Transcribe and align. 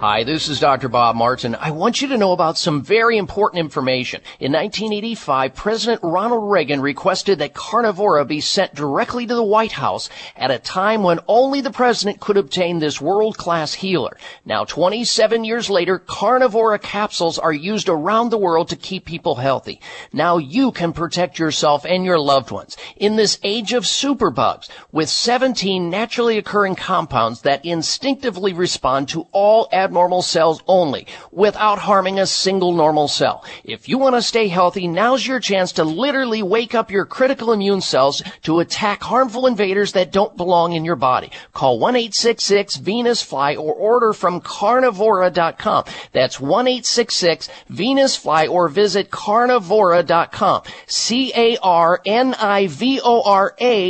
Hi, 0.00 0.22
this 0.22 0.48
is 0.48 0.60
Dr. 0.60 0.88
Bob 0.88 1.16
Martin. 1.16 1.56
I 1.56 1.72
want 1.72 2.00
you 2.00 2.06
to 2.06 2.16
know 2.16 2.30
about 2.30 2.56
some 2.56 2.82
very 2.82 3.18
important 3.18 3.58
information. 3.58 4.20
In 4.38 4.52
1985, 4.52 5.56
President 5.56 6.00
Ronald 6.04 6.52
Reagan 6.52 6.80
requested 6.80 7.40
that 7.40 7.52
Carnivora 7.52 8.24
be 8.24 8.40
sent 8.40 8.76
directly 8.76 9.26
to 9.26 9.34
the 9.34 9.42
White 9.42 9.72
House 9.72 10.08
at 10.36 10.52
a 10.52 10.60
time 10.60 11.02
when 11.02 11.18
only 11.26 11.62
the 11.62 11.72
president 11.72 12.20
could 12.20 12.36
obtain 12.36 12.78
this 12.78 13.00
world-class 13.00 13.74
healer. 13.74 14.16
Now, 14.44 14.64
27 14.64 15.42
years 15.42 15.68
later, 15.68 15.98
Carnivora 15.98 16.78
capsules 16.78 17.36
are 17.36 17.52
used 17.52 17.88
around 17.88 18.30
the 18.30 18.38
world 18.38 18.68
to 18.68 18.76
keep 18.76 19.04
people 19.04 19.34
healthy. 19.34 19.80
Now 20.12 20.38
you 20.38 20.70
can 20.70 20.92
protect 20.92 21.40
yourself 21.40 21.84
and 21.84 22.04
your 22.04 22.20
loved 22.20 22.52
ones 22.52 22.76
in 22.98 23.16
this 23.16 23.40
age 23.42 23.72
of 23.72 23.82
superbugs 23.82 24.68
with 24.92 25.08
17 25.08 25.90
naturally 25.90 26.38
occurring 26.38 26.76
compounds 26.76 27.40
that 27.42 27.64
instinctively 27.64 28.52
respond 28.52 29.08
to 29.08 29.26
all 29.32 29.66
abnormal 29.88 30.20
cells 30.20 30.62
only 30.68 31.06
without 31.32 31.78
harming 31.78 32.18
a 32.18 32.26
single 32.26 32.74
normal 32.74 33.08
cell. 33.08 33.42
If 33.64 33.88
you 33.88 33.96
want 33.96 34.16
to 34.16 34.22
stay 34.22 34.48
healthy, 34.48 34.86
now's 34.86 35.26
your 35.26 35.40
chance 35.40 35.72
to 35.72 35.84
literally 35.84 36.42
wake 36.42 36.74
up 36.74 36.90
your 36.90 37.06
critical 37.06 37.52
immune 37.52 37.80
cells 37.80 38.22
to 38.42 38.60
attack 38.60 39.02
harmful 39.02 39.46
invaders 39.46 39.92
that 39.92 40.12
don't 40.12 40.36
belong 40.36 40.74
in 40.74 40.84
your 40.84 40.96
body. 40.96 41.30
Call 41.54 41.80
1-866-VENUS-FLY 41.80 43.56
or 43.56 43.72
order 43.72 44.12
from 44.12 44.42
carnivora.com. 44.42 45.84
That's 46.12 46.36
1-866-VENUS-FLY 46.36 48.48
or 48.48 48.68
visit 48.68 49.10
carnivora.com. 49.10 50.64
C-A-R-N-I-V-O-R-A 50.86 51.56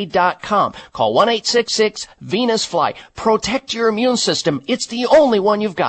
dot 0.07 0.43
com. 0.43 0.75
Call 0.93 1.17
1-866-VENUS-FLY. 1.17 2.95
Protect 3.17 3.75
your 3.75 3.89
immune 3.89 4.17
system. 4.17 4.63
It's 4.69 4.87
the 4.87 5.07
only 5.07 5.41
one 5.41 5.61
you've 5.61 5.75
got. 5.75 5.88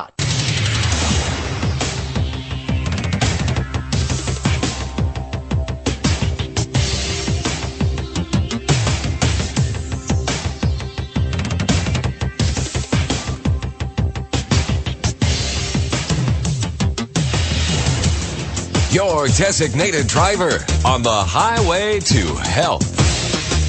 Your 18.92 19.27
designated 19.27 20.08
driver 20.08 20.66
on 20.83 21.03
the 21.03 21.09
highway 21.11 22.00
to 22.00 22.36
health. 22.38 22.98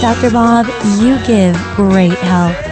Dr. 0.00 0.30
Bob, 0.30 0.66
you 0.98 1.18
give 1.26 1.54
great 1.76 2.16
help. 2.20 2.69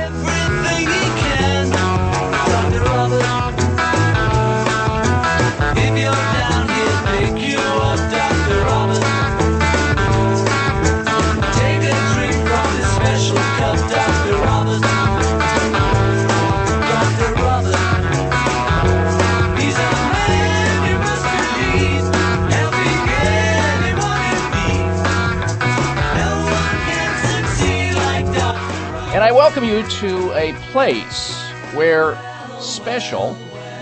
Welcome 29.48 29.64
you 29.64 29.82
to 29.88 30.30
a 30.34 30.52
place 30.72 31.40
where 31.72 32.18
special, 32.60 33.34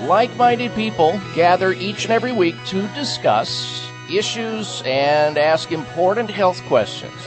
like 0.02 0.32
minded 0.36 0.72
people 0.76 1.20
gather 1.34 1.72
each 1.72 2.04
and 2.04 2.12
every 2.12 2.30
week 2.30 2.54
to 2.64 2.86
discuss 2.94 3.84
issues 4.08 4.80
and 4.86 5.36
ask 5.36 5.72
important 5.72 6.30
health 6.30 6.62
questions. 6.66 7.20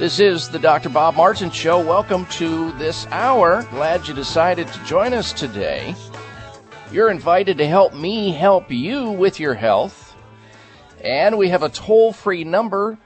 This 0.00 0.18
is 0.18 0.48
the 0.48 0.58
Dr. 0.58 0.88
Bob 0.88 1.14
Martin 1.14 1.52
Show. 1.52 1.78
Welcome 1.78 2.26
to 2.26 2.72
this 2.72 3.06
hour. 3.12 3.62
Glad 3.70 4.08
you 4.08 4.12
decided 4.12 4.66
to 4.66 4.84
join 4.84 5.14
us 5.14 5.32
today. 5.32 5.94
You're 6.90 7.12
invited 7.12 7.56
to 7.58 7.68
help 7.68 7.94
me 7.94 8.32
help 8.32 8.68
you 8.68 9.12
with 9.12 9.38
your 9.38 9.54
health. 9.54 10.16
And 11.04 11.38
we 11.38 11.50
have 11.50 11.62
a 11.62 11.68
toll 11.68 12.12
free 12.12 12.42
number 12.42 12.98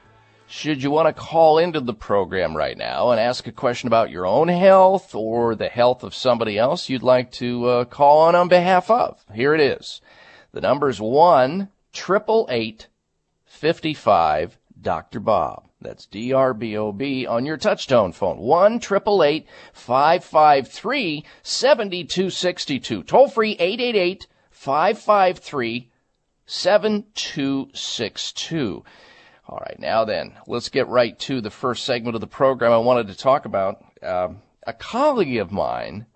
should 0.55 0.81
you 0.81 0.89
want 0.89 1.13
to 1.13 1.21
call 1.21 1.57
into 1.57 1.81
the 1.81 1.93
program 1.93 2.55
right 2.55 2.77
now 2.77 3.11
and 3.11 3.19
ask 3.19 3.45
a 3.45 3.51
question 3.51 3.87
about 3.87 4.09
your 4.09 4.25
own 4.25 4.47
health 4.47 5.13
or 5.13 5.53
the 5.53 5.67
health 5.67 6.01
of 6.01 6.15
somebody 6.15 6.57
else 6.57 6.87
you'd 6.87 7.03
like 7.03 7.29
to 7.29 7.65
uh, 7.65 7.83
call 7.83 8.21
on 8.21 8.35
on 8.35 8.47
behalf 8.47 8.89
of, 8.89 9.21
here 9.33 9.53
it 9.53 9.59
is. 9.59 9.99
The 10.53 10.61
number 10.61 10.87
is 10.87 11.01
1 11.01 11.67
888 11.93 12.87
55 13.43 14.57
Dr. 14.81 15.19
Bob. 15.19 15.67
That's 15.81 16.05
D 16.05 16.31
R 16.31 16.53
B 16.53 16.77
O 16.77 16.93
B 16.93 17.27
on 17.27 17.45
your 17.45 17.57
touchtone 17.57 18.15
phone. 18.15 18.37
1 18.37 18.75
888 18.75 19.45
553 19.73 21.25
7262. 21.43 23.03
Toll 23.03 23.27
free 23.27 23.57
888 23.59 24.27
553 24.51 25.91
7262. 26.45 28.85
All 29.47 29.59
right, 29.59 29.79
now 29.79 30.05
then, 30.05 30.33
let's 30.47 30.69
get 30.69 30.87
right 30.87 31.17
to 31.19 31.39
the 31.39 31.51
first 31.51 31.85
segment 31.85 32.15
of 32.15 32.21
the 32.21 32.27
program 32.27 32.71
I 32.71 32.77
wanted 32.77 33.07
to 33.07 33.17
talk 33.17 33.45
about. 33.45 33.83
Um, 34.01 34.41
a 34.65 34.73
colleague 34.73 35.37
of 35.37 35.51
mine, 35.51 36.07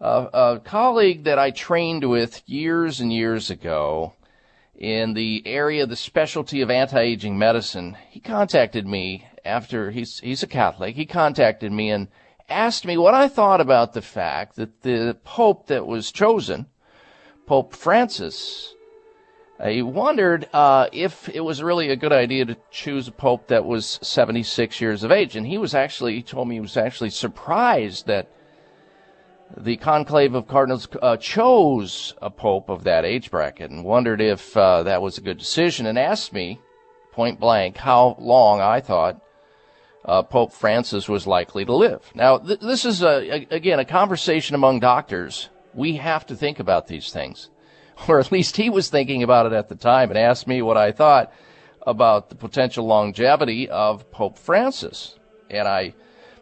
uh, 0.00 0.26
a 0.32 0.60
colleague 0.64 1.24
that 1.24 1.38
I 1.38 1.52
trained 1.52 2.08
with 2.08 2.42
years 2.46 3.00
and 3.00 3.12
years 3.12 3.48
ago 3.48 4.14
in 4.74 5.14
the 5.14 5.42
area, 5.46 5.84
of 5.84 5.88
the 5.88 5.96
specialty 5.96 6.60
of 6.62 6.70
anti-aging 6.70 7.38
medicine, 7.38 7.96
he 8.10 8.18
contacted 8.18 8.86
me 8.86 9.28
after 9.44 9.92
he's 9.92 10.18
he's 10.18 10.42
a 10.42 10.48
Catholic. 10.48 10.96
He 10.96 11.06
contacted 11.06 11.70
me 11.70 11.90
and 11.90 12.08
asked 12.48 12.84
me 12.84 12.98
what 12.98 13.14
I 13.14 13.28
thought 13.28 13.60
about 13.60 13.92
the 13.92 14.02
fact 14.02 14.56
that 14.56 14.82
the 14.82 15.16
Pope 15.24 15.68
that 15.68 15.86
was 15.86 16.12
chosen, 16.12 16.66
Pope 17.46 17.74
Francis, 17.74 18.74
he 19.64 19.80
wondered 19.82 20.48
uh, 20.52 20.88
if 20.92 21.28
it 21.30 21.40
was 21.40 21.62
really 21.62 21.88
a 21.90 21.96
good 21.96 22.12
idea 22.12 22.44
to 22.44 22.56
choose 22.70 23.08
a 23.08 23.12
pope 23.12 23.48
that 23.48 23.64
was 23.64 23.98
76 24.02 24.80
years 24.80 25.02
of 25.02 25.10
age. 25.10 25.34
And 25.34 25.46
he 25.46 25.56
was 25.56 25.74
actually, 25.74 26.14
he 26.14 26.22
told 26.22 26.48
me 26.48 26.56
he 26.56 26.60
was 26.60 26.76
actually 26.76 27.10
surprised 27.10 28.06
that 28.06 28.28
the 29.56 29.76
conclave 29.76 30.34
of 30.34 30.48
cardinals 30.48 30.88
uh, 31.00 31.16
chose 31.16 32.14
a 32.20 32.30
pope 32.30 32.68
of 32.68 32.84
that 32.84 33.04
age 33.04 33.30
bracket 33.30 33.70
and 33.70 33.84
wondered 33.84 34.20
if 34.20 34.56
uh, 34.56 34.82
that 34.82 35.00
was 35.00 35.16
a 35.16 35.22
good 35.22 35.38
decision 35.38 35.86
and 35.86 35.98
asked 35.98 36.32
me 36.32 36.60
point 37.12 37.40
blank 37.40 37.78
how 37.78 38.16
long 38.18 38.60
I 38.60 38.80
thought 38.80 39.22
uh, 40.04 40.22
Pope 40.22 40.52
Francis 40.52 41.08
was 41.08 41.26
likely 41.26 41.64
to 41.64 41.74
live. 41.74 42.10
Now, 42.14 42.38
th- 42.38 42.60
this 42.60 42.84
is, 42.84 43.02
a, 43.02 43.06
a, 43.06 43.46
again, 43.50 43.78
a 43.78 43.84
conversation 43.84 44.54
among 44.54 44.80
doctors. 44.80 45.48
We 45.74 45.96
have 45.96 46.26
to 46.26 46.36
think 46.36 46.60
about 46.60 46.86
these 46.86 47.10
things. 47.10 47.50
or 48.08 48.20
at 48.20 48.32
least 48.32 48.56
he 48.56 48.70
was 48.70 48.88
thinking 48.88 49.22
about 49.22 49.46
it 49.46 49.52
at 49.52 49.68
the 49.68 49.74
time 49.74 50.10
and 50.10 50.18
asked 50.18 50.46
me 50.46 50.62
what 50.62 50.76
I 50.76 50.92
thought 50.92 51.32
about 51.86 52.28
the 52.28 52.34
potential 52.34 52.84
longevity 52.86 53.68
of 53.68 54.10
Pope 54.10 54.38
Francis. 54.38 55.18
And 55.48 55.68
I 55.68 55.94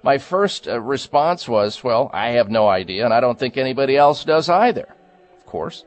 my 0.03 0.19
first 0.19 0.69
uh, 0.69 0.79
response 0.81 1.49
was, 1.49 1.83
well, 1.83 2.11
I 2.13 2.33
have 2.33 2.51
no 2.51 2.69
idea, 2.69 3.07
and 3.07 3.15
I 3.15 3.21
don't 3.21 3.39
think 3.39 3.57
anybody 3.57 3.97
else 3.97 4.23
does 4.23 4.51
either, 4.51 4.95
of 5.39 5.47
course. 5.47 5.85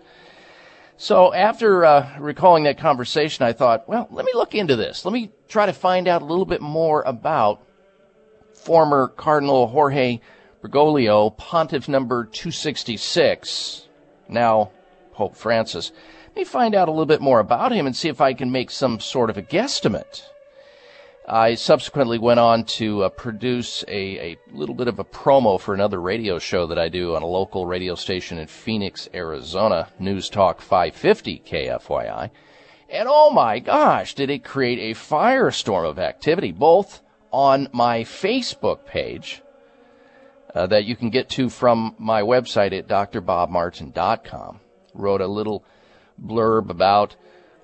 So 0.98 1.32
after 1.32 1.86
uh, 1.86 2.18
recalling 2.20 2.64
that 2.64 2.80
conversation, 2.80 3.46
I 3.46 3.54
thought, 3.54 3.88
well, 3.88 4.08
let 4.10 4.26
me 4.26 4.32
look 4.34 4.56
into 4.56 4.76
this. 4.76 5.06
Let 5.06 5.14
me 5.14 5.30
try 5.48 5.68
to 5.68 5.74
find 5.74 6.08
out 6.08 6.24
a 6.24 6.26
little 6.26 6.46
bit 6.46 6.62
more 6.62 7.04
about 7.06 7.62
former 8.56 9.08
Cardinal 9.08 9.68
Jorge 9.68 10.20
Bergoglio, 10.64 11.38
Pontiff 11.38 11.88
number 11.88 12.26
266, 12.26 13.88
now 14.28 14.72
Pope 15.18 15.36
Francis. 15.36 15.92
Let 16.28 16.36
me 16.36 16.44
find 16.44 16.76
out 16.76 16.88
a 16.88 16.92
little 16.92 17.08
bit 17.08 17.22
more 17.22 17.40
about 17.40 17.72
him 17.72 17.88
and 17.88 17.96
see 17.96 18.08
if 18.08 18.22
I 18.22 18.36
can 18.36 18.52
make 18.52 18.70
some 18.70 19.00
sort 19.00 19.32
of 19.32 19.38
a 19.38 19.42
guesstimate. 19.42 20.22
I 21.28 21.56
subsequently 21.56 22.20
went 22.20 22.40
on 22.40 22.66
to 22.66 23.04
uh, 23.04 23.10
produce 23.10 23.84
a, 23.88 24.20
a 24.20 24.38
little 24.54 24.76
bit 24.76 24.88
of 24.88 25.00
a 25.00 25.04
promo 25.04 25.60
for 25.60 25.74
another 25.74 26.00
radio 26.00 26.38
show 26.38 26.68
that 26.68 26.78
I 26.78 26.88
do 26.88 27.16
on 27.16 27.24
a 27.24 27.26
local 27.28 27.66
radio 27.66 27.96
station 27.96 28.38
in 28.38 28.46
Phoenix, 28.46 29.10
Arizona, 29.12 29.90
News 29.98 30.30
Talk 30.30 30.62
550 30.62 31.42
KFYI. 31.46 32.30
And 32.88 33.10
oh 33.12 33.32
my 33.32 33.58
gosh, 33.58 34.14
did 34.14 34.30
it 34.30 34.44
create 34.44 34.78
a 34.80 35.00
firestorm 35.00 35.90
of 35.90 35.98
activity, 35.98 36.52
both 36.52 37.02
on 37.32 37.70
my 37.74 38.04
Facebook 38.04 38.86
page 38.86 39.42
uh, 40.54 40.68
that 40.68 40.86
you 40.86 40.96
can 40.96 41.10
get 41.10 41.28
to 41.30 41.50
from 41.50 41.96
my 41.98 42.22
website 42.22 42.78
at 42.78 42.88
drbobmartin.com. 42.88 44.60
Wrote 44.98 45.22
a 45.22 45.28
little 45.28 45.64
blurb 46.22 46.70
about 46.70 47.16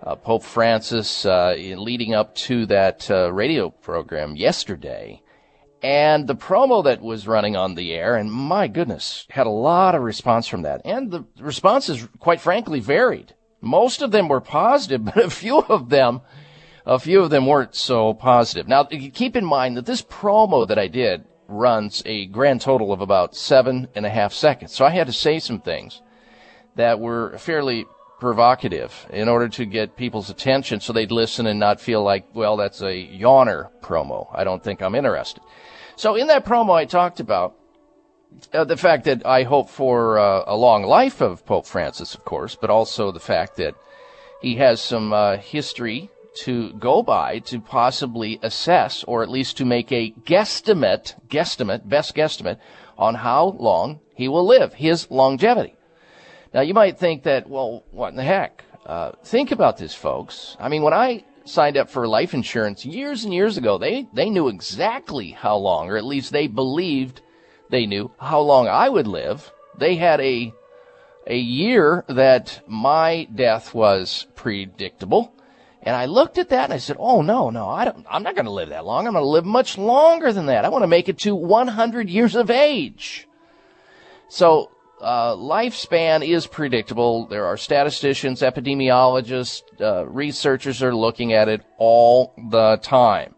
uh, 0.06 0.16
Pope 0.16 0.44
Francis 0.44 1.26
uh, 1.26 1.56
leading 1.58 2.14
up 2.14 2.36
to 2.36 2.66
that 2.68 3.10
uh, 3.10 3.32
radio 3.32 3.70
program 3.70 4.36
yesterday. 4.36 5.22
And 5.82 6.28
the 6.28 6.36
promo 6.36 6.84
that 6.86 7.02
was 7.02 7.28
running 7.28 7.58
on 7.58 7.76
the 7.76 7.94
air, 7.94 8.16
and 8.16 8.32
my 8.32 8.68
goodness, 8.68 9.26
had 9.30 9.48
a 9.48 9.52
lot 9.52 9.96
of 9.96 10.02
response 10.02 10.48
from 10.48 10.62
that. 10.62 10.82
And 10.86 11.12
the 11.12 11.26
responses, 11.40 12.08
quite 12.20 12.40
frankly, 12.40 12.80
varied. 12.80 13.34
Most 13.60 14.02
of 14.02 14.12
them 14.12 14.30
were 14.30 14.40
positive, 14.40 15.04
but 15.06 15.18
a 15.18 15.30
few 15.30 15.60
of 15.60 15.90
them, 15.90 16.22
a 16.86 17.00
few 17.00 17.22
of 17.22 17.30
them 17.30 17.48
weren't 17.48 17.76
so 17.76 18.14
positive. 18.14 18.68
Now, 18.68 18.84
keep 18.86 19.36
in 19.36 19.46
mind 19.46 19.76
that 19.76 19.86
this 19.86 20.02
promo 20.02 20.68
that 20.68 20.80
I 20.80 20.88
did 20.88 21.26
runs 21.50 22.02
a 22.06 22.28
grand 22.28 22.62
total 22.62 22.94
of 22.94 23.02
about 23.02 23.36
seven 23.36 23.88
and 23.96 24.06
a 24.06 24.10
half 24.10 24.34
seconds. 24.34 24.74
So 24.74 24.86
I 24.86 24.92
had 24.92 25.08
to 25.08 25.14
say 25.14 25.40
some 25.40 25.60
things 25.60 26.02
that 26.76 27.00
were 27.00 27.38
fairly 27.38 27.86
provocative 28.20 29.06
in 29.10 29.28
order 29.28 29.50
to 29.50 29.66
get 29.66 29.98
people's 29.98 30.30
attention 30.30 30.80
so 30.80 30.94
they'd 30.94 31.12
listen 31.12 31.46
and 31.46 31.60
not 31.60 31.82
feel 31.82 32.02
like, 32.02 32.26
well, 32.34 32.56
that's 32.56 32.82
a 32.82 33.08
yawner 33.08 33.70
promo. 33.82 34.28
I 34.34 34.44
don't 34.46 34.64
think 34.64 34.82
I'm 34.82 34.96
interested. 34.96 35.44
So 35.96 36.16
in 36.16 36.28
that 36.28 36.46
promo, 36.46 36.74
I 36.74 36.86
talked 36.86 37.20
about 37.20 37.56
uh, 38.54 38.64
the 38.64 38.78
fact 38.78 39.04
that 39.06 39.26
I 39.26 39.44
hope 39.44 39.70
for 39.70 40.18
uh, 40.18 40.44
a 40.48 40.56
long 40.56 40.84
life 40.84 41.22
of 41.22 41.46
Pope 41.46 41.68
Francis, 41.68 42.16
of 42.16 42.24
course, 42.24 42.56
but 42.56 42.70
also 42.70 43.12
the 43.12 43.20
fact 43.20 43.58
that 43.58 43.76
he 44.42 44.56
has 44.56 44.82
some 44.82 45.14
uh, 45.14 45.38
history 45.38 46.10
to 46.36 46.74
go 46.74 47.04
by 47.04 47.40
to 47.40 47.60
possibly 47.60 48.40
assess 48.42 49.04
or 49.04 49.22
at 49.22 49.30
least 49.30 49.58
to 49.58 49.66
make 49.66 49.92
a 49.92 50.12
guesstimate, 50.12 51.16
guesstimate, 51.28 51.88
best 51.88 52.16
guesstimate 52.16 52.58
on 52.98 53.16
how 53.16 53.56
long 53.60 54.00
he 54.16 54.28
will 54.28 54.46
live, 54.46 54.74
his 54.74 55.12
longevity. 55.12 55.76
Now, 56.54 56.62
you 56.62 56.74
might 56.74 57.00
think 57.00 57.24
that, 57.24 57.50
well, 57.50 57.84
what 57.92 58.10
in 58.10 58.16
the 58.16 58.24
heck? 58.24 58.64
Uh, 58.86 59.14
think 59.24 59.52
about 59.52 59.78
this, 59.78 59.96
folks. 59.96 60.56
I 60.60 60.70
mean, 60.70 60.84
when 60.84 60.94
I 60.94 61.24
signed 61.46 61.78
up 61.78 61.90
for 61.90 62.08
life 62.08 62.34
insurance 62.34 62.86
years 62.86 63.24
and 63.24 63.34
years 63.34 63.58
ago, 63.58 63.78
they, 63.78 64.08
they 64.14 64.30
knew 64.30 64.50
exactly 64.50 65.32
how 65.32 65.58
long, 65.58 65.90
or 65.90 65.98
at 65.98 66.06
least 66.06 66.32
they 66.32 66.48
believed 66.48 67.22
they 67.70 67.86
knew 67.88 68.12
how 68.20 68.42
long 68.42 68.68
I 68.68 68.88
would 68.88 69.08
live. 69.08 69.52
They 69.78 69.96
had 69.96 70.22
a, 70.22 70.54
a 71.26 71.38
year 71.38 72.06
that 72.08 72.62
my 72.68 73.28
death 73.34 73.74
was 73.74 74.28
predictable. 74.36 75.34
And 75.82 75.96
I 75.96 76.06
looked 76.06 76.38
at 76.38 76.50
that 76.50 76.66
and 76.66 76.74
I 76.74 76.78
said, 76.78 76.96
"Oh 76.98 77.22
no, 77.22 77.50
no, 77.50 77.68
I 77.68 77.84
don't. 77.84 78.06
I'm 78.10 78.24
not 78.24 78.36
going 78.36 78.46
to 78.46 78.52
live 78.52 78.70
that 78.70 78.86
long. 78.86 79.06
I'm 79.06 79.12
going 79.12 79.24
to 79.24 79.30
live 79.30 79.44
much 79.44 79.78
longer 79.78 80.32
than 80.32 80.46
that. 80.46 80.64
I 80.64 80.70
want 80.70 80.84
to 80.84 80.88
make 80.88 81.10
it 81.10 81.18
to 81.20 81.36
100 81.36 82.10
years 82.10 82.36
of 82.36 82.50
age." 82.50 83.28
So 84.30 84.72
uh, 85.04 85.36
lifespan 85.36 86.28
is 86.28 86.48
predictable. 86.48 87.28
There 87.28 87.46
are 87.46 87.58
statisticians, 87.58 88.42
epidemiologists, 88.42 89.64
uh, 89.82 90.08
researchers 90.08 90.82
are 90.82 90.96
looking 90.96 91.34
at 91.34 91.50
it 91.50 91.62
all 91.78 92.34
the 92.50 92.80
time. 92.82 93.36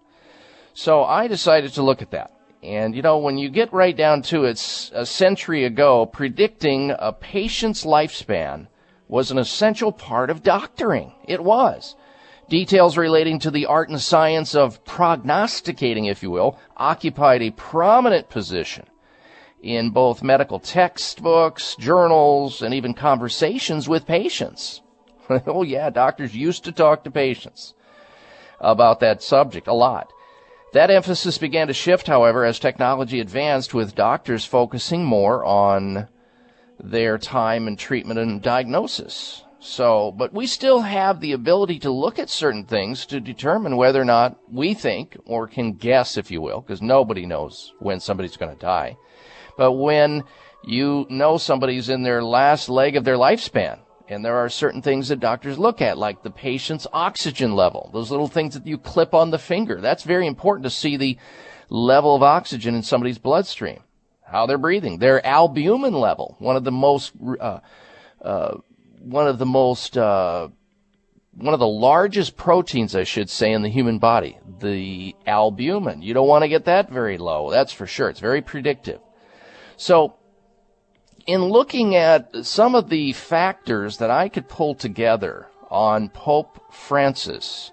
So 0.73 1.03
I 1.03 1.27
decided 1.27 1.73
to 1.73 1.83
look 1.83 2.01
at 2.01 2.12
that. 2.12 2.31
And 2.62 2.95
you 2.95 3.01
know, 3.01 3.17
when 3.17 3.38
you 3.38 3.50
get 3.50 3.73
right 3.73 3.95
down 3.95 4.21
to 4.23 4.45
it, 4.45 4.91
a 4.94 5.06
century 5.06 5.65
ago, 5.65 6.06
predicting 6.06 6.94
a 6.97 7.12
patient's 7.12 7.83
lifespan 7.83 8.68
was 9.07 9.31
an 9.31 9.38
essential 9.38 9.91
part 9.91 10.29
of 10.29 10.44
doctoring. 10.44 11.13
It 11.27 11.44
was. 11.44 11.95
Details 12.47 12.95
relating 12.95 13.39
to 13.39 13.51
the 13.51 13.65
art 13.65 13.89
and 13.89 14.00
science 14.00 14.53
of 14.53 14.83
prognosticating, 14.85 16.06
if 16.06 16.21
you 16.21 16.29
will, 16.29 16.59
occupied 16.77 17.41
a 17.41 17.51
prominent 17.51 18.29
position 18.29 18.85
in 19.65 19.89
both 19.89 20.21
medical 20.21 20.59
textbooks, 20.59 21.75
journals, 21.77 22.62
and 22.62 22.71
even 22.71 22.94
conversations 22.94 23.89
with 23.89 24.06
patients. 24.06 24.81
oh, 25.47 25.63
yeah, 25.63 25.89
doctors 25.89 26.35
used 26.35 26.63
to 26.65 26.71
talk 26.71 27.03
to 27.03 27.09
patients 27.09 27.73
about 28.59 29.00
that 29.00 29.23
subject 29.23 29.67
a 29.67 29.73
lot. 29.73 30.13
That 30.73 30.91
emphasis 30.91 31.39
began 31.39 31.65
to 31.67 31.73
shift, 31.73 32.06
however, 32.06 32.45
as 32.45 32.59
technology 32.59 33.19
advanced, 33.19 33.73
with 33.73 33.95
doctors 33.95 34.45
focusing 34.45 35.03
more 35.03 35.44
on 35.44 36.09
their 36.79 37.18
time 37.18 37.68
and 37.68 37.79
treatment 37.79 38.19
and 38.19 38.44
diagnosis. 38.44 39.45
So, 39.59 40.11
but 40.11 40.31
we 40.31 40.45
still 40.45 40.81
have 40.81 41.21
the 41.21 41.31
ability 41.31 41.79
to 41.79 41.89
look 41.89 42.19
at 42.19 42.29
certain 42.29 42.65
things 42.65 43.07
to 43.07 43.19
determine 43.19 43.77
whether 43.77 44.00
or 44.00 44.06
not 44.06 44.38
we 44.51 44.75
think, 44.75 45.18
or 45.25 45.47
can 45.47 45.73
guess, 45.73 46.18
if 46.18 46.29
you 46.29 46.39
will, 46.39 46.61
because 46.61 46.83
nobody 46.83 47.25
knows 47.25 47.73
when 47.79 48.00
somebody's 48.00 48.38
going 48.38 48.53
to 48.53 48.61
die 48.61 48.95
but 49.57 49.74
when 49.74 50.24
you 50.66 51.06
know 51.10 51.38
somebody's 51.38 51.90
in 51.90 52.04
their 52.04 52.24
last 52.24 52.69
leg 52.69 52.96
of 52.96 53.04
their 53.04 53.18
lifespan. 53.18 53.80
And 54.07 54.24
there 54.24 54.38
are 54.38 54.50
certain 54.50 54.81
things 54.81 55.07
that 55.07 55.19
doctors 55.19 55.57
look 55.57 55.81
at, 55.81 55.98
like 55.98 56.22
the 56.22 56.30
patient's 56.30 56.86
oxygen 56.94 57.56
level, 57.56 57.90
those 57.94 58.12
little 58.12 58.28
things 58.28 58.54
that 58.54 58.68
you 58.68 58.78
clip 58.78 59.13
on 59.13 59.31
the 59.31 59.40
finger. 59.40 59.81
That's 59.81 60.04
very 60.04 60.28
important 60.28 60.63
to 60.63 60.69
see 60.69 60.96
the 60.96 61.18
level 61.69 62.16
of 62.16 62.22
oxygen 62.22 62.75
in 62.75 62.84
somebody's 62.84 63.18
bloodstream, 63.18 63.81
how 64.24 64.46
they're 64.46 64.60
breathing, 64.60 65.00
their 65.00 65.25
albumin 65.25 65.94
level, 65.94 66.36
one 66.38 66.56
of 66.56 66.63
the 66.63 66.72
most, 66.72 67.13
uh, 67.40 67.60
uh, 68.22 68.57
one 69.00 69.28
of 69.28 69.40
the 69.40 69.45
most, 69.45 69.97
uh, 69.97 70.50
one 71.33 71.54
of 71.56 71.59
the 71.59 71.68
largest 71.68 72.38
proteins, 72.38 72.95
I 72.95 73.04
should 73.04 73.30
say, 73.30 73.52
in 73.52 73.64
the 73.64 73.69
human 73.69 73.97
body, 73.97 74.38
the 74.59 75.16
albumin. 75.26 76.04
You 76.04 76.14
don't 76.14 76.28
want 76.28 76.44
to 76.44 76.47
get 76.47 76.66
that 76.66 76.92
very 76.92 77.18
low. 77.18 77.50
That's 77.50 77.74
for 77.74 77.88
sure. 77.88 78.09
It's 78.09 78.19
very 78.19 78.42
predictive. 78.42 79.00
So, 79.77 80.15
in 81.27 81.44
looking 81.45 81.95
at 81.95 82.45
some 82.45 82.75
of 82.75 82.89
the 82.89 83.13
factors 83.13 83.97
that 83.97 84.11
I 84.11 84.29
could 84.29 84.47
pull 84.47 84.75
together 84.75 85.47
on 85.69 86.09
Pope 86.09 86.71
Francis, 86.71 87.71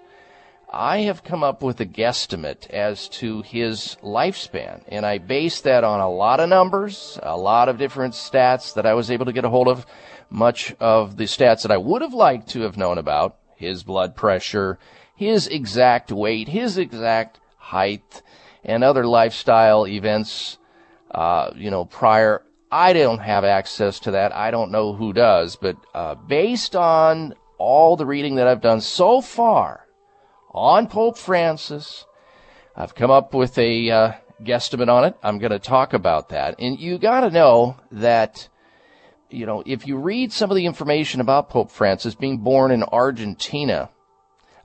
I 0.69 1.01
have 1.01 1.23
come 1.23 1.43
up 1.43 1.61
with 1.61 1.79
a 1.79 1.85
guesstimate 1.85 2.67
as 2.71 3.07
to 3.09 3.43
his 3.43 3.95
lifespan, 4.01 4.81
and 4.87 5.05
I 5.05 5.19
base 5.19 5.61
that 5.61 5.83
on 5.83 5.99
a 5.99 6.09
lot 6.09 6.39
of 6.39 6.49
numbers, 6.49 7.19
a 7.21 7.37
lot 7.37 7.69
of 7.69 7.77
different 7.77 8.15
stats 8.15 8.73
that 8.73 8.87
I 8.87 8.95
was 8.95 9.11
able 9.11 9.25
to 9.25 9.33
get 9.33 9.45
a 9.45 9.49
hold 9.49 9.67
of, 9.67 9.85
much 10.31 10.75
of 10.79 11.17
the 11.17 11.25
stats 11.25 11.61
that 11.61 11.71
I 11.71 11.77
would 11.77 12.01
have 12.01 12.13
liked 12.13 12.49
to 12.49 12.61
have 12.61 12.75
known 12.75 12.97
about, 12.97 13.37
his 13.55 13.83
blood 13.83 14.15
pressure, 14.15 14.79
his 15.15 15.47
exact 15.47 16.11
weight, 16.11 16.47
his 16.47 16.77
exact 16.79 17.39
height, 17.57 18.23
and 18.63 18.83
other 18.83 19.05
lifestyle 19.05 19.85
events 19.85 20.57
uh, 21.13 21.51
you 21.55 21.71
know, 21.71 21.85
prior. 21.85 22.43
I 22.71 22.93
don't 22.93 23.19
have 23.19 23.43
access 23.43 23.99
to 24.01 24.11
that. 24.11 24.35
I 24.35 24.49
don't 24.49 24.71
know 24.71 24.93
who 24.93 25.13
does, 25.13 25.55
but 25.55 25.77
uh, 25.93 26.15
based 26.15 26.75
on 26.75 27.35
all 27.59 27.95
the 27.95 28.05
reading 28.05 28.35
that 28.35 28.47
I've 28.47 28.61
done 28.61 28.81
so 28.81 29.21
far 29.21 29.85
on 30.51 30.87
Pope 30.87 31.17
Francis, 31.17 32.05
I've 32.75 32.95
come 32.95 33.11
up 33.11 33.33
with 33.35 33.57
a 33.59 33.91
uh, 33.91 34.11
guesstimate 34.43 34.89
on 34.89 35.05
it. 35.05 35.15
I'm 35.21 35.37
going 35.37 35.51
to 35.51 35.59
talk 35.59 35.93
about 35.93 36.29
that. 36.29 36.55
And 36.59 36.79
you 36.79 36.97
got 36.97 37.21
to 37.21 37.29
know 37.29 37.77
that, 37.91 38.49
you 39.29 39.45
know, 39.45 39.61
if 39.65 39.85
you 39.85 39.97
read 39.97 40.33
some 40.33 40.49
of 40.49 40.55
the 40.55 40.65
information 40.65 41.21
about 41.21 41.49
Pope 41.49 41.69
Francis 41.69 42.15
being 42.15 42.39
born 42.39 42.71
in 42.71 42.83
Argentina, 42.83 43.89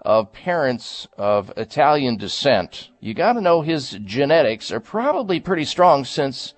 of 0.03 0.33
parents 0.33 1.09
of 1.17 1.53
Italian 1.57 2.17
descent, 2.17 2.91
you 3.01 3.15
got 3.15 3.35
to 3.35 3.41
know 3.41 3.63
his 3.63 3.99
genetics 4.05 4.71
are 4.71 4.81
probably 4.81 5.41
pretty 5.41 5.65
strong 5.65 6.05
since 6.05 6.55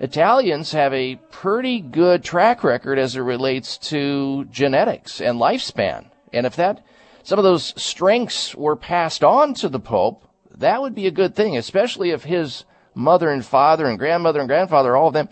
Italians 0.00 0.72
have 0.72 0.92
a 0.92 1.16
pretty 1.30 1.80
good 1.80 2.24
track 2.24 2.64
record 2.64 2.98
as 2.98 3.16
it 3.16 3.20
relates 3.20 3.78
to 3.78 4.44
genetics 4.46 5.20
and 5.20 5.40
lifespan. 5.40 6.06
And 6.32 6.46
if 6.46 6.56
that 6.56 6.84
some 7.22 7.38
of 7.38 7.42
those 7.42 7.80
strengths 7.82 8.54
were 8.54 8.76
passed 8.76 9.24
on 9.24 9.54
to 9.54 9.68
the 9.68 9.80
Pope, 9.80 10.28
that 10.56 10.80
would 10.82 10.94
be 10.94 11.06
a 11.06 11.12
good 11.12 11.34
thing, 11.34 11.56
especially 11.56 12.10
if 12.10 12.24
his 12.24 12.64
mother 12.94 13.30
and 13.30 13.44
father 13.44 13.86
and 13.86 13.98
grandmother 13.98 14.40
and 14.40 14.48
grandfather, 14.48 14.96
all 14.96 15.08
of 15.08 15.14
them, 15.14 15.28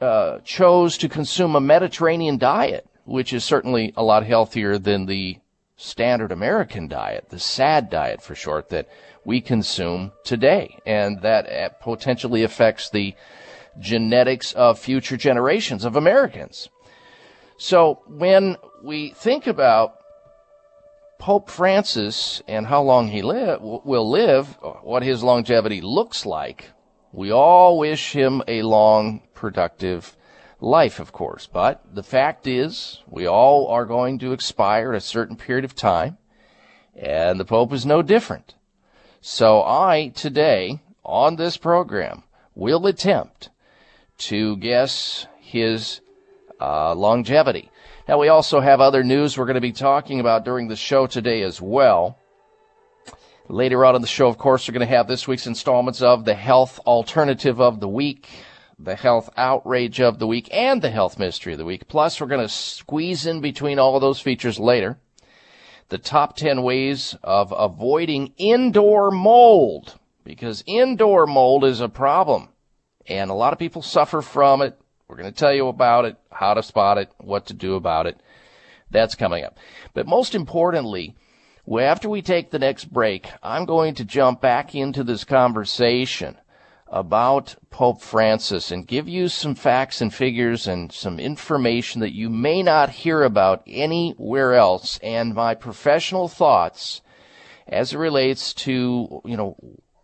uh, 0.00 0.38
chose 0.40 0.98
to 0.98 1.08
consume 1.08 1.56
a 1.56 1.60
Mediterranean 1.60 2.38
diet, 2.38 2.86
which 3.04 3.32
is 3.32 3.44
certainly 3.44 3.92
a 3.96 4.02
lot 4.02 4.24
healthier 4.24 4.78
than 4.78 5.06
the 5.06 5.38
standard 5.76 6.32
American 6.32 6.88
diet, 6.88 7.28
the 7.30 7.38
SAD 7.38 7.90
diet 7.90 8.22
for 8.22 8.34
short, 8.34 8.68
that 8.68 8.88
we 9.24 9.40
consume 9.40 10.12
today. 10.24 10.78
And 10.86 11.22
that 11.22 11.50
uh, 11.50 11.68
potentially 11.80 12.44
affects 12.44 12.90
the 12.90 13.14
genetics 13.78 14.52
of 14.52 14.78
future 14.78 15.16
generations 15.16 15.84
of 15.84 15.96
Americans. 15.96 16.68
So 17.56 18.02
when 18.06 18.56
we 18.82 19.10
think 19.10 19.46
about 19.46 19.96
Pope 21.18 21.48
Francis 21.48 22.42
and 22.46 22.66
how 22.66 22.82
long 22.82 23.08
he 23.08 23.22
li- 23.22 23.56
will 23.60 24.08
live, 24.10 24.58
what 24.82 25.02
his 25.02 25.22
longevity 25.22 25.80
looks 25.80 26.26
like, 26.26 26.70
we 27.12 27.30
all 27.30 27.78
wish 27.78 28.12
him 28.12 28.42
a 28.46 28.62
long, 28.62 29.22
productive 29.34 30.16
life, 30.60 31.00
of 31.00 31.12
course. 31.12 31.46
But 31.46 31.82
the 31.94 32.02
fact 32.02 32.46
is, 32.46 33.02
we 33.08 33.26
all 33.26 33.68
are 33.68 33.84
going 33.84 34.18
to 34.20 34.32
expire 34.32 34.92
at 34.92 34.98
a 34.98 35.00
certain 35.00 35.36
period 35.36 35.64
of 35.64 35.74
time, 35.74 36.18
and 36.94 37.38
the 37.38 37.44
Pope 37.44 37.72
is 37.72 37.86
no 37.86 38.02
different. 38.02 38.54
So 39.20 39.62
I, 39.62 40.12
today, 40.14 40.80
on 41.04 41.36
this 41.36 41.56
program, 41.56 42.24
will 42.54 42.86
attempt 42.86 43.50
to 44.18 44.56
guess 44.56 45.26
his 45.40 46.00
uh, 46.60 46.94
longevity. 46.94 47.70
Now, 48.06 48.18
we 48.18 48.28
also 48.28 48.60
have 48.60 48.80
other 48.80 49.02
news 49.02 49.36
we're 49.36 49.46
going 49.46 49.54
to 49.54 49.60
be 49.60 49.72
talking 49.72 50.20
about 50.20 50.44
during 50.44 50.68
the 50.68 50.76
show 50.76 51.06
today 51.06 51.42
as 51.42 51.60
well. 51.60 52.18
Later 53.48 53.84
on 53.84 53.94
in 53.94 54.02
the 54.02 54.08
show, 54.08 54.28
of 54.28 54.38
course, 54.38 54.68
we're 54.68 54.72
going 54.72 54.86
to 54.86 54.94
have 54.94 55.08
this 55.08 55.26
week's 55.26 55.46
installments 55.46 56.02
of 56.02 56.24
the 56.24 56.34
Health 56.34 56.78
Alternative 56.80 57.60
of 57.60 57.80
the 57.80 57.88
Week, 57.88 58.28
the 58.78 58.96
Health 58.96 59.30
Outrage 59.36 60.00
of 60.00 60.18
the 60.18 60.26
Week, 60.26 60.48
and 60.52 60.82
the 60.82 60.90
Health 60.90 61.18
Mystery 61.18 61.52
of 61.52 61.58
the 61.58 61.64
Week. 61.64 61.88
Plus, 61.88 62.20
we're 62.20 62.26
going 62.26 62.40
to 62.40 62.48
squeeze 62.48 63.26
in 63.26 63.40
between 63.40 63.78
all 63.78 63.94
of 63.94 64.00
those 64.00 64.20
features 64.20 64.58
later 64.58 64.98
the 65.90 65.98
top 65.98 66.34
10 66.36 66.62
ways 66.62 67.14
of 67.22 67.52
avoiding 67.56 68.32
indoor 68.38 69.10
mold, 69.10 69.98
because 70.24 70.64
indoor 70.66 71.26
mold 71.26 71.64
is 71.64 71.80
a 71.80 71.88
problem, 71.88 72.48
and 73.06 73.30
a 73.30 73.34
lot 73.34 73.52
of 73.52 73.58
people 73.58 73.82
suffer 73.82 74.22
from 74.22 74.62
it. 74.62 74.78
We're 75.06 75.16
going 75.16 75.30
to 75.30 75.38
tell 75.38 75.52
you 75.52 75.68
about 75.68 76.06
it, 76.06 76.16
how 76.32 76.54
to 76.54 76.62
spot 76.62 76.96
it, 76.96 77.10
what 77.18 77.46
to 77.46 77.54
do 77.54 77.74
about 77.74 78.06
it. 78.06 78.18
That's 78.90 79.14
coming 79.14 79.44
up. 79.44 79.58
But 79.92 80.06
most 80.06 80.34
importantly, 80.34 81.14
after 81.70 82.08
we 82.08 82.22
take 82.22 82.50
the 82.50 82.58
next 82.58 82.86
break, 82.86 83.28
I'm 83.42 83.66
going 83.66 83.94
to 83.96 84.04
jump 84.04 84.40
back 84.40 84.74
into 84.74 85.04
this 85.04 85.24
conversation 85.24 86.38
about 86.94 87.56
Pope 87.70 88.00
Francis 88.00 88.70
and 88.70 88.86
give 88.86 89.08
you 89.08 89.26
some 89.26 89.56
facts 89.56 90.00
and 90.00 90.14
figures 90.14 90.68
and 90.68 90.92
some 90.92 91.18
information 91.18 92.00
that 92.00 92.14
you 92.14 92.30
may 92.30 92.62
not 92.62 92.88
hear 92.88 93.24
about 93.24 93.64
anywhere 93.66 94.54
else 94.54 95.00
and 95.02 95.34
my 95.34 95.56
professional 95.56 96.28
thoughts 96.28 97.02
as 97.66 97.92
it 97.92 97.98
relates 97.98 98.54
to, 98.54 99.20
you 99.24 99.36
know, 99.36 99.56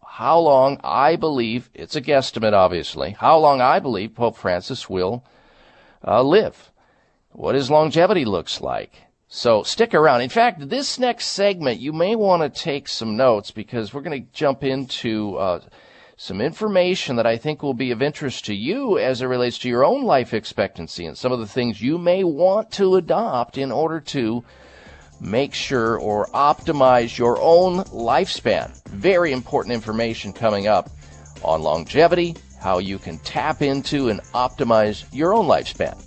how 0.05 0.41
long 0.41 0.81
I 0.83 1.15
believe, 1.15 1.71
it's 1.75 1.95
a 1.95 2.03
guesstimate 2.03 2.55
obviously, 2.55 3.13
how 3.13 3.39
long 3.39 3.61
I 3.61 3.79
believe 3.79 4.17
Pope 4.17 4.37
Francis 4.37 4.91
will 4.91 5.25
uh, 6.05 6.25
live, 6.25 6.73
what 7.31 7.55
his 7.55 7.71
longevity 7.71 8.25
looks 8.25 8.61
like. 8.61 9.03
So 9.29 9.63
stick 9.63 9.95
around. 9.95 10.23
In 10.23 10.29
fact, 10.29 10.69
this 10.69 10.99
next 10.99 11.27
segment, 11.27 11.79
you 11.79 11.93
may 11.93 12.17
want 12.17 12.43
to 12.43 12.61
take 12.61 12.89
some 12.89 13.17
notes 13.17 13.53
because 13.53 13.95
we're 13.95 14.01
going 14.01 14.25
to 14.25 14.33
jump 14.33 14.65
into 14.65 15.37
uh, 15.37 15.61
some 16.23 16.43
information 16.43 17.17
that 17.17 17.27
I 17.27 17.39
think 17.39 17.63
will 17.63 17.73
be 17.73 17.93
of 17.93 18.03
interest 18.03 18.45
to 18.45 18.55
you 18.55 18.99
as 18.99 19.23
it 19.23 19.27
relates 19.27 19.57
to 19.61 19.71
your 19.71 19.87
own 19.87 20.05
life 20.05 20.35
expectancy 20.35 21.07
and 21.07 21.17
some 21.17 21.33
of 21.33 21.39
the 21.39 21.47
things 21.47 21.81
you 21.81 21.97
may 21.97 22.25
want 22.25 22.71
to 22.73 22.97
adopt 22.97 23.57
in 23.57 23.73
order 23.73 24.01
to 24.01 24.45
make 25.19 25.55
sure 25.55 25.99
or 25.99 26.27
optimize 26.27 27.17
your 27.17 27.41
own 27.41 27.85
lifespan. 27.85 28.71
Very 28.89 29.33
important 29.33 29.73
information 29.73 30.35
coming 30.35 30.67
up 30.67 30.91
on 31.43 31.63
longevity, 31.63 32.37
how 32.61 32.81
you 32.81 32.99
can 32.99 33.17
tap 33.21 33.63
into 33.63 34.11
and 34.11 34.21
optimize 34.35 35.07
your 35.13 35.33
own 35.33 35.47
lifespan. 35.47 35.99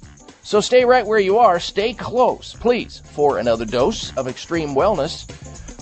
So 0.44 0.62
stay 0.62 0.86
right 0.86 1.08
where 1.08 1.18
you 1.18 1.40
are, 1.40 1.60
stay 1.60 1.92
close, 1.92 2.54
please, 2.54 3.02
for 3.14 3.40
another 3.40 3.66
dose 3.66 4.16
of 4.16 4.28
extreme 4.28 4.76
wellness. 4.76 5.26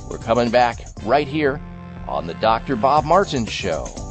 We're 0.09 0.19
coming 0.19 0.50
back 0.50 0.88
right 1.03 1.27
here 1.27 1.59
on 2.07 2.27
the 2.27 2.33
Dr. 2.35 2.77
Bob 2.77 3.03
Martin 3.03 3.45
Show. 3.45 4.11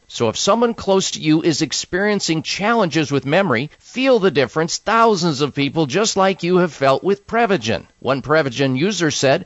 So 0.13 0.27
if 0.27 0.37
someone 0.37 0.73
close 0.73 1.11
to 1.11 1.21
you 1.21 1.41
is 1.41 1.61
experiencing 1.61 2.43
challenges 2.43 3.13
with 3.13 3.25
memory, 3.25 3.71
feel 3.79 4.19
the 4.19 4.29
difference 4.29 4.77
thousands 4.77 5.39
of 5.39 5.55
people 5.55 5.85
just 5.85 6.17
like 6.17 6.43
you 6.43 6.57
have 6.57 6.73
felt 6.73 7.01
with 7.01 7.25
Prevagen. 7.25 7.87
One 7.99 8.21
Prevagen 8.21 8.77
user 8.77 9.09
said, 9.09 9.45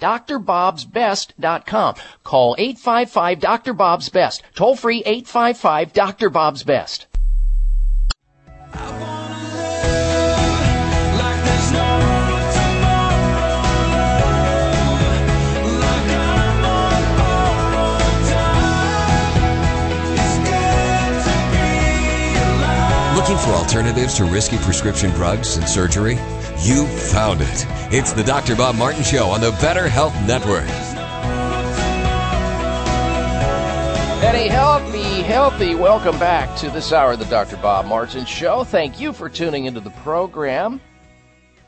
drbobsbest.com. 0.85 1.95
Call 2.23 2.55
855 2.57 3.39
Dr. 3.39 3.73
Bob's 3.73 4.09
Best. 4.09 4.43
Toll 4.55 4.75
free 4.75 5.03
855 5.05 5.93
Dr. 5.93 6.29
Bob's 6.29 6.63
Best. 6.63 7.07
Looking 23.15 23.37
for 23.37 23.51
alternatives 23.51 24.13
to 24.15 24.25
risky 24.25 24.57
prescription 24.57 25.09
drugs 25.11 25.57
and 25.57 25.67
surgery? 25.67 26.19
You 26.59 26.87
found 26.87 27.41
it. 27.41 27.65
It's 27.93 28.13
the 28.13 28.23
Dr. 28.23 28.55
Bob 28.55 28.75
Martin 28.75 29.03
Show 29.03 29.27
on 29.27 29.41
the 29.41 29.51
Better 29.61 29.87
Health 29.87 30.15
Network. 30.25 30.67
Any 34.23 34.47
healthy, 34.47 35.21
healthy, 35.21 35.75
welcome 35.75 36.17
back 36.17 36.57
to 36.57 36.69
this 36.71 36.91
hour 36.91 37.11
of 37.11 37.19
the 37.19 37.25
Dr. 37.25 37.57
Bob 37.57 37.85
Martin 37.85 38.25
Show. 38.25 38.63
Thank 38.63 38.99
you 38.99 39.13
for 39.13 39.29
tuning 39.29 39.65
into 39.65 39.79
the 39.79 39.91
program. 39.91 40.81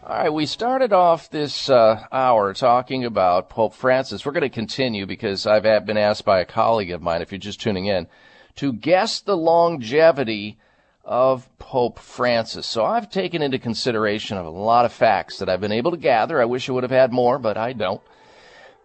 All 0.04 0.18
right, 0.18 0.34
we 0.34 0.46
started 0.46 0.94
off 0.94 1.30
this 1.30 1.70
uh, 1.70 2.06
hour 2.12 2.54
talking 2.54 3.04
about 3.06 3.50
Pope 3.50 3.76
Francis. 3.76 4.26
We're 4.26 4.32
going 4.32 4.42
to 4.42 4.50
continue 4.50 5.06
because 5.06 5.46
I've 5.46 5.86
been 5.86 5.98
asked 5.98 6.26
by 6.26 6.40
a 6.40 6.46
colleague 6.46 6.92
of 6.92 7.02
mine, 7.02 7.22
if 7.22 7.32
you're 7.32 7.40
just 7.40 7.62
tuning 7.62 7.86
in, 7.88 8.08
to 8.56 8.74
guess 8.74 9.20
the 9.20 9.38
longevity 9.38 10.58
of 11.08 11.50
Pope 11.58 12.00
Francis. 12.00 12.68
So 12.68 12.84
I've 12.84 13.10
taken 13.10 13.42
into 13.42 13.58
consideration 13.58 14.38
a 14.38 14.50
lot 14.50 14.84
of 14.84 14.92
facts 14.92 15.40
that 15.40 15.48
I've 15.48 15.62
been 15.62 15.72
able 15.72 15.92
to 15.92 15.98
gather. 15.98 16.42
I 16.42 16.46
wish 16.46 16.68
I 16.68 16.74
would 16.74 16.84
have 16.84 16.92
had 16.92 17.14
more, 17.14 17.40
but 17.40 17.58
I 17.58 17.72
don't. 17.72 18.02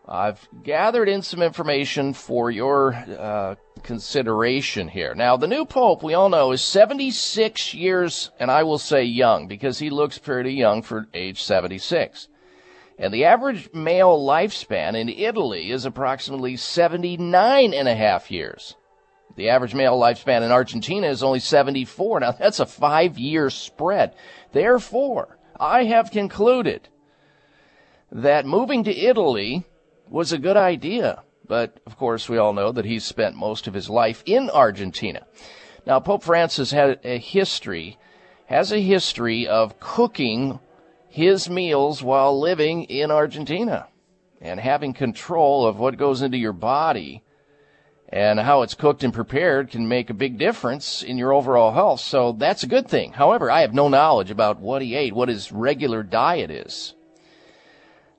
I've 0.07 0.49
gathered 0.63 1.09
in 1.09 1.23
some 1.23 1.43
information 1.43 2.13
for 2.13 2.51
your 2.51 2.95
uh, 2.95 3.57
consideration 3.83 4.89
here. 4.89 5.15
Now, 5.15 5.37
the 5.37 5.49
new 5.49 5.65
Pope, 5.65 6.03
we 6.03 6.15
all 6.15 6.29
know, 6.29 6.53
is 6.53 6.63
76 6.63 7.75
years, 7.75 8.31
and 8.39 8.51
I 8.51 8.63
will 8.63 8.79
say 8.79 9.05
young, 9.05 9.49
because 9.49 9.79
he 9.79 9.91
looks 9.91 10.19
pretty 10.19 10.53
young 10.53 10.83
for 10.83 11.07
age 11.15 11.43
76. 11.43 12.29
And 12.99 13.13
the 13.13 13.25
average 13.25 13.73
male 13.73 14.17
lifespan 14.17 14.97
in 14.97 15.09
Italy 15.09 15.71
is 15.71 15.85
approximately 15.85 16.57
79 16.57 17.75
and 17.75 17.89
a 17.89 17.95
half 17.97 18.31
years. 18.31 18.77
The 19.37 19.49
average 19.49 19.75
male 19.75 19.99
lifespan 19.99 20.43
in 20.43 20.53
Argentina 20.53 21.07
is 21.07 21.23
only 21.23 21.41
74. 21.41 22.21
Now, 22.21 22.33
that's 22.33 22.61
a 22.61 22.67
five 22.67 23.19
year 23.19 23.51
spread. 23.51 24.15
Therefore, 24.53 25.39
I 25.59 25.85
have 25.85 26.11
concluded 26.11 26.89
that 28.11 28.45
moving 28.47 28.85
to 28.85 28.97
Italy 28.97 29.65
was 30.09 30.33
a 30.33 30.39
good 30.39 30.57
idea. 30.57 31.23
But 31.47 31.81
of 31.87 31.97
course, 31.97 32.29
we 32.29 32.39
all 32.39 32.53
know 32.53 32.73
that 32.73 32.85
he's 32.85 33.05
spent 33.05 33.35
most 33.37 33.67
of 33.67 33.75
his 33.75 33.91
life 33.91 34.23
in 34.27 34.51
Argentina. 34.51 35.27
Now, 35.87 35.99
Pope 36.01 36.23
Francis 36.23 36.71
had 36.71 37.01
a 37.03 37.19
history, 37.19 37.99
has 38.47 38.71
a 38.71 38.81
history 38.81 39.49
of 39.49 39.81
cooking 39.81 40.61
his 41.09 41.51
meals 41.51 42.03
while 42.03 42.39
living 42.39 42.85
in 42.85 43.11
Argentina 43.11 43.89
and 44.41 44.61
having 44.61 44.93
control 44.93 45.67
of 45.67 45.79
what 45.79 45.97
goes 45.97 46.23
into 46.23 46.39
your 46.39 46.53
body 46.53 47.23
and 48.13 48.39
how 48.39 48.61
it's 48.61 48.75
cooked 48.75 49.03
and 49.03 49.15
prepared 49.15 49.71
can 49.71 49.89
make 49.89 50.11
a 50.11 50.15
big 50.15 50.37
difference 50.37 51.03
in 51.03 51.17
your 51.17 51.33
overall 51.33 51.73
health. 51.73 52.01
So 52.01 52.33
that's 52.33 52.63
a 52.63 52.69
good 52.69 52.87
thing. 52.87 53.13
However, 53.13 53.51
I 53.51 53.63
have 53.63 53.73
no 53.73 53.89
knowledge 53.89 54.31
about 54.31 54.61
what 54.61 54.83
he 54.83 54.95
ate, 54.95 55.15
what 55.15 55.31
his 55.31 55.51
regular 55.51 56.03
diet 56.03 56.51
is. 56.51 56.95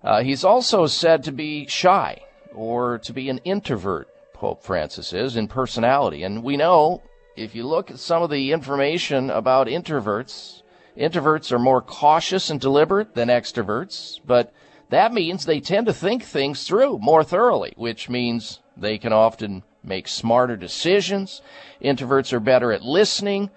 Uh, 0.03 0.23
he's 0.23 0.43
also 0.43 0.87
said 0.87 1.23
to 1.23 1.31
be 1.31 1.67
shy 1.67 2.23
or 2.55 2.97
to 2.99 3.13
be 3.13 3.29
an 3.29 3.37
introvert, 3.39 4.07
Pope 4.33 4.63
Francis 4.63 5.13
is, 5.13 5.35
in 5.35 5.47
personality. 5.47 6.23
And 6.23 6.43
we 6.43 6.57
know, 6.57 7.03
if 7.37 7.53
you 7.53 7.65
look 7.65 7.91
at 7.91 7.99
some 7.99 8.23
of 8.23 8.31
the 8.31 8.51
information 8.51 9.29
about 9.29 9.67
introverts, 9.67 10.63
introverts 10.97 11.51
are 11.51 11.59
more 11.59 11.81
cautious 11.81 12.49
and 12.49 12.59
deliberate 12.59 13.13
than 13.13 13.27
extroverts, 13.27 14.19
but 14.25 14.53
that 14.89 15.13
means 15.13 15.45
they 15.45 15.59
tend 15.59 15.85
to 15.85 15.93
think 15.93 16.23
things 16.23 16.63
through 16.67 16.97
more 16.97 17.23
thoroughly, 17.23 17.73
which 17.77 18.09
means 18.09 18.59
they 18.75 18.97
can 18.97 19.13
often 19.13 19.63
make 19.83 20.07
smarter 20.07 20.55
decisions. 20.55 21.41
Introverts 21.81 22.33
are 22.33 22.39
better 22.39 22.71
at 22.71 22.83
listening, 22.83 23.49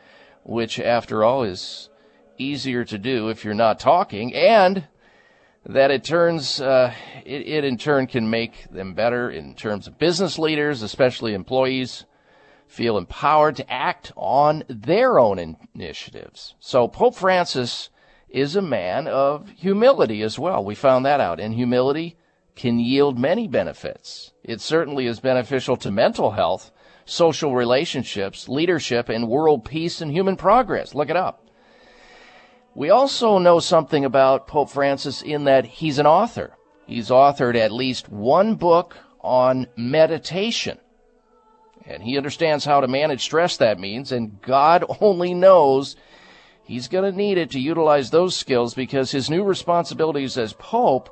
which, 0.43 0.79
after 0.79 1.25
all, 1.25 1.43
is 1.43 1.89
easier 2.39 2.85
to 2.85 2.99
do 2.99 3.29
if 3.29 3.45
you're 3.45 3.55
not 3.55 3.79
talking, 3.81 4.35
and 4.35 4.87
that 5.65 5.91
it 5.91 6.05
turns 6.05 6.61
uh, 6.61 6.93
it, 7.25 7.49
it 7.49 7.65
in 7.65 7.77
turn 7.77 8.07
can 8.07 8.31
make 8.31 8.71
them 8.71 8.95
better 8.95 9.31
in 9.31 9.55
terms 9.55 9.87
of 9.87 9.99
business 9.99 10.39
leaders, 10.39 10.83
especially 10.83 11.35
employees, 11.35 12.05
feel 12.67 12.99
empowered 12.99 13.57
to 13.57 13.73
act 13.73 14.13
on 14.17 14.65
their 14.69 15.19
own 15.19 15.57
initiatives. 15.75 16.55
So 16.61 16.89
Pope 16.89 17.15
Francis 17.15 17.91
is 18.29 18.57
a 18.57 18.63
man 18.63 19.09
of 19.09 19.49
humility 19.51 20.23
as 20.23 20.39
well. 20.39 20.65
We 20.65 20.75
found 20.75 21.07
that 21.07 21.21
out, 21.21 21.41
and 21.41 21.55
humility 21.55 22.17
can 22.57 22.81
yield 22.81 23.19
many 23.19 23.47
benefits. 23.47 24.33
It 24.43 24.61
certainly 24.61 25.07
is 25.07 25.21
beneficial 25.21 25.77
to 25.77 25.91
mental 25.91 26.33
health, 26.33 26.73
social 27.05 27.55
relationships, 27.55 28.49
leadership, 28.49 29.09
and 29.09 29.29
world 29.29 29.65
peace 29.65 30.01
and 30.01 30.11
human 30.11 30.37
progress. 30.37 30.95
Look 30.95 31.11
it 31.11 31.17
up. 31.17 31.47
We 32.75 32.91
also 32.91 33.39
know 33.39 33.61
something 33.61 34.05
about 34.05 34.49
Pope 34.49 34.71
Francis 34.71 35.23
in 35.23 35.45
that 35.45 35.67
he's 35.67 35.99
an 35.99 36.07
author. 36.07 36.57
He's 36.87 37.11
authored 37.11 37.57
at 37.57 37.73
least 37.73 38.09
one 38.09 38.55
book 38.55 38.97
on 39.21 39.67
meditation. 39.77 40.79
And 41.85 42.03
he 42.03 42.17
understands 42.17 42.65
how 42.65 42.81
to 42.81 42.89
manage 42.89 43.23
stress, 43.23 43.57
that 43.59 43.79
means, 43.79 44.13
and 44.13 44.41
God 44.43 44.85
only 45.01 45.35
knows 45.35 45.97
he's 46.65 46.89
going 46.89 47.11
to 47.11 47.17
need 47.17 47.39
it 47.39 47.51
to 47.53 47.61
utilize 47.61 48.11
those 48.11 48.37
skills 48.37 48.75
because 48.75 49.11
his 49.11 49.31
new 49.31 49.43
responsibilities 49.45 50.37
as 50.37 50.53
Pope 50.55 51.11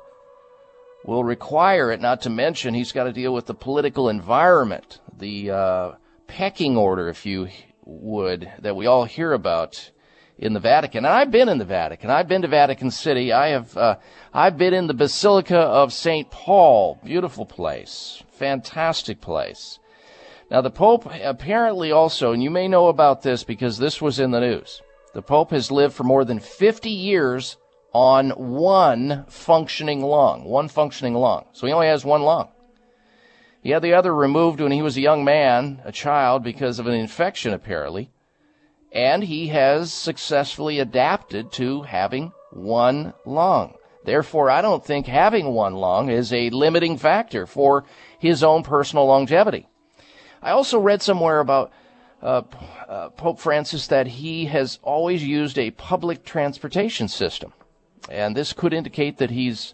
will 1.05 1.23
require 1.23 1.91
it, 1.91 2.01
not 2.01 2.21
to 2.21 2.29
mention 2.29 2.73
he's 2.73 2.91
got 2.91 3.03
to 3.03 3.13
deal 3.13 3.33
with 3.33 3.45
the 3.45 3.53
political 3.53 4.09
environment, 4.09 4.99
the 5.17 5.51
uh, 5.51 5.91
pecking 6.27 6.75
order, 6.75 7.09
if 7.09 7.25
you 7.25 7.47
would, 7.85 8.51
that 8.59 8.75
we 8.75 8.87
all 8.87 9.05
hear 9.05 9.31
about 9.33 9.91
in 10.37 10.53
the 10.53 10.59
Vatican. 10.59 11.05
And 11.05 11.13
I've 11.13 11.31
been 11.31 11.47
in 11.47 11.59
the 11.59 11.65
Vatican. 11.65 12.09
I've 12.09 12.27
been 12.27 12.41
to 12.41 12.47
Vatican 12.47 12.89
City. 12.89 13.31
I 13.31 13.49
have, 13.49 13.77
uh, 13.77 13.97
I've 14.33 14.57
been 14.57 14.73
in 14.73 14.87
the 14.87 14.93
Basilica 14.93 15.59
of 15.59 15.93
St. 15.93 16.29
Paul. 16.31 16.99
Beautiful 17.03 17.45
place. 17.45 18.23
Fantastic 18.31 19.21
place. 19.21 19.79
Now 20.49 20.61
the 20.61 20.71
Pope 20.71 21.07
apparently 21.23 21.91
also, 21.91 22.31
and 22.31 22.43
you 22.43 22.49
may 22.49 22.67
know 22.67 22.87
about 22.87 23.21
this 23.21 23.43
because 23.43 23.77
this 23.77 24.01
was 24.01 24.19
in 24.19 24.31
the 24.31 24.39
news, 24.39 24.81
the 25.13 25.21
Pope 25.21 25.51
has 25.51 25.71
lived 25.71 25.93
for 25.93 26.03
more 26.03 26.25
than 26.25 26.39
50 26.39 26.89
years 26.89 27.57
on 27.95 28.29
one 28.31 29.23
functioning 29.29 30.01
lung, 30.01 30.43
one 30.43 30.67
functioning 30.67 31.13
lung. 31.13 31.45
So 31.53 31.65
he 31.65 31.71
only 31.71 31.87
has 31.87 32.03
one 32.03 32.23
lung. 32.23 32.49
He 33.63 33.69
had 33.69 33.83
the 33.83 33.93
other 33.93 34.13
removed 34.13 34.59
when 34.59 34.73
he 34.73 34.81
was 34.81 34.97
a 34.97 35.01
young 35.01 35.23
man, 35.23 35.81
a 35.85 35.93
child, 35.93 36.43
because 36.43 36.77
of 36.77 36.87
an 36.87 36.93
infection 36.93 37.53
apparently. 37.53 38.09
And 38.91 39.23
he 39.23 39.47
has 39.47 39.93
successfully 39.93 40.79
adapted 40.79 41.53
to 41.53 41.83
having 41.83 42.33
one 42.51 43.13
lung. 43.25 43.75
Therefore, 44.03 44.49
I 44.49 44.61
don't 44.61 44.83
think 44.83 45.07
having 45.07 45.53
one 45.53 45.75
lung 45.75 46.09
is 46.09 46.33
a 46.33 46.49
limiting 46.49 46.97
factor 46.97 47.45
for 47.45 47.85
his 48.19 48.43
own 48.43 48.63
personal 48.63 49.05
longevity. 49.05 49.69
I 50.41 50.51
also 50.51 50.79
read 50.79 51.01
somewhere 51.01 51.39
about 51.39 51.71
uh, 52.21 52.41
uh, 52.89 53.09
Pope 53.11 53.39
Francis 53.39 53.87
that 53.87 54.07
he 54.07 54.47
has 54.47 54.79
always 54.83 55.23
used 55.23 55.57
a 55.57 55.71
public 55.71 56.25
transportation 56.25 57.07
system. 57.07 57.53
And 58.09 58.35
this 58.35 58.53
could 58.53 58.73
indicate 58.73 59.17
that 59.17 59.31
he's 59.31 59.73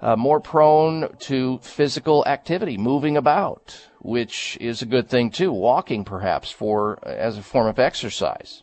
uh, 0.00 0.16
more 0.16 0.40
prone 0.40 1.16
to 1.20 1.58
physical 1.62 2.26
activity, 2.26 2.76
moving 2.76 3.16
about, 3.16 3.88
which 4.00 4.58
is 4.60 4.82
a 4.82 4.86
good 4.86 5.08
thing 5.08 5.30
too. 5.30 5.52
Walking, 5.52 6.04
perhaps, 6.04 6.50
for 6.50 6.98
as 7.06 7.38
a 7.38 7.42
form 7.42 7.68
of 7.68 7.78
exercise. 7.78 8.62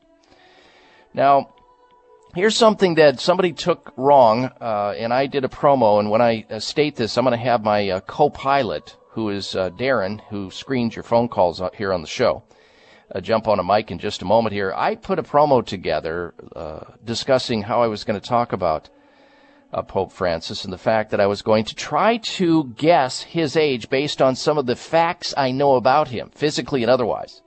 Now, 1.13 1.53
here's 2.35 2.57
something 2.57 2.95
that 2.95 3.19
somebody 3.19 3.53
took 3.53 3.93
wrong, 3.95 4.51
uh, 4.59 4.93
and 4.97 5.13
I 5.13 5.27
did 5.27 5.45
a 5.45 5.47
promo. 5.47 5.99
And 5.99 6.11
when 6.11 6.21
I 6.21 6.45
uh, 6.49 6.59
state 6.59 6.97
this, 6.97 7.17
I'm 7.17 7.23
going 7.23 7.37
to 7.37 7.43
have 7.43 7.63
my 7.63 7.89
uh, 7.89 7.99
co-pilot, 8.01 8.97
who 9.11 9.29
is 9.29 9.55
uh, 9.55 9.69
Darren, 9.71 10.21
who 10.29 10.51
screens 10.51 10.95
your 10.95 11.03
phone 11.03 11.29
calls 11.29 11.61
here 11.75 11.93
on 11.93 12.01
the 12.01 12.07
show. 12.07 12.43
Uh, 13.13 13.19
jump 13.19 13.47
on 13.47 13.57
a 13.57 13.63
mic 13.63 13.89
in 13.89 13.97
just 13.97 14.21
a 14.21 14.25
moment 14.25 14.53
here. 14.53 14.71
I 14.75 14.93
put 14.93 15.17
a 15.17 15.23
promo 15.23 15.65
together 15.65 16.35
uh, 16.55 16.81
discussing 17.03 17.63
how 17.63 17.81
I 17.81 17.87
was 17.87 18.03
going 18.03 18.19
to 18.19 18.27
talk 18.27 18.53
about 18.53 18.89
uh, 19.73 19.81
Pope 19.81 20.11
Francis 20.11 20.63
and 20.63 20.71
the 20.71 20.77
fact 20.77 21.09
that 21.09 21.19
I 21.19 21.25
was 21.25 21.41
going 21.41 21.63
to 21.65 21.75
try 21.75 22.17
to 22.17 22.65
guess 22.77 23.23
his 23.23 23.55
age 23.55 23.89
based 23.89 24.21
on 24.21 24.35
some 24.35 24.59
of 24.59 24.67
the 24.67 24.75
facts 24.75 25.33
I 25.35 25.49
know 25.49 25.75
about 25.75 26.09
him, 26.09 26.29
physically 26.35 26.83
and 26.83 26.91
otherwise. 26.91 27.41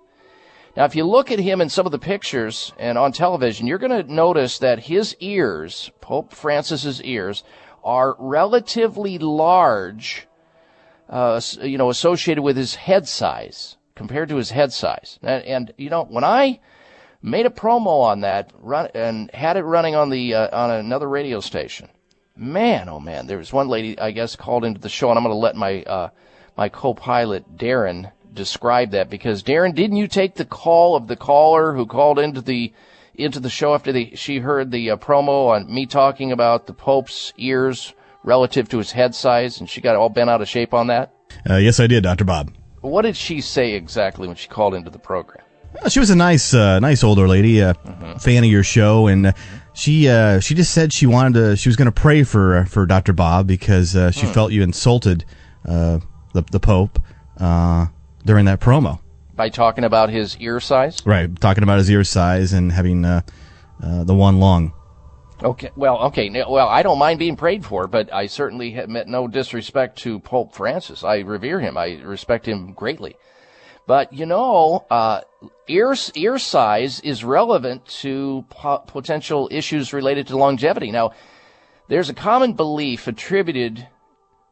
Now, 0.77 0.85
if 0.85 0.97
you 0.97 1.05
look 1.05 1.31
at 1.31 1.39
him 1.39 1.61
in 1.61 1.69
some 1.69 1.87
of 1.87 1.93
the 1.93 1.99
pictures 1.99 2.73
and 2.77 2.99
on 2.99 3.13
television, 3.13 3.69
you're 3.69 3.79
going 3.79 4.05
to 4.05 4.13
notice 4.13 4.59
that 4.59 4.81
his 4.81 5.15
ears, 5.21 5.93
Pope 6.01 6.33
Francis's 6.33 7.01
ears, 7.03 7.45
are 7.85 8.17
relatively 8.19 9.19
large, 9.19 10.27
uh, 11.09 11.41
you 11.61 11.79
know, 11.79 11.91
associated 11.91 12.43
with 12.43 12.57
his 12.57 12.75
head 12.75 13.07
size 13.07 13.77
compared 14.03 14.29
to 14.29 14.37
his 14.37 14.51
head 14.51 14.73
size. 14.73 15.21
And, 15.23 15.45
and 15.45 15.75
you 15.79 15.89
know, 15.89 16.03
when 16.03 16.25
I 16.25 16.59
made 17.23 17.47
a 17.47 17.51
promo 17.51 18.03
on 18.03 18.23
that 18.23 18.51
run 18.59 18.89
and 18.95 19.31
had 19.31 19.57
it 19.57 19.63
running 19.63 19.95
on 19.95 20.11
the 20.11 20.35
uh, 20.35 20.49
on 20.65 20.73
another 20.73 21.09
radio 21.09 21.39
station, 21.39 21.89
man, 22.37 22.89
oh 22.89 22.99
man, 22.99 23.29
there 23.29 23.39
was 23.39 23.53
one 23.53 23.69
lady 23.69 23.97
I 23.97 24.11
guess 24.11 24.35
called 24.35 24.65
into 24.65 24.81
the 24.81 24.89
show, 24.89 25.11
and 25.11 25.19
I'm 25.19 25.23
going 25.23 25.33
to 25.33 25.39
let 25.39 25.55
my 25.55 25.83
uh, 25.85 26.09
my 26.57 26.69
co-pilot 26.69 27.57
Darren 27.57 28.11
describe 28.35 28.91
that 28.91 29.09
because 29.09 29.45
Darren, 29.45 29.73
didn't 29.73 29.99
you 29.99 30.09
take 30.09 30.35
the 30.35 30.45
call 30.45 30.97
of 30.97 31.07
the 31.07 31.17
caller 31.17 31.73
who 31.73 31.87
called 31.87 32.19
into 32.19 32.41
the 32.41 32.73
into 33.15 33.39
the 33.39 33.51
show 33.51 33.73
after 33.73 33.93
the 33.93 34.17
she 34.17 34.41
heard 34.41 34.73
the 34.73 34.91
uh, 34.91 34.97
promo 34.97 35.51
on 35.51 35.73
me 35.73 35.87
talking 35.87 36.33
about 36.33 36.67
the 36.67 36.75
Pope's 36.75 37.33
ears 37.37 37.95
relative 38.25 38.69
to 38.71 38.79
his 38.79 38.91
head 38.91 39.15
size, 39.15 39.61
and 39.61 39.71
she 39.71 39.81
got 39.81 39.95
all 39.95 40.09
bent 40.09 40.29
out 40.29 40.43
of 40.43 40.49
shape 40.49 40.75
on 40.75 40.89
that? 40.89 41.15
Uh, 41.49 41.57
yes, 41.57 41.79
I 41.79 41.87
did, 41.87 42.03
Doctor 42.03 42.25
Bob. 42.25 42.53
What 42.83 43.03
did 43.03 43.17
she 43.17 43.41
say 43.41 43.75
exactly 43.75 44.27
when 44.27 44.37
she 44.37 44.49
called 44.49 44.75
into 44.75 44.91
the 44.91 44.99
program? 44.99 45.45
Uh, 45.81 45.89
she 45.89 46.01
was 46.01 46.11
a 46.11 46.17
nice, 46.17 46.53
uh, 46.53 46.81
nice 46.81 47.03
older 47.03 47.27
lady, 47.27 47.61
a 47.61 47.75
mm-hmm. 47.75 48.19
fan 48.19 48.45
of 48.45 48.51
your 48.51 48.65
show, 48.65 49.07
and 49.07 49.27
uh, 49.27 49.33
she 49.73 50.09
uh, 50.09 50.41
she 50.41 50.55
just 50.55 50.73
said 50.73 50.93
she 50.93 51.07
wanted 51.07 51.35
to, 51.35 51.57
she 51.57 51.69
was 51.69 51.77
going 51.77 51.87
to 51.87 51.93
pray 51.93 52.25
for 52.25 52.59
uh, 52.59 52.65
for 52.65 52.85
Doctor 52.85 53.13
Bob 53.13 53.47
because 53.47 53.97
uh, 53.97 54.11
she 54.11 54.27
hmm. 54.27 54.33
felt 54.33 54.53
you 54.53 54.63
insulted 54.63 55.25
the 55.65 56.03
the 56.33 56.61
Pope 56.61 56.99
during 57.39 58.45
that 58.45 58.61
promo 58.61 59.01
by 59.35 59.49
talking 59.49 59.85
about 59.85 60.11
his 60.11 60.37
ear 60.39 60.61
size. 60.61 61.01
Right, 61.07 61.35
talking 61.41 61.63
about 61.63 61.79
his 61.79 61.91
ear 61.91 62.05
size 62.05 62.53
and 62.53 62.71
having 62.73 63.03
the 63.03 63.25
one 63.81 64.41
long. 64.41 64.73
Okay, 65.45 65.71
well, 65.75 65.99
okay, 66.05 66.31
well, 66.31 66.69
I 66.69 66.85
don't 66.85 67.01
mind 67.01 67.19
being 67.19 67.35
prayed 67.35 67.65
for, 67.65 67.89
but 67.89 68.13
I 68.13 68.27
certainly 68.27 68.71
have 68.73 68.89
met 68.89 69.09
no 69.09 69.27
disrespect 69.27 69.99
to 69.99 70.21
Pope 70.21 70.55
Francis. 70.55 71.03
I 71.03 71.19
revere 71.19 71.59
him. 71.59 71.77
I 71.77 72.01
respect 72.05 72.47
him 72.47 72.73
greatly. 72.75 73.17
But 73.85 74.13
you 74.13 74.25
know, 74.25 74.87
uh, 74.89 75.23
ear 75.67 75.97
ear 76.15 76.39
size 76.39 77.01
is 77.01 77.25
relevant 77.25 77.85
to 78.03 78.45
po- 78.51 78.85
potential 78.87 79.49
issues 79.51 79.93
related 79.93 80.29
to 80.29 80.37
longevity. 80.37 80.93
Now, 80.93 81.11
there's 81.89 82.09
a 82.09 82.15
common 82.15 82.53
belief 82.53 83.09
attributed 83.09 83.89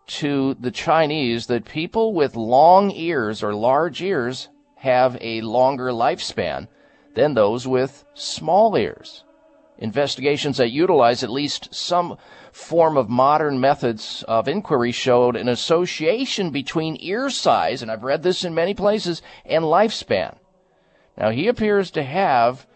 to 0.08 0.54
the 0.54 0.72
Chinese 0.72 1.46
that 1.46 1.64
people 1.64 2.14
with 2.14 2.34
long 2.34 2.90
ears 2.90 3.44
or 3.44 3.54
large 3.54 4.02
ears 4.02 4.48
have 4.74 5.16
a 5.20 5.40
longer 5.42 5.90
lifespan 5.92 6.66
than 7.14 7.34
those 7.34 7.64
with 7.68 8.04
small 8.14 8.76
ears. 8.76 9.22
Investigations 9.80 10.58
that 10.58 10.70
utilize 10.70 11.24
at 11.24 11.30
least 11.30 11.74
some 11.74 12.18
form 12.52 12.98
of 12.98 13.08
modern 13.08 13.58
methods 13.58 14.22
of 14.28 14.46
inquiry 14.46 14.92
showed 14.92 15.36
an 15.36 15.48
association 15.48 16.50
between 16.50 16.98
ear 17.00 17.30
size, 17.30 17.80
and 17.80 17.90
I've 17.90 18.04
read 18.04 18.22
this 18.22 18.44
in 18.44 18.54
many 18.54 18.74
places, 18.74 19.22
and 19.46 19.64
lifespan. 19.64 20.36
Now 21.16 21.30
he 21.30 21.48
appears 21.48 21.90
to 21.92 22.02
have, 22.02 22.66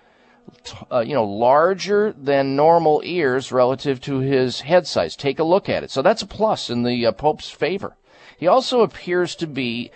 uh, 0.90 1.00
you 1.00 1.12
know, 1.12 1.24
larger 1.24 2.12
than 2.12 2.56
normal 2.56 3.02
ears 3.04 3.52
relative 3.52 4.00
to 4.02 4.20
his 4.20 4.62
head 4.62 4.86
size. 4.86 5.14
Take 5.14 5.38
a 5.38 5.44
look 5.44 5.68
at 5.68 5.82
it. 5.84 5.90
So 5.90 6.00
that's 6.00 6.22
a 6.22 6.26
plus 6.26 6.70
in 6.70 6.84
the 6.84 7.06
uh, 7.06 7.12
Pope's 7.12 7.50
favor. 7.50 7.96
He 8.38 8.46
also 8.46 8.80
appears 8.80 9.36
to 9.36 9.46
be 9.46 9.90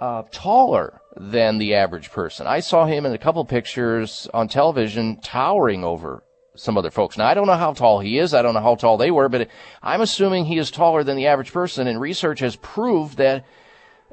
uh, 0.00 0.24
taller 0.30 1.00
than 1.16 1.56
the 1.56 1.74
average 1.74 2.10
person. 2.10 2.46
I 2.46 2.60
saw 2.60 2.84
him 2.84 3.06
in 3.06 3.12
a 3.12 3.18
couple 3.18 3.42
pictures 3.46 4.28
on 4.34 4.48
television 4.48 5.16
towering 5.20 5.82
over 5.82 6.22
some 6.54 6.76
other 6.76 6.90
folks. 6.90 7.16
Now, 7.16 7.26
I 7.26 7.34
don't 7.34 7.46
know 7.46 7.54
how 7.54 7.72
tall 7.72 8.00
he 8.00 8.18
is. 8.18 8.34
I 8.34 8.42
don't 8.42 8.54
know 8.54 8.60
how 8.60 8.74
tall 8.74 8.98
they 8.98 9.10
were, 9.10 9.28
but 9.28 9.48
I'm 9.82 10.00
assuming 10.00 10.44
he 10.44 10.58
is 10.58 10.70
taller 10.70 11.02
than 11.02 11.16
the 11.16 11.26
average 11.26 11.52
person. 11.52 11.86
And 11.86 12.00
research 12.00 12.40
has 12.40 12.56
proved 12.56 13.16
that 13.16 13.44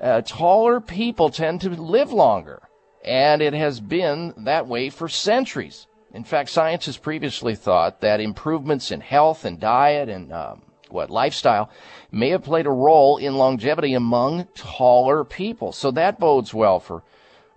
uh, 0.02 0.22
taller 0.22 0.80
people 0.80 1.30
tend 1.30 1.62
to 1.62 1.70
live 1.70 2.14
longer. 2.14 2.62
And 3.04 3.42
it 3.42 3.54
has 3.54 3.80
been 3.80 4.34
that 4.46 4.68
way 4.68 4.90
for 4.90 5.10
centuries. 5.10 5.88
In 6.14 6.24
fact, 6.24 6.50
science 6.50 6.86
has 6.86 6.98
previously 6.98 7.56
thought 7.56 8.02
that 8.02 8.20
improvements 8.20 8.92
in 8.92 9.02
health 9.02 9.46
and 9.46 9.60
diet 9.60 10.10
and 10.10 10.34
um, 10.34 10.64
what 10.90 11.10
lifestyle 11.10 11.70
may 12.12 12.30
have 12.30 12.44
played 12.44 12.66
a 12.66 12.72
role 12.72 13.18
in 13.18 13.36
longevity 13.36 13.94
among 13.94 14.46
taller 14.56 15.24
people. 15.24 15.72
So 15.72 15.92
that 15.92 16.20
bodes 16.20 16.54
well 16.54 16.80
for 16.80 17.04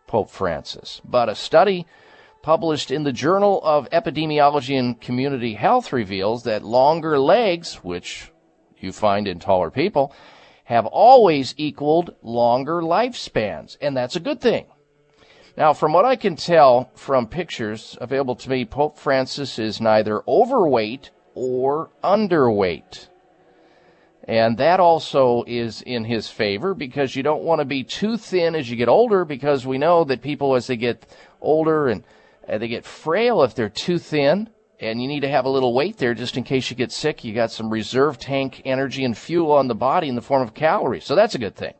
Pope 0.07 0.31
Francis. 0.31 1.01
But 1.05 1.29
a 1.29 1.35
study 1.35 1.87
published 2.42 2.90
in 2.90 3.05
the 3.05 3.12
Journal 3.12 3.61
of 3.62 3.88
Epidemiology 3.90 4.78
and 4.78 5.00
Community 5.00 5.55
Health 5.55 5.92
reveals 5.92 6.42
that 6.42 6.64
longer 6.64 7.18
legs, 7.18 7.76
which 7.76 8.31
you 8.78 8.92
find 8.92 9.28
in 9.28 9.38
taller 9.38 9.70
people, 9.70 10.12
have 10.64 10.87
always 10.87 11.55
equaled 11.57 12.14
longer 12.22 12.83
lifespans, 12.83 13.76
and 13.81 13.96
that's 13.96 14.16
a 14.16 14.20
good 14.20 14.40
thing. 14.40 14.66
Now, 15.57 15.72
from 15.72 15.92
what 15.92 16.05
I 16.05 16.16
can 16.16 16.35
tell 16.35 16.90
from 16.94 17.26
pictures 17.26 17.96
available 18.00 18.37
to 18.37 18.50
me, 18.50 18.64
Pope 18.64 18.98
Francis 18.98 19.59
is 19.59 19.81
neither 19.81 20.22
overweight 20.26 21.11
or 21.35 21.90
underweight. 22.02 23.09
And 24.24 24.57
that 24.59 24.81
also 24.81 25.44
is 25.46 25.83
in 25.83 26.05
his 26.05 26.28
favor 26.28 26.74
because 26.74 27.16
you 27.16 27.22
don't 27.22 27.42
want 27.42 27.61
to 27.61 27.64
be 27.64 27.85
too 27.85 28.16
thin 28.16 28.55
as 28.55 28.70
you 28.70 28.76
get 28.76 28.88
older 28.88 29.24
because 29.24 29.66
we 29.66 29.78
know 29.78 30.05
that 30.05 30.22
people 30.22 30.55
as 30.55 30.68
they 30.68 30.76
get 30.76 31.05
older 31.40 31.88
and 31.88 32.05
uh, 32.53 32.59
they 32.59 32.69
get 32.69 32.85
frail 32.85 33.43
if 33.43 33.55
they're 33.55 33.69
too 33.69 33.99
thin, 33.99 34.51
and 34.79 35.01
you 35.01 35.09
need 35.09 35.21
to 35.21 35.29
have 35.29 35.47
a 35.47 35.51
little 35.51 35.75
weight 35.75 35.97
there 35.97 36.12
just 36.12 36.37
in 36.37 36.45
case 36.45 36.69
you 36.71 36.77
get 36.77 36.93
sick. 36.93 37.25
You 37.25 37.35
got 37.35 37.51
some 37.51 37.71
reserve 37.71 38.19
tank 38.19 38.61
energy 38.65 39.05
and 39.05 39.17
fuel 39.17 39.53
on 39.53 39.69
the 39.69 39.75
body 39.75 40.09
in 40.09 40.17
the 40.17 40.23
form 40.23 40.43
of 40.43 40.53
calories. 40.53 41.05
So 41.05 41.15
that's 41.15 41.35
a 41.35 41.38
good 41.38 41.57
thing. 41.57 41.75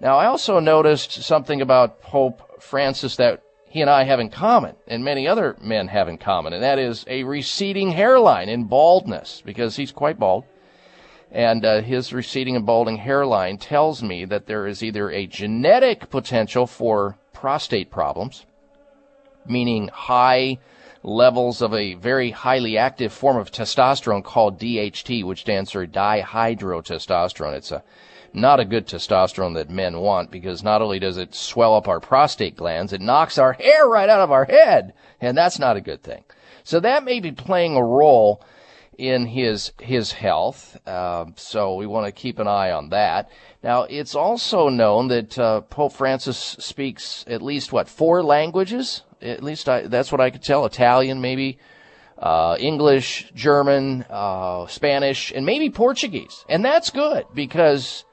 Now, 0.00 0.16
I 0.16 0.26
also 0.26 0.58
noticed 0.58 1.12
something 1.22 1.60
about 1.60 2.02
Pope 2.02 2.62
Francis 2.62 3.16
that 3.16 3.42
he 3.68 3.80
and 3.82 3.90
I 3.90 4.04
have 4.04 4.20
in 4.20 4.30
common, 4.30 4.74
and 4.86 5.04
many 5.04 5.28
other 5.28 5.56
men 5.60 5.88
have 5.88 6.08
in 6.08 6.18
common, 6.18 6.54
and 6.54 6.62
that 6.62 6.78
is 6.78 7.04
a 7.06 7.24
receding 7.24 7.90
hairline 7.90 8.48
and 8.48 8.68
baldness, 8.68 9.42
because 9.44 9.76
he's 9.76 9.92
quite 9.92 10.18
bald. 10.18 10.44
And 11.30 11.64
uh, 11.64 11.82
his 11.82 12.12
receding 12.12 12.56
and 12.56 12.64
balding 12.64 12.96
hairline 12.96 13.58
tells 13.58 14.02
me 14.02 14.24
that 14.24 14.46
there 14.46 14.66
is 14.66 14.82
either 14.82 15.10
a 15.10 15.26
genetic 15.26 16.08
potential 16.08 16.66
for 16.66 17.18
prostate 17.34 17.90
problems, 17.90 18.46
meaning 19.48 19.88
high 19.88 20.58
levels 21.02 21.62
of 21.62 21.72
a 21.74 21.94
very 21.94 22.30
highly 22.30 22.76
active 22.76 23.12
form 23.12 23.36
of 23.36 23.50
testosterone 23.50 24.24
called 24.24 24.60
DHT, 24.60 25.24
which 25.24 25.40
stands 25.40 25.70
for 25.70 25.86
dihydrotestosterone. 25.86 27.54
It's 27.54 27.70
a 27.70 27.82
not 28.34 28.60
a 28.60 28.64
good 28.64 28.86
testosterone 28.86 29.54
that 29.54 29.70
men 29.70 29.98
want 30.00 30.30
because 30.30 30.62
not 30.62 30.82
only 30.82 30.98
does 30.98 31.16
it 31.16 31.34
swell 31.34 31.74
up 31.74 31.88
our 31.88 32.00
prostate 32.00 32.56
glands, 32.56 32.92
it 32.92 33.00
knocks 33.00 33.38
our 33.38 33.54
hair 33.54 33.88
right 33.88 34.08
out 34.08 34.20
of 34.20 34.30
our 34.30 34.44
head, 34.44 34.92
and 35.20 35.36
that's 35.36 35.58
not 35.58 35.76
a 35.76 35.80
good 35.80 36.02
thing. 36.02 36.24
So 36.62 36.80
that 36.80 37.04
may 37.04 37.20
be 37.20 37.32
playing 37.32 37.76
a 37.76 37.82
role 37.82 38.42
in 38.98 39.26
his 39.26 39.72
his 39.80 40.12
health. 40.12 40.78
Uh, 40.86 41.26
so 41.36 41.76
we 41.76 41.86
want 41.86 42.06
to 42.06 42.12
keep 42.12 42.38
an 42.38 42.48
eye 42.48 42.72
on 42.72 42.90
that. 42.90 43.30
Now, 43.62 43.84
it's 43.84 44.14
also 44.14 44.68
known 44.68 45.08
that 45.08 45.38
uh, 45.38 45.62
Pope 45.62 45.92
Francis 45.92 46.36
speaks 46.36 47.24
at 47.26 47.40
least 47.40 47.72
what 47.72 47.88
four 47.88 48.22
languages 48.22 49.02
at 49.20 49.42
least 49.42 49.68
I, 49.68 49.82
that's 49.82 50.12
what 50.12 50.20
I 50.20 50.30
could 50.30 50.42
tell. 50.42 50.66
Italian, 50.66 51.20
maybe, 51.20 51.58
uh, 52.18 52.56
English, 52.58 53.30
German, 53.34 54.04
uh, 54.10 54.66
Spanish, 54.66 55.32
and 55.32 55.46
maybe 55.46 55.70
Portuguese. 55.70 56.44
And 56.48 56.64
that's 56.64 56.90
good 56.90 57.26
because 57.34 58.04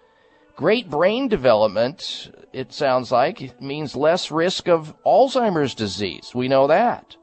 great 0.55 0.89
brain 0.89 1.27
development, 1.27 2.31
it 2.53 2.71
sounds 2.71 3.11
like, 3.11 3.59
means 3.61 3.95
less 3.95 4.31
risk 4.31 4.67
of 4.67 4.95
Alzheimer's 5.05 5.75
disease. 5.75 6.31
We 6.33 6.47
know 6.47 6.67
that. 6.67 7.17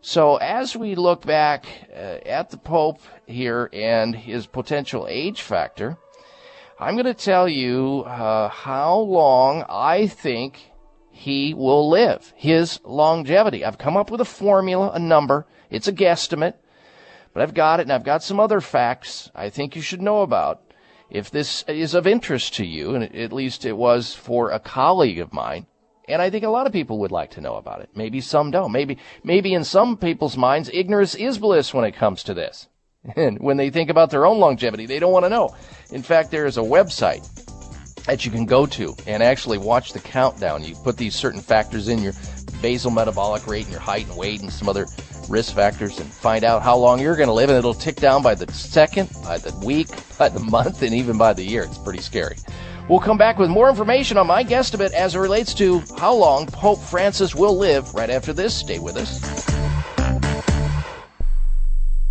So 0.00 0.36
as 0.36 0.76
we 0.76 0.94
look 0.94 1.26
back 1.26 1.66
uh, 1.92 2.18
at 2.24 2.50
the 2.50 2.56
Pope 2.56 3.00
here 3.26 3.68
and 3.72 4.14
his 4.14 4.46
potential 4.46 5.06
age 5.08 5.42
factor, 5.42 5.96
I'm 6.78 6.94
going 6.94 7.06
to 7.06 7.14
tell 7.14 7.48
you 7.48 8.04
uh, 8.06 8.48
how 8.48 8.98
long 8.98 9.64
I 9.68 10.06
think 10.06 10.67
he 11.18 11.52
will 11.52 11.88
live, 11.88 12.32
his 12.36 12.78
longevity. 12.84 13.64
I've 13.64 13.76
come 13.76 13.96
up 13.96 14.08
with 14.08 14.20
a 14.20 14.24
formula, 14.24 14.92
a 14.94 15.00
number. 15.00 15.46
It's 15.68 15.88
a 15.88 15.92
guesstimate, 15.92 16.54
but 17.34 17.42
I've 17.42 17.54
got 17.54 17.80
it 17.80 17.82
and 17.82 17.92
I've 17.92 18.04
got 18.04 18.22
some 18.22 18.38
other 18.38 18.60
facts 18.60 19.28
I 19.34 19.50
think 19.50 19.74
you 19.74 19.82
should 19.82 20.00
know 20.00 20.22
about. 20.22 20.62
If 21.10 21.28
this 21.30 21.64
is 21.66 21.94
of 21.94 22.06
interest 22.06 22.54
to 22.54 22.64
you, 22.64 22.94
and 22.94 23.02
at 23.16 23.32
least 23.32 23.64
it 23.64 23.76
was 23.76 24.14
for 24.14 24.50
a 24.50 24.60
colleague 24.60 25.18
of 25.18 25.32
mine, 25.32 25.66
and 26.06 26.22
I 26.22 26.30
think 26.30 26.44
a 26.44 26.50
lot 26.50 26.68
of 26.68 26.72
people 26.72 27.00
would 27.00 27.10
like 27.10 27.32
to 27.32 27.40
know 27.40 27.56
about 27.56 27.80
it. 27.80 27.90
Maybe 27.96 28.20
some 28.20 28.52
don't. 28.52 28.70
Maybe, 28.70 28.98
maybe 29.24 29.54
in 29.54 29.64
some 29.64 29.96
people's 29.96 30.36
minds, 30.36 30.70
ignorance 30.72 31.16
is 31.16 31.38
bliss 31.38 31.74
when 31.74 31.84
it 31.84 31.96
comes 31.96 32.22
to 32.24 32.34
this. 32.34 32.68
And 33.16 33.38
when 33.40 33.56
they 33.56 33.70
think 33.70 33.90
about 33.90 34.10
their 34.10 34.26
own 34.26 34.38
longevity, 34.38 34.86
they 34.86 34.98
don't 34.98 35.12
want 35.12 35.24
to 35.24 35.30
know. 35.30 35.56
In 35.90 36.02
fact, 36.02 36.30
there 36.30 36.46
is 36.46 36.58
a 36.58 36.62
website 36.62 37.47
that 38.08 38.24
you 38.24 38.30
can 38.30 38.46
go 38.46 38.64
to 38.64 38.96
and 39.06 39.22
actually 39.22 39.58
watch 39.58 39.92
the 39.92 40.00
countdown. 40.00 40.64
You 40.64 40.74
put 40.76 40.96
these 40.96 41.14
certain 41.14 41.42
factors 41.42 41.88
in 41.88 41.98
your 41.98 42.14
basal 42.62 42.90
metabolic 42.90 43.46
rate 43.46 43.64
and 43.64 43.70
your 43.70 43.82
height 43.82 44.08
and 44.08 44.16
weight 44.16 44.40
and 44.40 44.50
some 44.50 44.66
other 44.66 44.86
risk 45.28 45.54
factors 45.54 46.00
and 46.00 46.10
find 46.10 46.42
out 46.42 46.62
how 46.62 46.74
long 46.74 47.00
you're 47.00 47.16
going 47.16 47.28
to 47.28 47.34
live 47.34 47.50
and 47.50 47.58
it'll 47.58 47.74
tick 47.74 47.96
down 47.96 48.22
by 48.22 48.34
the 48.34 48.50
second, 48.50 49.10
by 49.22 49.36
the 49.36 49.54
week, 49.64 49.88
by 50.18 50.30
the 50.30 50.40
month, 50.40 50.80
and 50.80 50.94
even 50.94 51.18
by 51.18 51.34
the 51.34 51.44
year. 51.44 51.64
It's 51.64 51.76
pretty 51.76 52.00
scary. 52.00 52.36
We'll 52.88 52.98
come 52.98 53.18
back 53.18 53.38
with 53.38 53.50
more 53.50 53.68
information 53.68 54.16
on 54.16 54.26
my 54.26 54.42
guesstimate 54.42 54.92
as 54.92 55.14
it 55.14 55.18
relates 55.18 55.52
to 55.54 55.82
how 55.98 56.14
long 56.14 56.46
Pope 56.46 56.80
Francis 56.80 57.34
will 57.34 57.58
live 57.58 57.92
right 57.92 58.08
after 58.08 58.32
this. 58.32 58.54
Stay 58.54 58.78
with 58.78 58.96
us. 58.96 59.77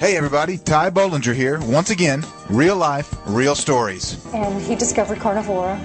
Hey 0.00 0.16
everybody, 0.16 0.58
Ty 0.58 0.90
Bollinger 0.90 1.34
here. 1.34 1.60
Once 1.60 1.90
again, 1.90 2.24
real 2.48 2.76
life, 2.76 3.14
real 3.26 3.54
stories. 3.54 4.24
And 4.34 4.60
he 4.62 4.74
discovered 4.74 5.18
Carnivora 5.20 5.78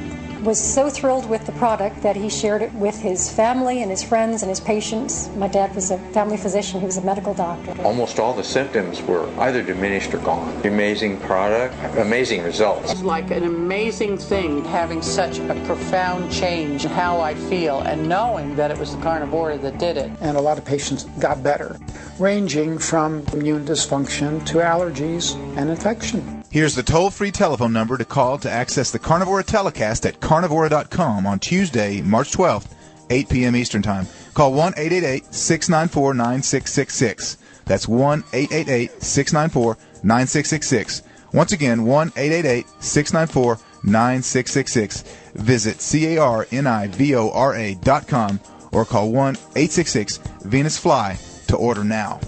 was 0.45 0.63
so 0.63 0.89
thrilled 0.89 1.27
with 1.27 1.43
the 1.47 1.51
product 1.53 2.03
that 2.03 2.15
he 2.15 2.29
shared 2.29 2.61
it 2.61 2.71
with 2.73 2.95
his 2.95 3.31
family 3.31 3.81
and 3.81 3.89
his 3.89 4.03
friends 4.03 4.43
and 4.43 4.49
his 4.49 4.59
patients. 4.59 5.27
My 5.35 5.47
dad 5.47 5.73
was 5.73 5.89
a 5.89 5.97
family 6.13 6.37
physician, 6.37 6.79
he 6.79 6.85
was 6.85 6.97
a 6.97 7.01
medical 7.01 7.33
doctor. 7.33 7.75
Almost 7.81 8.19
all 8.19 8.33
the 8.33 8.43
symptoms 8.43 9.01
were 9.01 9.27
either 9.39 9.63
diminished 9.63 10.13
or 10.13 10.19
gone. 10.19 10.53
Amazing 10.65 11.19
product, 11.21 11.73
amazing 11.97 12.43
results. 12.43 12.91
It's 12.91 13.01
like 13.01 13.31
an 13.31 13.43
amazing 13.43 14.19
thing 14.19 14.63
having 14.65 15.01
such 15.01 15.39
a 15.39 15.63
profound 15.65 16.31
change 16.31 16.85
in 16.85 16.91
how 16.91 17.19
I 17.19 17.33
feel 17.33 17.79
and 17.79 18.07
knowing 18.07 18.55
that 18.55 18.69
it 18.69 18.77
was 18.77 18.95
the 18.95 19.01
carnivora 19.01 19.57
that 19.57 19.79
did 19.79 19.97
it. 19.97 20.11
And 20.21 20.37
a 20.37 20.41
lot 20.41 20.59
of 20.59 20.65
patients 20.65 21.05
got 21.19 21.41
better, 21.41 21.75
ranging 22.19 22.77
from 22.77 23.25
immune 23.33 23.65
dysfunction 23.65 24.45
to 24.45 24.59
allergies 24.59 25.35
and 25.57 25.71
infection. 25.71 26.43
Here's 26.55 26.75
the 26.75 26.83
toll 26.83 27.09
free 27.09 27.31
telephone 27.31 27.73
number 27.73 27.97
to 27.97 28.05
call 28.05 28.37
to 28.37 28.49
access 28.49 28.89
the 28.89 28.97
Carnivora 28.97 29.43
telecast 29.43 30.05
at 30.05 30.21
carnivora.com 30.35 31.25
on 31.25 31.39
Tuesday, 31.39 32.01
March 32.01 32.33
12th, 32.33 32.67
8 33.09 33.29
p.m. 33.29 33.55
Eastern 33.55 33.81
Time. 33.81 34.05
Call 34.33 34.51
1 34.51 34.73
888 34.75 35.33
694 35.33 36.13
9666. 36.13 37.37
That's 37.63 37.87
1 37.87 38.21
888 38.33 39.01
694 39.01 39.77
9666. 40.03 41.03
Once 41.31 41.53
again, 41.53 41.85
1 41.85 42.07
888 42.17 42.65
694 42.83 43.59
9666. 43.83 45.03
Visit 45.35 45.77
carnivora.com 45.77 48.39
or 48.73 48.83
call 48.83 49.11
1 49.13 49.35
866 49.55 50.17
Venus 50.43 50.77
Fly 50.77 51.17
to 51.47 51.55
order 51.55 51.85
now. 51.85 52.19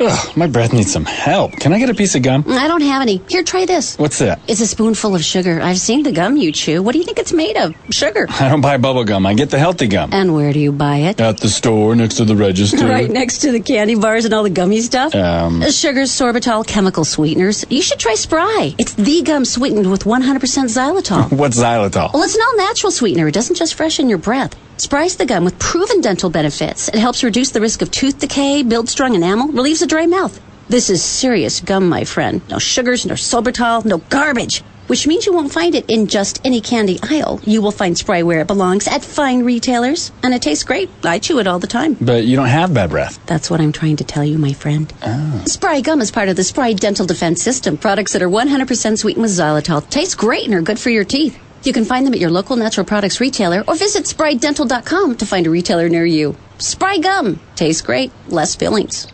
Ugh, 0.00 0.36
my 0.36 0.46
breath 0.46 0.72
needs 0.72 0.92
some 0.92 1.04
help. 1.04 1.52
Can 1.60 1.72
I 1.72 1.78
get 1.78 1.90
a 1.90 1.94
piece 1.94 2.14
of 2.14 2.22
gum? 2.22 2.44
I 2.48 2.68
don't 2.68 2.80
have 2.82 3.02
any. 3.02 3.18
Here, 3.28 3.42
try 3.42 3.66
this. 3.66 3.96
What's 3.98 4.18
that? 4.20 4.40
It's 4.48 4.60
a 4.60 4.66
spoonful 4.66 5.14
of 5.14 5.22
sugar. 5.22 5.60
I've 5.60 5.78
seen 5.78 6.02
the 6.02 6.12
gum 6.12 6.36
you 6.36 6.52
chew. 6.52 6.82
What 6.82 6.92
do 6.92 6.98
you 6.98 7.04
think 7.04 7.18
it's 7.18 7.32
made 7.32 7.56
of? 7.56 7.74
Sugar. 7.90 8.26
I 8.30 8.48
don't 8.48 8.60
buy 8.62 8.76
bubble 8.78 9.04
gum. 9.04 9.26
I 9.26 9.34
get 9.34 9.50
the 9.50 9.58
healthy 9.58 9.88
gum. 9.88 10.10
And 10.12 10.34
where 10.34 10.52
do 10.52 10.58
you 10.58 10.72
buy 10.72 10.96
it? 10.98 11.20
At 11.20 11.38
the 11.38 11.48
store 11.48 11.94
next 11.94 12.16
to 12.16 12.24
the 12.24 12.36
register. 12.36 12.78
Right 12.90 13.10
next 13.10 13.38
to 13.42 13.52
the 13.52 13.60
candy 13.60 13.94
bars 13.94 14.24
and 14.24 14.34
all 14.34 14.42
the 14.42 14.50
gummy 14.50 14.80
stuff? 14.80 15.14
Um. 15.14 15.62
Sugars, 15.70 16.10
sorbitol, 16.10 16.66
chemical 16.66 17.04
sweeteners. 17.04 17.64
You 17.70 17.82
should 17.82 17.98
try 17.98 18.14
Spry. 18.14 18.74
It's 18.78 18.94
the 18.94 19.22
gum 19.22 19.44
sweetened 19.44 19.90
with 19.90 20.04
100% 20.04 20.40
xylitol. 20.40 21.30
What's 21.38 21.58
xylitol? 21.58 22.12
Well, 22.12 22.22
it's 22.24 22.34
an 22.34 22.40
all 22.42 22.56
natural 22.56 22.90
sweetener. 22.90 23.28
It 23.28 23.34
doesn't 23.34 23.56
just 23.56 23.74
freshen 23.74 24.08
your 24.08 24.18
breath. 24.18 24.56
Spry's 24.80 25.16
the 25.16 25.26
gum 25.26 25.44
with 25.44 25.58
proven 25.58 26.00
dental 26.00 26.30
benefits. 26.30 26.88
It 26.88 26.94
helps 26.94 27.22
reduce 27.22 27.50
the 27.50 27.60
risk 27.60 27.82
of 27.82 27.90
tooth 27.90 28.18
decay, 28.18 28.62
builds 28.62 28.90
strong 28.90 29.14
enamel, 29.14 29.48
relieves 29.48 29.82
a 29.82 29.86
dry 29.86 30.06
mouth. 30.06 30.40
This 30.70 30.88
is 30.88 31.04
serious 31.04 31.60
gum, 31.60 31.86
my 31.86 32.04
friend. 32.04 32.40
No 32.48 32.58
sugars, 32.58 33.04
no 33.04 33.12
sorbitol, 33.12 33.84
no 33.84 33.98
garbage. 33.98 34.62
Which 34.86 35.06
means 35.06 35.26
you 35.26 35.34
won't 35.34 35.52
find 35.52 35.74
it 35.74 35.84
in 35.90 36.06
just 36.06 36.40
any 36.46 36.62
candy 36.62 36.98
aisle. 37.02 37.42
You 37.44 37.60
will 37.60 37.72
find 37.72 37.96
Spry 37.96 38.22
where 38.22 38.40
it 38.40 38.46
belongs 38.46 38.88
at 38.88 39.04
fine 39.04 39.44
retailers. 39.44 40.12
And 40.22 40.32
it 40.32 40.40
tastes 40.40 40.64
great. 40.64 40.88
I 41.04 41.18
chew 41.18 41.40
it 41.40 41.46
all 41.46 41.58
the 41.58 41.66
time. 41.66 41.98
But 42.00 42.24
you 42.24 42.34
don't 42.34 42.46
have 42.48 42.72
bad 42.72 42.88
breath. 42.88 43.20
That's 43.26 43.50
what 43.50 43.60
I'm 43.60 43.72
trying 43.72 43.96
to 43.96 44.04
tell 44.04 44.24
you, 44.24 44.38
my 44.38 44.54
friend. 44.54 44.90
Oh. 45.02 45.42
Spry 45.44 45.82
gum 45.82 46.00
is 46.00 46.10
part 46.10 46.30
of 46.30 46.36
the 46.36 46.42
Spry 46.42 46.72
Dental 46.72 47.04
Defense 47.04 47.42
System. 47.42 47.76
Products 47.76 48.14
that 48.14 48.22
are 48.22 48.30
100% 48.30 48.96
sweetened 48.96 49.22
with 49.22 49.30
xylitol. 49.30 49.86
Taste 49.90 50.16
great 50.16 50.46
and 50.46 50.54
are 50.54 50.62
good 50.62 50.80
for 50.80 50.88
your 50.88 51.04
teeth. 51.04 51.38
You 51.62 51.72
can 51.72 51.84
find 51.84 52.06
them 52.06 52.14
at 52.14 52.20
your 52.20 52.30
local 52.30 52.56
natural 52.56 52.86
products 52.86 53.20
retailer 53.20 53.62
or 53.68 53.74
visit 53.74 54.04
sprydental.com 54.04 55.16
to 55.16 55.26
find 55.26 55.46
a 55.46 55.50
retailer 55.50 55.88
near 55.88 56.06
you. 56.06 56.36
Spry 56.58 56.98
gum. 56.98 57.40
Tastes 57.54 57.82
great. 57.82 58.12
Less 58.28 58.54
fillings. 58.54 59.06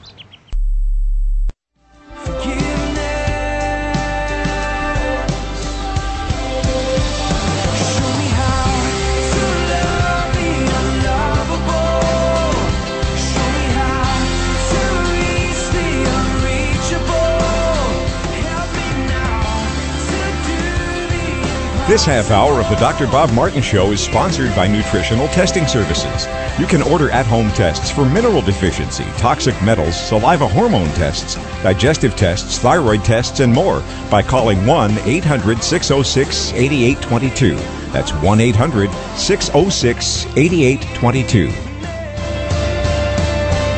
This 21.88 22.05
half 22.05 22.33
hour 22.33 22.61
of 22.61 22.68
the 22.68 22.75
Dr. 22.75 23.07
Bob 23.07 23.33
Martin 23.33 23.62
Show 23.62 23.92
is 23.92 24.01
sponsored 24.01 24.53
by 24.57 24.66
Nutritional 24.66 25.29
Testing 25.29 25.68
Services. 25.68 26.27
You 26.59 26.66
can 26.66 26.83
order 26.83 27.11
at 27.11 27.27
home 27.27 27.49
tests 27.51 27.92
for 27.92 28.05
mineral 28.05 28.42
deficiency, 28.42 29.05
toxic 29.18 29.55
metals, 29.62 29.94
saliva 29.94 30.49
hormone 30.49 30.88
tests, 30.94 31.37
digestive 31.62 32.16
tests, 32.16 32.59
thyroid 32.59 33.05
tests, 33.05 33.38
and 33.38 33.53
more 33.53 33.85
by 34.11 34.20
calling 34.20 34.66
1 34.66 34.99
800 34.99 35.62
606 35.62 36.53
8822. 36.55 37.55
That's 37.92 38.12
1 38.14 38.40
800 38.40 38.90
606 39.16 40.27
8822. 40.37 41.46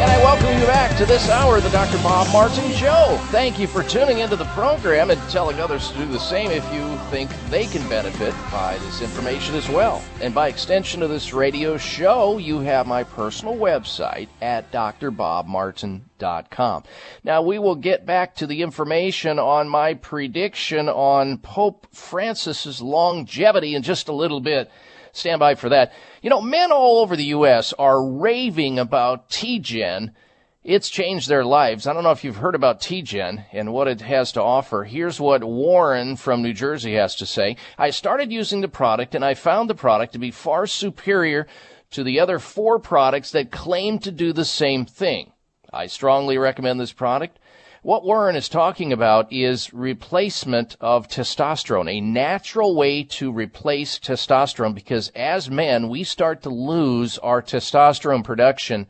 And 0.00 0.10
I 0.10 0.16
welcome 0.24 0.58
you 0.58 0.66
back 0.66 0.96
to 0.96 1.04
this 1.04 1.28
hour 1.28 1.58
of 1.58 1.62
the 1.62 1.68
Dr. 1.68 1.98
Bob 1.98 2.32
Martin 2.32 2.72
Show. 2.72 3.18
Thank 3.24 3.58
you 3.58 3.66
for 3.66 3.82
tuning 3.82 4.20
into 4.20 4.36
the 4.36 4.46
program 4.46 5.10
and 5.10 5.20
telling 5.28 5.60
others 5.60 5.90
to 5.90 5.98
do 5.98 6.06
the 6.06 6.18
same 6.18 6.50
if 6.50 6.64
you 6.72 6.97
think 7.10 7.30
they 7.48 7.66
can 7.66 7.88
benefit 7.88 8.34
by 8.52 8.76
this 8.78 9.00
information 9.00 9.54
as 9.54 9.66
well. 9.68 10.04
And 10.20 10.34
by 10.34 10.48
extension 10.48 11.02
of 11.02 11.08
this 11.08 11.32
radio 11.32 11.78
show, 11.78 12.36
you 12.36 12.58
have 12.60 12.86
my 12.86 13.02
personal 13.02 13.56
website 13.56 14.28
at 14.42 14.70
drbobmartin.com. 14.70 16.84
Now, 17.24 17.42
we 17.42 17.58
will 17.58 17.76
get 17.76 18.04
back 18.04 18.34
to 18.36 18.46
the 18.46 18.60
information 18.60 19.38
on 19.38 19.70
my 19.70 19.94
prediction 19.94 20.90
on 20.90 21.38
Pope 21.38 21.86
Francis's 21.92 22.82
longevity 22.82 23.74
in 23.74 23.82
just 23.82 24.08
a 24.08 24.12
little 24.12 24.40
bit. 24.40 24.70
Stand 25.12 25.40
by 25.40 25.54
for 25.54 25.70
that. 25.70 25.94
You 26.20 26.28
know, 26.28 26.42
men 26.42 26.72
all 26.72 26.98
over 26.98 27.16
the 27.16 27.24
U.S. 27.24 27.72
are 27.72 28.06
raving 28.06 28.78
about 28.78 29.30
TGen. 29.30 30.12
It's 30.64 30.90
changed 30.90 31.28
their 31.28 31.44
lives. 31.44 31.86
I 31.86 31.92
don't 31.92 32.02
know 32.02 32.10
if 32.10 32.24
you've 32.24 32.36
heard 32.36 32.56
about 32.56 32.80
TGen 32.80 33.44
and 33.52 33.72
what 33.72 33.86
it 33.86 34.00
has 34.00 34.32
to 34.32 34.42
offer. 34.42 34.82
Here's 34.82 35.20
what 35.20 35.44
Warren 35.44 36.16
from 36.16 36.42
New 36.42 36.52
Jersey 36.52 36.94
has 36.94 37.14
to 37.16 37.26
say. 37.26 37.56
I 37.78 37.90
started 37.90 38.32
using 38.32 38.60
the 38.60 38.68
product 38.68 39.14
and 39.14 39.24
I 39.24 39.34
found 39.34 39.70
the 39.70 39.76
product 39.76 40.14
to 40.14 40.18
be 40.18 40.32
far 40.32 40.66
superior 40.66 41.46
to 41.92 42.02
the 42.02 42.18
other 42.18 42.40
four 42.40 42.80
products 42.80 43.30
that 43.30 43.52
claim 43.52 44.00
to 44.00 44.10
do 44.10 44.32
the 44.32 44.44
same 44.44 44.84
thing. 44.84 45.32
I 45.72 45.86
strongly 45.86 46.38
recommend 46.38 46.80
this 46.80 46.92
product. 46.92 47.38
What 47.82 48.04
Warren 48.04 48.34
is 48.34 48.48
talking 48.48 48.92
about 48.92 49.32
is 49.32 49.72
replacement 49.72 50.76
of 50.80 51.06
testosterone, 51.06 51.88
a 51.88 52.00
natural 52.00 52.74
way 52.74 53.04
to 53.04 53.30
replace 53.30 54.00
testosterone 54.00 54.74
because 54.74 55.12
as 55.14 55.48
men, 55.48 55.88
we 55.88 56.02
start 56.02 56.42
to 56.42 56.50
lose 56.50 57.16
our 57.18 57.40
testosterone 57.40 58.24
production. 58.24 58.88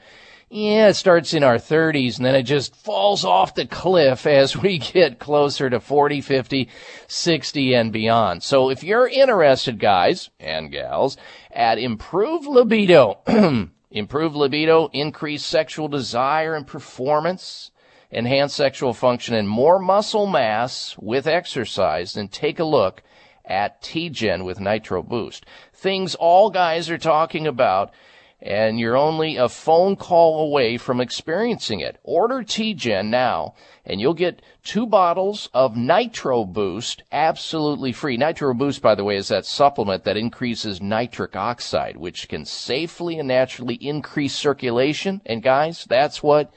Yeah, 0.50 0.88
it 0.88 0.94
starts 0.94 1.34
in 1.34 1.44
our 1.44 1.56
30s 1.56 2.16
and 2.16 2.24
then 2.24 2.34
it 2.34 2.44
just 2.44 2.74
falls 2.74 3.22
off 3.22 3.54
the 3.54 3.66
cliff 3.66 4.26
as 4.26 4.56
we 4.56 4.78
get 4.78 5.18
closer 5.18 5.68
to 5.68 5.78
40, 5.78 6.22
50, 6.22 6.68
60 7.06 7.74
and 7.74 7.92
beyond. 7.92 8.42
So 8.42 8.70
if 8.70 8.82
you're 8.82 9.06
interested, 9.06 9.78
guys 9.78 10.30
and 10.40 10.72
gals, 10.72 11.18
at 11.50 11.78
improved 11.78 12.46
libido, 12.46 13.18
improved 13.90 14.36
libido, 14.36 14.88
increased 14.92 15.46
sexual 15.46 15.88
desire 15.88 16.54
and 16.54 16.66
performance, 16.66 17.70
enhance 18.10 18.54
sexual 18.54 18.94
function 18.94 19.34
and 19.34 19.48
more 19.48 19.78
muscle 19.78 20.26
mass 20.26 20.96
with 20.98 21.26
exercise, 21.26 22.14
then 22.14 22.28
take 22.28 22.58
a 22.58 22.64
look 22.64 23.02
at 23.44 23.82
T-Gen 23.82 24.44
with 24.44 24.60
Nitro 24.60 25.02
Boost. 25.02 25.44
Things 25.74 26.14
all 26.14 26.48
guys 26.48 26.88
are 26.88 26.98
talking 26.98 27.46
about 27.46 27.92
and 28.40 28.78
you're 28.78 28.96
only 28.96 29.36
a 29.36 29.48
phone 29.48 29.96
call 29.96 30.46
away 30.46 30.76
from 30.78 31.00
experiencing 31.00 31.80
it. 31.80 31.98
Order 32.04 32.42
T-Gen 32.42 33.10
now 33.10 33.54
and 33.84 34.00
you'll 34.00 34.14
get 34.14 34.42
two 34.62 34.86
bottles 34.86 35.48
of 35.54 35.76
Nitro 35.76 36.44
Boost 36.44 37.02
absolutely 37.10 37.90
free. 37.92 38.16
Nitro 38.16 38.54
Boost, 38.54 38.82
by 38.82 38.94
the 38.94 39.02
way, 39.02 39.16
is 39.16 39.28
that 39.28 39.46
supplement 39.46 40.04
that 40.04 40.16
increases 40.16 40.82
nitric 40.82 41.34
oxide, 41.34 41.96
which 41.96 42.28
can 42.28 42.44
safely 42.44 43.18
and 43.18 43.28
naturally 43.28 43.76
increase 43.76 44.34
circulation. 44.34 45.22
And 45.24 45.42
guys, 45.42 45.86
that's 45.88 46.22
what 46.22 46.52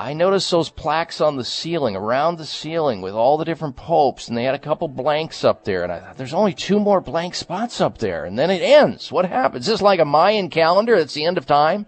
I 0.01 0.13
noticed 0.13 0.53
those 0.53 0.71
plaques 0.71 1.21
on 1.21 1.35
the 1.35 1.45
ceiling, 1.45 1.97
around 1.97 2.39
the 2.39 2.47
ceiling 2.47 3.01
with 3.01 3.15
all 3.15 3.37
the 3.37 3.45
different 3.45 3.75
popes, 3.75 4.29
and 4.29 4.39
they 4.39 4.45
had 4.45 4.55
a 4.55 4.59
couple 4.61 4.87
blanks 4.87 5.43
up 5.43 5.65
there, 5.65 5.83
and 5.83 5.91
I 5.91 5.99
thought, 5.99 6.17
there's 6.17 6.33
only 6.33 6.55
two 6.55 6.79
more 6.79 7.01
blank 7.01 7.35
spots 7.35 7.81
up 7.81 7.99
there, 7.99 8.25
and 8.25 8.39
then 8.39 8.49
it 8.49 8.63
ends. 8.63 9.11
What 9.11 9.25
happens? 9.25 9.67
Is 9.67 9.73
this 9.73 9.83
like 9.83 9.99
a 9.99 10.05
Mayan 10.05 10.51
calendar? 10.51 10.95
It's 10.95 11.15
the 11.15 11.25
end 11.25 11.37
of 11.37 11.47
time? 11.47 11.87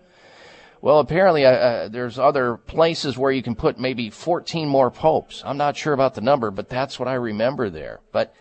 Well, 0.81 0.99
apparently, 0.99 1.47
uh, 1.47 1.53
uh, 1.53 1.89
there's 1.89 2.19
other 2.19 2.57
places 2.57 3.17
where 3.17 3.31
you 3.31 3.45
can 3.45 3.55
put 3.55 3.79
maybe 3.79 4.11
14 4.11 4.69
more 4.69 4.91
popes. 4.91 5.45
I'm 5.47 5.57
not 5.57 5.77
sure 5.77 5.93
about 5.93 6.15
the 6.15 6.21
number, 6.21 6.51
but 6.51 6.69
that's 6.69 6.99
what 6.99 7.07
I 7.07 7.15
remember 7.15 7.71
there. 7.71 8.01
But 8.11 8.35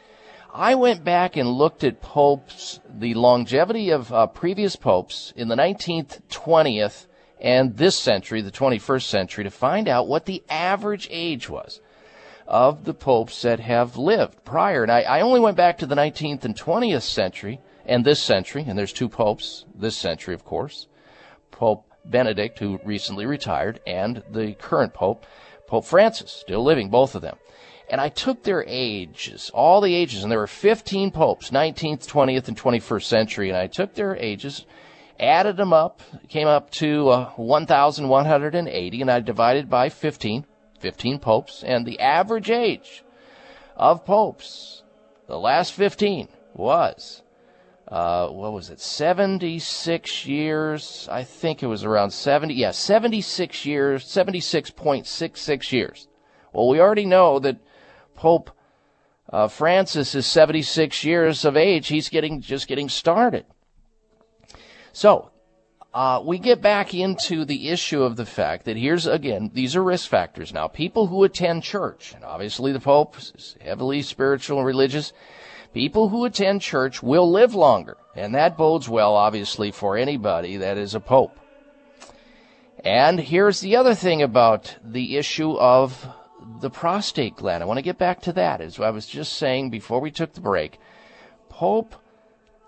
I 0.51 0.73
went 0.73 1.03
back 1.03 1.37
and 1.37 1.47
looked 1.47 1.83
at 1.83 2.01
popes, 2.01 2.79
the 2.91 3.13
longevity 3.13 3.91
of 3.91 4.11
uh, 4.11 4.25
previous 4.25 4.75
popes 4.75 5.31
in 5.35 5.47
the 5.47 5.55
19th, 5.55 6.21
20th, 6.27 7.05
and 7.39 7.77
this 7.77 7.95
century, 7.95 8.41
the 8.41 8.51
21st 8.51 9.03
century, 9.03 9.43
to 9.43 9.51
find 9.51 9.87
out 9.87 10.07
what 10.07 10.25
the 10.25 10.43
average 10.49 11.07
age 11.11 11.49
was 11.49 11.81
of 12.47 12.83
the 12.83 12.93
popes 12.93 13.41
that 13.43 13.59
have 13.59 13.97
lived 13.97 14.43
prior. 14.43 14.83
And 14.83 14.91
I, 14.91 15.01
I 15.01 15.21
only 15.21 15.39
went 15.39 15.55
back 15.55 15.77
to 15.77 15.85
the 15.85 15.95
19th 15.95 16.45
and 16.45 16.55
20th 16.55 17.03
century 17.03 17.59
and 17.85 18.03
this 18.03 18.19
century, 18.21 18.65
and 18.67 18.77
there's 18.77 18.93
two 18.93 19.09
popes 19.09 19.65
this 19.73 19.95
century, 19.95 20.33
of 20.33 20.43
course. 20.43 20.87
Pope 21.51 21.85
Benedict, 22.05 22.59
who 22.59 22.79
recently 22.83 23.25
retired, 23.25 23.79
and 23.85 24.23
the 24.31 24.53
current 24.53 24.93
pope, 24.93 25.25
Pope 25.67 25.85
Francis, 25.85 26.31
still 26.31 26.63
living, 26.63 26.89
both 26.89 27.15
of 27.15 27.21
them. 27.21 27.37
And 27.89 27.99
I 27.99 28.09
took 28.09 28.43
their 28.43 28.63
ages, 28.67 29.49
all 29.53 29.81
the 29.81 29.95
ages, 29.95 30.23
and 30.23 30.31
there 30.31 30.39
were 30.39 30.47
15 30.47 31.11
popes, 31.11 31.49
19th, 31.49 32.07
20th, 32.07 32.47
and 32.47 32.57
21st 32.57 33.03
century, 33.03 33.49
and 33.49 33.57
I 33.57 33.67
took 33.67 33.93
their 33.93 34.15
ages 34.15 34.65
added 35.19 35.57
them 35.57 35.73
up, 35.73 36.01
came 36.27 36.47
up 36.47 36.69
to 36.71 37.09
uh, 37.09 37.29
1,180, 37.31 39.01
and 39.01 39.11
I 39.11 39.19
divided 39.19 39.69
by 39.69 39.89
15, 39.89 40.45
15 40.79 41.19
popes, 41.19 41.63
and 41.63 41.85
the 41.85 41.99
average 41.99 42.49
age 42.49 43.03
of 43.75 44.05
popes, 44.05 44.83
the 45.27 45.37
last 45.37 45.73
15, 45.73 46.27
was, 46.53 47.23
uh, 47.87 48.27
what 48.27 48.53
was 48.53 48.69
it, 48.69 48.79
76 48.79 50.25
years? 50.25 51.07
I 51.11 51.23
think 51.23 51.63
it 51.63 51.67
was 51.67 51.83
around 51.83 52.11
70, 52.11 52.53
yeah, 52.53 52.71
76 52.71 53.65
years, 53.65 54.05
76.66 54.05 55.71
years. 55.71 56.07
Well, 56.53 56.67
we 56.67 56.79
already 56.79 57.05
know 57.05 57.39
that 57.39 57.57
Pope 58.15 58.51
uh, 59.31 59.47
Francis 59.47 60.15
is 60.15 60.25
76 60.25 61.03
years 61.03 61.45
of 61.45 61.55
age. 61.55 61.87
He's 61.87 62.09
getting, 62.09 62.41
just 62.41 62.67
getting 62.67 62.89
started. 62.89 63.45
So, 64.91 65.31
uh, 65.93 66.21
we 66.23 66.37
get 66.37 66.61
back 66.61 66.93
into 66.93 67.45
the 67.45 67.69
issue 67.69 68.03
of 68.03 68.15
the 68.15 68.25
fact 68.25 68.65
that 68.65 68.77
here's 68.77 69.07
again, 69.07 69.49
these 69.53 69.75
are 69.75 69.83
risk 69.83 70.09
factors 70.09 70.53
now. 70.53 70.67
People 70.67 71.07
who 71.07 71.23
attend 71.23 71.63
church, 71.63 72.13
and 72.13 72.23
obviously 72.23 72.71
the 72.71 72.79
Pope 72.79 73.17
is 73.17 73.55
heavily 73.59 74.01
spiritual 74.01 74.59
and 74.59 74.67
religious, 74.67 75.13
people 75.73 76.09
who 76.09 76.25
attend 76.25 76.61
church 76.61 77.01
will 77.01 77.29
live 77.29 77.55
longer. 77.55 77.97
And 78.15 78.35
that 78.35 78.57
bodes 78.57 78.87
well, 78.87 79.15
obviously, 79.15 79.71
for 79.71 79.97
anybody 79.97 80.57
that 80.57 80.77
is 80.77 80.93
a 80.93 80.99
Pope. 80.99 81.39
And 82.83 83.19
here's 83.19 83.59
the 83.59 83.75
other 83.75 83.95
thing 83.95 84.21
about 84.21 84.75
the 84.83 85.17
issue 85.17 85.57
of 85.57 86.07
the 86.61 86.69
prostate 86.69 87.35
gland. 87.35 87.63
I 87.63 87.65
want 87.65 87.77
to 87.77 87.83
get 87.83 87.97
back 87.97 88.21
to 88.21 88.33
that. 88.33 88.61
As 88.61 88.79
I 88.79 88.91
was 88.91 89.05
just 89.05 89.33
saying 89.33 89.69
before 89.69 89.99
we 89.99 90.11
took 90.11 90.33
the 90.33 90.41
break, 90.41 90.79
Pope 91.49 91.95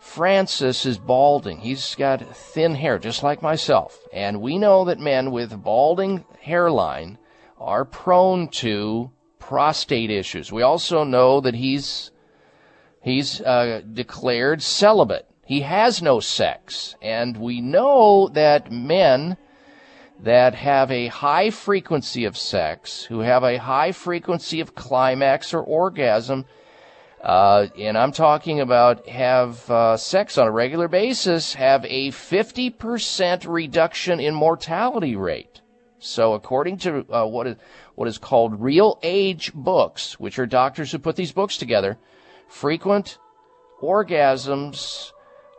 Francis 0.02 0.88
is 0.88 0.98
balding. 0.98 1.60
He's 1.60 1.94
got 1.94 2.36
thin 2.36 2.74
hair, 2.74 2.98
just 2.98 3.22
like 3.22 3.44
myself. 3.44 4.00
And 4.12 4.42
we 4.42 4.58
know 4.58 4.84
that 4.86 5.00
men 5.00 5.30
with 5.30 5.64
balding 5.64 6.26
hairline 6.42 7.20
are 7.60 7.86
prone 7.86 8.48
to 8.48 9.12
prostate 9.38 10.10
issues. 10.10 10.52
We 10.52 10.64
also 10.64 11.04
know 11.04 11.40
that 11.42 11.54
he's 11.54 12.10
he's 13.04 13.42
uh, 13.42 13.82
declared 13.94 14.64
celibate. 14.64 15.30
He 15.46 15.62
has 15.62 16.02
no 16.02 16.20
sex, 16.20 16.96
and 17.00 17.38
we 17.38 17.62
know 17.62 18.28
that 18.30 18.72
men 18.72 19.38
that 20.20 20.56
have 20.56 20.90
a 20.90 21.08
high 21.08 21.52
frequency 21.52 22.26
of 22.26 22.36
sex, 22.36 23.04
who 23.04 23.20
have 23.20 23.44
a 23.44 23.58
high 23.58 23.92
frequency 23.92 24.62
of 24.62 24.74
climax 24.74 25.54
or 25.54 25.62
orgasm, 25.62 26.46
uh, 27.24 27.68
and 27.78 27.98
I'm 27.98 28.12
talking 28.12 28.62
about 28.62 29.08
have 29.08 29.70
uh, 29.70 29.96
sex 29.98 30.38
on 30.38 30.48
a 30.48 30.52
regular 30.52 30.88
basis, 30.88 31.54
have 31.54 31.86
a 31.86 32.10
50% 32.10 33.46
reduction 33.48 34.20
in 34.20 34.34
mortality 34.34 35.16
rate. 35.16 35.62
So, 36.00 36.34
according 36.34 36.78
to 36.80 37.06
uh, 37.14 37.28
what 37.28 37.46
is 37.46 37.58
what 37.94 38.08
is 38.08 38.18
called 38.18 38.60
real 38.60 38.98
age 39.04 39.54
books, 39.54 40.20
which 40.20 40.40
are 40.40 40.48
doctors 40.48 40.92
who 40.92 40.98
put 40.98 41.16
these 41.16 41.32
books 41.32 41.58
together, 41.58 42.00
frequent 42.48 43.20
orgasms 43.84 45.12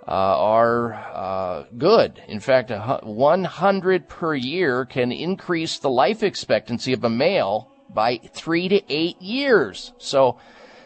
uh, 0.08 0.10
are 0.10 0.94
uh, 0.94 1.64
good. 1.78 2.20
In 2.26 2.40
fact, 2.40 2.72
100 2.72 4.08
per 4.08 4.34
year 4.34 4.84
can 4.84 5.12
increase 5.12 5.78
the 5.78 5.90
life 5.90 6.24
expectancy 6.24 6.92
of 6.92 7.04
a 7.04 7.08
male 7.08 7.70
by 7.88 8.16
three 8.16 8.68
to 8.68 8.82
eight 8.88 9.22
years. 9.22 9.92
So, 9.98 10.38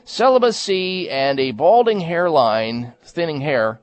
celibacy 0.06 1.10
and 1.10 1.38
a 1.38 1.50
balding 1.50 2.00
hairline, 2.00 2.94
thinning 3.02 3.42
hair, 3.42 3.80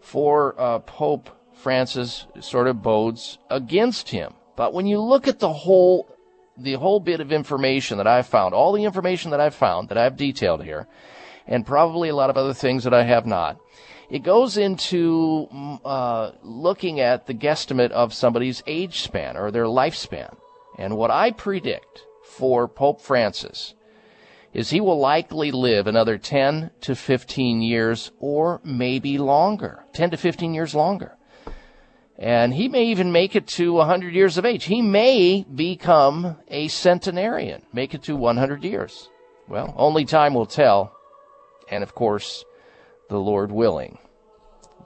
for 0.00 0.54
uh, 0.60 0.78
Pope 0.80 1.30
Francis 1.54 2.26
sort 2.40 2.68
of 2.68 2.82
bodes 2.82 3.38
against 3.50 4.10
him. 4.10 4.34
But 4.56 4.74
when 4.74 4.86
you 4.86 5.00
look 5.00 5.26
at 5.26 5.40
the 5.40 5.52
whole, 5.52 6.06
the 6.56 6.74
whole 6.74 7.00
bit 7.00 7.20
of 7.20 7.32
information 7.32 7.98
that 7.98 8.06
I've 8.06 8.26
found, 8.26 8.54
all 8.54 8.72
the 8.72 8.84
information 8.84 9.30
that 9.30 9.40
I've 9.40 9.54
found 9.54 9.88
that 9.88 9.98
I've 9.98 10.16
detailed 10.16 10.62
here, 10.62 10.86
and 11.46 11.66
probably 11.66 12.10
a 12.10 12.14
lot 12.14 12.30
of 12.30 12.36
other 12.36 12.54
things 12.54 12.84
that 12.84 12.94
I 12.94 13.02
have 13.02 13.26
not, 13.26 13.58
it 14.10 14.22
goes 14.22 14.58
into 14.58 15.48
mm, 15.52 15.80
uh, 15.82 16.32
looking 16.42 17.00
at 17.00 17.26
the 17.26 17.34
guesstimate 17.34 17.90
of 17.90 18.12
somebody's 18.12 18.62
age 18.66 19.00
span 19.00 19.36
or 19.36 19.50
their 19.50 19.64
lifespan. 19.64 20.36
And 20.78 20.98
what 20.98 21.10
I 21.10 21.30
predict 21.30 22.02
for 22.22 22.68
Pope 22.68 23.00
Francis 23.00 23.74
is 24.54 24.70
he 24.70 24.80
will 24.80 24.98
likely 24.98 25.50
live 25.50 25.86
another 25.86 26.16
10 26.16 26.70
to 26.80 26.94
15 26.94 27.60
years 27.60 28.12
or 28.20 28.60
maybe 28.64 29.18
longer. 29.18 29.84
10 29.92 30.12
to 30.12 30.16
15 30.16 30.54
years 30.54 30.74
longer. 30.74 31.16
And 32.16 32.54
he 32.54 32.68
may 32.68 32.84
even 32.84 33.10
make 33.10 33.34
it 33.34 33.48
to 33.48 33.72
100 33.72 34.14
years 34.14 34.38
of 34.38 34.44
age. 34.44 34.64
He 34.64 34.80
may 34.80 35.42
become 35.42 36.36
a 36.46 36.68
centenarian, 36.68 37.62
make 37.72 37.92
it 37.92 38.04
to 38.04 38.14
100 38.14 38.62
years. 38.62 39.10
Well, 39.48 39.74
only 39.76 40.04
time 40.04 40.34
will 40.34 40.46
tell. 40.46 40.96
And 41.68 41.82
of 41.82 41.96
course, 41.96 42.44
the 43.08 43.18
Lord 43.18 43.50
willing. 43.50 43.98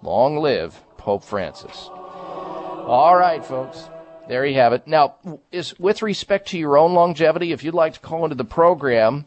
Long 0.02 0.38
live 0.38 0.80
Pope 0.96 1.22
Francis. 1.22 1.90
All 1.92 3.16
right, 3.16 3.44
folks. 3.44 3.90
There 4.28 4.46
you 4.46 4.54
have 4.54 4.72
it. 4.72 4.86
Now, 4.86 5.16
is 5.52 5.78
with 5.78 6.02
respect 6.02 6.48
to 6.48 6.58
your 6.58 6.78
own 6.78 6.94
longevity, 6.94 7.52
if 7.52 7.62
you'd 7.62 7.74
like 7.74 7.94
to 7.94 8.00
call 8.00 8.24
into 8.24 8.36
the 8.36 8.44
program, 8.44 9.26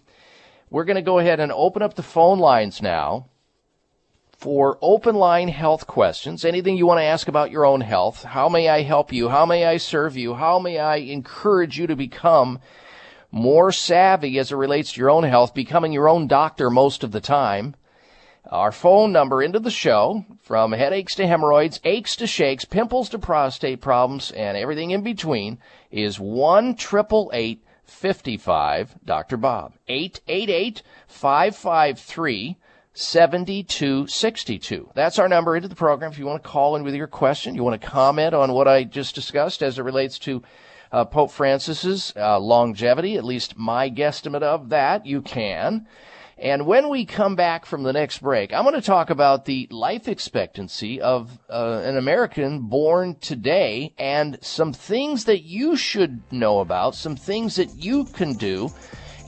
we're 0.71 0.85
going 0.85 0.95
to 0.95 1.01
go 1.01 1.19
ahead 1.19 1.41
and 1.41 1.51
open 1.51 1.81
up 1.81 1.95
the 1.95 2.01
phone 2.01 2.39
lines 2.39 2.81
now 2.81 3.27
for 4.37 4.79
open 4.81 5.15
line 5.15 5.49
health 5.49 5.85
questions. 5.85 6.45
Anything 6.45 6.77
you 6.77 6.87
want 6.87 6.99
to 6.99 7.03
ask 7.03 7.27
about 7.27 7.51
your 7.51 7.65
own 7.65 7.81
health. 7.81 8.23
How 8.23 8.47
may 8.47 8.69
I 8.69 8.81
help 8.81 9.11
you? 9.11 9.27
How 9.27 9.45
may 9.45 9.65
I 9.65 9.77
serve 9.77 10.15
you? 10.15 10.33
How 10.33 10.59
may 10.59 10.79
I 10.79 10.95
encourage 10.95 11.77
you 11.77 11.87
to 11.87 11.95
become 11.95 12.59
more 13.31 13.73
savvy 13.73 14.39
as 14.39 14.51
it 14.51 14.55
relates 14.55 14.93
to 14.93 15.01
your 15.01 15.09
own 15.09 15.23
health, 15.23 15.53
becoming 15.53 15.91
your 15.91 16.07
own 16.07 16.25
doctor 16.25 16.69
most 16.69 17.03
of 17.03 17.11
the 17.11 17.21
time? 17.21 17.75
Our 18.49 18.71
phone 18.71 19.11
number 19.11 19.43
into 19.43 19.59
the 19.59 19.69
show, 19.69 20.25
from 20.41 20.71
headaches 20.71 21.15
to 21.15 21.27
hemorrhoids, 21.27 21.81
aches 21.83 22.15
to 22.15 22.27
shakes, 22.27 22.65
pimples 22.65 23.09
to 23.09 23.19
prostate 23.19 23.81
problems, 23.81 24.31
and 24.31 24.57
everything 24.57 24.91
in 24.91 25.03
between, 25.03 25.59
is 25.91 26.19
1 26.19 26.75
55 27.91 28.95
Dr. 29.05 29.37
Bob. 29.37 29.73
888 29.87 30.81
553 31.07 32.57
7262. 32.93 34.89
That's 34.93 35.19
our 35.19 35.29
number 35.29 35.55
into 35.55 35.67
the 35.67 35.75
program. 35.75 36.11
If 36.11 36.19
you 36.19 36.25
want 36.25 36.43
to 36.43 36.49
call 36.49 36.75
in 36.75 36.83
with 36.83 36.95
your 36.95 37.07
question, 37.07 37.55
you 37.55 37.63
want 37.63 37.81
to 37.81 37.87
comment 37.87 38.33
on 38.33 38.51
what 38.51 38.67
I 38.67 38.83
just 38.83 39.15
discussed 39.15 39.61
as 39.63 39.79
it 39.79 39.83
relates 39.83 40.19
to 40.19 40.43
uh, 40.91 41.05
Pope 41.05 41.31
Francis's 41.31 42.11
uh, 42.17 42.37
longevity, 42.39 43.15
at 43.15 43.23
least 43.23 43.57
my 43.57 43.89
guesstimate 43.89 44.43
of 44.43 44.69
that, 44.69 45.05
you 45.05 45.21
can. 45.21 45.87
And 46.41 46.65
when 46.65 46.89
we 46.89 47.05
come 47.05 47.35
back 47.35 47.67
from 47.67 47.83
the 47.83 47.93
next 47.93 48.17
break, 48.17 48.51
I'm 48.51 48.63
going 48.63 48.73
to 48.73 48.81
talk 48.81 49.11
about 49.11 49.45
the 49.45 49.67
life 49.69 50.07
expectancy 50.07 50.99
of 50.99 51.37
uh, 51.47 51.81
an 51.83 51.97
American 51.97 52.61
born 52.61 53.15
today 53.21 53.93
and 53.99 54.39
some 54.41 54.73
things 54.73 55.25
that 55.25 55.43
you 55.43 55.75
should 55.75 56.23
know 56.31 56.59
about, 56.59 56.95
some 56.95 57.15
things 57.15 57.57
that 57.57 57.75
you 57.75 58.05
can 58.05 58.33
do, 58.33 58.73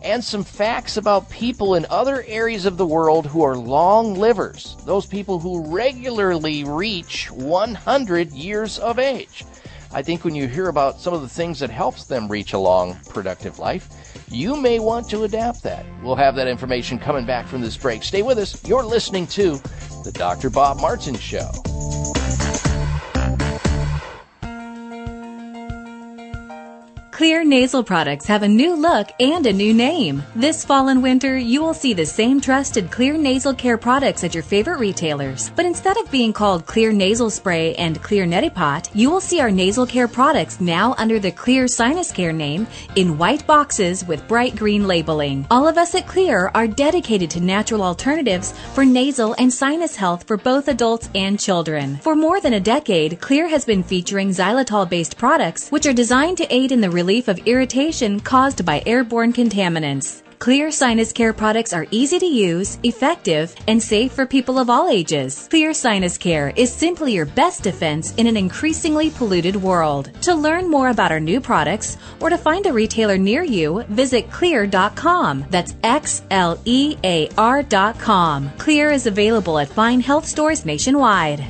and 0.01 0.23
some 0.23 0.43
facts 0.43 0.97
about 0.97 1.29
people 1.29 1.75
in 1.75 1.85
other 1.91 2.23
areas 2.27 2.65
of 2.65 2.77
the 2.77 2.85
world 2.85 3.27
who 3.27 3.43
are 3.43 3.55
long 3.55 4.15
livers, 4.15 4.75
those 4.87 5.05
people 5.05 5.37
who 5.37 5.71
regularly 5.71 6.63
reach 6.63 7.29
100 7.29 8.31
years 8.31 8.79
of 8.79 8.97
age. 8.97 9.45
I 9.91 10.01
think 10.01 10.25
when 10.25 10.33
you 10.33 10.47
hear 10.47 10.67
about 10.67 10.99
some 10.99 11.13
of 11.13 11.21
the 11.21 11.29
things 11.29 11.59
that 11.59 11.69
helps 11.69 12.05
them 12.05 12.27
reach 12.27 12.53
a 12.53 12.57
long, 12.57 12.97
productive 13.09 13.59
life, 13.59 13.87
you 14.29 14.55
may 14.55 14.79
want 14.79 15.09
to 15.09 15.23
adapt 15.23 15.63
that. 15.63 15.85
We'll 16.01 16.15
have 16.15 16.35
that 16.35 16.47
information 16.47 16.99
coming 16.99 17.25
back 17.25 17.47
from 17.47 17.61
this 17.61 17.77
break. 17.77 18.03
Stay 18.03 18.21
with 18.21 18.37
us. 18.37 18.63
You're 18.67 18.83
listening 18.83 19.27
to 19.27 19.61
The 20.03 20.11
Dr. 20.13 20.49
Bob 20.49 20.79
Martin 20.79 21.15
Show. 21.15 21.51
Xlear 27.13 27.45
nasal 27.45 27.83
products 27.83 28.25
have 28.25 28.41
a 28.41 28.47
new 28.47 28.73
look 28.73 29.07
and 29.19 29.45
a 29.45 29.53
new 29.53 29.71
name. 29.71 30.23
This 30.35 30.65
fall 30.65 30.87
and 30.87 31.03
winter, 31.03 31.37
you 31.37 31.61
will 31.61 31.75
see 31.75 31.93
the 31.93 32.07
same 32.07 32.41
trusted 32.41 32.89
Xlear 32.89 33.19
nasal 33.19 33.53
care 33.53 33.77
products 33.77 34.23
at 34.23 34.33
your 34.33 34.41
favorite 34.41 34.79
retailers. 34.79 35.51
But 35.55 35.67
instead 35.67 35.95
of 35.97 36.09
being 36.09 36.33
called 36.33 36.65
Xlear 36.65 36.91
nasal 36.91 37.29
spray 37.29 37.75
and 37.75 38.01
Xlear 38.01 38.27
neti 38.27 38.51
pot, 38.51 38.89
you 38.95 39.11
will 39.11 39.21
see 39.21 39.39
our 39.41 39.51
nasal 39.51 39.85
care 39.85 40.07
products 40.07 40.59
now 40.59 40.95
under 40.97 41.19
the 41.19 41.31
Xlear 41.31 41.69
sinus 41.69 42.11
care 42.11 42.33
name 42.33 42.65
in 42.95 43.19
white 43.19 43.45
boxes 43.45 44.03
with 44.03 44.27
bright 44.27 44.55
green 44.55 44.87
labeling. 44.87 45.45
All 45.51 45.67
of 45.67 45.77
us 45.77 45.93
at 45.93 46.07
Xlear 46.07 46.49
are 46.55 46.67
dedicated 46.67 47.29
to 47.29 47.39
natural 47.39 47.83
alternatives 47.83 48.55
for 48.73 48.85
nasal 48.85 49.35
and 49.37 49.53
sinus 49.53 49.95
health 49.95 50.25
for 50.25 50.35
both 50.35 50.67
adults 50.67 51.09
and 51.13 51.39
children. 51.39 51.97
For 51.97 52.15
more 52.15 52.41
than 52.41 52.53
a 52.53 52.59
decade, 52.59 53.19
Xlear 53.21 53.47
has 53.51 53.65
been 53.65 53.83
featuring 53.83 54.29
xylitol 54.29 54.89
based 54.89 55.15
products 55.15 55.69
which 55.69 55.85
are 55.85 55.93
designed 55.93 56.37
to 56.37 56.51
aid 56.51 56.71
in 56.71 56.81
the 56.81 57.02
relief 57.03 57.27
of 57.27 57.45
irritation 57.45 58.17
caused 58.21 58.65
by 58.65 58.81
airborne 58.85 59.33
contaminants. 59.33 60.23
Xlear 60.39 60.71
Sinus 60.71 61.11
Care 61.11 61.33
products 61.33 61.73
are 61.73 61.85
easy 61.91 62.17
to 62.17 62.25
use, 62.25 62.79
effective, 62.83 63.53
and 63.67 63.81
safe 63.81 64.13
for 64.13 64.25
people 64.25 64.57
of 64.57 64.69
all 64.69 64.87
ages. 64.87 65.49
Xlear 65.51 65.75
Sinus 65.75 66.17
Care 66.17 66.53
is 66.55 66.71
simply 66.71 67.13
your 67.13 67.25
best 67.25 67.61
defense 67.61 68.13
in 68.15 68.27
an 68.27 68.37
increasingly 68.37 69.09
polluted 69.09 69.57
world. 69.57 70.11
To 70.21 70.33
learn 70.33 70.69
more 70.69 70.89
about 70.89 71.11
our 71.11 71.19
new 71.19 71.41
products 71.41 71.97
or 72.21 72.29
to 72.29 72.37
find 72.37 72.65
a 72.65 72.73
retailer 72.73 73.17
near 73.17 73.43
you, 73.43 73.83
visit 73.89 74.29
xlear.com. 74.29 75.45
That's 75.49 75.75
X 75.83 76.23
L 76.31 76.57
E 76.63 76.97
A 77.03 77.27
R.com. 77.37 78.49
Xlear 78.57 78.93
is 78.93 79.07
available 79.07 79.59
at 79.59 79.67
fine 79.67 79.99
health 79.99 80.25
stores 80.25 80.65
nationwide. 80.65 81.45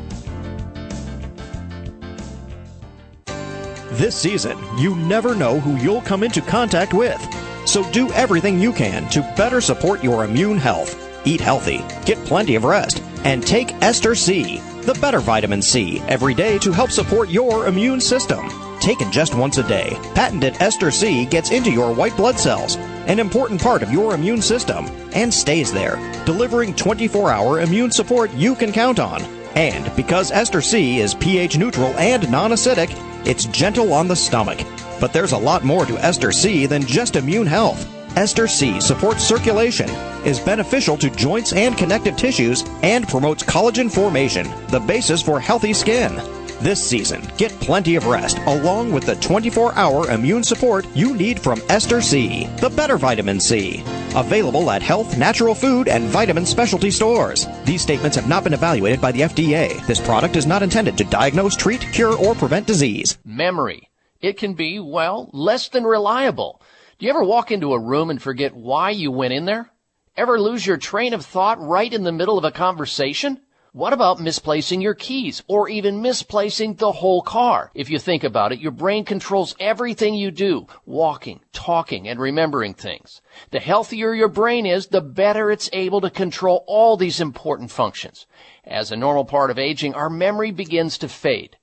This 3.98 4.16
season, 4.16 4.58
you 4.76 4.96
never 4.96 5.36
know 5.36 5.60
who 5.60 5.78
you'll 5.78 6.02
come 6.02 6.24
into 6.24 6.42
contact 6.42 6.96
with. 6.96 7.22
So 7.68 7.88
do 7.92 8.12
everything 8.14 8.60
you 8.60 8.74
can 8.74 9.08
to 9.10 9.22
better 9.38 9.62
support 9.62 10.04
your 10.04 10.26
immune 10.26 10.58
health. 10.58 10.98
Eat 11.28 11.40
healthy, 11.40 11.78
get 12.04 12.18
plenty 12.26 12.56
of 12.56 12.64
rest, 12.64 13.04
and 13.24 13.46
take 13.46 13.72
Ester 13.84 14.16
C, 14.16 14.58
the 14.82 14.96
better 14.96 15.20
vitamin 15.20 15.62
C, 15.62 16.00
every 16.08 16.34
day 16.34 16.58
to 16.58 16.72
help 16.72 16.90
support 16.90 17.30
your 17.30 17.68
immune 17.68 18.02
system. 18.02 18.50
Taken 18.80 19.12
just 19.12 19.36
once 19.36 19.60
a 19.60 19.68
day, 19.68 19.96
patented 20.16 20.60
Ester 20.60 20.90
C 20.90 21.28
gets 21.28 21.52
into 21.52 21.70
your 21.70 21.94
white 21.94 22.18
blood 22.18 22.40
cells, 22.40 22.78
an 23.06 23.20
important 23.20 23.62
part 23.62 23.84
of 23.84 23.92
your 23.92 24.16
immune 24.16 24.42
system, 24.42 24.88
and 25.14 25.32
stays 25.32 25.72
there, 25.72 25.98
delivering 26.26 26.74
24 26.74 27.30
hour 27.30 27.62
immune 27.62 27.92
support 27.92 28.34
you 28.34 28.56
can 28.56 28.72
count 28.72 28.98
on. 28.98 29.22
And 29.56 29.96
because 29.96 30.32
Ester 30.32 30.62
C 30.62 31.00
is 31.00 31.14
pH 31.14 31.60
neutral 31.60 31.96
and 32.00 32.30
non 32.32 32.50
acidic, 32.50 32.90
it's 33.26 33.46
gentle 33.46 33.94
on 33.94 34.08
the 34.08 34.16
stomach. 34.16 34.60
But 35.00 35.14
there's 35.14 35.32
a 35.32 35.38
lot 35.38 35.64
more 35.64 35.86
to 35.86 35.98
Ester 35.98 36.32
C 36.32 36.66
than 36.66 36.86
just 36.86 37.16
immune 37.16 37.48
health. 37.48 37.88
Ester 38.16 38.48
C 38.48 38.80
supports 38.80 39.24
circulation, 39.24 39.90
is 40.24 40.40
beneficial 40.40 40.98
to 40.98 41.10
joints 41.10 41.54
and 41.54 41.78
connective 41.78 42.16
tissues 42.16 42.64
and 42.84 43.08
promotes 43.08 43.44
collagen 43.44 43.92
formation, 43.92 44.48
the 44.68 44.80
basis 44.80 45.22
for 45.22 45.40
healthy 45.40 45.74
skin. 45.74 46.43
This 46.64 46.82
season, 46.82 47.22
get 47.36 47.52
plenty 47.60 47.96
of 47.98 48.06
rest 48.08 48.38
along 48.46 48.94
with 48.94 49.06
the 49.06 49.16
24 49.16 49.76
hour 49.76 50.10
immune 50.10 50.46
support 50.46 50.88
you 50.96 51.14
need 51.14 51.38
from 51.38 51.62
Ester 51.68 52.00
C, 52.00 52.46
the 52.62 52.70
better 52.70 52.98
vitamin 52.98 53.42
C. 53.42 53.84
Available 54.16 54.72
at 54.72 54.82
health, 54.82 55.18
natural 55.18 55.56
food, 55.56 55.90
and 55.90 56.06
vitamin 56.06 56.46
specialty 56.46 56.90
stores. 56.90 57.48
These 57.66 57.82
statements 57.82 58.16
have 58.16 58.30
not 58.30 58.46
been 58.46 58.54
evaluated 58.54 59.02
by 59.02 59.12
the 59.12 59.24
FDA. 59.24 59.86
This 59.88 60.00
product 60.00 60.38
is 60.38 60.46
not 60.46 60.64
intended 60.64 60.98
to 61.00 61.04
diagnose, 61.04 61.58
treat, 61.58 61.82
cure, 61.92 62.16
or 62.16 62.34
prevent 62.34 62.66
disease. 62.66 63.18
Memory. 63.26 63.90
It 64.22 64.38
can 64.38 64.54
be, 64.54 64.80
well, 64.80 65.30
less 65.34 65.68
than 65.68 65.84
reliable. 65.84 66.62
Do 66.98 67.06
you 67.06 67.10
ever 67.10 67.26
walk 67.26 67.52
into 67.52 67.74
a 67.74 67.80
room 67.80 68.10
and 68.10 68.22
forget 68.22 68.56
why 68.56 68.92
you 68.92 69.12
went 69.12 69.34
in 69.34 69.44
there? 69.44 69.70
Ever 70.16 70.40
lose 70.40 70.66
your 70.66 70.78
train 70.78 71.14
of 71.14 71.26
thought 71.26 71.60
right 71.60 71.94
in 71.94 72.04
the 72.04 72.14
middle 72.14 72.38
of 72.38 72.46
a 72.46 72.52
conversation? 72.52 73.42
What 73.76 73.92
about 73.92 74.20
misplacing 74.20 74.82
your 74.82 74.94
keys 74.94 75.42
or 75.48 75.68
even 75.68 76.00
misplacing 76.00 76.76
the 76.76 76.92
whole 76.92 77.24
car? 77.24 77.72
If 77.74 77.90
you 77.90 77.98
think 77.98 78.24
about 78.24 78.52
it, 78.52 78.60
your 78.60 78.72
brain 78.72 79.04
controls 79.04 79.56
everything 79.60 80.14
you 80.14 80.30
do, 80.30 80.68
walking, 80.86 81.40
talking, 81.54 82.08
and 82.08 82.20
remembering 82.20 82.76
things. 82.76 83.24
The 83.50 83.60
healthier 83.60 84.14
your 84.14 84.28
brain 84.28 84.68
is, 84.68 84.86
the 84.86 85.02
better 85.02 85.50
it's 85.50 85.72
able 85.74 86.02
to 86.02 86.12
control 86.12 86.64
all 86.68 86.98
these 86.98 87.20
important 87.20 87.72
functions. 87.72 88.28
As 88.64 88.92
a 88.92 88.96
normal 88.96 89.26
part 89.26 89.50
of 89.50 89.58
aging, 89.58 89.96
our 89.96 90.08
memory 90.08 90.52
begins 90.52 91.00
to 91.00 91.08
fade. 91.08 91.58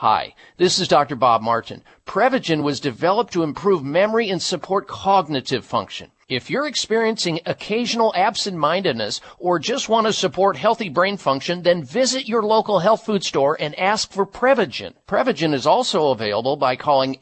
Hi, 0.00 0.34
this 0.58 0.78
is 0.78 0.88
Dr. 0.88 1.16
Bob 1.16 1.40
Martin. 1.40 1.82
Prevagen 2.04 2.62
was 2.62 2.80
developed 2.80 3.32
to 3.32 3.42
improve 3.42 3.82
memory 3.82 4.28
and 4.28 4.42
support 4.42 4.86
cognitive 4.86 5.64
function. 5.64 6.10
If 6.28 6.50
you're 6.50 6.66
experiencing 6.66 7.40
occasional 7.46 8.12
absent-mindedness 8.14 9.22
or 9.38 9.58
just 9.58 9.88
want 9.88 10.06
to 10.06 10.12
support 10.12 10.58
healthy 10.58 10.90
brain 10.90 11.16
function, 11.16 11.62
then 11.62 11.82
visit 11.82 12.28
your 12.28 12.42
local 12.42 12.80
health 12.80 13.06
food 13.06 13.24
store 13.24 13.56
and 13.58 13.74
ask 13.78 14.12
for 14.12 14.26
Prevagen. 14.26 14.92
Prevagen 15.08 15.54
is 15.54 15.66
also 15.66 16.10
available 16.10 16.56
by 16.56 16.76
calling 16.76 17.14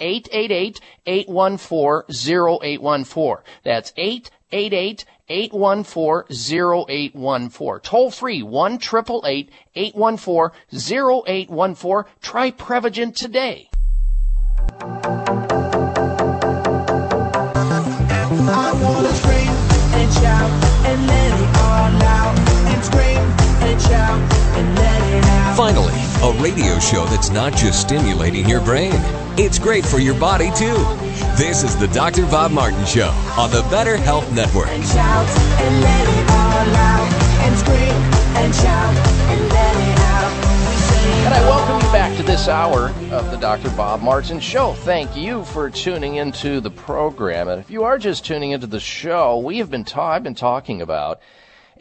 888-814-0814. 1.06 3.42
That's 3.62 3.92
888 3.96 5.04
814-0814. 5.30 7.82
Toll 7.82 8.10
free 8.10 8.42
1 8.42 8.72
814 8.74 9.48
Try 12.20 12.50
Prevagen 12.50 13.14
today. 13.14 13.70
I 18.46 18.72
wanna 18.82 19.10
scream 19.14 19.48
and 19.94 20.12
shout 20.12 20.50
and 20.84 21.06
let 21.06 21.40
it 21.40 21.56
all 21.56 22.02
out. 22.02 22.36
And 22.68 22.84
scream 22.84 23.16
and 23.62 23.80
shout 23.80 24.20
and 24.58 24.74
let 24.76 25.02
it 25.14 25.24
out. 25.24 25.56
Finally, 25.56 25.94
a 26.22 26.32
radio 26.42 26.78
show 26.78 27.06
that's 27.06 27.30
not 27.30 27.54
just 27.54 27.80
stimulating 27.80 28.46
your 28.46 28.60
brain, 28.60 28.92
it's 29.38 29.58
great 29.58 29.86
for 29.86 29.98
your 29.98 30.12
body 30.20 30.50
too. 30.54 30.76
This 31.36 31.64
is 31.64 31.76
the 31.76 31.88
Dr. 31.88 32.22
Bob 32.26 32.52
Martin 32.52 32.84
Show 32.86 33.08
on 33.36 33.50
the 33.50 33.62
Better 33.68 33.96
Health 33.96 34.32
Network. 34.32 34.68
And 34.68 34.84
shout 34.84 35.28
and 35.28 35.80
let 35.80 36.08
it 36.08 36.30
all 36.30 36.76
out. 36.76 37.12
And 37.42 37.58
scream 37.58 37.76
and 38.36 38.54
shout 38.54 38.94
and 39.30 39.48
let 39.48 39.76
it 39.76 39.98
out. 39.98 40.32
And 41.26 41.34
I 41.34 41.40
welcome 41.40 41.84
you 41.84 41.92
back 41.92 42.16
to 42.18 42.22
this 42.22 42.46
hour 42.46 42.90
of 43.10 43.32
the 43.32 43.36
Dr. 43.36 43.68
Bob 43.70 44.00
Martin 44.00 44.38
Show. 44.38 44.74
Thank 44.74 45.16
you 45.16 45.44
for 45.46 45.70
tuning 45.70 46.16
into 46.16 46.60
the 46.60 46.70
program. 46.70 47.48
And 47.48 47.60
if 47.60 47.68
you 47.68 47.82
are 47.82 47.98
just 47.98 48.24
tuning 48.24 48.52
into 48.52 48.68
the 48.68 48.78
show, 48.78 49.38
we 49.38 49.58
have 49.58 49.70
been 49.72 49.84
ta- 49.84 50.12
I've 50.12 50.22
been 50.22 50.36
talking 50.36 50.82
about 50.82 51.20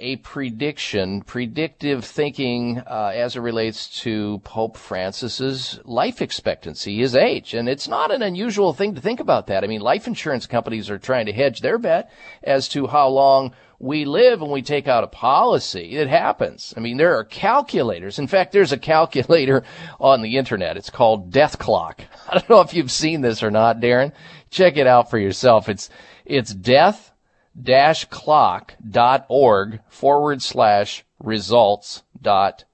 a 0.04 0.18
prediction, 0.18 1.22
predictive 1.22 2.04
thinking 2.04 2.78
uh, 2.80 3.14
as 3.16 3.38
it 3.38 3.40
relates 3.40 4.02
to 4.02 4.40
Pope 4.44 4.76
Francis's 4.76 5.80
life 5.86 6.22
expectancy, 6.22 6.98
his 6.98 7.16
age. 7.16 7.54
And 7.54 7.70
it's 7.70 7.88
not 7.88 8.12
an 8.12 8.22
unusual 8.22 8.74
thing 8.74 8.96
to 8.96 9.02
think 9.02 9.22
about 9.22 9.48
that. 9.48 9.64
I 9.64 9.68
mean, 9.68 9.80
life 9.80 10.06
insurance 10.06 10.46
companies 10.46 10.90
are 10.90 11.00
trying 11.00 11.28
to 11.28 11.32
hedge 11.32 11.62
their 11.62 11.78
bet 11.78 12.12
as 12.44 12.68
to 12.70 12.86
how 12.86 13.08
long 13.08 13.54
we 13.80 14.04
live 14.04 14.42
when 14.42 14.52
we 14.52 14.62
take 14.62 14.90
out 14.90 15.06
a 15.06 15.08
policy. 15.08 15.96
It 15.96 16.10
happens. 16.10 16.74
I 16.76 16.82
mean, 16.82 16.98
there 16.98 17.18
are 17.18 17.24
calculators. 17.24 18.20
In 18.20 18.28
fact, 18.28 18.52
there's 18.52 18.74
a 18.74 18.78
calculator 18.78 19.64
on 20.02 20.22
the 20.22 20.36
internet. 20.36 20.76
It's 20.76 20.90
called 20.90 21.32
Death 21.32 21.58
Clock. 21.60 22.02
I 22.30 22.34
don't 22.34 22.50
know 22.50 22.62
if 22.62 22.74
you've 22.74 22.92
seen 22.92 23.22
this 23.22 23.42
or 23.42 23.52
not, 23.52 23.80
Darren. 23.80 24.12
Check 24.50 24.76
it 24.76 24.86
out 24.86 25.10
for 25.10 25.18
yourself. 25.18 25.70
It's, 25.70 25.90
it's 26.26 26.54
death 26.54 27.13
dash 27.62 28.06
clock 28.06 28.76
dot 28.90 29.26
org 29.30 29.80
forward 29.88 30.42
slash 30.42 31.06
results 31.20 32.04
dot 32.22 32.66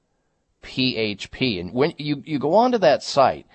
php. 0.63 1.59
And 1.59 1.73
when 1.73 1.93
you, 1.97 2.21
you 2.25 2.39
go 2.39 2.55
onto 2.55 2.77
that 2.77 3.03
site 3.03 3.45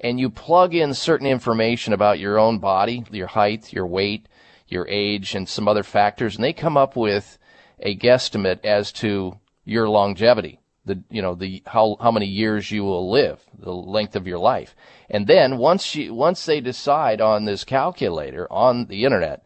and 0.00 0.20
you 0.20 0.28
plug 0.28 0.74
in 0.74 0.92
certain 0.94 1.26
information 1.26 1.92
about 1.92 2.18
your 2.18 2.38
own 2.38 2.58
body, 2.58 3.04
your 3.10 3.28
height, 3.28 3.72
your 3.72 3.86
weight, 3.86 4.28
your 4.68 4.86
age, 4.88 5.34
and 5.34 5.48
some 5.48 5.68
other 5.68 5.82
factors, 5.82 6.36
and 6.36 6.44
they 6.44 6.52
come 6.52 6.76
up 6.76 6.96
with 6.96 7.38
a 7.80 7.96
guesstimate 7.96 8.64
as 8.64 8.92
to 8.92 9.38
your 9.64 9.88
longevity. 9.88 10.60
The, 10.86 11.02
you 11.10 11.22
know, 11.22 11.34
the, 11.34 11.62
how, 11.66 11.96
how 12.00 12.10
many 12.10 12.26
years 12.26 12.70
you 12.70 12.84
will 12.84 13.10
live, 13.10 13.40
the 13.58 13.72
length 13.72 14.16
of 14.16 14.26
your 14.26 14.38
life. 14.38 14.76
And 15.08 15.26
then 15.26 15.56
once 15.56 15.94
you, 15.94 16.12
once 16.12 16.44
they 16.44 16.60
decide 16.60 17.22
on 17.22 17.46
this 17.46 17.64
calculator 17.64 18.46
on 18.52 18.86
the 18.86 19.04
internet, 19.04 19.43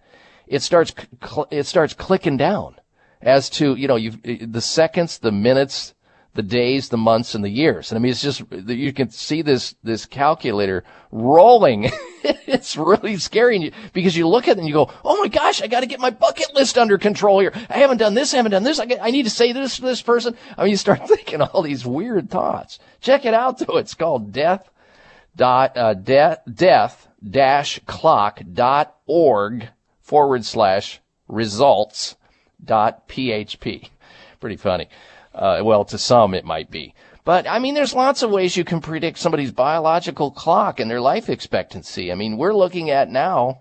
it 0.51 0.63
starts, 0.63 0.95
cl- 1.23 1.49
it 1.51 1.65
starts 1.65 1.95
clicking 1.95 2.37
down 2.37 2.77
as 3.21 3.51
to, 3.51 3.75
you 3.75 3.89
know, 3.89 3.97
you 3.97 4.13
the 4.13 4.61
seconds, 4.61 5.19
the 5.19 5.33
minutes, 5.33 5.95
the 6.35 6.43
days, 6.43 6.89
the 6.89 6.97
months, 6.97 7.35
and 7.35 7.43
the 7.43 7.51
years. 7.51 7.91
And 7.91 7.99
I 7.99 8.01
mean, 8.01 8.13
it's 8.13 8.23
just, 8.23 8.43
you 8.53 8.93
can 8.93 9.11
see 9.11 9.43
this, 9.43 9.75
this 9.83 10.07
calculator 10.07 10.85
rolling. 11.11 11.91
it's 12.23 12.77
really 12.77 13.17
scary 13.17 13.73
because 13.93 14.17
you 14.17 14.29
look 14.29 14.47
at 14.47 14.57
it 14.57 14.59
and 14.59 14.69
you 14.69 14.75
go, 14.75 14.91
oh 15.05 15.21
my 15.21 15.29
gosh, 15.29 15.63
I 15.63 15.67
got 15.67 15.81
to 15.81 15.87
get 15.87 15.99
my 15.99 16.11
bucket 16.11 16.55
list 16.55 16.79
under 16.79 16.97
control 16.97 17.41
here. 17.41 17.53
I 17.69 17.79
haven't 17.79 17.99
done 17.99 18.15
this, 18.15 18.33
I 18.35 18.37
haven't 18.37 18.53
done 18.53 18.63
this. 18.63 18.79
I, 18.79 18.87
get, 18.87 19.03
I 19.03 19.11
need 19.11 19.25
to 19.25 19.31
say 19.31 19.53
this 19.53 19.77
to 19.77 19.83
this 19.83 20.03
person. 20.03 20.37
I 20.57 20.63
mean, 20.63 20.71
you 20.71 20.77
start 20.77 21.09
thinking 21.09 21.41
all 21.41 21.63
these 21.63 21.85
weird 21.85 22.31
thoughts. 22.31 22.79
Check 23.01 23.25
it 23.25 23.35
out 23.35 23.59
though. 23.59 23.77
It's 23.77 23.95
called 23.95 24.33
death 24.33 24.71
dot, 25.35 25.77
uh, 25.77 25.95
de- 25.95 26.41
death 26.53 27.09
dash 27.29 27.81
clock 27.87 28.41
dot 28.53 28.97
org 29.07 29.69
forward 30.09 30.43
slash 30.43 31.01
results 31.29 32.17
dot 32.65 33.07
php. 33.09 33.91
Pretty 34.41 34.57
funny. 34.57 34.89
Uh, 35.35 35.61
well, 35.63 35.85
to 35.85 35.99
some 35.99 36.33
it 36.33 36.47
might 36.47 36.71
be. 36.71 36.95
But 37.25 37.47
I 37.47 37.59
mean, 37.59 37.75
there's 37.75 37.95
lots 37.95 38.23
of 38.23 38.31
ways 38.31 38.57
you 38.57 38.65
can 38.65 38.81
predict 38.81 39.19
somebody's 39.19 39.53
biological 39.53 40.31
clock 40.31 40.81
and 40.81 40.91
their 40.91 41.03
life 41.03 41.29
expectancy. 41.29 42.11
I 42.11 42.15
mean, 42.15 42.39
we're 42.39 42.55
looking 42.55 42.89
at 42.89 43.11
now, 43.11 43.61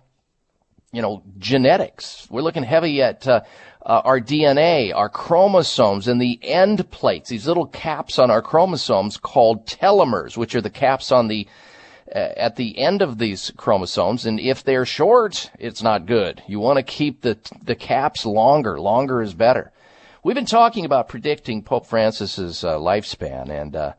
you 0.93 1.01
know, 1.01 1.21
genetics. 1.37 2.25
We're 2.31 2.43
looking 2.43 2.63
heavy 2.63 3.01
at 3.01 3.27
uh, 3.27 3.41
uh, 3.85 4.01
our 4.05 4.21
DNA, 4.21 4.95
our 4.95 5.09
chromosomes, 5.09 6.07
and 6.07 6.21
the 6.21 6.39
end 6.41 6.89
plates. 6.91 7.29
These 7.29 7.45
little 7.45 7.67
caps 7.67 8.17
on 8.17 8.31
our 8.31 8.41
chromosomes 8.41 9.17
called 9.17 9.67
telomeres, 9.67 10.37
which 10.37 10.55
are 10.55 10.61
the 10.61 10.69
caps 10.69 11.11
on 11.11 11.27
the 11.27 11.45
at 12.11 12.55
the 12.55 12.77
end 12.77 13.01
of 13.01 13.17
these 13.17 13.51
chromosomes. 13.57 14.25
And 14.25 14.39
if 14.39 14.63
they're 14.63 14.85
short, 14.85 15.51
it's 15.59 15.81
not 15.81 16.05
good. 16.05 16.41
You 16.47 16.59
want 16.59 16.77
to 16.77 16.83
keep 16.83 17.21
the 17.21 17.37
the 17.61 17.75
caps 17.75 18.25
longer. 18.25 18.79
Longer 18.79 19.21
is 19.21 19.33
better. 19.33 19.71
We've 20.23 20.35
been 20.35 20.45
talking 20.45 20.85
about 20.85 21.09
predicting 21.09 21.63
Pope 21.63 21.85
Francis's 21.85 22.63
uh, 22.63 22.77
lifespan, 22.77 23.49
and 23.49 23.75
uh, 23.75 23.93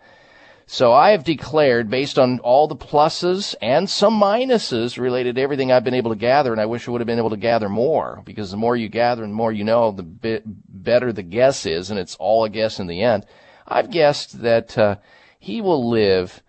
so 0.67 0.93
I 0.93 1.13
have 1.13 1.25
declared, 1.25 1.89
based 1.89 2.19
on 2.19 2.41
all 2.41 2.69
the 2.69 2.77
pluses 2.77 3.55
and 3.63 3.89
some 3.89 4.21
minuses 4.21 4.99
related 4.99 5.37
to 5.37 5.41
everything 5.41 5.73
I've 5.73 5.85
been 5.85 5.95
able 5.95 6.11
to 6.11 6.19
gather, 6.19 6.53
and 6.53 6.61
I 6.61 6.67
wish 6.67 6.87
I 6.87 6.91
would 6.91 7.01
have 7.01 7.07
been 7.07 7.19
able 7.19 7.31
to 7.31 7.39
gather 7.39 7.71
more, 7.71 8.21
because 8.27 8.51
the 8.51 8.59
more 8.59 8.77
you 8.77 8.91
gather 8.91 9.25
and 9.25 9.33
the 9.33 9.37
more 9.37 9.51
you 9.51 9.65
know, 9.65 9.93
the 9.93 10.43
better 10.69 11.11
the 11.11 11.23
guess 11.23 11.65
is, 11.65 11.91
and 11.91 11.99
it's 11.99 12.17
all 12.17 12.45
a 12.45 12.51
guess 12.51 12.81
in 12.81 12.87
the 12.87 13.03
end. 13.03 13.25
I've 13.67 13.91
guessed 13.91 14.43
that 14.43 14.77
uh, 14.77 14.97
he 15.39 15.63
will 15.63 15.89
live, 15.89 16.43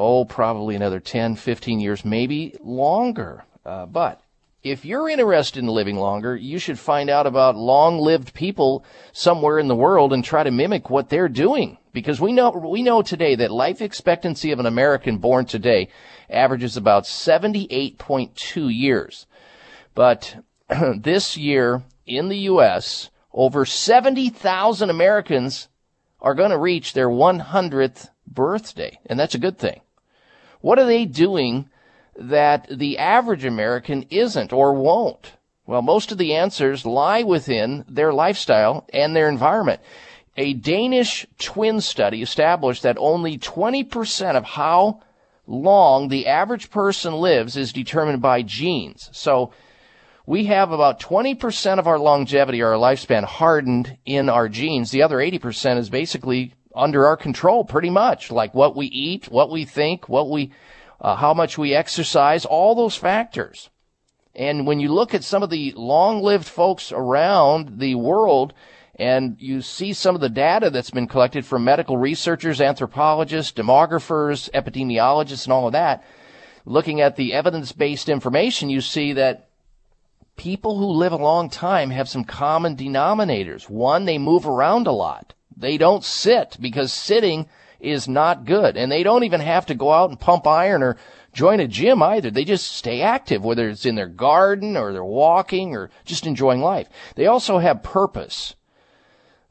oh, 0.00 0.24
probably 0.24 0.74
another 0.74 0.98
10, 0.98 1.36
15 1.36 1.78
years, 1.78 2.04
maybe 2.04 2.56
longer. 2.60 3.44
Uh, 3.64 3.84
but 3.84 4.22
if 4.62 4.84
you're 4.84 5.08
interested 5.08 5.58
in 5.58 5.68
living 5.68 5.96
longer, 5.96 6.34
you 6.34 6.58
should 6.58 6.78
find 6.78 7.10
out 7.10 7.26
about 7.26 7.56
long-lived 7.56 8.32
people 8.32 8.84
somewhere 9.12 9.58
in 9.58 9.68
the 9.68 9.74
world 9.74 10.12
and 10.12 10.24
try 10.24 10.42
to 10.42 10.50
mimic 10.50 10.88
what 10.88 11.10
they're 11.10 11.28
doing. 11.28 11.76
Because 11.92 12.20
we 12.20 12.32
know, 12.32 12.50
we 12.50 12.82
know 12.82 13.02
today 13.02 13.34
that 13.36 13.50
life 13.50 13.82
expectancy 13.82 14.52
of 14.52 14.58
an 14.58 14.66
American 14.66 15.18
born 15.18 15.44
today 15.44 15.88
averages 16.30 16.76
about 16.76 17.04
78.2 17.04 18.74
years. 18.74 19.26
But 19.94 20.36
this 20.96 21.36
year 21.36 21.82
in 22.06 22.28
the 22.28 22.38
U.S., 22.38 23.10
over 23.32 23.64
70,000 23.64 24.90
Americans 24.90 25.68
are 26.20 26.34
going 26.34 26.50
to 26.50 26.58
reach 26.58 26.92
their 26.92 27.08
100th 27.08 28.08
birthday. 28.26 28.98
And 29.06 29.18
that's 29.18 29.34
a 29.34 29.38
good 29.38 29.58
thing. 29.58 29.80
What 30.60 30.78
are 30.78 30.86
they 30.86 31.04
doing 31.04 31.70
that 32.20 32.66
the 32.70 32.98
average 32.98 33.44
American 33.44 34.04
isn't 34.10 34.52
or 34.52 34.74
won't. 34.74 35.32
Well, 35.66 35.82
most 35.82 36.12
of 36.12 36.18
the 36.18 36.34
answers 36.34 36.84
lie 36.84 37.22
within 37.22 37.84
their 37.88 38.12
lifestyle 38.12 38.86
and 38.92 39.14
their 39.14 39.28
environment. 39.28 39.80
A 40.36 40.52
Danish 40.52 41.26
twin 41.38 41.80
study 41.80 42.22
established 42.22 42.82
that 42.82 42.96
only 42.98 43.38
20% 43.38 44.36
of 44.36 44.44
how 44.44 45.00
long 45.46 46.08
the 46.08 46.26
average 46.26 46.70
person 46.70 47.14
lives 47.14 47.56
is 47.56 47.72
determined 47.72 48.22
by 48.22 48.42
genes. 48.42 49.10
So 49.12 49.52
we 50.26 50.46
have 50.46 50.70
about 50.70 51.00
20% 51.00 51.78
of 51.78 51.86
our 51.86 51.98
longevity 51.98 52.62
or 52.62 52.74
our 52.74 52.78
lifespan 52.78 53.24
hardened 53.24 53.96
in 54.04 54.28
our 54.28 54.48
genes. 54.48 54.90
The 54.90 55.02
other 55.02 55.16
80% 55.16 55.78
is 55.78 55.90
basically 55.90 56.54
under 56.80 57.06
our 57.06 57.16
control 57.16 57.64
pretty 57.64 57.90
much, 57.90 58.30
like 58.30 58.54
what 58.54 58.74
we 58.74 58.86
eat, 58.86 59.30
what 59.30 59.50
we 59.50 59.64
think, 59.64 60.08
what 60.08 60.30
we, 60.30 60.50
uh, 61.00 61.14
how 61.14 61.34
much 61.34 61.58
we 61.58 61.74
exercise, 61.74 62.46
all 62.46 62.74
those 62.74 62.96
factors. 62.96 63.68
And 64.34 64.66
when 64.66 64.80
you 64.80 64.92
look 64.92 65.12
at 65.12 65.22
some 65.22 65.42
of 65.42 65.50
the 65.50 65.72
long-lived 65.76 66.48
folks 66.48 66.90
around 66.90 67.78
the 67.80 67.96
world, 67.96 68.54
and 68.94 69.36
you 69.38 69.60
see 69.60 69.92
some 69.92 70.14
of 70.14 70.20
the 70.20 70.28
data 70.28 70.70
that's 70.70 70.90
been 70.90 71.06
collected 71.06 71.44
from 71.44 71.64
medical 71.64 71.96
researchers, 71.96 72.60
anthropologists, 72.60 73.52
demographers, 73.52 74.48
epidemiologists, 74.52 75.44
and 75.44 75.52
all 75.52 75.66
of 75.66 75.72
that, 75.72 76.04
looking 76.64 77.00
at 77.00 77.16
the 77.16 77.34
evidence-based 77.34 78.08
information, 78.08 78.70
you 78.70 78.80
see 78.80 79.12
that 79.14 79.48
people 80.36 80.78
who 80.78 80.86
live 80.86 81.12
a 81.12 81.16
long 81.16 81.50
time 81.50 81.90
have 81.90 82.08
some 82.08 82.24
common 82.24 82.76
denominators. 82.76 83.68
One, 83.68 84.06
they 84.06 84.18
move 84.18 84.46
around 84.46 84.86
a 84.86 84.92
lot. 84.92 85.34
They 85.60 85.76
don't 85.76 86.04
sit 86.04 86.56
because 86.58 86.92
sitting 86.92 87.46
is 87.78 88.08
not 88.08 88.44
good. 88.44 88.76
And 88.76 88.90
they 88.90 89.02
don't 89.02 89.24
even 89.24 89.40
have 89.40 89.66
to 89.66 89.74
go 89.74 89.92
out 89.92 90.10
and 90.10 90.18
pump 90.18 90.46
iron 90.46 90.82
or 90.82 90.96
join 91.32 91.60
a 91.60 91.68
gym 91.68 92.02
either. 92.02 92.30
They 92.30 92.44
just 92.44 92.72
stay 92.72 93.02
active, 93.02 93.44
whether 93.44 93.68
it's 93.68 93.86
in 93.86 93.94
their 93.94 94.08
garden 94.08 94.76
or 94.76 94.92
they're 94.92 95.04
walking 95.04 95.76
or 95.76 95.90
just 96.04 96.26
enjoying 96.26 96.60
life. 96.60 96.88
They 97.14 97.26
also 97.26 97.58
have 97.58 97.82
purpose. 97.82 98.54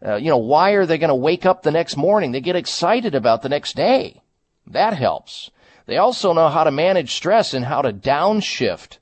Uh, 0.06 0.16
you 0.16 0.30
know, 0.30 0.38
why 0.38 0.72
are 0.72 0.86
they 0.86 0.98
going 0.98 1.10
to 1.10 1.16
wake 1.16 1.46
up 1.46 1.62
the 1.62 1.72
next 1.72 1.98
morning? 1.98 2.32
They 2.32 2.42
get 2.42 2.56
excited 2.56 3.16
about 3.16 3.42
the 3.42 3.50
next 3.50 3.76
day. 3.76 4.22
That 4.66 4.94
helps. 4.94 5.52
They 5.86 5.98
also 5.98 6.34
know 6.34 6.50
how 6.50 6.64
to 6.64 6.72
manage 6.72 7.16
stress 7.16 7.54
and 7.54 7.66
how 7.66 7.82
to 7.82 7.92
downshift 7.92 8.98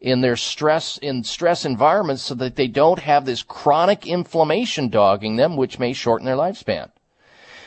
in 0.00 0.20
their 0.20 0.36
stress 0.36 0.96
in 0.98 1.22
stress 1.22 1.64
environments 1.64 2.22
so 2.22 2.34
that 2.34 2.56
they 2.56 2.68
don't 2.68 3.00
have 3.00 3.24
this 3.24 3.42
chronic 3.42 4.06
inflammation 4.06 4.88
dogging 4.88 5.36
them 5.36 5.56
which 5.56 5.78
may 5.78 5.92
shorten 5.92 6.26
their 6.26 6.36
lifespan. 6.36 6.90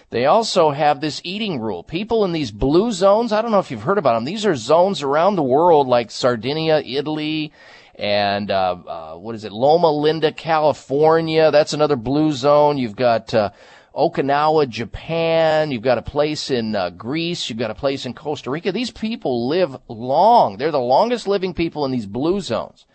They 0.09 0.25
also 0.25 0.69
have 0.69 1.01
this 1.01 1.21
eating 1.23 1.59
rule. 1.59 1.81
People 1.81 2.23
in 2.23 2.33
these 2.33 2.51
blue 2.51 2.91
zones, 2.91 3.31
I 3.31 3.41
don't 3.41 3.49
know 3.49 3.59
if 3.59 3.71
you've 3.71 3.81
heard 3.81 3.97
about 3.97 4.13
them. 4.13 4.25
These 4.25 4.45
are 4.45 4.55
zones 4.55 5.01
around 5.01 5.35
the 5.35 5.43
world 5.43 5.87
like 5.87 6.11
Sardinia, 6.11 6.83
Italy, 6.85 7.51
and 7.95 8.51
uh, 8.51 8.77
uh, 8.87 9.15
what 9.15 9.33
is 9.33 9.43
it, 9.43 9.51
Loma 9.51 9.91
Linda, 9.91 10.31
California. 10.31 11.49
That's 11.49 11.73
another 11.73 11.95
blue 11.95 12.31
zone. 12.31 12.77
You've 12.77 12.95
got 12.95 13.33
uh, 13.33 13.49
Okinawa, 13.95 14.67
Japan. 14.67 15.71
You've 15.71 15.83
got 15.83 15.97
a 15.97 16.03
place 16.03 16.49
in 16.49 16.75
uh, 16.75 16.89
Greece. 16.89 17.49
You've 17.49 17.59
got 17.59 17.71
a 17.71 17.75
place 17.75 18.05
in 18.05 18.13
Costa 18.13 18.49
Rica. 18.49 18.71
These 18.71 18.91
people 18.91 19.47
live 19.47 19.77
long. 19.87 20.57
They're 20.57 20.71
the 20.71 20.79
longest 20.79 21.27
living 21.27 21.53
people 21.53 21.85
in 21.85 21.91
these 21.91 22.07
blue 22.07 22.41
zones. 22.41 22.85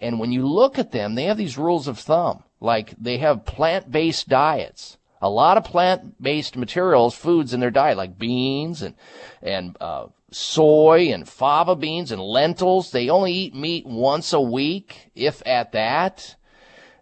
And 0.00 0.18
when 0.18 0.32
you 0.32 0.46
look 0.46 0.78
at 0.78 0.92
them, 0.92 1.14
they 1.14 1.24
have 1.24 1.36
these 1.36 1.58
rules 1.58 1.88
of 1.88 1.98
thumb. 1.98 2.44
Like 2.60 2.94
they 2.98 3.18
have 3.18 3.44
plant-based 3.44 4.28
diets. 4.28 4.96
A 5.20 5.28
lot 5.28 5.56
of 5.56 5.64
plant-based 5.64 6.56
materials, 6.56 7.14
foods 7.14 7.52
in 7.52 7.60
their 7.60 7.72
diet, 7.72 7.96
like 7.96 8.18
beans 8.18 8.82
and 8.82 8.94
and 9.42 9.76
uh, 9.80 10.06
soy 10.30 11.12
and 11.12 11.28
fava 11.28 11.74
beans 11.74 12.12
and 12.12 12.22
lentils. 12.22 12.92
They 12.92 13.10
only 13.10 13.32
eat 13.32 13.54
meat 13.54 13.84
once 13.84 14.32
a 14.32 14.40
week, 14.40 15.10
if 15.14 15.42
at 15.44 15.72
that. 15.72 16.36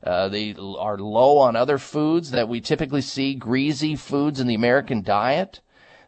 Uh, 0.06 0.28
they 0.28 0.54
are 0.54 0.96
low 0.98 1.38
on 1.38 1.56
other 1.56 1.78
foods 1.78 2.30
that 2.30 2.48
we 2.48 2.60
typically 2.60 3.00
see, 3.00 3.34
greasy 3.34 3.96
foods 3.96 4.38
in 4.38 4.46
the 4.46 4.54
American 4.54 5.02
diet. 5.02 5.60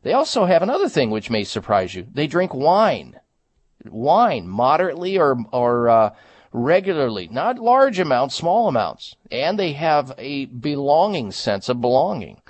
They 0.02 0.12
also 0.12 0.44
have 0.44 0.62
another 0.62 0.88
thing 0.88 1.10
which 1.10 1.30
may 1.30 1.42
surprise 1.42 1.96
you. 1.96 2.06
They 2.12 2.28
drink 2.28 2.54
wine. 2.54 3.18
Wine, 3.84 4.46
moderately 4.46 5.18
or, 5.18 5.36
or, 5.52 5.88
uh, 5.88 6.14
regularly. 6.52 7.28
Not 7.30 7.58
large 7.58 7.98
amounts, 7.98 8.36
small 8.36 8.68
amounts. 8.68 9.16
And 9.32 9.58
they 9.58 9.72
have 9.72 10.14
a 10.16 10.46
belonging 10.46 11.32
sense 11.32 11.68
of 11.68 11.80
belonging. 11.80 12.40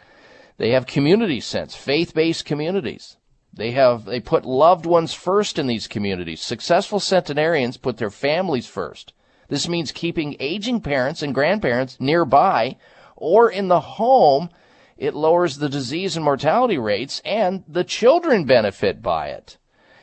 They 0.58 0.70
have 0.72 0.86
community 0.86 1.40
sense, 1.40 1.74
faith-based 1.74 2.44
communities. 2.44 3.16
They 3.54 3.70
have, 3.70 4.04
they 4.04 4.20
put 4.20 4.44
loved 4.44 4.84
ones 4.84 5.14
first 5.14 5.58
in 5.58 5.66
these 5.66 5.88
communities. 5.88 6.42
Successful 6.42 7.00
centenarians 7.00 7.78
put 7.78 7.96
their 7.96 8.10
families 8.10 8.66
first. 8.66 9.14
This 9.48 9.68
means 9.68 9.92
keeping 9.92 10.36
aging 10.40 10.80
parents 10.80 11.22
and 11.22 11.34
grandparents 11.34 11.96
nearby 11.98 12.76
or 13.16 13.50
in 13.50 13.68
the 13.68 13.80
home. 13.80 14.50
It 14.96 15.14
lowers 15.14 15.56
the 15.56 15.68
disease 15.68 16.16
and 16.16 16.24
mortality 16.24 16.78
rates 16.78 17.22
and 17.24 17.64
the 17.66 17.84
children 17.84 18.44
benefit 18.44 19.02
by 19.02 19.28
it. 19.28 19.56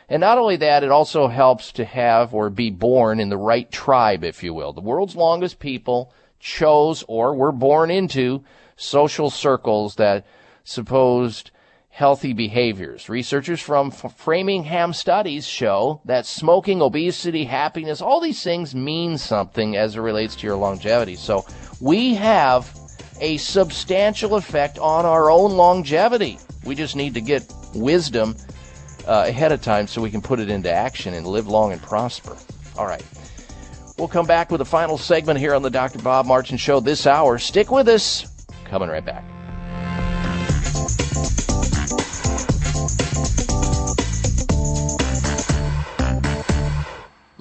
And 0.08 0.22
not 0.22 0.38
only 0.38 0.56
that, 0.58 0.84
it 0.84 0.92
also 0.92 1.28
helps 1.28 1.72
to 1.74 1.86
have 1.86 2.34
or 2.34 2.50
be 2.50 2.70
born 2.70 3.20
in 3.20 3.30
the 3.30 3.38
right 3.38 3.72
tribe, 3.72 4.24
if 4.24 4.44
you 4.44 4.54
will. 4.54 4.74
The 4.74 4.82
world's 4.82 5.16
longest 5.16 5.60
people 5.60 6.14
chose 6.40 7.04
or 7.08 7.34
were 7.34 7.52
born 7.52 7.90
into 7.90 8.44
social 8.76 9.30
circles 9.30 9.96
that 9.96 10.26
supposed 10.64 11.52
healthy 11.96 12.34
behaviors. 12.34 13.08
Researchers 13.08 13.62
from 13.62 13.90
Framingham 13.90 14.92
studies 14.92 15.48
show 15.48 16.02
that 16.04 16.26
smoking, 16.26 16.82
obesity, 16.82 17.46
happiness, 17.46 18.02
all 18.02 18.20
these 18.20 18.44
things 18.44 18.76
mean 18.76 19.18
something 19.18 19.78
as 19.78 19.96
it 19.96 20.02
relates 20.02 20.36
to 20.36 20.46
your 20.46 20.58
longevity. 20.58 21.16
So 21.16 21.46
we 21.80 22.14
have 22.16 22.70
a 23.22 23.38
substantial 23.38 24.36
effect 24.36 24.78
on 24.78 25.06
our 25.06 25.32
own 25.32 25.52
longevity. 25.52 26.38
We 26.66 26.76
just 26.76 26.98
need 26.98 27.14
to 27.14 27.22
get 27.22 27.50
wisdom 27.74 28.36
uh, 29.08 29.24
ahead 29.28 29.54
of 29.54 29.62
time 29.62 29.88
so 29.88 30.02
we 30.02 30.12
can 30.12 30.22
put 30.22 30.42
it 30.42 30.50
into 30.50 30.70
action 30.70 31.14
and 31.14 31.26
live 31.26 31.48
long 31.48 31.72
and 31.72 31.82
prosper. 31.82 32.36
All 32.78 32.88
right. 32.88 33.06
We'll 33.98 34.10
come 34.10 34.28
back 34.28 34.52
with 34.52 34.60
a 34.60 34.66
final 34.66 34.98
segment 34.98 35.40
here 35.40 35.56
on 35.56 35.62
the 35.62 35.70
Dr. 35.70 36.00
Bob 36.00 36.26
Martin 36.26 36.58
Show 36.58 36.82
this 36.82 37.08
hour. 37.08 37.40
Stick 37.40 37.72
with 37.72 37.88
us. 37.88 38.28
Coming 38.66 38.90
right 38.90 39.06
back. 39.06 39.24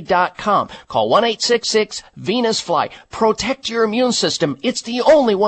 dot 0.02 0.38
com. 0.38 0.68
Call 0.88 1.10
1-866-VENUS-FLY. 1.10 2.90
Protect 3.10 3.68
your 3.68 3.84
immune 3.84 4.12
system. 4.12 4.56
It's 4.62 4.82
the 4.82 5.02
only 5.02 5.34
one 5.34 5.47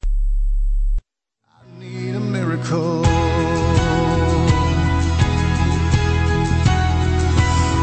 Need 2.71 2.77
a 2.77 2.79
miracle. 2.79 3.01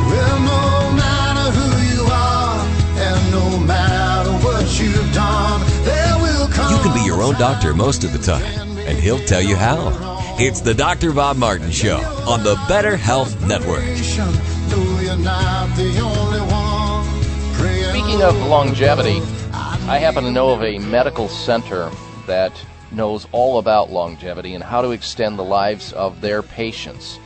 Well, 0.08 0.38
no 0.40 0.96
matter 0.96 1.50
who 1.52 1.68
you 1.94 2.04
are, 2.10 2.66
and 2.96 3.32
no 3.32 3.58
matter 3.66 4.32
what 4.44 4.80
you've 4.80 5.12
done, 5.12 5.60
there 5.84 6.16
will 6.18 6.48
come. 6.48 6.72
You 6.74 6.82
can 6.82 6.94
be 6.94 7.04
your 7.04 7.22
own 7.22 7.34
doctor 7.34 7.74
most 7.74 8.04
of 8.04 8.12
the 8.12 8.18
time, 8.18 8.78
and 8.78 8.98
he'll 8.98 9.24
tell 9.26 9.42
you 9.42 9.56
how. 9.56 10.16
It's 10.40 10.60
the 10.60 10.72
Dr. 10.72 11.12
Bob 11.12 11.36
Martin 11.36 11.70
Show 11.70 11.98
on 12.26 12.44
the 12.44 12.54
Better 12.68 12.96
Health 12.96 13.40
Network. 13.42 13.82
No, 13.84 15.00
you're 15.00 15.16
not 15.16 15.76
the 15.76 15.98
only 16.00 16.40
one. 16.40 17.54
Praying 17.54 17.90
Speaking 17.90 18.22
of 18.22 18.36
longevity, 18.46 19.20
I 19.52 19.98
happen 19.98 20.24
to 20.24 20.30
know 20.30 20.50
of 20.50 20.62
a 20.62 20.78
medical 20.78 21.28
center 21.28 21.90
that 22.26 22.52
knows 22.90 23.26
all 23.32 23.58
about 23.58 23.90
longevity 23.90 24.54
and 24.54 24.64
how 24.64 24.82
to 24.82 24.90
extend 24.90 25.38
the 25.38 25.44
lives 25.44 25.92
of 25.92 26.20
their 26.20 26.42
patients 26.42 27.18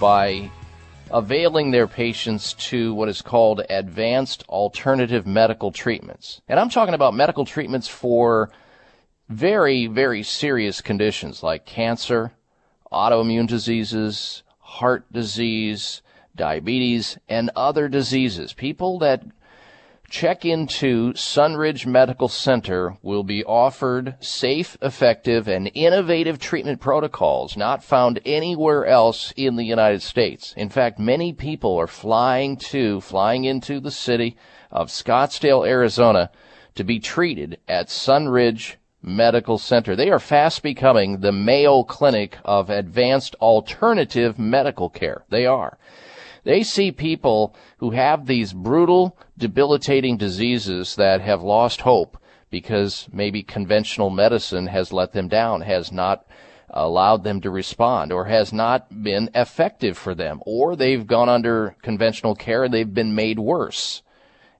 by 0.00 0.50
availing 1.10 1.70
their 1.70 1.88
patients 1.88 2.54
to 2.54 2.94
what 2.94 3.08
is 3.08 3.20
called 3.20 3.62
advanced 3.68 4.44
alternative 4.48 5.26
medical 5.26 5.72
treatments. 5.72 6.40
And 6.48 6.60
I'm 6.60 6.70
talking 6.70 6.94
about 6.94 7.14
medical 7.14 7.44
treatments 7.44 7.88
for 7.88 8.50
very, 9.28 9.86
very 9.86 10.22
serious 10.22 10.80
conditions 10.80 11.42
like 11.42 11.66
cancer, 11.66 12.32
autoimmune 12.92 13.46
diseases, 13.46 14.42
heart 14.58 15.12
disease, 15.12 16.02
diabetes, 16.36 17.18
and 17.28 17.50
other 17.56 17.88
diseases. 17.88 18.52
People 18.52 18.98
that 19.00 19.24
check 20.10 20.44
into 20.44 21.12
Sunridge 21.12 21.86
Medical 21.86 22.28
Center 22.28 22.96
will 23.00 23.22
be 23.22 23.44
offered 23.44 24.16
safe, 24.20 24.76
effective, 24.82 25.46
and 25.46 25.70
innovative 25.72 26.40
treatment 26.40 26.80
protocols 26.80 27.56
not 27.56 27.84
found 27.84 28.20
anywhere 28.26 28.84
else 28.84 29.32
in 29.36 29.54
the 29.54 29.64
United 29.64 30.02
States. 30.02 30.52
In 30.56 30.68
fact, 30.68 30.98
many 30.98 31.32
people 31.32 31.76
are 31.76 31.86
flying 31.86 32.56
to, 32.56 33.00
flying 33.00 33.44
into 33.44 33.78
the 33.78 33.92
city 33.92 34.36
of 34.70 34.88
Scottsdale, 34.88 35.66
Arizona 35.66 36.30
to 36.74 36.82
be 36.82 36.98
treated 36.98 37.58
at 37.68 37.88
Sunridge 37.88 38.74
Medical 39.02 39.58
Center. 39.58 39.94
They 39.94 40.10
are 40.10 40.18
fast 40.18 40.62
becoming 40.62 41.20
the 41.20 41.32
Mayo 41.32 41.84
Clinic 41.84 42.36
of 42.44 42.68
advanced 42.68 43.36
alternative 43.36 44.38
medical 44.38 44.90
care. 44.90 45.24
They 45.30 45.46
are. 45.46 45.78
They 46.44 46.62
see 46.62 46.92
people 46.92 47.54
who 47.78 47.90
have 47.90 48.26
these 48.26 48.52
brutal, 48.52 49.16
debilitating 49.36 50.16
diseases 50.16 50.96
that 50.96 51.20
have 51.20 51.42
lost 51.42 51.82
hope 51.82 52.16
because 52.50 53.08
maybe 53.12 53.42
conventional 53.42 54.10
medicine 54.10 54.66
has 54.66 54.92
let 54.92 55.12
them 55.12 55.28
down, 55.28 55.60
has 55.62 55.92
not 55.92 56.26
allowed 56.70 57.24
them 57.24 57.40
to 57.40 57.50
respond, 57.50 58.12
or 58.12 58.26
has 58.26 58.52
not 58.52 59.02
been 59.02 59.28
effective 59.34 59.98
for 59.98 60.14
them, 60.14 60.40
or 60.46 60.76
they've 60.76 61.06
gone 61.06 61.28
under 61.28 61.76
conventional 61.82 62.34
care 62.34 62.64
and 62.64 62.74
they've 62.74 62.94
been 62.94 63.14
made 63.14 63.38
worse. 63.38 64.02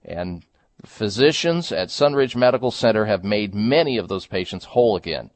And 0.03 0.43
physicians 0.85 1.71
at 1.71 1.89
Sunridge 1.89 2.35
Medical 2.35 2.71
Center 2.71 3.05
have 3.05 3.23
made 3.23 3.53
many 3.53 3.97
of 3.97 4.07
those 4.07 4.25
patients 4.25 4.65
whole 4.65 4.95
again. 4.95 5.29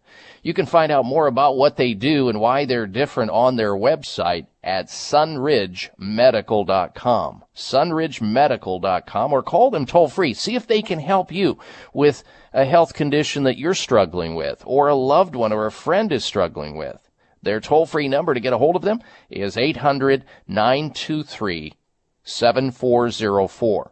You 0.45 0.53
can 0.53 0.67
find 0.67 0.91
out 0.91 1.05
more 1.05 1.25
about 1.25 1.57
what 1.57 1.75
they 1.75 1.95
do 1.95 2.29
and 2.29 2.39
why 2.39 2.65
they're 2.65 2.85
different 2.85 3.31
on 3.31 3.55
their 3.55 3.73
website 3.73 4.45
at 4.63 4.89
sunridgemedical.com. 4.89 7.43
sunridgemedical.com 7.55 9.33
or 9.33 9.41
call 9.41 9.71
them 9.71 9.87
toll 9.87 10.07
free. 10.07 10.35
See 10.35 10.53
if 10.53 10.67
they 10.67 10.83
can 10.83 10.99
help 10.99 11.31
you 11.31 11.57
with 11.95 12.23
a 12.53 12.63
health 12.63 12.93
condition 12.93 13.41
that 13.45 13.57
you're 13.57 13.73
struggling 13.73 14.35
with 14.35 14.61
or 14.67 14.87
a 14.87 14.93
loved 14.93 15.35
one 15.35 15.51
or 15.51 15.65
a 15.65 15.71
friend 15.71 16.11
is 16.11 16.23
struggling 16.23 16.77
with. 16.77 17.09
Their 17.41 17.59
toll 17.59 17.87
free 17.87 18.07
number 18.07 18.35
to 18.35 18.39
get 18.39 18.53
a 18.53 18.59
hold 18.59 18.75
of 18.75 18.83
them 18.83 19.01
is 19.31 19.57
800 19.57 20.25
923 20.47 21.73
7404. 22.23 23.91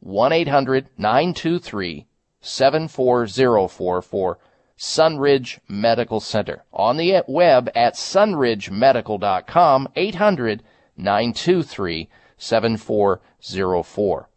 1 0.00 0.32
800 0.32 0.90
923 0.98 2.06
7404 2.42 4.02
for 4.02 4.38
Sunridge 4.78 5.58
Medical 5.68 6.20
Center. 6.20 6.64
On 6.72 6.96
the 6.96 7.22
web 7.26 7.70
at 7.74 7.94
sunridgemedical.com, 7.94 9.88
800 9.94 10.62
923 10.96 12.08
7404. 12.36 14.28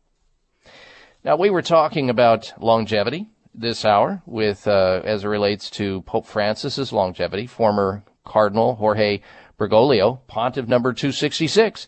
Now, 1.23 1.35
we 1.35 1.49
were 1.49 1.61
talking 1.61 2.09
about 2.09 2.53
longevity 2.59 3.27
this 3.53 3.83
hour 3.83 4.21
with, 4.25 4.67
uh, 4.67 5.01
as 5.03 5.23
it 5.23 5.27
relates 5.27 5.69
to 5.71 6.01
Pope 6.03 6.25
Francis's 6.25 6.93
longevity, 6.93 7.47
former 7.47 8.03
Cardinal 8.23 8.75
Jorge 8.75 9.21
Bergoglio, 9.57 10.19
Pontiff 10.27 10.67
number 10.67 10.93
266, 10.93 11.87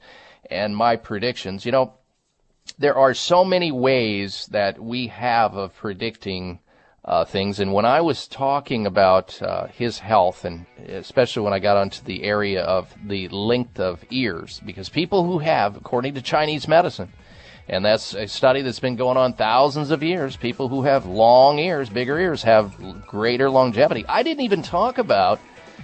and 0.49 0.75
my 0.75 0.95
predictions. 0.95 1.65
You 1.65 1.71
know, 1.71 1.93
there 2.77 2.95
are 2.95 3.13
so 3.13 3.45
many 3.45 3.71
ways 3.71 4.47
that 4.51 4.81
we 4.81 5.07
have 5.07 5.53
of 5.55 5.75
predicting 5.75 6.59
uh, 7.09 7.25
things. 7.25 7.59
And 7.59 7.73
when 7.73 7.85
I 7.85 8.01
was 8.01 8.27
talking 8.27 8.85
about 8.85 9.41
uh, 9.41 9.65
his 9.67 9.97
health, 9.97 10.45
and 10.45 10.67
especially 10.87 11.41
when 11.41 11.53
I 11.53 11.59
got 11.59 11.75
onto 11.75 12.03
the 12.03 12.23
area 12.23 12.61
of 12.61 12.93
the 13.03 13.27
length 13.29 13.79
of 13.79 14.05
ears, 14.11 14.61
because 14.63 14.89
people 14.89 15.25
who 15.25 15.39
have, 15.39 15.75
according 15.75 16.13
to 16.13 16.21
Chinese 16.21 16.67
medicine, 16.67 17.11
and 17.67 17.83
that's 17.83 18.13
a 18.13 18.27
study 18.27 18.61
that's 18.61 18.79
been 18.79 18.95
going 18.95 19.17
on 19.17 19.33
thousands 19.33 19.89
of 19.89 20.03
years, 20.03 20.37
people 20.37 20.69
who 20.69 20.83
have 20.83 21.07
long 21.07 21.57
ears, 21.57 21.89
bigger 21.89 22.19
ears, 22.19 22.43
have 22.43 22.75
greater 23.07 23.49
longevity. 23.49 24.05
I 24.07 24.21
didn't 24.21 24.43
even 24.43 24.61
talk 24.61 24.99
about, 24.99 25.39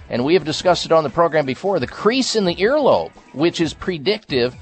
and 0.10 0.24
we 0.24 0.36
have 0.36 0.46
discussed 0.46 0.86
it 0.86 0.92
on 0.92 1.04
the 1.04 1.10
program 1.10 1.48
before, 1.48 1.80
the 1.80 1.88
crease 1.88 2.36
in 2.36 2.46
the 2.46 2.56
earlobe, 2.56 3.12
which 3.34 3.62
is 3.62 3.74
predictive 3.74 4.56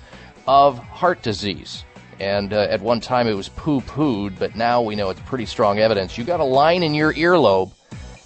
of 0.48 0.78
heart 0.78 1.22
disease 1.22 1.84
and 2.24 2.54
uh, 2.54 2.68
at 2.70 2.80
one 2.80 3.02
time 3.02 3.28
it 3.28 3.34
was 3.34 3.50
poo 3.50 3.82
pooed, 3.82 4.40
but 4.40 4.56
now 4.56 4.82
we 4.82 4.96
know 4.96 5.10
it's 5.10 5.20
pretty 5.22 5.46
strong 5.46 5.80
evidence. 5.80 6.18
You 6.18 6.24
got 6.24 6.40
a 6.40 6.46
line 6.46 6.82
in 6.82 6.94
your 6.94 7.14
earlobe, 7.14 7.74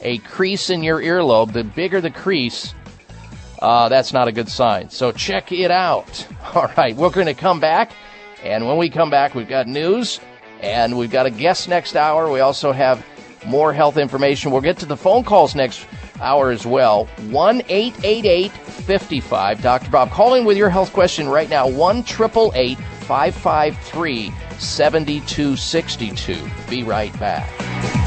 a 0.01 0.19
crease 0.19 0.69
in 0.69 0.83
your 0.83 1.01
earlobe. 1.01 1.51
The 1.51 1.63
bigger 1.63 1.99
the 1.99 2.11
crease, 2.11 2.75
uh, 3.59 3.89
that's 3.89 4.13
not 4.13 4.27
a 4.27 4.31
good 4.31 4.49
sign. 4.49 4.91
So 4.91 5.11
check 5.11 5.51
it 5.51 5.71
out. 5.71 6.27
All 6.53 6.71
right, 6.77 6.95
we're 6.95 7.09
going 7.09 7.25
to 7.25 7.33
come 7.33 7.59
back, 7.59 7.91
and 8.43 8.67
when 8.67 8.77
we 8.77 8.89
come 8.89 9.09
back, 9.09 9.33
we've 9.33 9.49
got 9.49 9.67
news, 9.67 10.19
and 10.61 10.95
we've 10.95 11.11
got 11.11 11.25
a 11.25 11.31
guest 11.31 11.67
next 11.67 11.95
hour. 11.95 12.31
We 12.31 12.39
also 12.39 12.71
have 12.71 13.03
more 13.47 13.73
health 13.73 13.97
information. 13.97 14.51
We'll 14.51 14.61
get 14.61 14.77
to 14.79 14.85
the 14.85 14.97
phone 14.97 15.23
calls 15.23 15.55
next 15.55 15.87
hour 16.21 16.51
as 16.51 16.65
well. 16.65 17.05
1 17.29 17.61
888 17.67 18.51
55 18.51 19.61
Dr. 19.61 19.89
Bob. 19.89 20.11
Calling 20.11 20.45
with 20.45 20.57
your 20.57 20.69
health 20.69 20.93
question 20.93 21.27
right 21.27 21.49
now 21.49 21.67
1 21.67 21.97
888 21.97 22.77
553 22.77 24.31
7262. 24.59 26.49
Be 26.69 26.83
right 26.83 27.17
back. 27.19 28.06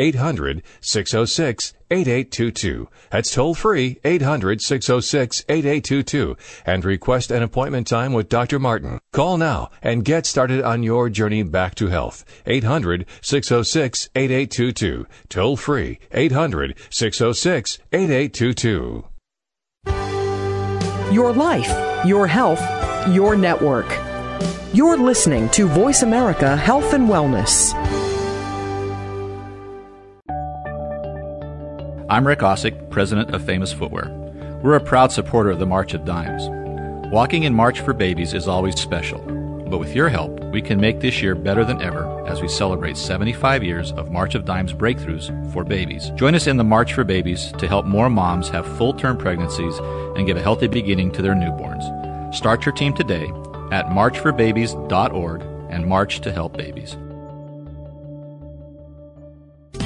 800 0.00 0.62
606 0.80 1.74
8822. 1.90 2.88
That's 3.10 3.34
toll 3.34 3.54
free 3.54 4.00
800 4.02 4.62
606 4.62 5.44
8822 5.48 6.36
and 6.64 6.84
request 6.84 7.30
an 7.30 7.42
appointment 7.42 7.86
time 7.86 8.14
with 8.14 8.30
Dr. 8.30 8.58
Martin. 8.58 8.98
Call 9.12 9.36
now 9.36 9.70
and 9.82 10.04
get 10.04 10.24
started 10.24 10.62
on 10.62 10.82
your 10.82 11.10
journey 11.10 11.42
back 11.42 11.74
to 11.76 11.88
health. 11.88 12.24
800 12.46 13.04
606 13.20 14.08
8822. 14.14 15.06
Toll 15.28 15.56
free 15.56 15.98
800 16.12 16.76
606 16.88 17.78
8822. 17.92 19.04
Your 21.12 21.32
life, 21.32 22.06
your 22.06 22.26
health, 22.26 22.62
your 23.08 23.36
network. 23.36 23.86
You're 24.72 24.96
listening 24.96 25.50
to 25.50 25.66
Voice 25.66 26.02
America 26.02 26.56
Health 26.56 26.94
and 26.94 27.08
Wellness. 27.08 27.74
I'm 32.10 32.26
Rick 32.26 32.40
Ausick, 32.40 32.90
president 32.90 33.32
of 33.32 33.44
Famous 33.44 33.72
Footwear. 33.72 34.10
We're 34.64 34.74
a 34.74 34.80
proud 34.80 35.12
supporter 35.12 35.50
of 35.50 35.60
the 35.60 35.66
March 35.66 35.94
of 35.94 36.04
Dimes. 36.04 36.42
Walking 37.12 37.44
in 37.44 37.54
March 37.54 37.78
for 37.78 37.92
Babies 37.92 38.34
is 38.34 38.48
always 38.48 38.80
special, 38.80 39.20
but 39.70 39.78
with 39.78 39.94
your 39.94 40.08
help, 40.08 40.40
we 40.46 40.60
can 40.60 40.80
make 40.80 40.98
this 40.98 41.22
year 41.22 41.36
better 41.36 41.64
than 41.64 41.80
ever 41.80 42.26
as 42.26 42.42
we 42.42 42.48
celebrate 42.48 42.96
75 42.96 43.62
years 43.62 43.92
of 43.92 44.10
March 44.10 44.34
of 44.34 44.44
Dimes 44.44 44.72
breakthroughs 44.72 45.30
for 45.52 45.62
babies. 45.62 46.10
Join 46.16 46.34
us 46.34 46.48
in 46.48 46.56
the 46.56 46.64
March 46.64 46.94
for 46.94 47.04
Babies 47.04 47.52
to 47.58 47.68
help 47.68 47.86
more 47.86 48.10
moms 48.10 48.48
have 48.48 48.66
full 48.76 48.92
term 48.92 49.16
pregnancies 49.16 49.78
and 50.16 50.26
give 50.26 50.36
a 50.36 50.42
healthy 50.42 50.66
beginning 50.66 51.12
to 51.12 51.22
their 51.22 51.34
newborns. 51.34 52.34
Start 52.34 52.66
your 52.66 52.74
team 52.74 52.92
today 52.92 53.28
at 53.70 53.86
marchforbabies.org 53.86 55.42
and 55.70 55.86
march 55.86 56.20
to 56.22 56.32
help 56.32 56.56
babies. 56.56 56.96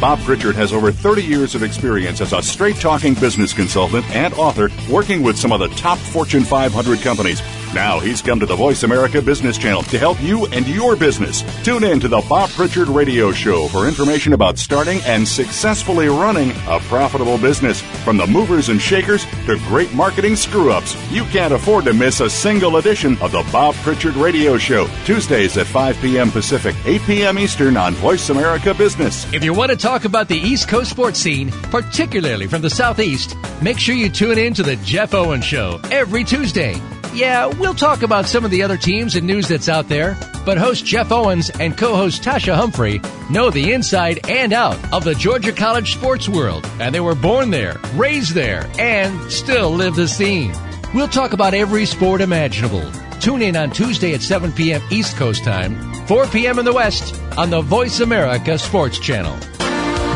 Bob 0.01 0.21
Pritchard 0.21 0.57
has 0.57 0.73
over 0.73 0.93
30 0.93 1.23
years 1.23 1.55
of 1.55 1.63
experience 1.63 2.21
as 2.21 2.33
a 2.33 2.43
straight 2.43 2.77
talking 2.77 3.15
business 3.15 3.53
consultant 3.53 4.05
and 4.11 4.35
author 4.35 4.69
working 4.91 5.23
with 5.23 5.39
some 5.39 5.53
of 5.53 5.61
the 5.61 5.69
top 5.69 5.99
Fortune 5.99 6.45
500 6.45 7.01
companies. 7.01 7.41
Now 7.75 7.99
he's 7.99 8.23
come 8.23 8.39
to 8.39 8.47
the 8.47 8.55
Voice 8.55 8.85
America 8.85 9.21
Business 9.21 9.59
Channel 9.59 9.83
to 9.85 9.99
help 9.99 10.23
you 10.23 10.47
and 10.47 10.65
your 10.65 10.95
business. 10.95 11.43
Tune 11.65 11.83
in 11.83 11.99
to 11.99 12.07
the 12.07 12.25
Bob 12.29 12.51
Pritchard 12.51 12.87
Radio 12.87 13.33
Show 13.33 13.67
for 13.67 13.89
information 13.89 14.33
about 14.33 14.59
starting 14.59 15.01
and 15.07 15.27
successfully 15.27 16.07
running 16.07 16.53
a 16.69 16.79
profitable 16.79 17.37
business. 17.37 17.83
From 18.05 18.17
the 18.17 18.29
movers 18.29 18.69
and 18.69 18.81
shakers 18.81 19.27
to 19.47 19.57
great 19.67 19.93
marketing 19.93 20.37
screw 20.37 20.71
ups, 20.71 20.95
you 21.11 21.25
can't 21.25 21.53
afford 21.53 21.85
to 21.87 21.93
miss 21.93 22.21
a 22.21 22.31
single 22.31 22.77
edition 22.77 23.19
of 23.21 23.33
the 23.33 23.45
Bob 23.51 23.75
Pritchard 23.77 24.15
Radio 24.15 24.57
Show. 24.57 24.87
Tuesdays 25.05 25.57
at 25.57 25.67
5 25.67 26.01
p.m. 26.01 26.31
Pacific, 26.31 26.77
8 26.85 27.01
p.m. 27.03 27.39
Eastern 27.41 27.77
on 27.77 27.95
Voice 27.95 28.29
America 28.29 28.73
Business. 28.73 29.27
If 29.33 29.43
you 29.43 29.53
want 29.53 29.73
to 29.73 29.77
talk 29.77 30.05
about 30.05 30.29
the 30.29 30.39
East 30.39 30.69
Coast 30.69 30.91
sports 30.91 31.19
scene, 31.19 31.51
particularly 31.51 32.47
from 32.47 32.63
the 32.63 32.71
Southeast, 32.71 33.37
make 33.61 33.81
sure 33.81 33.97
you 33.97 34.09
tune 34.11 34.39
in 34.39 34.55
to 34.55 34.63
the 34.63 34.77
Jeff 34.77 35.13
Owen 35.13 35.41
Show 35.41 35.81
every 35.91 36.23
Tuesday. 36.23 36.81
Yeah, 37.15 37.47
we'll 37.47 37.75
talk 37.75 38.03
about 38.03 38.27
some 38.27 38.45
of 38.45 38.51
the 38.51 38.65
other 38.65 38.77
teams 38.77 39.15
and 39.15 39.25
news 39.25 39.47
that's 39.47 39.69
out 39.69 39.89
there, 39.89 40.17
but 40.45 40.59
host 40.59 40.85
Jeff 40.85 41.13
Owens 41.13 41.49
and 41.49 41.79
co-host 41.79 42.23
Tasha 42.23 42.57
Humphrey 42.57 43.01
know 43.31 43.51
the 43.51 43.73
inside 43.73 44.29
and 44.29 44.53
out 44.53 44.77
of 44.93 45.05
the 45.05 45.15
Georgia 45.15 45.53
College 45.53 45.93
sports 45.95 46.29
world, 46.29 46.69
and 46.81 46.93
they 46.93 46.99
were 46.99 47.15
born 47.15 47.51
there, 47.51 47.77
raised 47.95 48.35
there, 48.35 48.69
and 48.81 49.31
still 49.31 49.71
live 49.71 49.95
the 49.95 50.09
scene. 50.09 50.53
We'll 50.93 51.07
talk 51.07 51.33
about 51.33 51.55
every 51.55 51.87
sport 51.87 52.21
imaginable. 52.21 52.91
Tune 53.21 53.43
in 53.43 53.55
on 53.55 53.71
Tuesday 53.71 54.13
at 54.13 54.21
7 54.21 54.51
p.m. 54.53 54.83
East 54.91 55.17
Coast 55.17 55.45
time, 55.45 55.95
4 56.07 56.27
p.m. 56.27 56.59
in 56.59 56.65
the 56.65 56.73
West 56.73 57.15
on 57.39 57.49
the 57.49 57.61
Voice 57.61 58.01
America 58.01 58.59
Sports 58.59 58.99
Channel. 58.99 59.39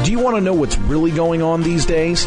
Do 0.05 0.11
you 0.11 0.19
want 0.19 0.37
to 0.37 0.41
know 0.41 0.53
what's 0.55 0.77
really 0.79 1.13
going 1.13 1.43
on 1.43 1.63
these 1.63 1.87
days? 1.87 2.27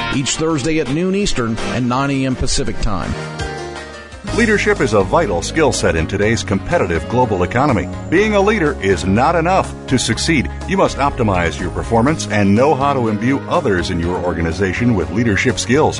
each 0.15 0.37
Thursday 0.37 0.79
at 0.79 0.89
noon 0.89 1.15
Eastern 1.15 1.57
and 1.57 1.87
9 1.87 2.11
a.m. 2.11 2.35
Pacific 2.35 2.79
Time. 2.81 3.11
Leadership 4.37 4.79
is 4.79 4.93
a 4.93 5.03
vital 5.03 5.41
skill 5.41 5.73
set 5.73 5.97
in 5.97 6.07
today's 6.07 6.41
competitive 6.41 7.07
global 7.09 7.43
economy. 7.43 7.89
Being 8.09 8.33
a 8.35 8.39
leader 8.39 8.81
is 8.81 9.03
not 9.05 9.35
enough. 9.35 9.73
To 9.87 9.99
succeed, 9.99 10.49
you 10.69 10.77
must 10.77 10.97
optimize 10.97 11.59
your 11.59 11.69
performance 11.71 12.27
and 12.27 12.55
know 12.55 12.73
how 12.73 12.93
to 12.93 13.09
imbue 13.09 13.39
others 13.49 13.89
in 13.89 13.99
your 13.99 14.17
organization 14.23 14.95
with 14.95 15.11
leadership 15.11 15.59
skills. 15.59 15.99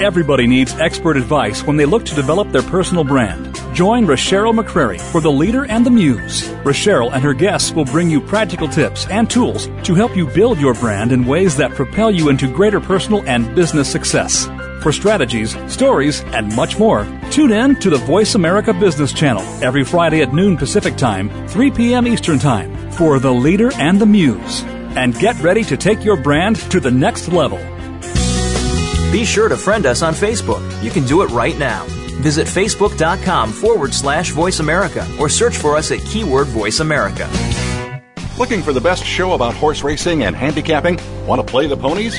Everybody 0.00 0.46
needs 0.46 0.74
expert 0.80 1.16
advice 1.16 1.64
when 1.64 1.76
they 1.76 1.84
look 1.84 2.04
to 2.06 2.14
develop 2.14 2.50
their 2.50 2.62
personal 2.62 3.04
brand. 3.04 3.60
Join 3.74 4.06
Rochelle 4.06 4.52
McCrary 4.52 5.00
for 5.00 5.20
The 5.20 5.30
Leader 5.30 5.66
and 5.66 5.84
the 5.86 5.90
Muse. 5.90 6.48
Rochelle 6.64 7.10
and 7.10 7.22
her 7.22 7.34
guests 7.34 7.72
will 7.72 7.84
bring 7.84 8.10
you 8.10 8.20
practical 8.20 8.68
tips 8.68 9.06
and 9.08 9.30
tools 9.30 9.68
to 9.84 9.94
help 9.94 10.16
you 10.16 10.26
build 10.26 10.58
your 10.58 10.74
brand 10.74 11.12
in 11.12 11.26
ways 11.26 11.56
that 11.56 11.74
propel 11.74 12.10
you 12.10 12.30
into 12.30 12.52
greater 12.52 12.80
personal 12.80 13.22
and 13.26 13.54
business 13.54 13.90
success. 13.90 14.46
For 14.82 14.92
strategies, 14.92 15.56
stories, 15.72 16.22
and 16.32 16.54
much 16.56 16.78
more, 16.78 17.06
tune 17.30 17.52
in 17.52 17.76
to 17.76 17.90
the 17.90 17.98
Voice 17.98 18.34
America 18.34 18.72
Business 18.72 19.12
Channel 19.12 19.42
every 19.62 19.84
Friday 19.84 20.22
at 20.22 20.32
noon 20.32 20.56
Pacific 20.56 20.96
Time, 20.96 21.30
3 21.48 21.70
p.m. 21.70 22.08
Eastern 22.08 22.38
Time 22.38 22.90
for 22.92 23.20
The 23.20 23.32
Leader 23.32 23.70
and 23.74 24.00
the 24.00 24.06
Muse. 24.06 24.62
And 24.96 25.16
get 25.18 25.40
ready 25.40 25.62
to 25.64 25.76
take 25.76 26.02
your 26.02 26.16
brand 26.16 26.56
to 26.70 26.80
the 26.80 26.90
next 26.90 27.28
level. 27.28 27.58
Be 29.12 29.26
sure 29.26 29.50
to 29.50 29.58
friend 29.58 29.84
us 29.84 30.00
on 30.00 30.14
Facebook. 30.14 30.62
You 30.82 30.90
can 30.90 31.04
do 31.04 31.20
it 31.20 31.26
right 31.26 31.58
now. 31.58 31.84
Visit 32.22 32.46
facebook.com 32.46 33.52
forward 33.52 33.92
slash 33.92 34.30
voice 34.30 34.58
America 34.58 35.06
or 35.20 35.28
search 35.28 35.58
for 35.58 35.76
us 35.76 35.92
at 35.92 35.98
keyword 35.98 36.46
voice 36.46 36.80
America. 36.80 37.28
Looking 38.38 38.62
for 38.62 38.72
the 38.72 38.80
best 38.80 39.04
show 39.04 39.34
about 39.34 39.52
horse 39.52 39.82
racing 39.82 40.24
and 40.24 40.34
handicapping? 40.34 40.98
Want 41.26 41.46
to 41.46 41.46
play 41.46 41.66
the 41.66 41.76
ponies? 41.76 42.18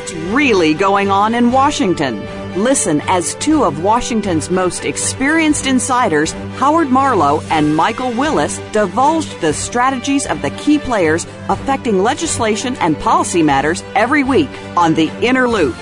What's 0.00 0.14
really 0.14 0.72
going 0.72 1.10
on 1.10 1.34
in 1.34 1.52
Washington? 1.52 2.20
Listen 2.58 3.02
as 3.02 3.34
two 3.34 3.64
of 3.64 3.84
Washington's 3.84 4.48
most 4.48 4.86
experienced 4.86 5.66
insiders, 5.66 6.32
Howard 6.56 6.88
Marlowe 6.88 7.42
and 7.50 7.76
Michael 7.76 8.10
Willis, 8.12 8.56
divulged 8.72 9.38
the 9.42 9.52
strategies 9.52 10.26
of 10.26 10.40
the 10.40 10.48
key 10.52 10.78
players 10.78 11.26
affecting 11.50 12.02
legislation 12.02 12.76
and 12.76 12.98
policy 12.98 13.42
matters 13.42 13.84
every 13.94 14.24
week 14.24 14.48
on 14.74 14.94
The 14.94 15.10
Inner 15.20 15.46
Loop. 15.46 15.76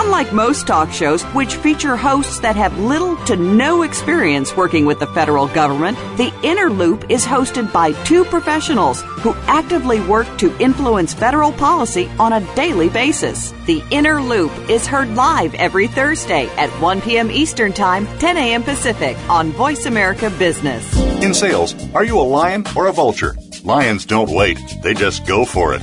Unlike 0.00 0.32
most 0.32 0.68
talk 0.68 0.92
shows, 0.92 1.24
which 1.34 1.56
feature 1.56 1.96
hosts 1.96 2.38
that 2.38 2.54
have 2.54 2.78
little 2.78 3.16
to 3.24 3.34
no 3.34 3.82
experience 3.82 4.56
working 4.56 4.86
with 4.86 5.00
the 5.00 5.08
federal 5.08 5.48
government, 5.48 5.98
The 6.16 6.32
Inner 6.44 6.70
Loop 6.70 7.10
is 7.10 7.24
hosted 7.26 7.72
by 7.72 7.90
two 8.04 8.24
professionals 8.24 9.02
who 9.22 9.34
actively 9.48 10.00
work 10.02 10.28
to 10.38 10.56
influence 10.60 11.14
federal 11.14 11.50
policy 11.50 12.08
on 12.20 12.32
a 12.32 12.54
daily 12.54 12.88
basis. 12.88 13.52
The 13.66 13.82
Inner 13.90 14.22
Loop 14.22 14.52
is 14.70 14.86
heard 14.86 15.16
live 15.16 15.52
every 15.56 15.88
Thursday 15.88 16.46
at 16.50 16.70
1 16.80 17.00
p.m. 17.00 17.28
Eastern 17.28 17.72
Time, 17.72 18.06
10 18.20 18.36
a.m. 18.36 18.62
Pacific 18.62 19.16
on 19.28 19.50
Voice 19.50 19.86
America 19.86 20.30
Business. 20.38 20.96
In 21.24 21.34
sales, 21.34 21.74
are 21.92 22.04
you 22.04 22.20
a 22.20 22.22
lion 22.22 22.64
or 22.76 22.86
a 22.86 22.92
vulture? 22.92 23.34
Lions 23.64 24.06
don't 24.06 24.30
wait, 24.30 24.60
they 24.80 24.94
just 24.94 25.26
go 25.26 25.44
for 25.44 25.74
it. 25.74 25.82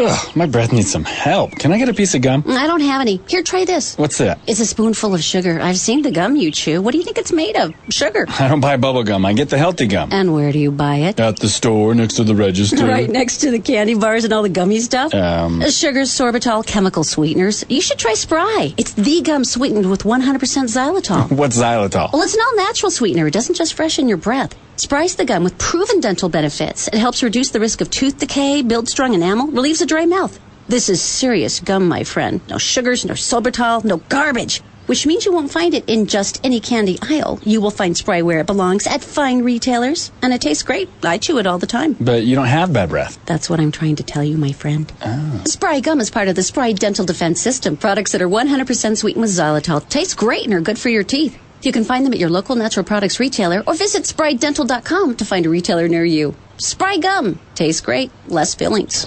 Ugh, 0.00 0.36
my 0.36 0.46
breath 0.46 0.72
needs 0.72 0.90
some 0.90 1.04
help. 1.04 1.50
Can 1.58 1.72
I 1.72 1.78
get 1.78 1.88
a 1.90 1.94
piece 1.94 2.14
of 2.14 2.22
gum? 2.22 2.42
I 2.48 2.66
don't 2.66 2.80
have 2.80 3.00
any. 3.02 3.20
Here, 3.28 3.42
try 3.42 3.64
this. 3.66 3.96
What's 3.98 4.16
that? 4.18 4.40
It's 4.46 4.58
a 4.60 4.66
spoonful 4.66 5.14
of 5.14 5.22
sugar. 5.22 5.60
I've 5.60 5.76
seen 5.76 6.00
the 6.02 6.10
gum 6.10 6.36
you 6.36 6.50
chew. 6.50 6.80
What 6.80 6.92
do 6.92 6.98
you 6.98 7.04
think 7.04 7.18
it's 7.18 7.32
made 7.32 7.54
of? 7.56 7.74
Sugar. 7.90 8.24
I 8.28 8.48
don't 8.48 8.60
buy 8.60 8.76
bubble 8.78 9.04
gum. 9.04 9.26
I 9.26 9.34
get 9.34 9.50
the 9.50 9.58
healthy 9.58 9.86
gum. 9.86 10.08
And 10.12 10.32
where 10.32 10.52
do 10.52 10.58
you 10.58 10.72
buy 10.72 10.96
it? 10.96 11.20
At 11.20 11.38
the 11.38 11.48
store 11.50 11.94
next 11.94 12.14
to 12.14 12.24
the 12.24 12.34
register. 12.34 12.86
Right 12.90 13.08
next 13.10 13.38
to 13.42 13.50
the 13.50 13.60
candy 13.60 13.94
bars 13.94 14.24
and 14.24 14.32
all 14.32 14.42
the 14.42 14.48
gummy 14.48 14.80
stuff? 14.80 15.14
Um. 15.14 15.62
Sugars, 15.70 16.10
sorbitol, 16.10 16.66
chemical 16.66 17.04
sweeteners. 17.04 17.64
You 17.68 17.80
should 17.80 17.98
try 17.98 18.14
Spry. 18.14 18.74
It's 18.76 18.94
the 18.94 19.20
gum 19.20 19.44
sweetened 19.44 19.88
with 19.88 20.02
100% 20.02 20.40
xylitol. 20.40 21.30
What's 21.36 21.58
xylitol? 21.58 22.12
Well, 22.12 22.22
it's 22.22 22.34
an 22.34 22.40
all 22.40 22.56
natural 22.56 22.90
sweetener. 22.90 23.26
It 23.26 23.32
doesn't 23.32 23.54
just 23.54 23.74
freshen 23.74 24.08
your 24.08 24.16
breath. 24.16 24.56
Spry's 24.80 25.16
the 25.16 25.26
gum 25.26 25.44
with 25.44 25.58
proven 25.58 26.00
dental 26.00 26.30
benefits. 26.30 26.88
It 26.88 26.94
helps 26.94 27.22
reduce 27.22 27.50
the 27.50 27.60
risk 27.60 27.82
of 27.82 27.90
tooth 27.90 28.16
decay, 28.16 28.62
builds 28.62 28.90
strong 28.90 29.12
enamel, 29.12 29.48
relieves 29.48 29.82
a 29.82 29.86
dry 29.86 30.06
mouth. 30.06 30.40
This 30.68 30.88
is 30.88 31.02
serious 31.02 31.60
gum, 31.60 31.86
my 31.86 32.02
friend. 32.02 32.40
No 32.48 32.56
sugars, 32.56 33.04
no 33.04 33.12
sorbitol, 33.12 33.84
no 33.84 33.98
garbage. 34.08 34.62
Which 34.86 35.06
means 35.06 35.26
you 35.26 35.34
won't 35.34 35.50
find 35.50 35.74
it 35.74 35.84
in 35.86 36.06
just 36.06 36.40
any 36.42 36.60
candy 36.60 36.98
aisle. 37.02 37.40
You 37.44 37.60
will 37.60 37.70
find 37.70 37.94
Spry 37.94 38.22
where 38.22 38.40
it 38.40 38.46
belongs 38.46 38.86
at 38.86 39.04
fine 39.04 39.42
retailers. 39.42 40.12
And 40.22 40.32
it 40.32 40.40
tastes 40.40 40.62
great. 40.62 40.88
I 41.02 41.18
chew 41.18 41.36
it 41.36 41.46
all 41.46 41.58
the 41.58 41.66
time. 41.66 41.94
But 42.00 42.24
you 42.24 42.34
don't 42.34 42.46
have 42.46 42.72
bad 42.72 42.88
breath. 42.88 43.18
That's 43.26 43.50
what 43.50 43.60
I'm 43.60 43.72
trying 43.72 43.96
to 43.96 44.02
tell 44.02 44.24
you, 44.24 44.38
my 44.38 44.52
friend. 44.52 44.90
Oh. 45.04 45.42
Spry 45.44 45.80
gum 45.80 46.00
is 46.00 46.10
part 46.10 46.28
of 46.28 46.36
the 46.36 46.42
Spry 46.42 46.72
Dental 46.72 47.04
Defense 47.04 47.38
System. 47.38 47.76
Products 47.76 48.12
that 48.12 48.22
are 48.22 48.28
100% 48.30 48.96
sweetened 48.96 49.20
with 49.20 49.30
xylitol. 49.30 49.86
Taste 49.90 50.16
great 50.16 50.46
and 50.46 50.54
are 50.54 50.62
good 50.62 50.78
for 50.78 50.88
your 50.88 51.04
teeth. 51.04 51.38
You 51.62 51.72
can 51.72 51.84
find 51.84 52.06
them 52.06 52.12
at 52.12 52.18
your 52.18 52.30
local 52.30 52.56
natural 52.56 52.84
products 52.84 53.20
retailer 53.20 53.62
or 53.66 53.74
visit 53.74 54.04
sprydental.com 54.04 55.16
to 55.16 55.24
find 55.24 55.46
a 55.46 55.50
retailer 55.50 55.88
near 55.88 56.04
you. 56.04 56.34
Spry 56.58 56.96
gum. 56.96 57.38
Tastes 57.54 57.80
great. 57.80 58.10
Less 58.28 58.54
fillings. 58.54 59.06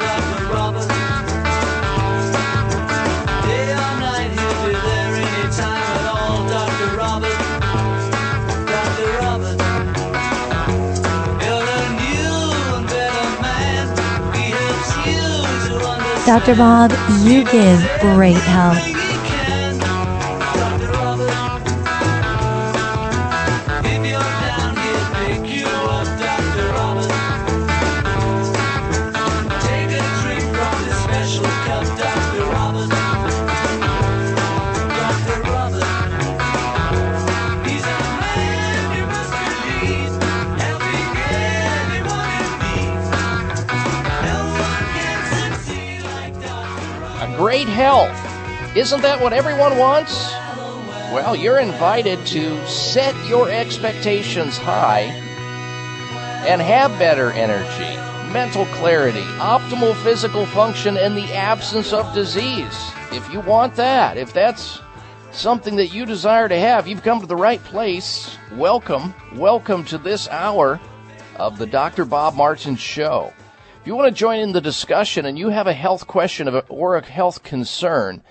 Dr. 16.25 16.55
Bob, 16.55 16.91
you 17.23 17.43
give 17.45 17.81
great 17.99 18.37
help. 18.37 19.00
Great 47.63 47.75
health. 47.75 48.75
Isn't 48.75 49.01
that 49.03 49.21
what 49.21 49.33
everyone 49.33 49.77
wants? 49.77 50.31
Well, 51.13 51.35
you're 51.35 51.59
invited 51.59 52.25
to 52.27 52.67
set 52.67 53.13
your 53.27 53.51
expectations 53.51 54.57
high 54.57 55.01
and 56.47 56.59
have 56.59 56.97
better 56.97 57.29
energy, 57.33 57.95
mental 58.33 58.65
clarity, 58.77 59.21
optimal 59.37 59.93
physical 60.01 60.47
function, 60.47 60.97
and 60.97 61.15
the 61.15 61.31
absence 61.35 61.93
of 61.93 62.11
disease. 62.15 62.91
If 63.11 63.31
you 63.31 63.41
want 63.41 63.75
that, 63.75 64.17
if 64.17 64.33
that's 64.33 64.81
something 65.31 65.75
that 65.75 65.93
you 65.93 66.07
desire 66.07 66.49
to 66.49 66.57
have, 66.57 66.87
you've 66.87 67.03
come 67.03 67.19
to 67.19 67.27
the 67.27 67.35
right 67.35 67.63
place. 67.65 68.39
Welcome, 68.53 69.13
welcome 69.35 69.85
to 69.85 69.99
this 69.99 70.27
hour 70.29 70.79
of 71.35 71.59
the 71.59 71.67
Dr. 71.67 72.05
Bob 72.05 72.33
Martin 72.33 72.75
Show. 72.75 73.33
If 73.81 73.87
you 73.87 73.95
want 73.95 74.13
to 74.13 74.19
join 74.19 74.39
in 74.41 74.51
the 74.51 74.61
discussion 74.61 75.25
and 75.25 75.39
you 75.39 75.49
have 75.49 75.65
a 75.65 75.73
health 75.73 76.05
question 76.05 76.47
or 76.69 76.95
a 76.97 77.03
health 77.03 77.41
concern, 77.41 78.21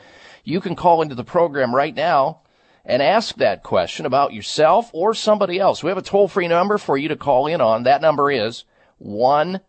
you 0.45 0.61
can 0.61 0.77
call 0.77 1.03
into 1.03 1.17
the 1.17 1.25
program 1.25 1.75
right 1.75 1.93
now 1.93 2.43
and 2.85 3.03
ask 3.03 3.35
that 3.35 3.65
question 3.65 4.07
about 4.07 4.33
yourself 4.33 4.91
or 4.93 5.13
somebody 5.13 5.59
else. 5.59 5.83
We 5.83 5.89
have 5.89 5.99
a 5.99 6.03
toll 6.03 6.29
free 6.29 6.47
number 6.47 6.79
for 6.79 6.97
you 6.97 7.09
to 7.09 7.17
call 7.17 7.49
in 7.49 7.61
on. 7.61 7.83
That 7.83 8.01
number 8.01 8.31
is 8.31 8.63
1 8.99 9.61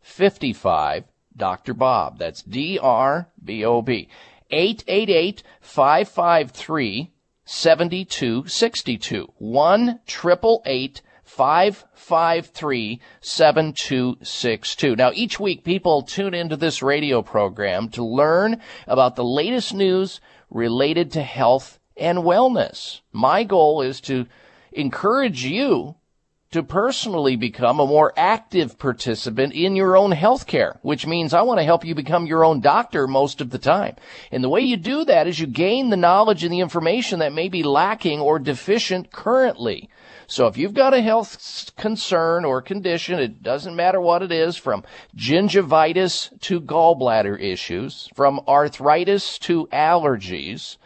55 0.00 1.04
Dr. 1.36 1.74
Bob. 1.74 2.18
That's 2.18 2.42
D 2.42 2.80
R 2.82 3.28
B 3.42 3.64
O 3.64 3.80
B. 3.80 4.08
888 4.50 5.44
553 5.60 7.12
7262. 7.44 9.32
1 9.38 10.00
553 11.38 13.00
7262. 13.20 14.96
Now, 14.96 15.12
each 15.14 15.38
week 15.38 15.62
people 15.62 16.02
tune 16.02 16.34
into 16.34 16.56
this 16.56 16.82
radio 16.82 17.22
program 17.22 17.90
to 17.90 18.04
learn 18.04 18.60
about 18.88 19.14
the 19.14 19.22
latest 19.22 19.72
news 19.72 20.20
related 20.50 21.12
to 21.12 21.22
health 21.22 21.78
and 21.96 22.18
wellness. 22.18 23.02
My 23.12 23.44
goal 23.44 23.82
is 23.82 24.00
to 24.02 24.26
encourage 24.72 25.44
you 25.44 25.94
to 26.50 26.64
personally 26.64 27.36
become 27.36 27.78
a 27.78 27.86
more 27.86 28.12
active 28.16 28.76
participant 28.76 29.52
in 29.52 29.76
your 29.76 29.96
own 29.96 30.10
health 30.10 30.48
care, 30.48 30.80
which 30.82 31.06
means 31.06 31.32
I 31.32 31.42
want 31.42 31.60
to 31.60 31.64
help 31.64 31.84
you 31.84 31.94
become 31.94 32.26
your 32.26 32.44
own 32.44 32.60
doctor 32.60 33.06
most 33.06 33.40
of 33.40 33.50
the 33.50 33.58
time. 33.58 33.94
And 34.32 34.42
the 34.42 34.48
way 34.48 34.62
you 34.62 34.76
do 34.76 35.04
that 35.04 35.28
is 35.28 35.38
you 35.38 35.46
gain 35.46 35.90
the 35.90 35.96
knowledge 35.96 36.42
and 36.42 36.52
the 36.52 36.58
information 36.58 37.20
that 37.20 37.32
may 37.32 37.48
be 37.48 37.62
lacking 37.62 38.18
or 38.18 38.40
deficient 38.40 39.12
currently. 39.12 39.88
So 40.30 40.46
if 40.46 40.58
you've 40.58 40.74
got 40.74 40.92
a 40.92 41.00
health 41.00 41.72
concern 41.78 42.44
or 42.44 42.60
condition, 42.60 43.18
it 43.18 43.42
doesn't 43.42 43.74
matter 43.74 43.98
what 43.98 44.22
it 44.22 44.30
is, 44.30 44.58
from 44.58 44.84
gingivitis 45.16 46.38
to 46.40 46.60
gallbladder 46.60 47.40
issues, 47.40 48.10
from 48.14 48.42
arthritis 48.46 49.38
to 49.40 49.68
allergies, 49.68 50.76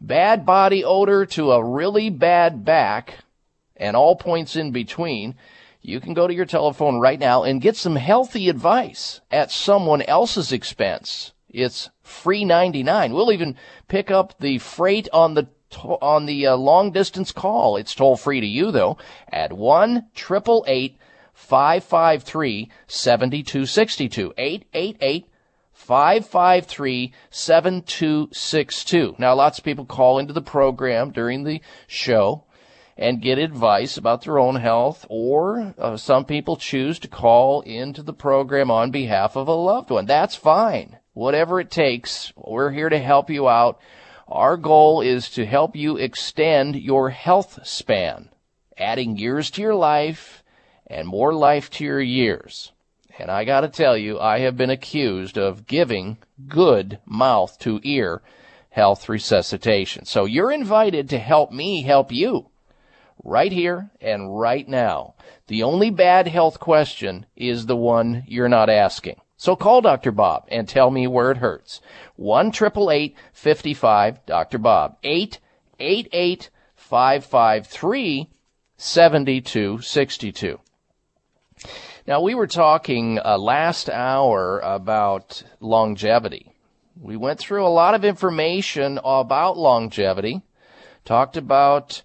bad 0.00 0.46
body 0.46 0.84
odor 0.84 1.26
to 1.26 1.50
a 1.50 1.64
really 1.64 2.08
bad 2.08 2.64
back, 2.64 3.18
and 3.76 3.96
all 3.96 4.14
points 4.14 4.54
in 4.54 4.70
between, 4.70 5.34
you 5.82 5.98
can 5.98 6.14
go 6.14 6.28
to 6.28 6.34
your 6.34 6.46
telephone 6.46 7.00
right 7.00 7.18
now 7.18 7.42
and 7.42 7.60
get 7.60 7.76
some 7.76 7.96
healthy 7.96 8.48
advice 8.48 9.20
at 9.28 9.50
someone 9.50 10.02
else's 10.02 10.52
expense. 10.52 11.32
It's 11.48 11.90
free 12.00 12.44
99. 12.44 13.12
We'll 13.12 13.32
even 13.32 13.56
pick 13.88 14.12
up 14.12 14.38
the 14.38 14.58
freight 14.58 15.08
on 15.12 15.34
the 15.34 15.48
on 15.76 16.26
the 16.26 16.46
uh, 16.46 16.56
long 16.56 16.90
distance 16.90 17.32
call. 17.32 17.76
It's 17.76 17.94
toll 17.94 18.16
free 18.16 18.40
to 18.40 18.46
you 18.46 18.70
though 18.70 18.96
at 19.28 19.52
1 19.52 20.06
553 21.34 22.70
7262 22.86 24.34
888 24.36 25.28
553 25.72 27.12
7262. 27.30 29.16
Now 29.18 29.34
lots 29.34 29.58
of 29.58 29.64
people 29.64 29.84
call 29.84 30.18
into 30.18 30.32
the 30.32 30.40
program 30.40 31.10
during 31.10 31.44
the 31.44 31.60
show 31.86 32.44
and 32.96 33.20
get 33.20 33.38
advice 33.38 33.96
about 33.96 34.22
their 34.22 34.38
own 34.38 34.54
health, 34.56 35.04
or 35.08 35.74
uh, 35.78 35.96
some 35.96 36.24
people 36.24 36.56
choose 36.56 37.00
to 37.00 37.08
call 37.08 37.60
into 37.62 38.02
the 38.02 38.12
program 38.12 38.70
on 38.70 38.92
behalf 38.92 39.36
of 39.36 39.48
a 39.48 39.52
loved 39.52 39.90
one. 39.90 40.06
That's 40.06 40.36
fine. 40.36 40.98
Whatever 41.12 41.60
it 41.60 41.70
takes, 41.70 42.32
we're 42.36 42.70
here 42.70 42.88
to 42.88 42.98
help 42.98 43.30
you 43.30 43.48
out. 43.48 43.80
Our 44.28 44.56
goal 44.56 45.02
is 45.02 45.28
to 45.30 45.44
help 45.44 45.76
you 45.76 45.96
extend 45.96 46.76
your 46.76 47.10
health 47.10 47.58
span, 47.66 48.30
adding 48.78 49.18
years 49.18 49.50
to 49.52 49.62
your 49.62 49.74
life 49.74 50.42
and 50.86 51.06
more 51.06 51.34
life 51.34 51.68
to 51.70 51.84
your 51.84 52.00
years. 52.00 52.72
And 53.18 53.30
I 53.30 53.44
gotta 53.44 53.68
tell 53.68 53.96
you, 53.96 54.18
I 54.18 54.38
have 54.40 54.56
been 54.56 54.70
accused 54.70 55.36
of 55.36 55.66
giving 55.66 56.18
good 56.48 56.98
mouth 57.04 57.58
to 57.60 57.80
ear 57.82 58.22
health 58.70 59.08
resuscitation. 59.08 60.04
So 60.04 60.24
you're 60.24 60.50
invited 60.50 61.08
to 61.10 61.18
help 61.18 61.52
me 61.52 61.82
help 61.82 62.10
you 62.10 62.48
right 63.22 63.52
here 63.52 63.90
and 64.00 64.38
right 64.38 64.66
now. 64.66 65.14
The 65.46 65.62
only 65.62 65.90
bad 65.90 66.28
health 66.28 66.58
question 66.58 67.26
is 67.36 67.66
the 67.66 67.76
one 67.76 68.24
you're 68.26 68.48
not 68.48 68.70
asking. 68.70 69.20
So 69.44 69.56
call 69.56 69.82
Dr. 69.82 70.10
Bob 70.10 70.46
and 70.48 70.66
tell 70.66 70.90
me 70.90 71.06
where 71.06 71.30
it 71.30 71.36
hurts. 71.36 71.82
1 72.16 72.50
55 72.50 74.24
Dr. 74.24 74.56
Bob. 74.56 74.96
888 75.02 76.48
553 76.74 78.30
7262. 78.78 80.60
Now, 82.06 82.22
we 82.22 82.34
were 82.34 82.46
talking 82.46 83.18
uh, 83.22 83.36
last 83.36 83.90
hour 83.90 84.60
about 84.60 85.42
longevity. 85.60 86.54
We 86.98 87.18
went 87.18 87.38
through 87.38 87.66
a 87.66 87.68
lot 87.68 87.94
of 87.94 88.02
information 88.02 88.98
about 89.04 89.58
longevity, 89.58 90.40
talked 91.04 91.36
about 91.36 92.00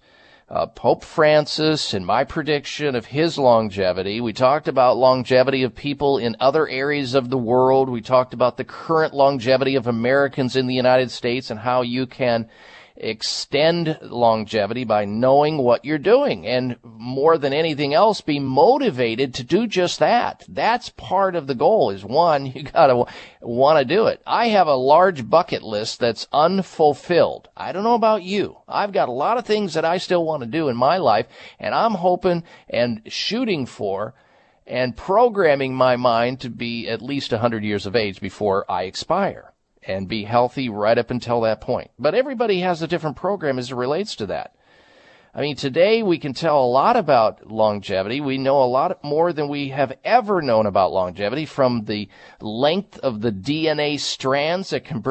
uh, 0.50 0.66
Pope 0.66 1.04
Francis 1.04 1.94
and 1.94 2.04
my 2.04 2.24
prediction 2.24 2.96
of 2.96 3.06
his 3.06 3.38
longevity. 3.38 4.20
We 4.20 4.32
talked 4.32 4.66
about 4.66 4.96
longevity 4.96 5.62
of 5.62 5.76
people 5.76 6.18
in 6.18 6.36
other 6.40 6.68
areas 6.68 7.14
of 7.14 7.30
the 7.30 7.38
world. 7.38 7.88
We 7.88 8.00
talked 8.00 8.34
about 8.34 8.56
the 8.56 8.64
current 8.64 9.14
longevity 9.14 9.76
of 9.76 9.86
Americans 9.86 10.56
in 10.56 10.66
the 10.66 10.74
United 10.74 11.12
States 11.12 11.50
and 11.50 11.60
how 11.60 11.82
you 11.82 12.04
can 12.04 12.48
extend 13.00 13.98
longevity 14.02 14.84
by 14.84 15.04
knowing 15.04 15.58
what 15.58 15.84
you're 15.84 15.98
doing 15.98 16.46
and 16.46 16.76
more 16.82 17.38
than 17.38 17.52
anything 17.52 17.94
else 17.94 18.20
be 18.20 18.38
motivated 18.38 19.32
to 19.34 19.42
do 19.42 19.66
just 19.66 19.98
that. 19.98 20.44
That's 20.48 20.90
part 20.90 21.34
of 21.34 21.46
the 21.46 21.54
goal 21.54 21.90
is 21.90 22.04
one, 22.04 22.46
you 22.46 22.62
gotta 22.62 23.06
want 23.40 23.78
to 23.78 23.84
do 23.84 24.06
it. 24.06 24.22
I 24.26 24.48
have 24.48 24.66
a 24.66 24.74
large 24.74 25.28
bucket 25.28 25.62
list 25.62 25.98
that's 25.98 26.28
unfulfilled. 26.32 27.48
I 27.56 27.72
don't 27.72 27.84
know 27.84 27.94
about 27.94 28.22
you. 28.22 28.58
I've 28.68 28.92
got 28.92 29.08
a 29.08 29.12
lot 29.12 29.38
of 29.38 29.46
things 29.46 29.74
that 29.74 29.84
I 29.84 29.96
still 29.96 30.24
want 30.24 30.42
to 30.42 30.48
do 30.48 30.68
in 30.68 30.76
my 30.76 30.98
life 30.98 31.26
and 31.58 31.74
I'm 31.74 31.94
hoping 31.94 32.44
and 32.68 33.02
shooting 33.06 33.64
for 33.66 34.14
and 34.66 34.96
programming 34.96 35.74
my 35.74 35.96
mind 35.96 36.40
to 36.40 36.50
be 36.50 36.86
at 36.86 37.02
least 37.02 37.32
100 37.32 37.64
years 37.64 37.86
of 37.86 37.96
age 37.96 38.20
before 38.20 38.70
I 38.70 38.84
expire 38.84 39.52
and 39.82 40.08
be 40.08 40.24
healthy 40.24 40.68
right 40.68 40.98
up 40.98 41.10
until 41.10 41.40
that 41.42 41.60
point. 41.60 41.90
But 41.98 42.14
everybody 42.14 42.60
has 42.60 42.82
a 42.82 42.88
different 42.88 43.16
program 43.16 43.58
as 43.58 43.70
it 43.70 43.76
relates 43.76 44.16
to 44.16 44.26
that. 44.26 44.54
I 45.32 45.42
mean, 45.42 45.54
today 45.54 46.02
we 46.02 46.18
can 46.18 46.34
tell 46.34 46.64
a 46.64 46.66
lot 46.66 46.96
about 46.96 47.48
longevity. 47.48 48.20
We 48.20 48.36
know 48.36 48.64
a 48.64 48.64
lot 48.64 49.04
more 49.04 49.32
than 49.32 49.48
we 49.48 49.68
have 49.68 49.96
ever 50.04 50.42
known 50.42 50.66
about 50.66 50.92
longevity 50.92 51.46
from 51.46 51.84
the 51.84 52.08
length 52.40 52.98
of 52.98 53.20
the 53.20 53.30
DNA 53.30 54.00
strands 54.00 54.70
that 54.70 54.84
can 54.84 55.04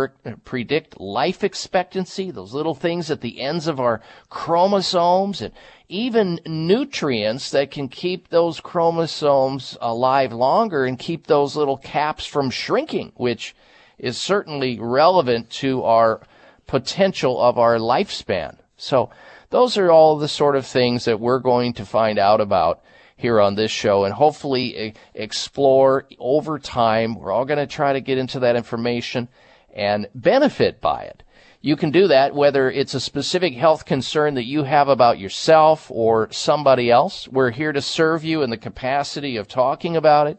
predict 0.44 1.00
life 1.00 1.42
expectancy, 1.46 2.32
those 2.32 2.54
little 2.54 2.76
things 2.76 3.10
at 3.10 3.22
the 3.22 3.40
ends 3.40 3.66
of 3.66 3.80
our 3.80 4.02
chromosomes, 4.28 5.42
and 5.42 5.54
even 5.88 6.42
nutrients 6.46 7.52
that 7.52 7.72
can 7.72 7.88
keep 7.88 8.28
those 8.28 8.60
chromosomes 8.60 9.78
alive 9.80 10.34
longer 10.34 10.84
and 10.84 11.00
keep 11.00 11.28
those 11.28 11.56
little 11.56 11.78
caps 11.78 12.26
from 12.26 12.50
shrinking, 12.50 13.14
which 13.16 13.56
is 14.00 14.18
certainly 14.18 14.80
relevant 14.80 15.50
to 15.50 15.84
our 15.84 16.22
potential 16.68 17.42
of 17.42 17.58
our 17.58 17.78
lifespan. 17.78 18.58
So 18.78 19.10
those 19.50 19.78
are 19.78 19.92
all 19.92 20.18
the 20.18 20.28
sort 20.28 20.56
of 20.56 20.66
things 20.66 21.06
that 21.06 21.20
we're 21.20 21.40
going 21.40 21.74
to 21.74 21.86
find 21.86 22.20
out 22.20 22.42
about 22.42 22.82
here 23.16 23.42
on 23.42 23.56
this 23.56 23.72
show 23.72 24.06
and 24.06 24.14
hopefully 24.14 24.94
explore 25.14 26.06
over 26.20 26.58
time. 26.58 27.16
We're 27.16 27.32
all 27.32 27.46
going 27.46 27.60
to 27.60 27.68
try 27.68 27.94
to 27.94 28.02
get 28.02 28.18
into 28.18 28.40
that 28.40 28.56
information 28.56 29.28
and 29.74 30.08
benefit 30.16 30.80
by 30.80 31.04
it. 31.04 31.24
You 31.62 31.76
can 31.76 31.92
do 31.92 32.08
that 32.08 32.34
whether 32.34 32.72
it's 32.72 32.94
a 32.94 33.02
specific 33.02 33.54
health 33.54 33.86
concern 33.86 34.36
that 34.36 34.46
you 34.46 34.64
have 34.64 34.88
about 34.88 35.20
yourself 35.20 35.92
or 35.92 36.32
somebody 36.32 36.90
else. 36.90 37.28
We're 37.28 37.52
here 37.52 37.74
to 37.74 37.82
serve 37.82 38.24
you 38.24 38.44
in 38.44 38.50
the 38.50 38.58
capacity 38.58 39.36
of 39.36 39.50
talking 39.50 39.98
about 39.98 40.28
it 40.28 40.38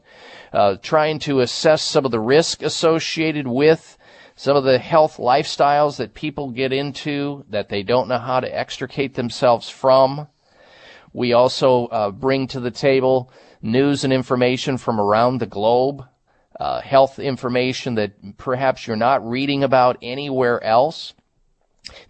uh, 0.53 0.77
trying 0.83 1.19
to 1.21 1.41
assess 1.41 1.83
some 1.83 2.05
of 2.05 2.11
the 2.11 2.21
risk 2.21 2.63
associated 2.63 3.47
with 3.47 3.97
some 4.37 4.57
of 4.57 4.65
the 4.65 4.79
health 4.79 5.19
lifestyles 5.19 5.99
that 5.99 6.15
people 6.15 6.51
get 6.51 6.73
into 6.73 7.45
that 7.51 7.69
they 7.69 7.83
don't 7.83 8.09
know 8.09 8.19
how 8.19 8.41
to 8.41 8.59
extricate 8.59 9.15
themselves 9.15 9.69
from. 9.69 10.27
We 11.13 11.33
also 11.33 11.87
uh, 11.87 12.11
bring 12.11 12.47
to 12.49 12.61
the 12.61 12.71
table 12.71 13.33
news 13.61 14.05
and 14.05 14.13
information 14.13 14.79
from 14.79 14.99
around 14.99 15.39
the 15.39 15.47
globe 15.47 16.05
uh, 16.61 16.83
health 16.83 17.19
information 17.19 17.95
that 17.95 18.37
perhaps 18.37 18.87
you're 18.87 18.95
not 18.95 19.27
reading 19.27 19.65
about 19.65 19.97
anywhere 20.03 20.63
else. 20.63 21.15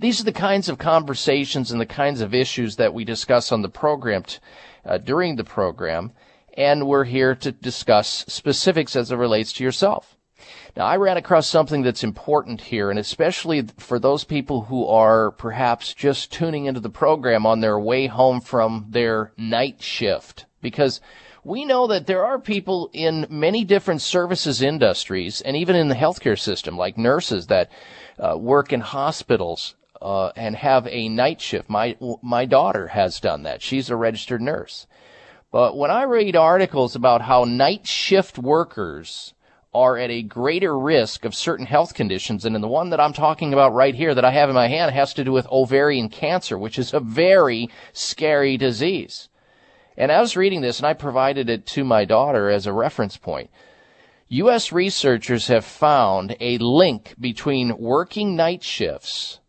These 0.01 0.21
are 0.21 0.25
the 0.25 0.33
kinds 0.33 0.69
of 0.69 0.77
conversations 0.77 1.71
and 1.71 1.81
the 1.81 1.87
kinds 1.87 2.21
of 2.21 2.35
issues 2.35 2.75
that 2.77 2.93
we 2.93 3.05
discuss 3.05 3.53
on 3.53 3.63
the 3.63 3.69
program 3.69 4.25
t- 4.25 4.39
uh, 4.85 4.99
during 4.99 5.37
the 5.37 5.45
program, 5.45 6.11
and 6.57 6.87
we're 6.87 7.05
here 7.05 7.35
to 7.37 7.53
discuss 7.53 8.25
specifics 8.29 8.97
as 8.97 9.11
it 9.11 9.17
relates 9.17 9.53
to 9.55 9.65
yourself. 9.65 10.17
Now, 10.77 10.87
I 10.87 10.97
ran 10.97 11.17
across 11.17 11.47
something 11.47 11.83
that's 11.83 12.05
important 12.05 12.61
here, 12.61 12.91
and 12.91 12.99
especially 12.99 13.67
for 13.79 13.99
those 13.99 14.25
people 14.25 14.63
who 14.63 14.87
are 14.87 15.33
perhaps 15.33 15.93
just 15.95 16.33
tuning 16.33 16.67
into 16.67 16.81
the 16.81 16.91
program 16.91 17.45
on 17.45 17.61
their 17.61 17.79
way 17.79 18.07
home 18.07 18.41
from 18.41 18.87
their 18.89 19.33
night 19.37 19.83
shift, 19.83 20.47
because 20.63 21.01
we 21.43 21.65
know 21.65 21.87
that 21.89 22.07
there 22.07 22.25
are 22.25 22.39
people 22.39 22.91
in 22.93 23.27
many 23.31 23.65
different 23.65 24.03
services 24.03 24.63
industries 24.63 25.41
and 25.41 25.57
even 25.57 25.75
in 25.75 25.89
the 25.89 25.95
healthcare 25.95 26.39
system, 26.39 26.77
like 26.77 26.97
nurses 26.99 27.47
that 27.49 27.71
uh, 28.19 28.37
work 28.37 28.73
in 28.73 28.81
hospitals 28.81 29.75
uh, 30.03 30.29
and 30.37 30.57
have 30.57 30.87
a 30.87 31.09
night 31.09 31.41
shift. 31.41 31.69
My 31.69 31.97
my 32.23 32.45
daughter 32.45 32.89
has 32.89 33.21
done 33.21 33.43
that. 33.45 33.63
She's 33.63 33.91
a 33.91 33.97
registered 33.97 34.41
nurse. 34.41 34.87
But 35.53 35.77
when 35.77 35.91
I 35.91 36.05
read 36.05 36.37
articles 36.37 36.95
about 36.95 37.23
how 37.23 37.45
night 37.45 37.87
shift 37.87 38.39
workers 38.39 39.35
are 39.73 39.97
at 39.97 40.11
a 40.11 40.23
greater 40.23 40.77
risk 40.79 41.25
of 41.25 41.35
certain 41.35 41.67
health 41.67 41.95
conditions. 41.95 42.45
And 42.45 42.57
in 42.57 42.63
the 42.63 42.69
one 42.69 42.91
that 42.91 43.01
I'm 43.01 43.13
talking 43.13 43.53
about 43.53 43.75
right 43.75 43.95
here 43.95 44.15
that 44.15 44.25
I 44.25 44.31
have 44.33 44.49
in 44.49 44.55
my 44.55 44.69
hand 44.69 44.93
has 44.93 45.15
to 45.15 45.25
do 45.25 45.33
with 45.33 45.47
ovarian 45.51 46.09
cancer, 46.09 46.59
which 46.59 46.79
is 46.79 46.93
a 46.93 47.01
very 47.01 47.69
scary 47.93 48.57
disease. 48.57 49.29
And 49.97 50.11
I 50.11 50.21
was 50.21 50.37
reading 50.37 50.61
this 50.61 50.79
and 50.79 50.87
I 50.87 50.95
provided 50.95 51.49
it 51.49 51.67
to 51.67 51.85
my 51.85 52.05
daughter 52.05 52.49
as 52.49 52.67
a 52.67 52.73
reference 52.73 53.17
point. 53.17 53.51
U.S. 54.29 54.73
researchers 54.73 55.49
have 55.49 55.65
found 55.65 56.37
a 56.41 56.59
link 56.59 57.15
between 57.19 57.77
working 57.79 58.37
night 58.37 58.63
shifts 58.63 59.41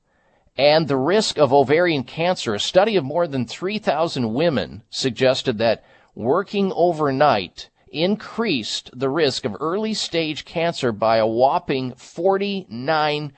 and 0.58 0.88
the 0.88 0.98
risk 0.98 1.38
of 1.38 1.54
ovarian 1.54 2.04
cancer. 2.04 2.54
A 2.54 2.60
study 2.60 2.96
of 2.96 3.04
more 3.04 3.28
than 3.28 3.46
3,000 3.46 4.34
women 4.34 4.84
suggested 4.90 5.58
that 5.60 5.84
working 6.16 6.72
overnight 6.76 7.70
increased 7.92 8.90
the 8.94 9.10
risk 9.10 9.46
of 9.46 9.56
early 9.60 9.94
stage 9.94 10.46
cancer 10.46 10.92
by 10.92 11.18
a 11.18 11.28
whopping 11.28 11.92
49% 11.92 13.34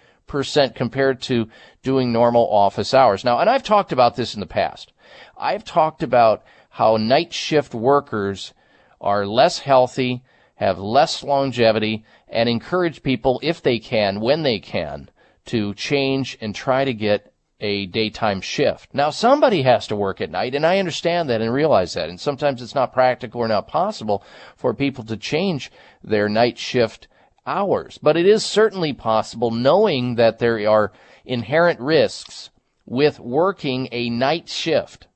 compared 0.76 1.22
to 1.22 1.50
doing 1.82 2.12
normal 2.12 2.48
office 2.50 2.94
hours. 2.94 3.24
Now, 3.24 3.40
and 3.40 3.50
I've 3.50 3.64
talked 3.64 3.92
about 3.92 4.16
this 4.16 4.36
in 4.36 4.40
the 4.40 4.46
past. 4.46 4.94
I've 5.38 5.64
talked 5.64 6.04
about 6.04 6.44
how 6.70 6.98
night 6.98 7.34
shift 7.34 7.74
workers 7.74 8.54
are 9.02 9.26
less 9.26 9.60
healthy, 9.60 10.24
have 10.56 10.80
less 10.80 11.24
longevity, 11.24 12.06
and 12.30 12.48
encourage 12.48 13.04
people, 13.04 13.40
if 13.44 13.62
they 13.62 13.80
can, 13.80 14.20
when 14.20 14.44
they 14.44 14.60
can, 14.60 15.10
to 15.46 15.74
change 15.74 16.38
and 16.42 16.56
try 16.56 16.86
to 16.86 16.94
get 16.94 17.33
a 17.60 17.86
daytime 17.86 18.42
shift. 18.42 18.94
Now 18.94 19.10
somebody 19.10 19.62
has 19.62 19.88
to 19.88 19.96
work 19.96 20.22
at 20.22 20.32
night 20.32 20.56
and 20.56 20.66
I 20.66 20.80
understand 20.80 21.30
that 21.30 21.42
and 21.42 21.54
realize 21.54 21.94
that. 21.94 22.10
And 22.10 22.20
sometimes 22.20 22.62
it's 22.62 22.76
not 22.76 22.94
practical 22.94 23.42
or 23.42 23.48
not 23.48 23.68
possible 23.68 24.24
for 24.56 24.74
people 24.74 25.04
to 25.06 25.18
change 25.18 25.72
their 26.04 26.28
night 26.28 26.58
shift 26.58 27.08
hours. 27.46 27.98
But 28.02 28.18
it 28.18 28.26
is 28.26 28.44
certainly 28.44 28.94
possible 28.94 29.52
knowing 29.52 30.16
that 30.16 30.40
there 30.40 30.70
are 30.70 30.92
inherent 31.26 31.80
risks 31.80 32.50
with 32.86 33.20
working 33.20 33.88
a 33.92 34.10
night 34.10 34.50
shift 34.50 35.08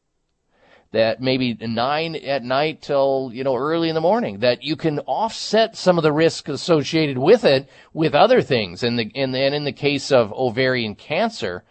that 0.92 1.22
maybe 1.22 1.54
nine 1.60 2.16
at 2.16 2.44
night 2.44 2.82
till 2.82 3.30
you 3.34 3.44
know 3.44 3.56
early 3.56 3.90
in 3.90 3.96
the 3.96 4.02
morning 4.02 4.40
that 4.40 4.64
you 4.64 4.76
can 4.76 5.00
offset 5.00 5.76
some 5.76 5.98
of 5.98 6.04
the 6.04 6.14
risk 6.14 6.48
associated 6.48 7.18
with 7.18 7.44
it 7.44 7.68
with 7.94 8.16
other 8.16 8.42
things 8.42 8.84
and 8.84 8.98
the 8.98 9.04
in 9.14 9.32
the 9.66 9.72
case 9.74 10.12
of 10.12 10.32
ovarian 10.34 10.96
cancer 10.96 11.64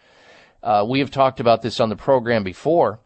uh, 0.63 0.85
we 0.87 0.99
have 0.99 1.11
talked 1.11 1.39
about 1.39 1.61
this 1.61 1.79
on 1.79 1.89
the 1.89 1.95
program 1.95 2.43
before. 2.43 2.99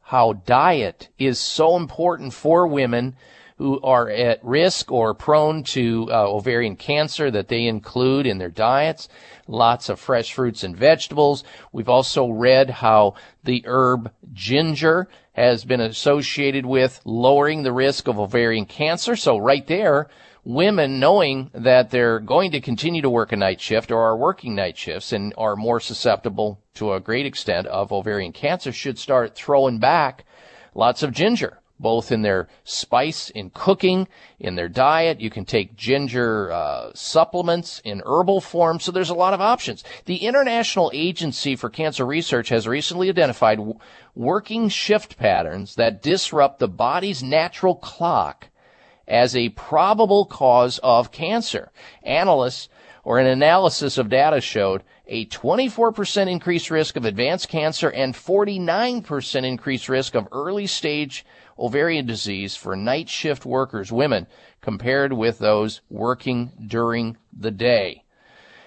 How 0.00 0.34
diet 0.34 1.08
is 1.18 1.40
so 1.40 1.76
important 1.76 2.32
for 2.32 2.66
women 2.66 3.16
who 3.58 3.80
are 3.80 4.10
at 4.10 4.44
risk 4.44 4.92
or 4.92 5.14
prone 5.14 5.62
to 5.62 6.08
uh, 6.10 6.28
ovarian 6.28 6.76
cancer 6.76 7.30
that 7.30 7.48
they 7.48 7.64
include 7.64 8.26
in 8.26 8.38
their 8.38 8.50
diets. 8.50 9.08
Lots 9.48 9.88
of 9.88 9.98
fresh 9.98 10.32
fruits 10.32 10.62
and 10.62 10.76
vegetables. 10.76 11.42
We've 11.72 11.88
also 11.88 12.28
read 12.28 12.68
how 12.68 13.14
the 13.44 13.62
herb 13.66 14.12
ginger 14.32 15.08
has 15.32 15.64
been 15.64 15.80
associated 15.80 16.66
with 16.66 17.00
lowering 17.04 17.62
the 17.62 17.72
risk 17.72 18.08
of 18.08 18.18
ovarian 18.18 18.66
cancer. 18.66 19.16
So 19.16 19.38
right 19.38 19.66
there, 19.66 20.08
women 20.46 21.00
knowing 21.00 21.50
that 21.52 21.90
they're 21.90 22.20
going 22.20 22.52
to 22.52 22.60
continue 22.60 23.02
to 23.02 23.10
work 23.10 23.32
a 23.32 23.36
night 23.36 23.60
shift 23.60 23.90
or 23.90 24.00
are 24.00 24.16
working 24.16 24.54
night 24.54 24.78
shifts 24.78 25.12
and 25.12 25.34
are 25.36 25.56
more 25.56 25.80
susceptible 25.80 26.62
to 26.72 26.92
a 26.92 27.00
great 27.00 27.26
extent 27.26 27.66
of 27.66 27.90
ovarian 27.90 28.32
cancer 28.32 28.70
should 28.70 28.96
start 28.96 29.34
throwing 29.34 29.80
back 29.80 30.24
lots 30.72 31.02
of 31.02 31.10
ginger 31.10 31.58
both 31.80 32.12
in 32.12 32.22
their 32.22 32.48
spice 32.62 33.28
in 33.30 33.50
cooking 33.50 34.08
in 34.38 34.54
their 34.54 34.68
diet. 34.68 35.20
You 35.20 35.28
can 35.28 35.44
take 35.44 35.76
ginger 35.76 36.50
uh, 36.50 36.90
supplements 36.94 37.82
in 37.84 38.00
herbal 38.06 38.40
form. 38.40 38.80
So 38.80 38.92
there's 38.92 39.10
a 39.10 39.14
lot 39.14 39.34
of 39.34 39.42
options. 39.42 39.84
The 40.06 40.24
international 40.24 40.90
agency 40.94 41.54
for 41.54 41.68
cancer 41.68 42.06
research 42.06 42.48
has 42.48 42.66
recently 42.66 43.10
identified 43.10 43.58
w- 43.58 43.78
working 44.14 44.70
shift 44.70 45.18
patterns 45.18 45.74
that 45.74 46.02
disrupt 46.02 46.60
the 46.60 46.68
body's 46.68 47.22
natural 47.22 47.74
clock 47.74 48.48
as 49.08 49.36
a 49.36 49.50
probable 49.50 50.24
cause 50.24 50.78
of 50.82 51.12
cancer. 51.12 51.70
Analysts 52.02 52.68
or 53.04 53.18
an 53.18 53.26
analysis 53.26 53.98
of 53.98 54.08
data 54.08 54.40
showed 54.40 54.82
a 55.06 55.26
24% 55.26 56.28
increased 56.28 56.70
risk 56.70 56.96
of 56.96 57.04
advanced 57.04 57.48
cancer 57.48 57.88
and 57.88 58.14
49% 58.14 59.44
increased 59.44 59.88
risk 59.88 60.14
of 60.16 60.26
early 60.32 60.66
stage 60.66 61.24
ovarian 61.58 62.06
disease 62.06 62.56
for 62.56 62.74
night 62.74 63.08
shift 63.08 63.46
workers, 63.46 63.92
women, 63.92 64.26
compared 64.60 65.12
with 65.12 65.38
those 65.38 65.80
working 65.88 66.52
during 66.66 67.16
the 67.32 67.52
day. 67.52 68.02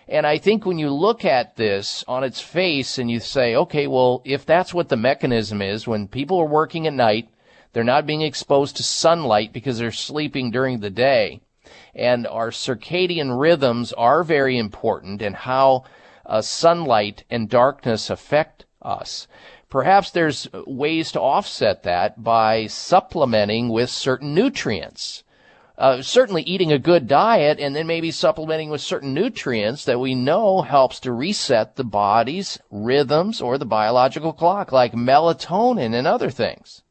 And 0.07 0.25
I 0.25 0.39
think 0.39 0.65
when 0.65 0.79
you 0.79 0.89
look 0.89 1.23
at 1.23 1.55
this 1.55 2.03
on 2.07 2.23
its 2.23 2.41
face 2.41 2.97
and 2.97 3.11
you 3.11 3.19
say, 3.19 3.55
okay, 3.55 3.85
well, 3.85 4.21
if 4.25 4.45
that's 4.45 4.73
what 4.73 4.89
the 4.89 4.97
mechanism 4.97 5.61
is, 5.61 5.85
when 5.85 6.07
people 6.07 6.39
are 6.39 6.47
working 6.47 6.87
at 6.87 6.93
night, 6.93 7.29
they're 7.73 7.83
not 7.83 8.05
being 8.05 8.21
exposed 8.21 8.77
to 8.77 8.83
sunlight 8.83 9.53
because 9.53 9.77
they're 9.77 9.91
sleeping 9.91 10.51
during 10.51 10.79
the 10.79 10.89
day. 10.89 11.41
And 11.93 12.25
our 12.25 12.49
circadian 12.49 13.39
rhythms 13.39 13.93
are 13.93 14.23
very 14.23 14.57
important 14.57 15.21
and 15.21 15.35
how 15.35 15.83
uh, 16.25 16.41
sunlight 16.41 17.23
and 17.29 17.49
darkness 17.49 18.09
affect 18.09 18.65
us. 18.81 19.27
Perhaps 19.69 20.09
there's 20.11 20.47
ways 20.65 21.11
to 21.11 21.21
offset 21.21 21.83
that 21.83 22.23
by 22.23 22.65
supplementing 22.65 23.69
with 23.69 23.89
certain 23.89 24.33
nutrients. 24.33 25.23
Uh, 25.77 26.01
certainly 26.01 26.41
eating 26.41 26.71
a 26.73 26.79
good 26.79 27.07
diet 27.07 27.59
and 27.59 27.75
then 27.75 27.87
maybe 27.87 28.11
supplementing 28.11 28.69
with 28.69 28.81
certain 28.81 29.13
nutrients 29.13 29.85
that 29.85 29.99
we 29.99 30.13
know 30.13 30.61
helps 30.61 30.99
to 30.99 31.13
reset 31.13 31.75
the 31.75 31.83
body's 31.85 32.59
rhythms 32.69 33.39
or 33.39 33.57
the 33.57 33.65
biological 33.65 34.33
clock, 34.33 34.71
like 34.71 34.93
melatonin 34.93 35.93
and 35.93 36.05
other 36.05 36.29
things. 36.29 36.83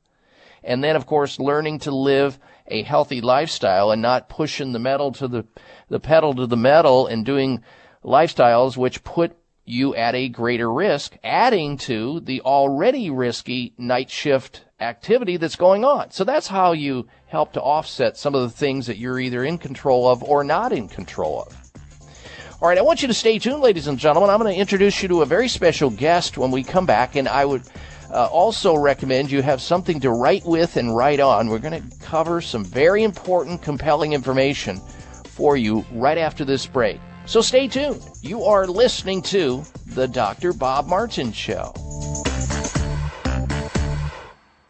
And 0.69 0.85
then, 0.85 0.97
of 0.97 1.07
course, 1.07 1.41
learning 1.41 1.79
to 1.81 1.91
live 1.91 2.39
a 2.67 2.83
healthy 2.83 3.23
lifestyle 3.23 3.91
and 3.91 4.03
not 4.03 4.29
pushing 4.29 4.73
the 4.73 4.79
metal 4.79 5.13
to 5.13 5.27
the, 5.27 5.47
the 5.89 5.99
pedal 5.99 6.35
to 6.35 6.47
the 6.47 6.59
metal 6.59 7.07
and 7.07 7.25
doing 7.25 7.63
lifestyles 8.05 8.77
which 8.77 9.03
put 9.03 9.35
you 9.65 9.95
at 9.95 10.15
a 10.15 10.29
greater 10.29 10.71
risk, 10.71 11.17
adding 11.25 11.79
to 11.79 12.21
the 12.21 12.43
already 12.43 13.09
risky 13.09 13.73
night 13.79 14.11
shift 14.11 14.67
activity 14.79 15.39
that's 15.39 15.57
going 15.57 15.87
on. 15.87 16.11
So 16.11 16.23
that's 16.23 16.49
how 16.49 16.73
you 16.73 17.09
help 17.29 17.55
to 17.55 17.63
offset 17.63 18.19
some 18.19 18.35
of 18.35 18.43
the 18.43 18.51
things 18.51 18.89
that 18.89 18.99
you're 18.99 19.19
either 19.19 19.45
in 19.45 19.57
control 19.57 20.07
of 20.07 20.23
or 20.23 20.45
not 20.45 20.73
in 20.73 20.89
control 20.89 21.45
of. 21.47 21.57
All 22.61 22.69
right, 22.69 22.77
I 22.77 22.83
want 22.83 23.01
you 23.01 23.09
to 23.09 23.15
stay 23.15 23.39
tuned, 23.39 23.63
ladies 23.63 23.87
and 23.87 23.99
gentlemen. 23.99 24.29
I'm 24.29 24.39
going 24.39 24.53
to 24.53 24.61
introduce 24.61 25.03
you 25.03 25.09
to 25.09 25.23
a 25.23 25.27
very 25.27 25.49
special 25.49 25.89
guest 25.89 26.37
when 26.37 26.51
we 26.51 26.63
come 26.63 26.85
back, 26.85 27.17
and 27.17 27.27
I 27.27 27.47
would 27.47 27.63
uh, 28.13 28.27
also 28.27 28.77
recommend 28.77 29.31
you 29.31 29.43
have 29.43 29.61
something 29.61 30.01
to 30.01 30.11
write 30.11 30.45
with 30.45 30.77
and 30.77 30.95
write 30.95 31.21
on. 31.21 31.49
We're 31.49 31.59
going 31.59 31.83
to 31.83 31.97
cover 31.99 32.41
some 32.41 32.65
very 32.65 33.05
important, 33.05 33.63
compelling 33.63 34.13
information 34.13 34.81
for 35.25 35.57
you 35.57 35.85
right 35.93 36.19
after 36.19 36.45
this 36.45 36.67
break. 36.67 37.01
So 37.27 37.41
stay 37.41 37.69
tuned. 37.69 38.03
You 38.23 38.45
are 38.45 38.67
listening 38.67 39.23
to 39.23 39.63
The 39.87 40.09
Dr. 40.09 40.53
Bob 40.53 40.87
Martin 40.87 41.33
Show. 41.33 41.73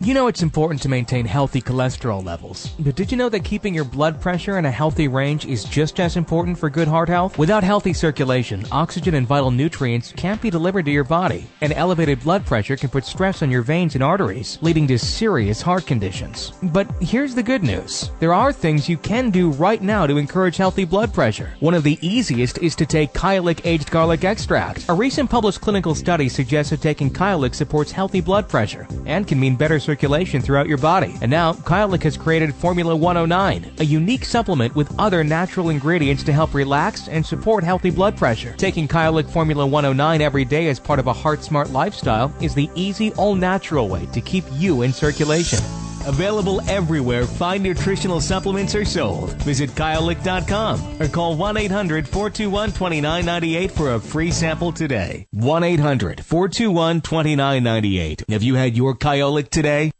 You 0.09 0.15
know 0.15 0.27
it's 0.27 0.43
important 0.43 0.81
to 0.81 0.89
maintain 0.89 1.27
healthy 1.27 1.61
cholesterol 1.61 2.25
levels, 2.25 2.69
but 2.79 2.97
did 2.97 3.13
you 3.13 3.19
know 3.19 3.29
that 3.29 3.45
keeping 3.45 3.75
your 3.75 3.85
blood 3.85 4.23
pressure 4.23 4.57
in 4.57 4.65
a 4.65 4.71
healthy 4.71 5.07
range 5.07 5.45
is 5.45 5.65
just 5.65 6.01
as 6.01 6.17
important 6.17 6.57
for 6.57 6.71
good 6.71 6.89
heart 6.89 7.11
health? 7.11 7.37
Without 7.37 7.63
healthy 7.63 7.93
circulation, 7.93 8.65
oxygen 8.73 9.17
and 9.17 9.27
vital 9.27 9.51
nutrients 9.51 10.13
can't 10.13 10.41
be 10.41 10.49
delivered 10.49 10.87
to 10.87 10.91
your 10.91 11.05
body, 11.05 11.47
and 11.61 11.75
elevated 11.75 12.23
blood 12.23 12.47
pressure 12.47 12.75
can 12.75 12.89
put 12.89 13.05
stress 13.05 13.43
on 13.43 13.51
your 13.51 13.61
veins 13.61 13.97
and 13.97 14.03
arteries, 14.03 14.59
leading 14.63 14.87
to 14.87 14.99
serious 14.99 15.61
heart 15.61 15.85
conditions. 15.85 16.55
But 16.63 16.91
here's 17.03 17.35
the 17.35 17.43
good 17.43 17.63
news. 17.63 18.11
There 18.19 18.33
are 18.33 18.51
things 18.51 18.89
you 18.89 18.97
can 18.97 19.29
do 19.29 19.51
right 19.51 19.83
now 19.83 20.07
to 20.07 20.17
encourage 20.17 20.57
healthy 20.57 20.87
blood 20.87 21.13
pressure. 21.13 21.53
One 21.61 21.75
of 21.75 21.83
the 21.83 21.99
easiest 22.01 22.57
is 22.61 22.75
to 22.77 22.87
take 22.87 23.13
Kyolic 23.13 23.61
aged 23.65 23.91
garlic 23.91 24.25
extract. 24.25 24.89
A 24.89 24.95
recent 24.95 25.29
published 25.29 25.61
clinical 25.61 25.95
study 25.95 26.31
suggests 26.31 26.71
that 26.71 26.81
taking 26.81 27.11
Kyolic 27.11 27.55
supports 27.55 27.93
healthy 27.93 28.23
blood 28.23 28.49
pressure 28.49 28.89
and 29.05 29.29
can 29.29 29.39
mean 29.39 29.55
better 29.55 29.79
circulation 29.79 29.98
throughout 29.99 30.69
your 30.69 30.79
body. 30.79 31.15
And 31.21 31.31
now, 31.31 31.53
Kyolic 31.53 32.03
has 32.05 32.17
created 32.17 32.55
Formula 32.55 32.95
109, 32.95 33.73
a 33.79 33.85
unique 33.85 34.25
supplement 34.25 34.75
with 34.75 34.95
other 34.99 35.25
natural 35.25 35.71
ingredients 35.71 36.23
to 36.25 36.33
help 36.33 36.55
relax 36.55 37.09
and 37.09 37.25
support 37.25 37.65
healthy 37.65 37.91
blood 37.91 38.17
pressure. 38.17 38.55
Taking 38.57 38.89
Kyolic 38.89 39.29
Formula 39.31 39.67
109 39.67 40.21
every 40.21 40.45
day 40.45 40.69
as 40.69 40.79
part 40.79 40.99
of 40.99 41.07
a 41.07 41.13
heart 41.13 41.43
smart 41.43 41.71
lifestyle 41.71 42.33
is 42.41 42.55
the 42.55 42.71
easy, 42.75 43.13
all 43.15 43.35
natural 43.35 43.89
way 43.89 44.07
to 44.07 44.21
keep 44.21 44.45
you 44.53 44.83
in 44.83 44.93
circulation. 44.93 45.59
Available 46.09 46.63
everywhere 46.71 47.27
fine 47.27 47.63
nutritional 47.63 48.21
supplements 48.21 48.75
are 48.75 48.85
sold. 48.87 49.33
Visit 49.43 49.71
Kyolic.com 49.71 51.01
or 51.01 51.09
call 51.09 51.37
1 51.37 51.57
800 51.59 52.09
421 52.09 52.71
2998 52.71 53.71
for 53.71 53.95
a 53.95 54.01
free 54.01 54.31
sample 54.31 54.73
today. 54.73 55.27
1 55.33 55.63
800 55.63 56.25
421 56.25 57.03
2998. 57.03 58.25
Have 58.31 58.43
you 58.43 58.55
had 58.55 58.75
your 58.75 58.97
Kyolic 58.97 59.51
today? 59.51 59.93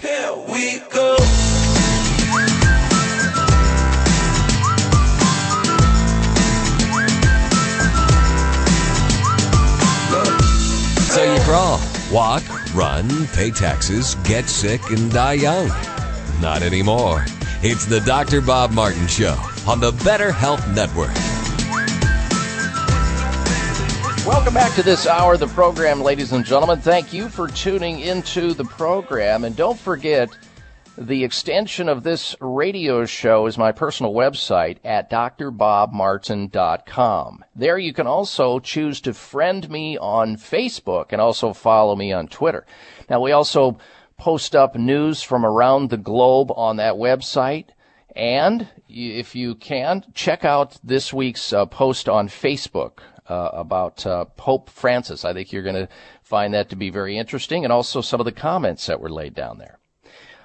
Here 0.00 0.32
we 0.48 0.78
go. 0.92 1.16
So 11.16 11.34
you 11.34 11.40
crawl, 11.40 11.80
walk, 12.12 12.44
run, 12.74 13.26
pay 13.28 13.50
taxes, 13.50 14.14
get 14.16 14.44
sick, 14.44 14.82
and 14.90 15.10
die 15.10 15.32
young. 15.32 15.68
Not 16.40 16.62
anymore. 16.62 17.24
It's 17.62 17.86
the 17.86 18.00
Dr. 18.00 18.42
Bob 18.42 18.70
Martin 18.70 19.06
Show 19.06 19.34
on 19.68 19.80
the 19.80 19.92
Better 20.04 20.30
Health 20.30 20.66
Network. 20.68 21.14
Welcome 24.26 24.54
back 24.54 24.74
to 24.74 24.82
this 24.82 25.06
hour 25.06 25.34
of 25.34 25.40
the 25.40 25.46
program, 25.48 26.02
ladies 26.02 26.32
and 26.32 26.44
gentlemen. 26.44 26.80
Thank 26.80 27.12
you 27.12 27.28
for 27.28 27.48
tuning 27.48 28.00
into 28.00 28.54
the 28.54 28.64
program. 28.64 29.44
And 29.44 29.56
don't 29.56 29.78
forget, 29.78 30.30
the 30.98 31.24
extension 31.24 31.88
of 31.88 32.02
this 32.02 32.34
radio 32.40 33.04
show 33.04 33.46
is 33.46 33.56
my 33.58 33.70
personal 33.72 34.14
website 34.14 34.78
at 34.84 35.10
drbobmartin.com. 35.10 37.44
There 37.54 37.78
you 37.78 37.92
can 37.92 38.06
also 38.06 38.58
choose 38.60 39.02
to 39.02 39.12
friend 39.12 39.68
me 39.68 39.98
on 39.98 40.36
Facebook 40.36 41.08
and 41.10 41.20
also 41.20 41.52
follow 41.52 41.94
me 41.94 42.12
on 42.12 42.28
Twitter. 42.28 42.64
Now 43.10 43.20
we 43.20 43.32
also 43.32 43.76
post 44.16 44.56
up 44.56 44.74
news 44.74 45.22
from 45.22 45.44
around 45.44 45.90
the 45.90 45.98
globe 45.98 46.50
on 46.52 46.76
that 46.76 46.94
website. 46.94 47.66
And 48.14 48.66
if 48.96 49.34
you 49.34 49.54
can, 49.54 50.04
check 50.14 50.44
out 50.44 50.78
this 50.82 51.12
week's 51.12 51.52
uh, 51.52 51.66
post 51.66 52.08
on 52.08 52.28
Facebook 52.28 53.00
uh, 53.28 53.50
about 53.52 54.06
uh, 54.06 54.24
Pope 54.36 54.70
Francis. 54.70 55.24
I 55.24 55.32
think 55.32 55.52
you're 55.52 55.62
going 55.62 55.74
to 55.76 55.88
find 56.22 56.54
that 56.54 56.70
to 56.70 56.76
be 56.76 56.90
very 56.90 57.18
interesting 57.18 57.64
and 57.64 57.72
also 57.72 58.00
some 58.00 58.20
of 58.20 58.24
the 58.24 58.32
comments 58.32 58.86
that 58.86 59.00
were 59.00 59.10
laid 59.10 59.34
down 59.34 59.58
there. 59.58 59.78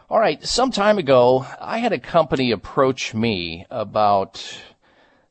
All 0.09 0.19
right, 0.19 0.45
some 0.45 0.71
time 0.71 0.97
ago, 0.97 1.45
I 1.59 1.77
had 1.77 1.93
a 1.93 1.99
company 1.99 2.51
approach 2.51 3.13
me 3.13 3.65
about 3.69 4.61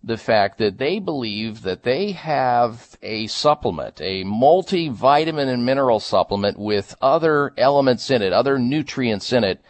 the 0.02 0.16
fact 0.16 0.56
that 0.56 0.78
they 0.78 0.98
believe 0.98 1.60
that 1.62 1.82
they 1.82 2.12
have 2.12 2.96
a 3.02 3.26
supplement, 3.26 4.00
a 4.00 4.24
multivitamin 4.24 5.48
and 5.48 5.66
mineral 5.66 6.00
supplement 6.00 6.58
with 6.58 6.96
other 7.02 7.52
elements 7.58 8.10
in 8.10 8.22
it, 8.22 8.32
other 8.32 8.58
nutrients 8.58 9.30
in 9.34 9.44
it, 9.44 9.60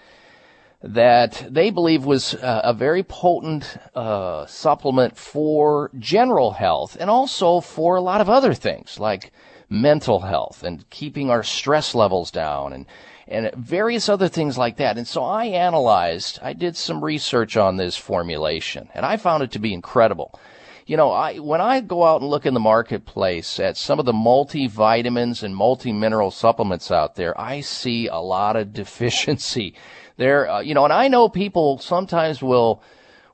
that 0.83 1.47
they 1.49 1.71
believe 1.71 2.05
was 2.05 2.35
uh, 2.35 2.63
a 2.65 2.73
very 2.73 3.03
potent 3.03 3.77
uh, 3.95 4.47
supplement 4.47 5.17
for 5.17 5.91
general 5.99 6.53
health 6.53 6.97
and 6.99 7.11
also 7.11 7.61
for 7.61 7.97
a 7.97 8.01
lot 8.01 8.21
of 8.21 8.31
other 8.31 8.55
things 8.55 8.99
like 8.99 9.31
mental 9.69 10.21
health 10.21 10.63
and 10.63 10.89
keeping 10.91 11.31
our 11.31 11.43
stress 11.43 11.95
levels 11.95 12.31
down 12.31 12.73
and 12.73 12.87
and 13.29 13.55
various 13.55 14.09
other 14.09 14.27
things 14.27 14.59
like 14.59 14.79
that. 14.79 14.99
And 14.99 15.07
so 15.07 15.23
I 15.23 15.45
analyzed, 15.45 16.41
I 16.43 16.53
did 16.53 16.77
some 16.77 17.05
research 17.05 17.57
on 17.57 17.77
this 17.77 17.97
formulation 17.97 18.89
and 18.93 19.07
I 19.07 19.19
found 19.19 19.45
it 19.45 19.53
to 19.53 19.61
be 19.61 19.73
incredible. 19.73 20.39
You 20.85 20.97
know, 20.97 21.13
I, 21.13 21.39
when 21.39 21.61
I 21.61 21.81
go 21.81 22.05
out 22.05 22.23
and 22.23 22.29
look 22.29 22.45
in 22.45 22.55
the 22.55 22.59
marketplace 22.59 23.61
at 23.61 23.77
some 23.77 24.01
of 24.01 24.07
the 24.07 24.13
multivitamins 24.13 25.45
and 25.45 25.55
multi-mineral 25.55 26.33
supplements 26.33 26.91
out 26.91 27.15
there, 27.15 27.41
I 27.41 27.61
see 27.61 28.09
a 28.09 28.17
lot 28.17 28.57
of 28.57 28.73
deficiency 28.73 29.77
there. 30.21 30.49
Uh, 30.49 30.61
you 30.61 30.75
know, 30.75 30.85
and 30.85 30.93
I 30.93 31.09
know 31.09 31.29
people 31.29 31.79
sometimes 31.79 32.41
will, 32.41 32.83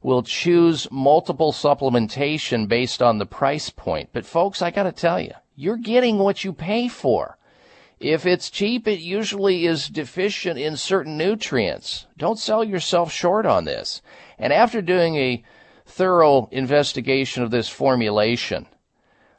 will 0.02 0.22
choose 0.22 0.88
multiple 0.90 1.52
supplementation 1.52 2.68
based 2.68 3.02
on 3.02 3.18
the 3.18 3.26
price 3.26 3.68
point. 3.68 4.08
But 4.12 4.24
folks, 4.24 4.62
I 4.62 4.70
gotta 4.70 4.92
tell 4.92 5.20
you, 5.20 5.32
you're 5.54 5.76
getting 5.76 6.18
what 6.18 6.44
you 6.44 6.54
pay 6.54 6.88
for. 6.88 7.36
If 7.98 8.24
it's 8.24 8.50
cheap, 8.50 8.86
it 8.86 9.00
usually 9.00 9.66
is 9.66 9.88
deficient 9.88 10.58
in 10.58 10.76
certain 10.76 11.16
nutrients. 11.16 12.06
Don't 12.16 12.38
sell 12.38 12.62
yourself 12.62 13.10
short 13.10 13.46
on 13.46 13.64
this. 13.64 14.00
And 14.38 14.52
after 14.52 14.80
doing 14.80 15.16
a 15.16 15.42
thorough 15.86 16.48
investigation 16.52 17.42
of 17.42 17.50
this 17.50 17.68
formulation, 17.68 18.66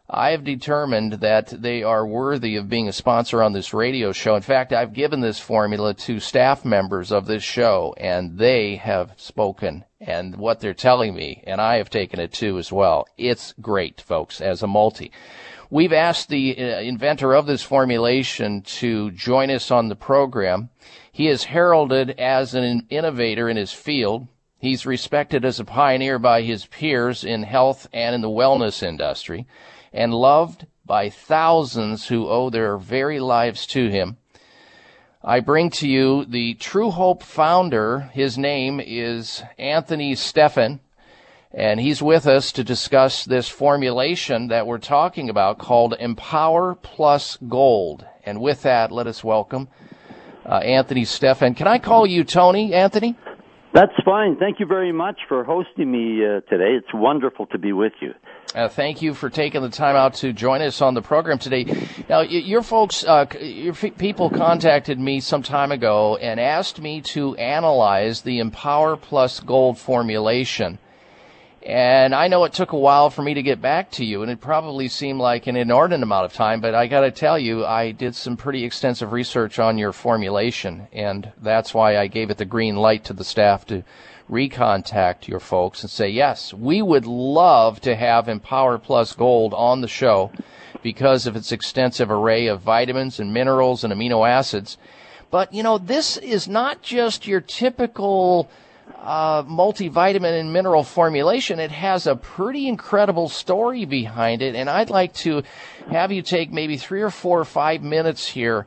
I 0.09 0.29
have 0.31 0.45
determined 0.45 1.13
that 1.13 1.47
they 1.61 1.83
are 1.83 2.07
worthy 2.07 2.55
of 2.55 2.69
being 2.69 2.87
a 2.87 2.93
sponsor 2.93 3.43
on 3.43 3.51
this 3.51 3.73
radio 3.73 4.13
show. 4.13 4.37
In 4.37 4.41
fact, 4.41 4.71
I've 4.71 4.93
given 4.93 5.19
this 5.19 5.37
formula 5.37 5.93
to 5.95 6.21
staff 6.21 6.63
members 6.63 7.11
of 7.11 7.25
this 7.25 7.43
show, 7.43 7.93
and 7.97 8.37
they 8.37 8.77
have 8.77 9.11
spoken 9.17 9.83
and 9.99 10.37
what 10.37 10.61
they're 10.61 10.73
telling 10.73 11.13
me, 11.13 11.43
and 11.45 11.59
I 11.59 11.75
have 11.75 11.89
taken 11.89 12.21
it 12.21 12.31
too 12.31 12.57
as 12.57 12.71
well. 12.71 13.05
It's 13.17 13.53
great, 13.59 13.99
folks, 13.99 14.39
as 14.39 14.63
a 14.63 14.67
multi. 14.67 15.11
We've 15.69 15.91
asked 15.91 16.29
the 16.29 16.55
uh, 16.57 16.79
inventor 16.79 17.35
of 17.35 17.45
this 17.45 17.63
formulation 17.63 18.61
to 18.61 19.11
join 19.11 19.51
us 19.51 19.71
on 19.71 19.89
the 19.89 19.95
program. 19.97 20.69
He 21.11 21.27
is 21.27 21.43
heralded 21.43 22.11
as 22.11 22.53
an 22.53 22.87
innovator 22.89 23.49
in 23.49 23.57
his 23.57 23.73
field. 23.73 24.29
He's 24.57 24.85
respected 24.85 25.43
as 25.43 25.59
a 25.59 25.65
pioneer 25.65 26.17
by 26.17 26.43
his 26.43 26.65
peers 26.65 27.25
in 27.25 27.43
health 27.43 27.89
and 27.91 28.15
in 28.15 28.21
the 28.21 28.29
wellness 28.29 28.81
industry 28.81 29.45
and 29.97 30.13
loved 30.13 30.67
by 30.85 31.09
thousands 31.09 32.07
who 32.07 32.29
owe 32.29 32.49
their 32.49 32.77
very 32.77 33.19
lives 33.19 33.65
to 33.65 33.89
him. 33.89 34.17
I 35.23 35.39
bring 35.39 35.71
to 35.71 35.87
you 35.87 36.23
the 36.23 36.53
True 36.53 36.91
Hope 36.91 37.23
founder. 37.23 38.11
His 38.13 38.37
name 38.37 38.79
is 38.79 39.43
Anthony 39.57 40.13
Stephan, 40.13 40.79
and 41.51 41.79
he's 41.79 42.01
with 42.01 42.27
us 42.27 42.51
to 42.53 42.63
discuss 42.63 43.25
this 43.25 43.49
formulation 43.49 44.47
that 44.49 44.67
we're 44.67 44.77
talking 44.77 45.29
about 45.29 45.57
called 45.57 45.95
Empower 45.99 46.75
Plus 46.75 47.37
Gold. 47.49 48.05
And 48.23 48.39
with 48.39 48.61
that, 48.61 48.91
let 48.91 49.07
us 49.07 49.23
welcome 49.23 49.67
uh, 50.45 50.57
Anthony 50.59 51.05
Stephan. 51.05 51.55
Can 51.55 51.67
I 51.67 51.79
call 51.79 52.05
you 52.05 52.23
Tony, 52.23 52.73
Anthony? 52.73 53.15
That's 53.73 53.91
fine. 54.05 54.37
Thank 54.37 54.59
you 54.59 54.65
very 54.65 54.91
much 54.91 55.19
for 55.27 55.43
hosting 55.43 55.91
me 55.91 56.23
uh, 56.23 56.41
today. 56.49 56.77
It's 56.77 56.93
wonderful 56.93 57.47
to 57.47 57.57
be 57.57 57.73
with 57.73 57.93
you. 57.99 58.13
Uh, 58.55 58.69
thank 58.69 59.01
you 59.01 59.13
for 59.13 59.29
taking 59.29 59.61
the 59.61 59.69
time 59.69 59.95
out 59.95 60.13
to 60.15 60.31
join 60.31 60.61
us 60.61 60.81
on 60.81 60.93
the 60.93 61.01
program 61.01 61.37
today. 61.37 61.65
Now, 62.07 62.21
your 62.21 62.63
folks, 62.63 63.03
uh, 63.03 63.25
your 63.41 63.73
people 63.73 64.29
contacted 64.29 64.99
me 64.99 65.19
some 65.19 65.43
time 65.43 65.71
ago 65.71 66.15
and 66.15 66.39
asked 66.39 66.79
me 66.79 67.01
to 67.01 67.35
analyze 67.35 68.21
the 68.21 68.39
Empower 68.39 68.95
Plus 68.95 69.41
Gold 69.41 69.77
formulation. 69.77 70.79
And 71.61 72.15
I 72.15 72.29
know 72.29 72.45
it 72.45 72.53
took 72.53 72.71
a 72.71 72.77
while 72.77 73.09
for 73.09 73.21
me 73.21 73.33
to 73.33 73.41
get 73.41 73.61
back 73.61 73.91
to 73.91 74.05
you, 74.05 74.21
and 74.21 74.31
it 74.31 74.39
probably 74.39 74.87
seemed 74.87 75.19
like 75.19 75.47
an 75.47 75.57
inordinate 75.57 76.03
amount 76.03 76.23
of 76.23 76.33
time, 76.33 76.61
but 76.61 76.73
I 76.73 76.87
gotta 76.87 77.11
tell 77.11 77.37
you, 77.37 77.65
I 77.65 77.91
did 77.91 78.15
some 78.15 78.37
pretty 78.37 78.63
extensive 78.63 79.11
research 79.11 79.59
on 79.59 79.77
your 79.77 79.91
formulation, 79.91 80.87
and 80.93 81.29
that's 81.41 81.73
why 81.73 81.97
I 81.97 82.07
gave 82.07 82.29
it 82.29 82.37
the 82.37 82.45
green 82.45 82.77
light 82.77 83.03
to 83.05 83.13
the 83.13 83.25
staff 83.25 83.65
to 83.65 83.83
recontact 84.29 85.27
your 85.27 85.39
folks 85.39 85.81
and 85.81 85.89
say, 85.89 86.09
yes, 86.09 86.53
we 86.53 86.81
would 86.81 87.05
love 87.05 87.79
to 87.81 87.95
have 87.95 88.27
Empower 88.27 88.77
Plus 88.77 89.13
Gold 89.13 89.53
on 89.53 89.81
the 89.81 89.87
show 89.87 90.31
because 90.83 91.27
of 91.27 91.35
its 91.35 91.51
extensive 91.51 92.11
array 92.11 92.47
of 92.47 92.61
vitamins 92.61 93.19
and 93.19 93.33
minerals 93.33 93.83
and 93.83 93.93
amino 93.93 94.27
acids. 94.27 94.77
But, 95.31 95.53
you 95.53 95.63
know, 95.63 95.77
this 95.77 96.17
is 96.17 96.47
not 96.47 96.81
just 96.81 97.27
your 97.27 97.41
typical 97.41 98.49
uh, 99.01 99.43
multivitamin 99.43 100.39
and 100.39 100.53
mineral 100.53 100.83
formulation. 100.83 101.59
It 101.59 101.71
has 101.71 102.07
a 102.07 102.15
pretty 102.15 102.67
incredible 102.67 103.29
story 103.29 103.85
behind 103.85 104.41
it, 104.41 104.55
and 104.55 104.69
I'd 104.69 104.89
like 104.89 105.13
to 105.15 105.43
have 105.89 106.11
you 106.11 106.21
take 106.21 106.51
maybe 106.51 106.77
three 106.77 107.01
or 107.01 107.09
four 107.09 107.39
or 107.39 107.45
five 107.45 107.81
minutes 107.81 108.27
here 108.27 108.65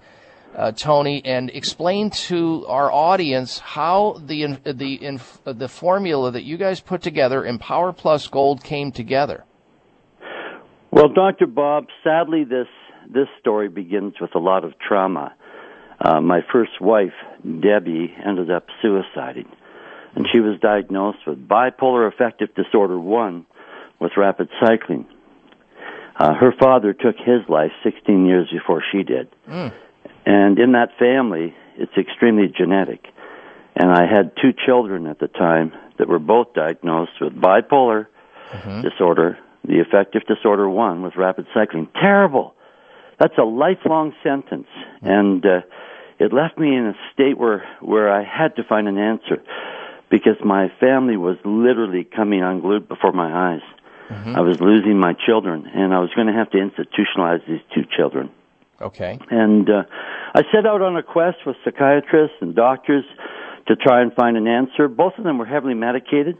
uh, 0.56 0.72
Tony, 0.72 1.22
and 1.24 1.50
explain 1.50 2.10
to 2.10 2.66
our 2.66 2.90
audience 2.92 3.58
how 3.58 4.20
the 4.24 4.58
the 4.64 5.20
the 5.44 5.68
formula 5.68 6.30
that 6.32 6.42
you 6.42 6.56
guys 6.56 6.80
put 6.80 7.02
together, 7.02 7.44
Empower 7.44 7.92
Plus 7.92 8.26
Gold, 8.26 8.64
came 8.64 8.92
together. 8.92 9.44
Well, 10.90 11.08
Dr. 11.08 11.46
Bob, 11.46 11.86
sadly, 12.02 12.44
this 12.44 12.66
this 13.08 13.28
story 13.40 13.68
begins 13.68 14.14
with 14.20 14.34
a 14.34 14.38
lot 14.38 14.64
of 14.64 14.72
trauma. 14.78 15.34
Uh, 16.00 16.20
my 16.20 16.40
first 16.52 16.80
wife, 16.80 17.12
Debbie, 17.42 18.14
ended 18.26 18.50
up 18.50 18.66
suiciding, 18.82 19.46
and 20.14 20.26
she 20.32 20.40
was 20.40 20.58
diagnosed 20.60 21.18
with 21.26 21.46
bipolar 21.46 22.08
affective 22.08 22.48
disorder 22.54 22.98
one 22.98 23.46
with 24.00 24.12
rapid 24.16 24.48
cycling. 24.60 25.06
Uh, 26.16 26.34
her 26.34 26.52
father 26.58 26.92
took 26.92 27.16
his 27.16 27.48
life 27.48 27.70
16 27.84 28.26
years 28.26 28.48
before 28.52 28.82
she 28.92 29.02
did. 29.02 29.28
Mm. 29.48 29.72
And 30.26 30.58
in 30.58 30.72
that 30.72 30.90
family, 30.98 31.54
it's 31.76 31.96
extremely 31.96 32.48
genetic. 32.48 33.06
And 33.74 33.90
I 33.90 34.06
had 34.06 34.32
two 34.40 34.52
children 34.66 35.06
at 35.06 35.18
the 35.18 35.28
time 35.28 35.72
that 35.98 36.08
were 36.08 36.18
both 36.18 36.54
diagnosed 36.54 37.12
with 37.20 37.34
bipolar 37.34 38.06
mm-hmm. 38.50 38.82
disorder, 38.82 39.38
the 39.64 39.80
affective 39.80 40.22
disorder 40.26 40.68
one 40.68 41.02
with 41.02 41.16
rapid 41.16 41.46
cycling. 41.54 41.88
Terrible. 41.94 42.54
That's 43.18 43.36
a 43.38 43.44
lifelong 43.44 44.14
sentence. 44.22 44.68
And 45.02 45.44
uh, 45.44 45.60
it 46.18 46.32
left 46.32 46.58
me 46.58 46.74
in 46.76 46.86
a 46.86 46.94
state 47.14 47.38
where, 47.38 47.66
where 47.80 48.12
I 48.12 48.24
had 48.24 48.56
to 48.56 48.64
find 48.64 48.88
an 48.88 48.98
answer 48.98 49.42
because 50.10 50.36
my 50.44 50.70
family 50.80 51.16
was 51.16 51.36
literally 51.44 52.04
coming 52.04 52.42
unglued 52.42 52.88
before 52.88 53.12
my 53.12 53.54
eyes. 53.54 53.62
Mm-hmm. 54.10 54.36
I 54.36 54.40
was 54.40 54.60
losing 54.60 54.98
my 54.98 55.14
children, 55.14 55.66
and 55.72 55.94
I 55.94 56.00
was 56.00 56.10
going 56.16 56.26
to 56.26 56.32
have 56.32 56.50
to 56.50 56.58
institutionalize 56.58 57.46
these 57.46 57.60
two 57.72 57.84
children. 57.96 58.30
Okay. 58.80 59.18
And 59.30 59.68
uh, 59.68 59.82
I 60.34 60.42
set 60.54 60.66
out 60.66 60.80
on 60.80 60.96
a 60.96 61.02
quest 61.02 61.38
with 61.44 61.56
psychiatrists 61.64 62.36
and 62.40 62.54
doctors 62.54 63.04
to 63.68 63.76
try 63.76 64.00
and 64.02 64.12
find 64.14 64.36
an 64.36 64.46
answer. 64.46 64.88
Both 64.88 65.14
of 65.18 65.24
them 65.24 65.38
were 65.38 65.46
heavily 65.46 65.74
medicated, 65.74 66.38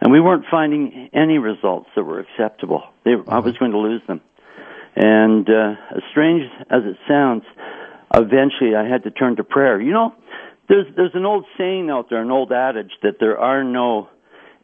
and 0.00 0.12
we 0.12 0.20
weren't 0.20 0.46
finding 0.50 1.10
any 1.12 1.38
results 1.38 1.88
that 1.94 2.04
were 2.04 2.20
acceptable. 2.20 2.82
They, 3.04 3.12
mm-hmm. 3.12 3.30
I 3.30 3.40
was 3.40 3.56
going 3.58 3.72
to 3.72 3.78
lose 3.78 4.02
them. 4.06 4.20
And 4.96 5.48
uh, 5.48 5.74
as 5.96 6.02
strange 6.10 6.44
as 6.70 6.82
it 6.84 6.96
sounds, 7.08 7.42
eventually 8.14 8.76
I 8.76 8.88
had 8.88 9.02
to 9.04 9.10
turn 9.10 9.36
to 9.36 9.44
prayer. 9.44 9.80
You 9.80 9.92
know, 9.92 10.14
there's 10.68 10.86
there's 10.96 11.14
an 11.14 11.26
old 11.26 11.44
saying 11.58 11.90
out 11.90 12.06
there, 12.08 12.22
an 12.22 12.30
old 12.30 12.52
adage 12.52 12.92
that 13.02 13.16
there 13.20 13.38
are 13.38 13.64
no 13.64 14.08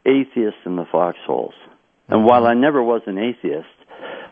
atheists 0.05 0.61
in 0.65 0.75
the 0.75 0.85
foxholes. 0.91 1.53
And 2.07 2.19
mm-hmm. 2.19 2.27
while 2.27 2.47
I 2.47 2.53
never 2.53 2.81
was 2.81 3.01
an 3.05 3.17
atheist, 3.17 3.67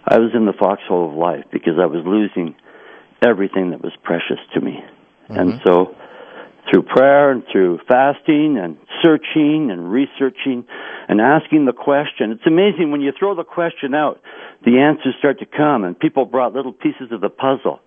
I 0.08 0.18
was 0.18 0.32
in 0.34 0.46
the 0.46 0.54
foxhole 0.58 1.12
of 1.12 1.16
life 1.16 1.46
because 1.52 1.74
I 1.80 1.86
was 1.86 2.04
losing 2.06 2.56
everything 3.26 3.72
that 3.72 3.82
was 3.82 3.94
precious 4.04 4.40
to 4.54 4.62
me. 4.62 4.80
Mm-hmm. 5.30 5.38
And 5.38 5.62
so, 5.66 5.96
through 6.70 6.84
prayer 6.84 7.32
and 7.32 7.44
through 7.52 7.80
fasting 7.88 8.58
and 8.62 8.78
searching 9.04 9.70
and 9.72 9.92
researching 9.92 10.66
and 11.08 11.20
asking 11.20 11.66
the 11.66 11.74
question, 11.74 12.32
it's 12.32 12.46
amazing 12.46 12.92
when 12.92 13.02
you 13.02 13.12
throw 13.18 13.36
the 13.36 13.44
question 13.44 13.96
out, 13.96 14.22
the 14.66 14.78
answers 14.80 15.16
start 15.18 15.40
to 15.40 15.46
come, 15.46 15.84
and 15.84 15.98
people 15.98 16.26
brought 16.26 16.54
little 16.54 16.74
pieces 16.74 17.12
of 17.12 17.22
the 17.22 17.30
puzzle. 17.30 17.80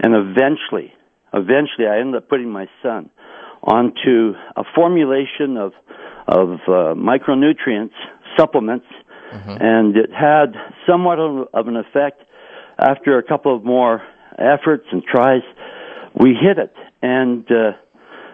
And 0.00 0.14
eventually, 0.14 0.92
eventually, 1.32 1.86
I 1.88 2.00
ended 2.00 2.16
up 2.16 2.28
putting 2.28 2.50
my 2.50 2.66
son 2.82 3.10
onto 3.62 4.34
a 4.56 4.62
formulation 4.74 5.56
of 5.56 5.72
of 6.28 6.60
uh, 6.68 6.92
micronutrients 6.94 7.96
supplements, 8.36 8.86
mm-hmm. 9.32 9.56
and 9.60 9.96
it 9.96 10.10
had 10.12 10.54
somewhat 10.86 11.18
of, 11.18 11.48
of 11.52 11.68
an 11.68 11.76
effect 11.76 12.22
after 12.78 13.18
a 13.18 13.22
couple 13.22 13.54
of 13.54 13.64
more 13.64 14.02
efforts 14.36 14.84
and 14.92 15.02
tries, 15.02 15.42
we 16.14 16.34
hit 16.34 16.58
it. 16.58 16.74
And 17.02 17.44
uh, 17.50 17.72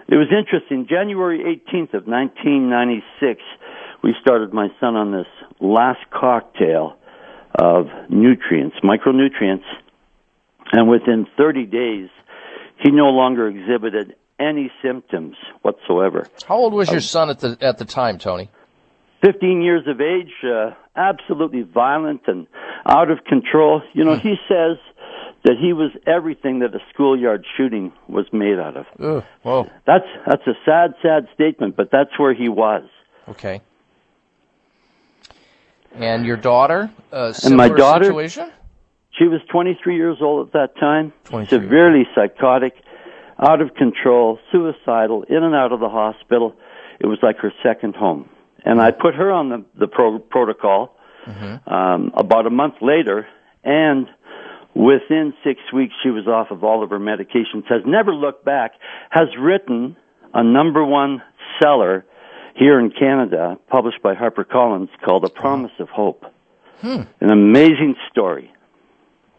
it 0.09 0.17
was 0.17 0.29
interesting. 0.31 0.87
January 0.89 1.41
18th 1.41 1.95
of 1.95 2.07
1996, 2.07 3.41
we 4.03 4.15
started 4.21 4.53
my 4.53 4.69
son 4.81 4.97
on 4.97 5.13
this 5.13 5.27
last 5.61 6.01
cocktail 6.11 6.97
of 7.55 7.87
nutrients, 8.11 8.77
micronutrients, 8.83 9.65
and 10.73 10.89
within 10.89 11.27
30 11.37 11.67
days, 11.67 12.09
he 12.83 12.91
no 12.91 13.11
longer 13.11 13.49
exhibited 13.49 14.17
any 14.39 14.71
symptoms 14.83 15.37
whatsoever. 15.63 16.27
How 16.47 16.57
old 16.57 16.73
was 16.73 16.91
your 16.91 17.01
son 17.01 17.31
at 17.31 17.39
the 17.39 17.57
at 17.61 17.79
the 17.79 17.85
time, 17.85 18.19
Tony? 18.19 18.51
15 19.23 19.63
years 19.63 19.87
of 19.87 20.01
age, 20.01 20.33
uh, 20.45 20.73
absolutely 20.97 21.63
violent 21.63 22.23
and 22.27 22.47
out 22.85 23.11
of 23.11 23.25
control. 23.25 23.81
You 23.95 24.05
know, 24.05 24.17
hmm. 24.17 24.29
he 24.29 24.35
says 24.49 24.77
that 25.45 25.57
he 25.61 25.73
was 25.73 25.91
everything 26.07 26.61
that 26.61 26.75
a 26.75 26.81
schoolyard 26.93 27.45
shooting 27.57 27.93
was 28.09 28.27
made 28.33 28.59
out 28.59 28.77
of. 28.77 28.87
Ugh, 28.99 29.25
whoa. 29.43 29.71
That's 29.87 30.07
that's 30.27 30.47
a 30.47 30.55
sad, 30.65 30.95
sad 31.03 31.29
statement, 31.35 31.77
but 31.77 31.91
that's 31.91 32.19
where 32.19 32.35
he 32.35 32.49
was. 32.49 32.85
Okay. 33.29 33.61
And 35.95 36.27
your 36.27 36.37
daughter, 36.37 36.91
and 37.13 37.57
my 37.57 37.69
daughter, 37.69 38.07
situation? 38.07 38.51
She 39.19 39.29
was 39.29 39.41
23 39.53 39.95
years 39.95 40.19
old 40.21 40.49
at 40.49 40.53
that 40.55 40.77
time, 40.81 41.13
severely 41.49 42.05
psychotic, 42.17 42.75
out 43.39 43.61
of 43.61 43.75
control, 43.75 44.41
suicidal, 44.51 45.23
in 45.29 45.43
and 45.45 45.55
out 45.55 45.73
of 45.73 45.79
the 45.79 45.89
hospital. 45.89 46.57
It 46.99 47.07
was 47.07 47.19
like 47.23 47.39
her 47.39 47.53
second 47.63 47.95
home. 47.95 48.29
And 48.65 48.81
I 48.81 48.91
put 48.91 49.15
her 49.15 49.31
on 49.31 49.51
the, 49.51 49.65
the 49.79 49.87
pro- 49.87 50.19
protocol 50.19 50.97
mm-hmm. 51.27 51.73
um, 51.73 52.13
about 52.17 52.47
a 52.47 52.51
month 52.51 52.75
later, 52.81 53.27
and 53.63 54.09
Within 54.75 55.35
six 55.45 55.61
weeks, 55.73 55.95
she 56.03 56.11
was 56.11 56.27
off 56.27 56.51
of 56.51 56.65
all 56.65 56.83
of 56.83 56.91
her 56.91 56.99
medications, 56.99 57.65
has 57.69 57.83
never 57.87 58.13
looked 58.13 58.45
back, 58.45 58.73
has 59.11 59.29
written 59.39 59.97
a 60.33 60.43
number 60.43 60.85
one 60.85 61.23
seller 61.63 62.05
here 62.57 62.79
in 62.81 62.91
Canada, 62.91 63.59
published 63.69 64.03
by 64.03 64.15
HarperCollins, 64.15 64.89
called 65.05 65.25
A 65.25 65.29
Promise 65.29 65.73
of 65.79 65.89
Hope. 65.89 66.25
Hmm. 66.81 67.03
An 67.21 67.31
amazing 67.31 67.95
story. 68.11 68.51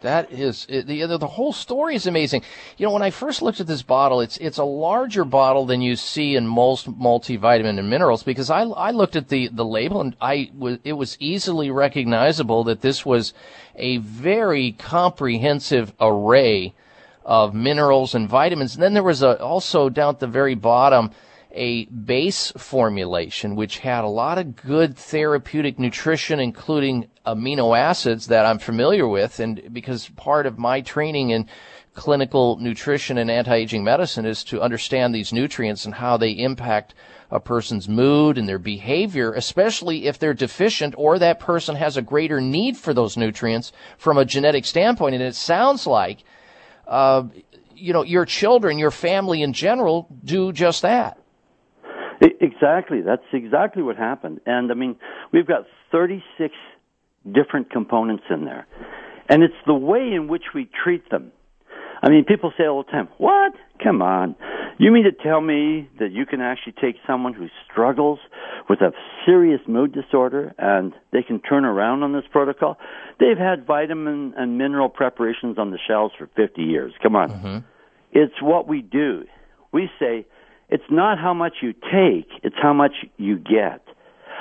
That 0.06 0.32
is 0.32 0.68
the, 0.68 1.18
the 1.18 1.28
whole 1.28 1.52
story 1.52 1.96
is 1.96 2.06
amazing. 2.06 2.44
You 2.78 2.86
know, 2.86 2.92
when 2.92 3.02
I 3.02 3.10
first 3.10 3.42
looked 3.42 3.60
at 3.60 3.66
this 3.66 3.82
bottle, 3.82 4.22
it's 4.22 4.38
it's 4.38 4.60
a 4.60 4.64
larger 4.64 5.26
bottle 5.26 5.66
than 5.66 5.82
you 5.82 5.96
see 5.96 6.36
in 6.36 6.46
most 6.46 6.88
multivitamin 6.88 7.80
and 7.80 7.90
minerals 7.90 8.22
because 8.22 8.52
I 8.52 8.62
I 8.62 8.92
looked 8.92 9.16
at 9.16 9.30
the 9.30 9.48
the 9.48 9.66
label 9.66 10.02
and 10.02 10.16
I 10.22 10.52
was 10.56 10.78
it 10.84 10.94
was 10.94 11.18
easily 11.20 11.72
recognizable 11.72 12.64
that 12.66 12.82
this 12.82 13.04
was 13.04 13.34
a 13.76 13.98
very 13.98 14.74
comprehensive 14.74 15.92
array 16.00 16.76
of 17.26 17.56
minerals 17.56 18.14
and 18.14 18.30
vitamins. 18.30 18.76
And 18.76 18.84
then 18.84 18.94
there 18.94 19.02
was 19.02 19.24
a, 19.24 19.42
also 19.42 19.90
down 19.90 20.14
at 20.14 20.20
the 20.20 20.28
very 20.28 20.54
bottom 20.54 21.10
a 21.52 21.86
base 21.86 22.52
formulation 22.58 23.56
which 23.56 23.80
had 23.80 24.04
a 24.04 24.08
lot 24.08 24.38
of 24.38 24.56
good 24.56 24.96
therapeutic 24.96 25.80
nutrition, 25.80 26.40
including 26.40 27.08
amino 27.26 27.78
acids 27.78 28.28
that 28.28 28.46
I'm 28.46 28.60
familiar 28.60 29.08
with. 29.08 29.40
And 29.40 29.74
because 29.74 30.10
part 30.10 30.46
of 30.46 30.58
my 30.58 30.82
training 30.82 31.32
in 31.32 31.48
clinical 31.94 32.58
nutrition 32.58 33.18
and 33.18 33.32
anti-aging 33.32 33.84
medicine 33.84 34.26
is 34.26 34.44
to 34.44 34.62
understand 34.62 35.16
these 35.16 35.32
nutrients 35.34 35.86
and 35.86 35.96
how 35.96 36.18
they 36.18 36.32
impact 36.32 36.94
a 37.32 37.40
person's 37.40 37.90
mood 37.90 38.38
and 38.38 38.48
their 38.48 38.60
behavior, 38.60 39.34
especially 39.34 40.06
if 40.06 40.20
they're 40.20 40.34
deficient 40.34 40.94
or 40.98 41.18
that 41.18 41.40
person 41.40 41.76
has 41.76 41.98
a 41.98 42.02
greater 42.02 42.40
need 42.40 42.78
for 42.78 42.94
those 42.94 43.18
nutrients 43.18 43.72
from 43.98 44.18
a 44.18 44.26
genetic 44.26 44.66
standpoint. 44.66 45.16
And 45.16 45.24
it 45.24 45.36
sounds 45.36 45.88
like, 45.88 46.24
uh, 46.88 47.24
you 47.74 47.94
know, 47.94 48.04
your 48.04 48.26
children, 48.26 48.78
your 48.78 48.92
family 48.92 49.42
in 49.42 49.54
general 49.54 50.08
do 50.24 50.52
just 50.52 50.84
that. 50.84 51.18
Exactly. 52.22 53.02
That's 53.02 53.26
exactly 53.34 53.84
what 53.84 53.98
happened. 53.98 54.40
And 54.46 54.72
I 54.72 54.76
mean, 54.76 54.96
we've 55.34 55.48
got 55.48 55.66
36 55.92 56.54
different 57.32 57.72
components 57.72 58.24
in 58.30 58.46
there. 58.46 58.68
And 59.28 59.44
it's 59.44 59.54
the 59.66 59.74
way 59.74 60.12
in 60.14 60.28
which 60.28 60.44
we 60.54 60.70
treat 60.84 61.10
them. 61.10 61.32
I 62.02 62.10
mean, 62.10 62.26
people 62.26 62.54
say 62.58 62.66
all 62.68 62.84
the 62.84 62.92
time, 62.92 63.08
what? 63.18 63.54
Come 63.84 64.02
on. 64.02 64.36
You 64.78 64.92
mean 64.92 65.06
to 65.06 65.12
tell 65.12 65.42
me 65.42 65.90
that 66.00 66.12
you 66.12 66.26
can 66.26 66.42
actually 66.42 66.74
take 66.74 66.98
someone 67.08 67.34
who 67.34 67.48
struggles 67.70 68.20
with 68.70 68.82
a 68.82 68.92
serious 69.26 69.62
mood 69.68 69.94
disorder 69.94 70.54
and 70.58 70.94
they 71.12 71.24
can 71.24 71.40
turn 71.40 71.66
around 71.66 72.04
on 72.04 72.14
this 72.14 72.26
protocol? 72.32 72.78
They've 73.20 73.38
had 73.38 73.66
vitamin 73.66 74.34
and 74.38 74.58
mineral 74.58 74.90
preparations 74.90 75.58
on 75.58 75.72
the 75.72 75.80
shelves 75.88 76.14
for 76.18 76.30
50 76.36 76.62
years. 76.62 76.94
Come 77.02 77.16
on. 77.16 77.30
Mm-hmm. 77.30 77.58
It's 78.12 78.42
what 78.42 78.68
we 78.68 78.82
do. 78.82 79.24
We 79.72 79.90
say, 80.00 80.26
it's 80.70 80.84
not 80.90 81.18
how 81.18 81.34
much 81.34 81.54
you 81.62 81.74
take, 81.74 82.30
it's 82.44 82.56
how 82.62 82.74
much 82.74 82.94
you 83.18 83.38
get. 83.38 83.82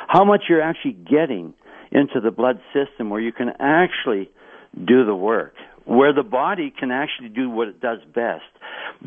How 0.08 0.24
much 0.24 0.44
you're 0.48 0.62
actually 0.62 0.92
getting 0.92 1.54
into 1.94 2.20
the 2.20 2.30
blood 2.30 2.60
system 2.74 3.08
where 3.08 3.20
you 3.20 3.32
can 3.32 3.50
actually 3.60 4.30
do 4.74 5.06
the 5.06 5.14
work, 5.14 5.54
where 5.84 6.12
the 6.12 6.24
body 6.24 6.72
can 6.76 6.90
actually 6.90 7.28
do 7.28 7.48
what 7.48 7.68
it 7.68 7.80
does 7.80 7.98
best. 8.14 8.42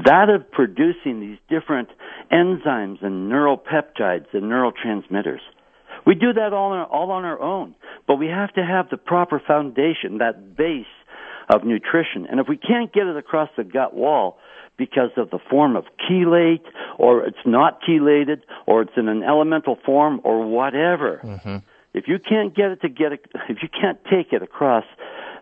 That 0.05 0.29
of 0.29 0.49
producing 0.51 1.19
these 1.19 1.37
different 1.49 1.89
enzymes 2.31 3.03
and 3.03 3.31
neuropeptides 3.31 4.33
and 4.33 4.43
neurotransmitters. 4.43 5.41
We 6.05 6.15
do 6.15 6.33
that 6.33 6.53
all 6.53 6.71
on, 6.71 6.85
all 6.85 7.11
on 7.11 7.25
our 7.25 7.39
own, 7.39 7.75
but 8.07 8.15
we 8.15 8.27
have 8.27 8.53
to 8.53 8.65
have 8.65 8.89
the 8.89 8.97
proper 8.97 9.41
foundation, 9.45 10.19
that 10.19 10.55
base 10.55 10.85
of 11.49 11.65
nutrition. 11.65 12.25
And 12.29 12.39
if 12.39 12.47
we 12.47 12.57
can't 12.57 12.93
get 12.93 13.07
it 13.07 13.17
across 13.17 13.49
the 13.57 13.63
gut 13.63 13.93
wall, 13.93 14.37
because 14.77 15.09
of 15.17 15.31
the 15.31 15.39
form 15.49 15.75
of 15.75 15.85
chelate, 16.07 16.61
or 16.97 17.25
it's 17.25 17.37
not 17.45 17.81
chelated, 17.81 18.41
or 18.67 18.83
it's 18.83 18.91
in 18.95 19.07
an 19.07 19.23
elemental 19.23 19.77
form, 19.83 20.21
or 20.23 20.45
whatever. 20.45 21.19
Mm-hmm. 21.23 21.57
If 21.97 22.07
you 22.07 22.19
can't 22.19 22.55
get 22.55 22.71
it 22.71 22.81
to 22.81 22.89
get 22.89 23.11
it, 23.11 23.25
if 23.49 23.57
you 23.61 23.69
can't 23.69 23.99
take 24.05 24.31
it 24.31 24.43
across 24.43 24.83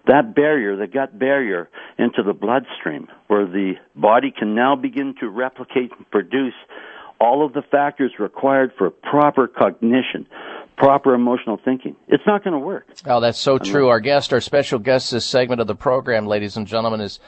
that 0.07 0.35
barrier, 0.35 0.75
the 0.75 0.87
gut 0.87 1.17
barrier, 1.17 1.69
into 1.97 2.23
the 2.23 2.33
bloodstream, 2.33 3.07
where 3.27 3.45
the 3.45 3.73
body 3.95 4.31
can 4.31 4.55
now 4.55 4.75
begin 4.75 5.15
to 5.19 5.29
replicate 5.29 5.91
and 5.97 6.09
produce 6.11 6.53
all 7.19 7.45
of 7.45 7.53
the 7.53 7.61
factors 7.61 8.11
required 8.19 8.71
for 8.77 8.89
proper 8.89 9.47
cognition, 9.47 10.27
proper 10.77 11.13
emotional 11.13 11.59
thinking. 11.63 11.95
It's 12.07 12.23
not 12.27 12.43
going 12.43 12.53
to 12.53 12.59
work. 12.59 12.87
Oh, 13.05 13.19
that's 13.19 13.39
so 13.39 13.57
true. 13.57 13.87
Our 13.89 13.99
guest, 13.99 14.31
our 14.33 14.41
special 14.41 14.79
guest 14.79 15.11
this 15.11 15.25
segment 15.25 15.61
of 15.61 15.67
the 15.67 15.75
program, 15.75 16.27
ladies 16.27 16.57
and 16.57 16.67
gentlemen, 16.67 17.01
is 17.01 17.19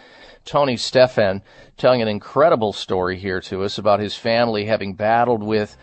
Tony 0.46 0.78
Stephan 0.78 1.42
telling 1.78 2.02
an 2.02 2.08
incredible 2.08 2.74
story 2.74 3.18
here 3.18 3.42
to 3.42 3.64
us 3.64 3.78
about 3.78 4.00
his 4.00 4.16
family 4.16 4.66
having 4.66 4.94
battled 4.94 5.42
with 5.42 5.78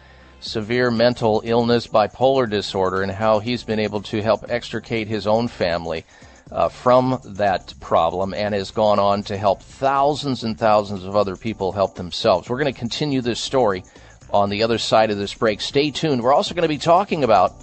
severe 0.45 0.91
mental 0.91 1.43
illness, 1.45 1.87
bipolar 1.87 2.49
disorder, 2.49 3.03
and 3.03 3.11
how 3.11 3.39
he's 3.39 3.65
been 3.65 3.79
able 3.79 4.03
to 4.03 4.23
help 4.23 4.45
extricate 4.49 5.09
his 5.09 5.27
own 5.27 5.49
family 5.49 6.05
uh, 6.53 6.69
from 6.69 7.21
that 7.25 7.75
problem 7.81 8.35
and 8.35 8.55
has 8.55 8.71
gone 8.71 8.99
on 8.99 9.23
to 9.25 9.37
help 9.37 9.63
thousands 9.63 10.45
and 10.45 10.59
thousands 10.59 11.05
of 11.05 11.17
other 11.17 11.37
people 11.37 11.73
help 11.73 11.95
themselves. 11.95 12.49
We're 12.49 12.59
going 12.59 12.73
to 12.73 12.79
continue 12.79 13.21
this 13.21 13.41
story 13.41 13.83
on 14.31 14.51
the 14.51 14.63
other 14.63 14.79
side 14.79 15.11
of 15.11 15.19
this 15.19 15.35
break. 15.35 15.61
Stay 15.61 15.91
tuned. 15.91 16.23
We're 16.23 16.35
also 16.35 16.55
going 16.55 16.63
to 16.63 16.69
be 16.69 16.79
talking 16.79 17.25
about 17.25 17.55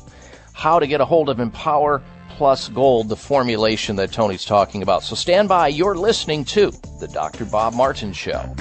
how 0.53 0.79
to 0.79 0.87
get 0.87 1.01
a 1.01 1.05
hold 1.05 1.29
of 1.29 1.39
Empower 1.39 2.01
Plus 2.29 2.69
Gold, 2.69 3.09
the 3.09 3.15
formulation 3.15 3.95
that 3.97 4.11
Tony's 4.11 4.45
talking 4.45 4.81
about. 4.81 5.03
So 5.03 5.15
stand 5.15 5.47
by. 5.47 5.67
You're 5.67 5.95
listening 5.95 6.45
to 6.45 6.71
The 6.99 7.07
Dr. 7.07 7.45
Bob 7.45 7.73
Martin 7.73 8.13
Show. 8.13 8.55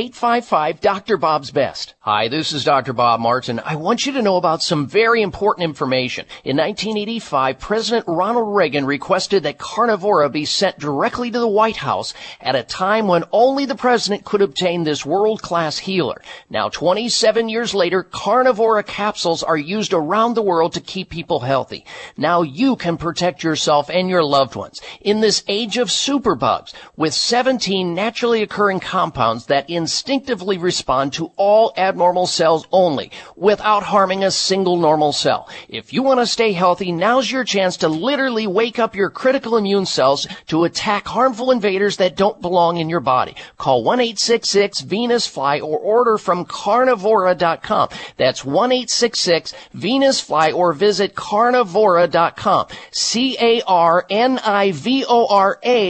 855-DRBOBS-BEST. 1.69 1.93
Hi, 2.01 2.27
this 2.27 2.51
is 2.53 2.63
Dr. 2.63 2.93
Bob 2.93 3.19
Martin. 3.19 3.61
I 3.63 3.75
want 3.75 4.05
you 4.05 4.13
to 4.13 4.21
know 4.21 4.37
about 4.37 4.63
some 4.63 4.87
very 4.87 5.21
important 5.21 5.65
information. 5.65 6.25
In 6.43 6.57
1985, 6.57 7.59
President 7.59 8.05
Ronald 8.07 8.55
Reagan 8.55 8.85
requested 8.85 9.43
that 9.43 9.57
Carnivora 9.57 10.29
be 10.29 10.45
sent 10.45 10.79
directly 10.79 11.29
to 11.31 11.39
the 11.39 11.47
White 11.47 11.77
House 11.77 12.13
at 12.41 12.55
a 12.55 12.63
time 12.63 13.07
when 13.07 13.23
only 13.31 13.65
the 13.65 13.75
president 13.75 14.25
could 14.25 14.41
obtain 14.41 14.83
this 14.83 15.05
world-class 15.05 15.77
healer. 15.79 16.21
Now, 16.49 16.69
27 16.69 17.49
years 17.49 17.73
later, 17.73 18.03
Carnivora 18.03 18.83
capsules 18.83 19.43
are 19.43 19.57
used 19.57 19.93
around 19.93 20.33
the 20.33 20.41
world 20.41 20.73
to 20.73 20.81
keep 20.81 21.09
people 21.09 21.41
healthy. 21.41 21.85
Now 22.17 22.41
you 22.41 22.75
can 22.75 22.97
protect 22.97 23.43
yourself 23.43 23.89
and 23.89 24.09
your 24.09 24.23
loved 24.23 24.55
ones 24.55 24.81
in 25.01 25.21
this 25.21 25.43
age 25.47 25.77
of 25.77 25.89
superbugs 25.89 26.73
with 26.95 27.13
17 27.13 27.93
naturally 27.93 28.41
occurring 28.41 28.79
compounds 28.79 29.45
that 29.47 29.69
instinctively 29.69 30.57
respond 30.57 31.13
to 31.13 31.31
all 31.35 31.58
all 31.59 31.73
abnormal 31.75 32.25
cells 32.25 32.65
only, 32.71 33.11
without 33.35 33.83
harming 33.83 34.23
a 34.23 34.31
single 34.31 34.77
normal 34.77 35.11
cell. 35.11 35.49
If 35.67 35.91
you 35.91 36.03
want 36.03 36.21
to 36.21 36.25
stay 36.25 36.53
healthy, 36.53 36.93
now's 36.93 37.29
your 37.29 37.43
chance 37.43 37.75
to 37.77 37.89
literally 37.89 38.47
wake 38.47 38.79
up 38.79 38.95
your 38.95 39.09
critical 39.09 39.57
immune 39.57 39.85
cells 39.85 40.25
to 40.47 40.63
attack 40.63 41.05
harmful 41.05 41.51
invaders 41.51 41.97
that 41.97 42.15
don't 42.15 42.41
belong 42.41 42.77
in 42.77 42.87
your 42.87 43.01
body. 43.01 43.35
Call 43.57 43.83
1-866-VENUS-FLY 43.83 45.59
or 45.59 45.77
order 45.77 46.17
from 46.17 46.45
carnivora.com. 46.45 47.89
That's 48.15 48.43
1-866-VENUS-FLY 48.43 50.51
or 50.53 50.71
visit 50.71 51.13
carnivora.com. 51.13 52.67
C-A-R-N-I-V-O-R-A 52.91 53.59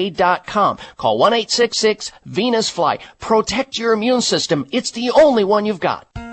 dot 0.10 0.48
com. 0.48 0.80
Call 0.98 1.20
1-866-VENUS-FLY. 1.20 2.98
Protect 3.20 3.78
your 3.78 3.94
immune 3.94 4.22
system. 4.22 4.66
It's 4.72 4.90
the 4.90 5.12
only 5.12 5.44
one 5.44 5.59
you've 5.66 5.80
got. 5.80 6.29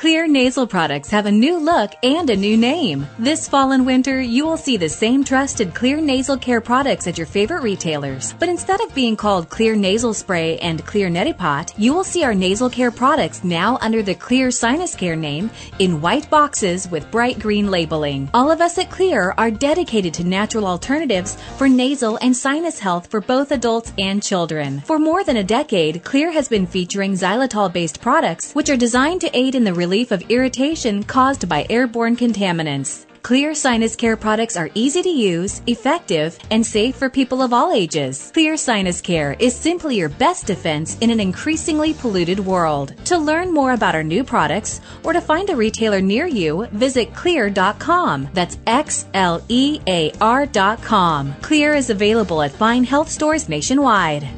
Xlear 0.00 0.26
nasal 0.26 0.66
products 0.66 1.10
have 1.10 1.26
a 1.26 1.30
new 1.30 1.58
look 1.58 1.90
and 2.02 2.30
a 2.30 2.34
new 2.34 2.56
name. 2.56 3.06
This 3.18 3.46
fall 3.46 3.72
and 3.72 3.84
winter, 3.84 4.18
you 4.18 4.46
will 4.46 4.56
see 4.56 4.78
the 4.78 4.88
same 4.88 5.22
trusted 5.22 5.74
Xlear 5.74 6.02
nasal 6.02 6.38
care 6.38 6.62
products 6.62 7.06
at 7.06 7.18
your 7.18 7.26
favorite 7.26 7.62
retailers. 7.62 8.34
But 8.38 8.48
instead 8.48 8.80
of 8.80 8.94
being 8.94 9.14
called 9.14 9.50
Xlear 9.50 9.76
nasal 9.76 10.14
spray 10.14 10.56
and 10.60 10.82
Xlear 10.86 11.12
neti 11.12 11.36
pot, 11.36 11.74
you 11.76 11.92
will 11.92 12.02
see 12.02 12.24
our 12.24 12.32
nasal 12.32 12.70
care 12.70 12.90
products 12.90 13.44
now 13.44 13.76
under 13.82 14.02
the 14.02 14.14
Xlear 14.14 14.50
sinus 14.50 14.94
care 14.94 15.16
name 15.16 15.50
in 15.80 16.00
white 16.00 16.30
boxes 16.30 16.90
with 16.90 17.10
bright 17.10 17.38
green 17.38 17.70
labeling. 17.70 18.30
All 18.32 18.50
of 18.50 18.62
us 18.62 18.78
at 18.78 18.88
Xlear 18.88 19.34
are 19.36 19.50
dedicated 19.50 20.14
to 20.14 20.24
natural 20.24 20.66
alternatives 20.66 21.36
for 21.58 21.68
nasal 21.68 22.18
and 22.22 22.34
sinus 22.34 22.78
health 22.78 23.10
for 23.10 23.20
both 23.20 23.52
adults 23.52 23.92
and 23.98 24.22
children. 24.22 24.80
For 24.80 24.98
more 24.98 25.24
than 25.24 25.36
a 25.36 25.44
decade, 25.44 26.02
Xlear 26.04 26.32
has 26.32 26.48
been 26.48 26.66
featuring 26.66 27.12
xylitol 27.12 27.70
based 27.70 28.00
products 28.00 28.54
which 28.54 28.70
are 28.70 28.78
designed 28.78 29.20
to 29.20 29.36
aid 29.36 29.54
in 29.54 29.64
the 29.64 29.74
relief 29.90 30.12
of 30.12 30.22
irritation 30.30 31.02
caused 31.02 31.48
by 31.48 31.66
airborne 31.68 32.16
contaminants. 32.16 33.06
Xlear 33.24 33.56
sinus 33.56 33.96
care 33.96 34.16
products 34.16 34.56
are 34.56 34.70
easy 34.74 35.02
to 35.02 35.08
use, 35.08 35.62
effective, 35.66 36.38
and 36.52 36.64
safe 36.64 36.94
for 36.94 37.10
people 37.10 37.42
of 37.42 37.52
all 37.52 37.72
ages. 37.72 38.30
Xlear 38.32 38.56
sinus 38.56 39.00
care 39.00 39.32
is 39.40 39.52
simply 39.52 39.96
your 39.96 40.08
best 40.08 40.46
defense 40.46 40.96
in 41.00 41.10
an 41.10 41.18
increasingly 41.18 41.92
polluted 41.92 42.38
world. 42.38 42.94
To 43.06 43.18
learn 43.18 43.52
more 43.52 43.72
about 43.72 43.96
our 43.96 44.04
new 44.04 44.22
products 44.22 44.80
or 45.02 45.12
to 45.12 45.20
find 45.20 45.50
a 45.50 45.56
retailer 45.56 46.00
near 46.00 46.26
you, 46.28 46.68
visit 46.70 47.12
xlear.com. 47.12 48.28
That's 48.32 48.58
X 48.68 49.06
L 49.12 49.42
E 49.48 49.80
A 49.88 50.12
R.com. 50.20 51.32
Xlear 51.40 51.76
is 51.76 51.90
available 51.90 52.42
at 52.42 52.52
fine 52.52 52.84
health 52.84 53.08
stores 53.08 53.48
nationwide. 53.48 54.28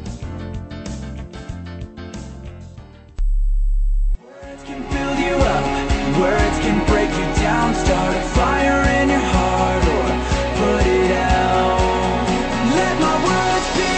Words 6.22 6.58
can 6.60 6.78
break 6.86 7.10
you 7.10 7.42
down, 7.42 7.74
start 7.74 8.14
a 8.14 8.20
fire 8.20 8.88
in 9.02 9.10
your 9.10 9.18
heart, 9.18 9.82
or 9.82 10.06
put 10.62 10.86
it 10.86 11.10
out. 11.10 12.22
Let 12.76 12.94
my 13.00 13.14
words 13.26 13.66
be. 13.74 13.90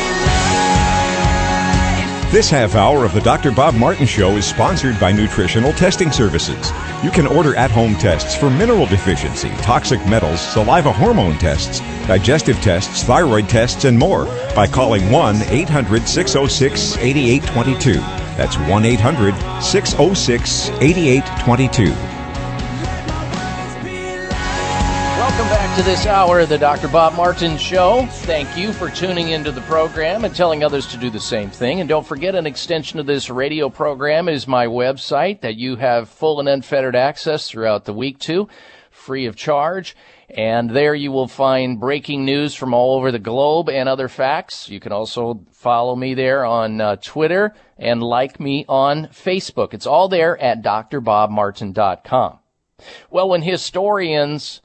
This 2.32 2.48
half 2.48 2.76
hour 2.76 3.04
of 3.04 3.12
the 3.12 3.20
Dr. 3.20 3.50
Bob 3.50 3.74
Martin 3.74 4.06
Show 4.06 4.38
is 4.38 4.46
sponsored 4.46 4.98
by 4.98 5.12
Nutritional 5.12 5.74
Testing 5.74 6.10
Services. 6.10 6.72
You 7.02 7.10
can 7.10 7.26
order 7.26 7.54
at 7.56 7.70
home 7.70 7.94
tests 7.96 8.34
for 8.34 8.48
mineral 8.48 8.86
deficiency, 8.86 9.50
toxic 9.58 10.00
metals, 10.06 10.40
saliva 10.40 10.92
hormone 10.92 11.36
tests, 11.36 11.80
digestive 12.06 12.56
tests, 12.62 13.02
thyroid 13.02 13.50
tests, 13.50 13.84
and 13.84 13.98
more 13.98 14.24
by 14.56 14.66
calling 14.66 15.10
1 15.10 15.42
800 15.42 16.08
606 16.08 16.96
8822. 16.96 18.00
That's 18.38 18.56
1 18.56 18.84
800 18.86 19.34
606 19.62 20.70
8822. 20.80 22.13
To 25.76 25.82
this 25.82 26.06
hour 26.06 26.38
of 26.38 26.48
the 26.48 26.56
Dr. 26.56 26.86
Bob 26.86 27.14
Martin 27.14 27.58
Show. 27.58 28.06
Thank 28.06 28.56
you 28.56 28.72
for 28.72 28.88
tuning 28.90 29.30
into 29.30 29.50
the 29.50 29.60
program 29.62 30.24
and 30.24 30.32
telling 30.32 30.62
others 30.62 30.86
to 30.86 30.96
do 30.96 31.10
the 31.10 31.18
same 31.18 31.50
thing. 31.50 31.80
And 31.80 31.88
don't 31.88 32.06
forget, 32.06 32.36
an 32.36 32.46
extension 32.46 33.00
of 33.00 33.06
this 33.06 33.28
radio 33.28 33.68
program 33.68 34.28
is 34.28 34.46
my 34.46 34.66
website 34.66 35.40
that 35.40 35.56
you 35.56 35.74
have 35.74 36.08
full 36.08 36.38
and 36.38 36.48
unfettered 36.48 36.94
access 36.94 37.50
throughout 37.50 37.86
the 37.86 37.92
week 37.92 38.20
to, 38.20 38.48
free 38.92 39.26
of 39.26 39.34
charge. 39.34 39.96
And 40.28 40.70
there 40.70 40.94
you 40.94 41.10
will 41.10 41.26
find 41.26 41.80
breaking 41.80 42.24
news 42.24 42.54
from 42.54 42.72
all 42.72 42.96
over 42.96 43.10
the 43.10 43.18
globe 43.18 43.68
and 43.68 43.88
other 43.88 44.08
facts. 44.08 44.68
You 44.68 44.78
can 44.78 44.92
also 44.92 45.44
follow 45.50 45.96
me 45.96 46.14
there 46.14 46.44
on 46.44 46.80
uh, 46.80 46.96
Twitter 47.02 47.52
and 47.78 48.00
like 48.00 48.38
me 48.38 48.64
on 48.68 49.06
Facebook. 49.08 49.74
It's 49.74 49.86
all 49.86 50.08
there 50.08 50.40
at 50.40 50.62
drbobmartin.com. 50.62 52.38
Well, 53.10 53.28
when 53.28 53.42
historians 53.42 54.60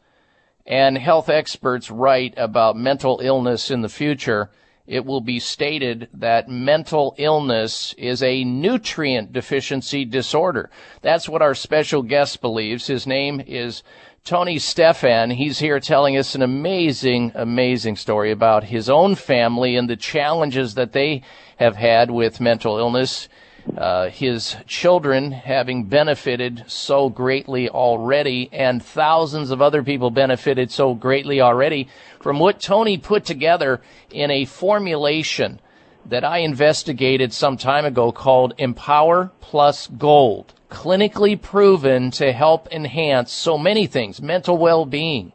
and 0.70 1.00
health 1.00 1.30
experts 1.30 1.90
write 1.90 2.36
about 2.38 2.78
mental 2.78 3.20
illness 3.24 3.72
in 3.72 3.82
the 3.82 3.90
future, 3.90 4.52
it 4.86 5.04
will 5.04 5.22
be 5.22 5.40
stated 5.40 6.08
that 6.14 6.48
mental 6.48 7.16
illness 7.18 7.96
is 7.98 8.22
a 8.22 8.44
nutrient 8.44 9.34
deficiency 9.34 10.06
disorder. 10.06 10.70
That's 11.02 11.28
what 11.28 11.42
our 11.42 11.56
special 11.56 12.04
guest 12.04 12.40
believes. 12.40 12.86
His 12.86 13.08
name 13.08 13.42
is 13.46 13.82
Tony 14.24 14.60
Stephan. 14.60 15.32
He's 15.32 15.58
here 15.58 15.80
telling 15.80 16.16
us 16.18 16.36
an 16.36 16.44
amazing, 16.44 17.32
amazing 17.34 17.96
story 17.96 18.32
about 18.32 18.66
his 18.66 18.92
own 18.92 19.16
family 19.16 19.76
and 19.76 19.90
the 19.90 19.96
challenges 19.96 20.76
that 20.76 20.94
they 20.94 21.24
have 21.58 21.78
had 21.78 22.12
with 22.12 22.40
mental 22.40 22.78
illness. 22.78 23.28
Uh, 23.78 24.10
his 24.10 24.56
children 24.68 25.32
having 25.32 25.84
benefited 25.86 26.64
so 26.68 27.10
greatly 27.10 27.70
already, 27.70 28.50
and 28.52 28.84
thousands 28.84 29.52
of 29.52 29.62
other 29.62 29.84
people 29.84 30.12
benefited 30.12 30.72
so 30.72 30.94
greatly 30.94 31.40
already 31.40 31.88
from 32.20 32.40
what 32.40 32.60
Tony 32.60 32.98
put 32.98 33.26
together 33.26 33.82
in 34.12 34.32
a 34.32 34.46
formulation 34.46 35.60
that 36.06 36.24
I 36.24 36.40
investigated 36.40 37.34
some 37.34 37.58
time 37.58 37.86
ago 37.86 38.12
called 38.12 38.54
Empower 38.58 39.32
Plus 39.42 39.88
Gold, 39.88 40.54
clinically 40.70 41.40
proven 41.40 42.12
to 42.12 42.32
help 42.32 42.68
enhance 42.72 43.32
so 43.32 43.58
many 43.58 43.86
things 43.86 44.22
mental 44.22 44.58
well 44.58 44.86
being, 44.86 45.32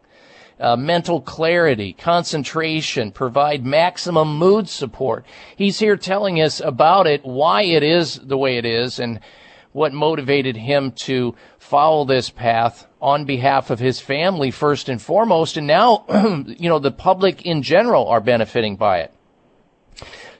uh, 0.60 0.76
mental 0.76 1.20
clarity, 1.20 1.92
concentration, 1.92 3.10
provide 3.10 3.64
maximum 3.64 4.38
mood 4.38 4.68
support. 4.68 5.24
He's 5.56 5.78
here 5.78 5.96
telling 5.96 6.40
us 6.40 6.60
about 6.60 7.06
it, 7.06 7.24
why 7.24 7.62
it 7.62 7.82
is 7.82 8.18
the 8.18 8.36
way 8.36 8.56
it 8.56 8.64
is, 8.64 8.98
and 8.98 9.20
what 9.72 9.92
motivated 9.92 10.56
him 10.56 10.92
to 10.92 11.34
follow 11.58 12.04
this 12.04 12.30
path 12.30 12.86
on 13.02 13.24
behalf 13.24 13.70
of 13.70 13.80
his 13.80 14.00
family 14.00 14.50
first 14.50 14.88
and 14.88 15.02
foremost, 15.02 15.56
and 15.56 15.66
now, 15.66 16.04
you 16.46 16.68
know, 16.68 16.78
the 16.78 16.92
public 16.92 17.42
in 17.42 17.62
general 17.62 18.06
are 18.08 18.20
benefiting 18.20 18.76
by 18.76 19.00
it. 19.00 19.12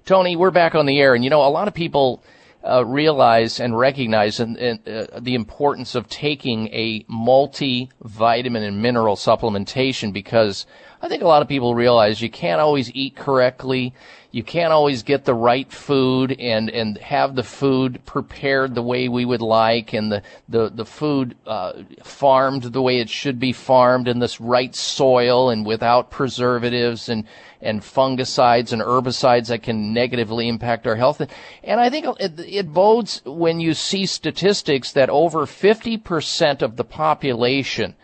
Tony, 0.07 0.37
we're 0.37 0.51
back 0.51 0.75
on 0.75 0.87
the 0.87 1.01
air, 1.01 1.15
and 1.15 1.25
you 1.25 1.31
know, 1.31 1.43
a 1.45 1.49
lot 1.49 1.67
of 1.67 1.75
people 1.75 2.23
uh, 2.65 2.85
realize 2.85 3.61
and 3.61 3.79
recognize 3.79 4.41
uh, 4.41 4.77
the 5.19 5.35
importance 5.35 5.95
of 5.95 6.09
taking 6.09 6.69
a 6.69 7.05
multivitamin 7.05 8.67
and 8.67 8.81
mineral 8.81 9.17
supplementation 9.17 10.13
because 10.13 10.67
I 11.03 11.09
think 11.09 11.23
a 11.23 11.27
lot 11.27 11.43
of 11.43 11.49
people 11.49 11.75
realize 11.75 12.23
you 12.23 12.31
can't 12.31 12.63
always 12.63 12.91
eat 12.95 13.15
correctly. 13.15 13.93
You 14.31 14.43
can't 14.43 14.73
always 14.73 15.03
get 15.03 15.27
the 15.27 15.35
right 15.35 15.71
food 15.71 16.33
and, 16.41 16.71
and 16.71 16.97
have 16.99 17.35
the 17.35 17.43
food 17.43 18.01
prepared 18.07 18.75
the 18.75 18.83
way 18.83 19.09
we 19.09 19.27
would 19.27 19.43
like 19.43 19.93
and 19.93 20.11
the, 20.11 20.23
the, 20.49 20.71
the 20.71 20.87
food 20.87 21.37
uh, 21.47 21.75
farmed 22.03 22.63
the 22.63 22.83
way 22.83 22.99
it 22.99 23.11
should 23.11 23.39
be 23.39 23.53
farmed 23.53 24.09
in 24.09 24.19
this 24.19 24.41
right 24.41 24.75
soil 24.75 25.51
and 25.51 25.67
without 25.67 26.11
preservatives 26.11 27.11
and, 27.11 27.27
and 27.65 27.81
fungicides 27.81 28.73
and 28.73 28.83
herbicides 28.83 29.49
that 29.49 29.63
can 29.63 29.93
negatively 29.93 30.49
impact 30.49 30.87
our 30.87 30.97
health. 30.97 31.21
And 31.63 31.81
I 31.81 31.91
think 31.91 32.07
it, 32.21 32.39
it 32.39 32.73
bodes 32.73 33.23
when 33.25 33.59
you 33.61 33.75
see 33.75 34.07
statistics 34.07 34.93
that 34.93 35.11
over 35.11 35.47
50% 35.47 36.63
of 36.63 36.77
the 36.77 36.85
population 36.85 37.97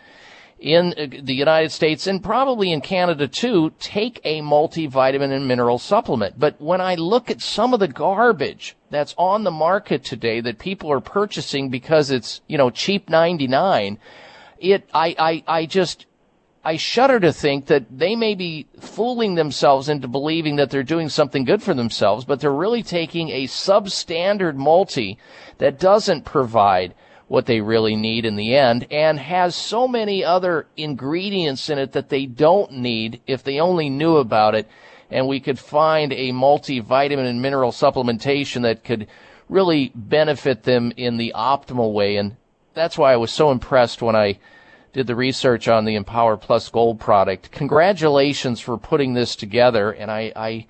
in 0.60 0.94
uh, 0.98 1.06
the 1.22 1.34
United 1.34 1.72
States 1.72 2.06
and 2.06 2.22
probably 2.22 2.70
in 2.70 2.80
Canada 2.80 3.26
too 3.26 3.72
take 3.78 4.20
a 4.24 4.40
multivitamin 4.42 5.32
and 5.32 5.48
mineral 5.48 5.78
supplement. 5.78 6.38
But 6.38 6.60
when 6.60 6.80
I 6.80 6.94
look 6.96 7.30
at 7.30 7.40
some 7.40 7.72
of 7.72 7.80
the 7.80 7.88
garbage 7.88 8.76
that's 8.90 9.14
on 9.16 9.44
the 9.44 9.50
market 9.50 10.04
today 10.04 10.40
that 10.40 10.58
people 10.58 10.92
are 10.92 11.00
purchasing 11.00 11.70
because 11.70 12.10
it's, 12.10 12.42
you 12.46 12.58
know, 12.58 12.70
cheap 12.70 13.08
99, 13.08 13.98
it, 14.58 14.88
I, 14.92 15.14
I, 15.18 15.44
I 15.60 15.66
just, 15.66 16.06
I 16.62 16.76
shudder 16.76 17.18
to 17.20 17.32
think 17.32 17.66
that 17.66 17.86
they 17.90 18.14
may 18.16 18.34
be 18.34 18.66
fooling 18.78 19.34
themselves 19.34 19.88
into 19.88 20.08
believing 20.08 20.56
that 20.56 20.70
they're 20.70 20.82
doing 20.82 21.08
something 21.08 21.44
good 21.44 21.62
for 21.62 21.72
themselves, 21.72 22.26
but 22.26 22.40
they're 22.40 22.52
really 22.52 22.82
taking 22.82 23.30
a 23.30 23.46
substandard 23.46 24.56
multi 24.56 25.18
that 25.58 25.78
doesn't 25.78 26.26
provide 26.26 26.94
what 27.28 27.46
they 27.46 27.60
really 27.60 27.96
need 27.96 28.26
in 28.26 28.36
the 28.36 28.54
end 28.54 28.86
and 28.90 29.18
has 29.18 29.54
so 29.54 29.86
many 29.88 30.22
other 30.22 30.66
ingredients 30.76 31.70
in 31.70 31.78
it 31.78 31.92
that 31.92 32.08
they 32.08 32.26
don't 32.26 32.72
need 32.72 33.20
if 33.26 33.42
they 33.42 33.60
only 33.60 33.88
knew 33.88 34.16
about 34.16 34.54
it 34.54 34.68
and 35.10 35.26
we 35.26 35.40
could 35.40 35.58
find 35.58 36.12
a 36.12 36.32
multivitamin 36.32 37.26
and 37.26 37.40
mineral 37.40 37.72
supplementation 37.72 38.62
that 38.62 38.84
could 38.84 39.06
really 39.48 39.92
benefit 39.94 40.64
them 40.64 40.92
in 40.96 41.16
the 41.16 41.32
optimal 41.34 41.92
way. 41.92 42.16
And 42.16 42.36
that's 42.74 42.98
why 42.98 43.12
I 43.12 43.16
was 43.16 43.30
so 43.30 43.50
impressed 43.50 44.02
when 44.02 44.14
I 44.14 44.38
did 44.92 45.06
the 45.06 45.14
research 45.14 45.68
on 45.68 45.84
the 45.84 45.94
Empower 45.94 46.36
Plus 46.36 46.68
Gold 46.68 46.98
product. 46.98 47.50
Congratulations 47.52 48.60
for 48.60 48.76
putting 48.76 49.14
this 49.14 49.36
together. 49.36 49.92
And 49.92 50.10
I, 50.10 50.32
I, 50.34 50.66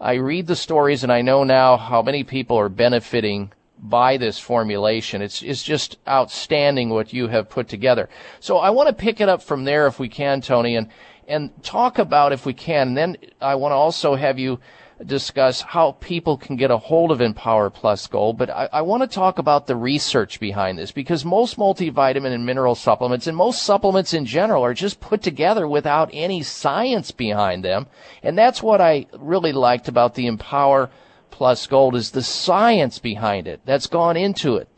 I 0.00 0.14
read 0.14 0.46
the 0.46 0.56
stories 0.56 1.02
and 1.02 1.12
I 1.12 1.22
know 1.22 1.44
now 1.44 1.76
how 1.76 2.02
many 2.02 2.24
people 2.24 2.58
are 2.58 2.68
benefiting 2.68 3.52
by 3.78 4.16
this 4.16 4.38
formulation. 4.38 5.22
It's, 5.22 5.42
it's 5.42 5.62
just 5.62 5.98
outstanding 6.06 6.90
what 6.90 7.12
you 7.12 7.28
have 7.28 7.48
put 7.48 7.68
together. 7.68 8.08
So 8.40 8.58
I 8.58 8.70
want 8.70 8.88
to 8.88 8.94
pick 8.94 9.20
it 9.20 9.28
up 9.28 9.42
from 9.42 9.64
there 9.64 9.86
if 9.86 9.98
we 9.98 10.08
can, 10.08 10.40
Tony, 10.40 10.76
and, 10.76 10.88
and 11.26 11.50
talk 11.62 11.98
about 11.98 12.32
if 12.32 12.46
we 12.46 12.52
can. 12.52 12.88
And 12.88 12.96
then 12.96 13.16
I 13.40 13.54
want 13.56 13.72
to 13.72 13.76
also 13.76 14.14
have 14.14 14.38
you 14.38 14.60
discuss 15.06 15.60
how 15.60 15.92
people 15.92 16.36
can 16.36 16.56
get 16.56 16.70
a 16.70 16.76
hold 16.78 17.10
of 17.10 17.20
Empower 17.20 17.70
Plus 17.70 18.06
Gold, 18.06 18.38
but 18.38 18.50
I, 18.50 18.68
I 18.72 18.82
want 18.82 19.02
to 19.02 19.06
talk 19.06 19.38
about 19.38 19.66
the 19.66 19.76
research 19.76 20.40
behind 20.40 20.78
this 20.78 20.92
because 20.92 21.24
most 21.24 21.56
multivitamin 21.56 22.32
and 22.32 22.46
mineral 22.46 22.74
supplements 22.74 23.26
and 23.26 23.36
most 23.36 23.62
supplements 23.62 24.14
in 24.14 24.24
general 24.24 24.64
are 24.64 24.74
just 24.74 25.00
put 25.00 25.22
together 25.22 25.66
without 25.66 26.10
any 26.12 26.42
science 26.42 27.10
behind 27.10 27.64
them. 27.64 27.86
And 28.22 28.36
that's 28.36 28.62
what 28.62 28.80
I 28.80 29.06
really 29.18 29.52
liked 29.52 29.88
about 29.88 30.14
the 30.14 30.26
Empower 30.26 30.90
Plus 31.30 31.66
Gold 31.66 31.96
is 31.96 32.10
the 32.10 32.22
science 32.22 32.98
behind 32.98 33.48
it 33.48 33.60
that's 33.64 33.86
gone 33.86 34.16
into 34.16 34.56
it. 34.56 34.68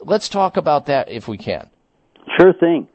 Let's 0.00 0.28
talk 0.28 0.56
about 0.56 0.86
that 0.86 1.10
if 1.10 1.28
we 1.28 1.38
can. 1.38 1.70
Sure 2.38 2.52
thing. 2.52 2.88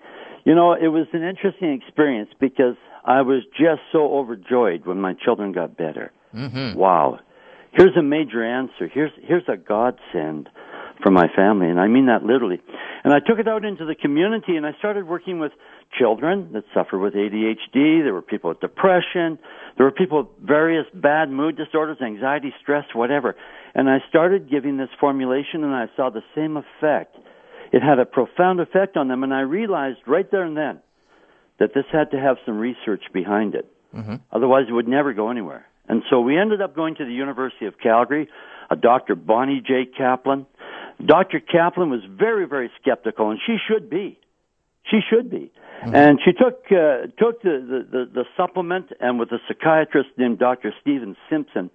You 0.45 0.55
know, 0.55 0.73
it 0.73 0.87
was 0.87 1.07
an 1.13 1.23
interesting 1.23 1.73
experience 1.73 2.29
because 2.39 2.75
I 3.05 3.21
was 3.21 3.43
just 3.59 3.81
so 3.91 4.17
overjoyed 4.17 4.85
when 4.85 4.99
my 4.99 5.13
children 5.13 5.51
got 5.51 5.77
better. 5.77 6.11
Mm-hmm. 6.33 6.77
Wow. 6.77 7.19
Here's 7.71 7.95
a 7.97 8.01
major 8.01 8.43
answer. 8.43 8.87
Here's 8.87 9.11
here's 9.23 9.47
a 9.47 9.57
godsend 9.57 10.49
for 11.01 11.11
my 11.11 11.27
family, 11.35 11.69
and 11.69 11.79
I 11.79 11.87
mean 11.87 12.07
that 12.07 12.23
literally. 12.23 12.61
And 13.03 13.13
I 13.13 13.19
took 13.19 13.39
it 13.39 13.47
out 13.47 13.65
into 13.65 13.85
the 13.85 13.95
community, 13.95 14.55
and 14.55 14.65
I 14.65 14.73
started 14.77 15.07
working 15.07 15.39
with 15.39 15.51
children 15.97 16.51
that 16.53 16.63
suffer 16.73 16.97
with 16.97 17.13
ADHD. 17.13 18.03
There 18.03 18.13
were 18.13 18.21
people 18.21 18.49
with 18.49 18.59
depression. 18.59 19.39
There 19.77 19.85
were 19.85 19.91
people 19.91 20.19
with 20.19 20.47
various 20.47 20.85
bad 20.93 21.29
mood 21.29 21.57
disorders, 21.57 21.97
anxiety, 22.01 22.53
stress, 22.61 22.85
whatever. 22.93 23.35
And 23.73 23.89
I 23.89 23.99
started 24.09 24.49
giving 24.49 24.77
this 24.77 24.89
formulation, 24.99 25.63
and 25.63 25.73
I 25.73 25.87
saw 25.95 26.09
the 26.09 26.23
same 26.35 26.57
effect. 26.57 27.15
It 27.71 27.81
had 27.81 27.99
a 27.99 28.05
profound 28.05 28.59
effect 28.59 28.97
on 28.97 29.07
them, 29.07 29.23
and 29.23 29.33
I 29.33 29.41
realized 29.41 29.99
right 30.05 30.29
there 30.29 30.43
and 30.43 30.55
then 30.55 30.81
that 31.59 31.73
this 31.73 31.85
had 31.91 32.11
to 32.11 32.19
have 32.19 32.37
some 32.45 32.59
research 32.59 33.03
behind 33.13 33.55
it. 33.55 33.71
Mm-hmm. 33.95 34.15
Otherwise, 34.31 34.65
it 34.69 34.73
would 34.73 34.87
never 34.87 35.13
go 35.13 35.29
anywhere. 35.29 35.65
And 35.87 36.03
so 36.09 36.21
we 36.21 36.37
ended 36.37 36.61
up 36.61 36.75
going 36.75 36.95
to 36.95 37.05
the 37.05 37.13
University 37.13 37.65
of 37.65 37.77
Calgary, 37.79 38.29
a 38.69 38.75
Dr. 38.75 39.15
Bonnie 39.15 39.61
J. 39.65 39.85
Kaplan. 39.85 40.45
Dr. 41.05 41.39
Kaplan 41.39 41.89
was 41.89 42.01
very, 42.09 42.47
very 42.47 42.71
skeptical, 42.81 43.31
and 43.31 43.39
she 43.45 43.57
should 43.67 43.89
be. 43.89 44.19
She 44.83 44.99
should 45.09 45.29
be. 45.29 45.51
Mm-hmm. 45.83 45.95
And 45.95 46.19
she 46.23 46.31
took 46.31 46.65
uh, 46.71 47.07
took 47.17 47.41
the, 47.41 47.85
the, 47.91 48.09
the, 48.13 48.25
supplement, 48.37 48.87
and 48.99 49.19
with 49.19 49.31
a 49.31 49.39
psychiatrist 49.47 50.09
named 50.17 50.37
Dr. 50.37 50.73
Stephen 50.79 51.15
Simpson, 51.29 51.71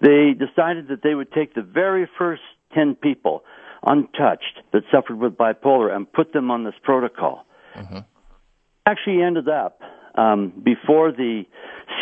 they 0.00 0.32
decided 0.32 0.88
that 0.88 1.02
they 1.02 1.14
would 1.14 1.32
take 1.32 1.54
the 1.54 1.62
very 1.62 2.08
first 2.18 2.42
ten 2.74 2.96
people, 2.96 3.44
untouched, 3.84 4.60
that 4.72 4.82
suffered 4.90 5.18
with 5.20 5.36
bipolar, 5.36 5.94
and 5.94 6.12
put 6.12 6.32
them 6.32 6.50
on 6.50 6.64
this 6.64 6.74
protocol. 6.82 7.46
Mm-hmm. 7.76 7.98
Actually, 8.86 9.22
ended 9.22 9.48
up 9.48 9.82
um, 10.18 10.52
before 10.64 11.12
the 11.12 11.44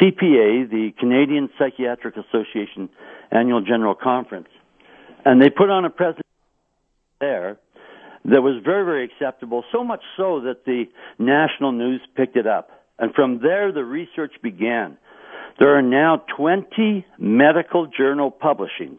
CPA, 0.01 0.71
the 0.71 0.91
Canadian 0.99 1.51
Psychiatric 1.59 2.17
Association 2.17 2.89
Annual 3.31 3.63
General 3.63 3.95
Conference, 3.95 4.49
and 5.25 5.43
they 5.43 5.51
put 5.51 5.71
on 5.71 5.85
a 5.85 5.91
presentation 5.91 6.23
there 7.21 7.59
that 8.25 8.43
was 8.43 8.63
very, 8.65 8.85
very 8.85 9.05
acceptable, 9.05 9.65
so 9.71 9.85
much 9.85 10.01
so 10.17 10.41
that 10.41 10.65
the 10.65 10.85
national 11.19 11.73
news 11.73 12.01
picked 12.17 12.37
it 12.37 12.47
up. 12.47 12.71
And 12.99 13.15
from 13.15 13.41
there, 13.43 13.71
the 13.73 13.85
research 13.85 14.33
began. 14.43 14.97
There 15.59 15.77
are 15.77 15.83
now 15.83 16.23
20 16.37 17.05
medical 17.19 17.87
journal 17.87 18.31
publishings 18.31 18.99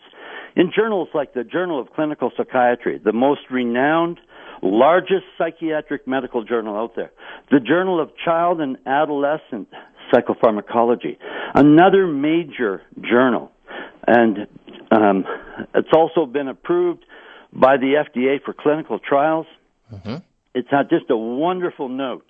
in 0.56 0.72
journals 0.76 1.10
like 1.14 1.34
the 1.34 1.44
Journal 1.44 1.80
of 1.80 1.92
Clinical 1.94 2.32
Psychiatry, 2.36 3.00
the 3.04 3.14
most 3.14 3.42
renowned, 3.52 4.20
largest 4.62 5.26
psychiatric 5.38 6.08
medical 6.08 6.44
journal 6.44 6.76
out 6.76 6.96
there, 6.96 7.12
the 7.52 7.60
Journal 7.60 8.02
of 8.02 8.12
Child 8.24 8.62
and 8.62 8.78
Adolescent 8.86 9.68
Psychopharmacology, 10.12 11.18
another 11.54 12.08
major 12.08 12.82
journal. 13.02 13.52
And 14.06 14.48
um, 14.92 15.26
it's 15.76 15.90
also 15.94 16.26
been 16.26 16.48
approved 16.48 17.04
by 17.52 17.78
the 17.78 18.04
FDA 18.06 18.42
for 18.44 18.54
clinical 18.54 19.00
trials. 19.00 19.46
Mm-hmm. 19.94 20.18
It's 20.54 20.70
not 20.72 20.90
just 20.90 21.10
a 21.10 21.18
wonderful 21.18 21.90
note 21.90 22.26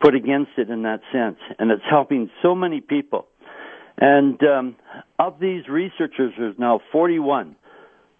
put 0.00 0.14
against 0.14 0.52
it 0.58 0.68
in 0.68 0.82
that 0.82 1.00
sense, 1.12 1.38
and 1.58 1.70
it's 1.70 1.82
helping 1.88 2.30
so 2.42 2.54
many 2.54 2.80
people. 2.80 3.26
And 3.98 4.38
um, 4.42 4.76
of 5.18 5.40
these 5.40 5.68
researchers, 5.68 6.34
there's 6.38 6.58
now 6.58 6.80
41. 6.92 7.56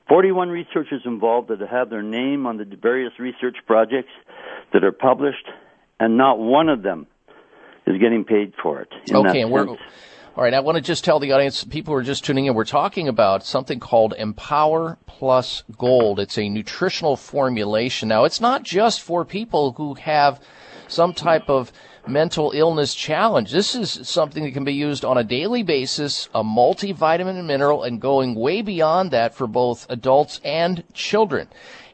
41 0.09 0.49
researchers 0.51 1.03
involved 1.05 1.49
that 1.49 1.61
have 1.69 1.91
their 1.91 2.03
name 2.03 2.47
on 2.47 2.59
the 2.59 2.65
various 2.65 3.13
research 3.19 3.57
projects 3.67 4.13
that 4.73 4.85
are 4.85 4.93
published, 4.93 5.49
and 5.99 6.17
not 6.17 6.39
one 6.39 6.69
of 6.69 6.83
them 6.83 7.07
is 7.87 8.01
getting 8.01 8.25
paid 8.25 8.53
for 8.63 8.81
it. 8.81 8.89
Okay, 9.11 9.43
and 9.43 9.51
we're 9.51 9.69
all 9.69 10.43
right. 10.43 10.53
I 10.53 10.61
want 10.61 10.77
to 10.77 10.83
just 10.83 11.03
tell 11.03 11.19
the 11.19 11.33
audience, 11.33 11.65
people 11.65 11.95
who 11.95 11.99
are 11.99 12.03
just 12.03 12.25
tuning 12.25 12.45
in, 12.45 12.55
we're 12.55 12.65
talking 12.65 13.09
about 13.09 13.45
something 13.45 13.81
called 13.81 14.13
Empower 14.19 14.99
Plus 15.07 15.65
Gold. 15.79 16.21
It's 16.21 16.37
a 16.37 16.49
nutritional 16.51 17.17
formulation. 17.17 18.09
Now, 18.09 18.25
it's 18.25 18.41
not 18.41 18.63
just 18.63 19.01
for 19.01 19.25
people 19.25 19.73
who 19.73 19.95
have 19.95 20.41
some 20.89 21.15
type 21.15 21.49
of 21.49 21.73
mental 22.09 22.53
illness 22.55 22.95
challenge. 22.95 23.51
This 23.51 23.75
is 23.75 24.09
something 24.09 24.45
that 24.45 24.53
can 24.53 24.65
be 24.65 24.75
used 24.75 25.05
on 25.05 25.19
a 25.19 25.25
daily 25.25 25.63
basis, 25.63 26.29
a 26.35 26.43
multivitamin 26.43 27.39
and 27.39 27.47
mineral, 27.47 27.83
and 27.83 28.01
going 28.01 28.35
way 28.35 28.63
beyond 28.63 29.11
that 29.11 29.35
for 29.35 29.47
both 29.47 29.87
adults 29.91 30.41
and 30.45 30.85
children. 30.93 31.49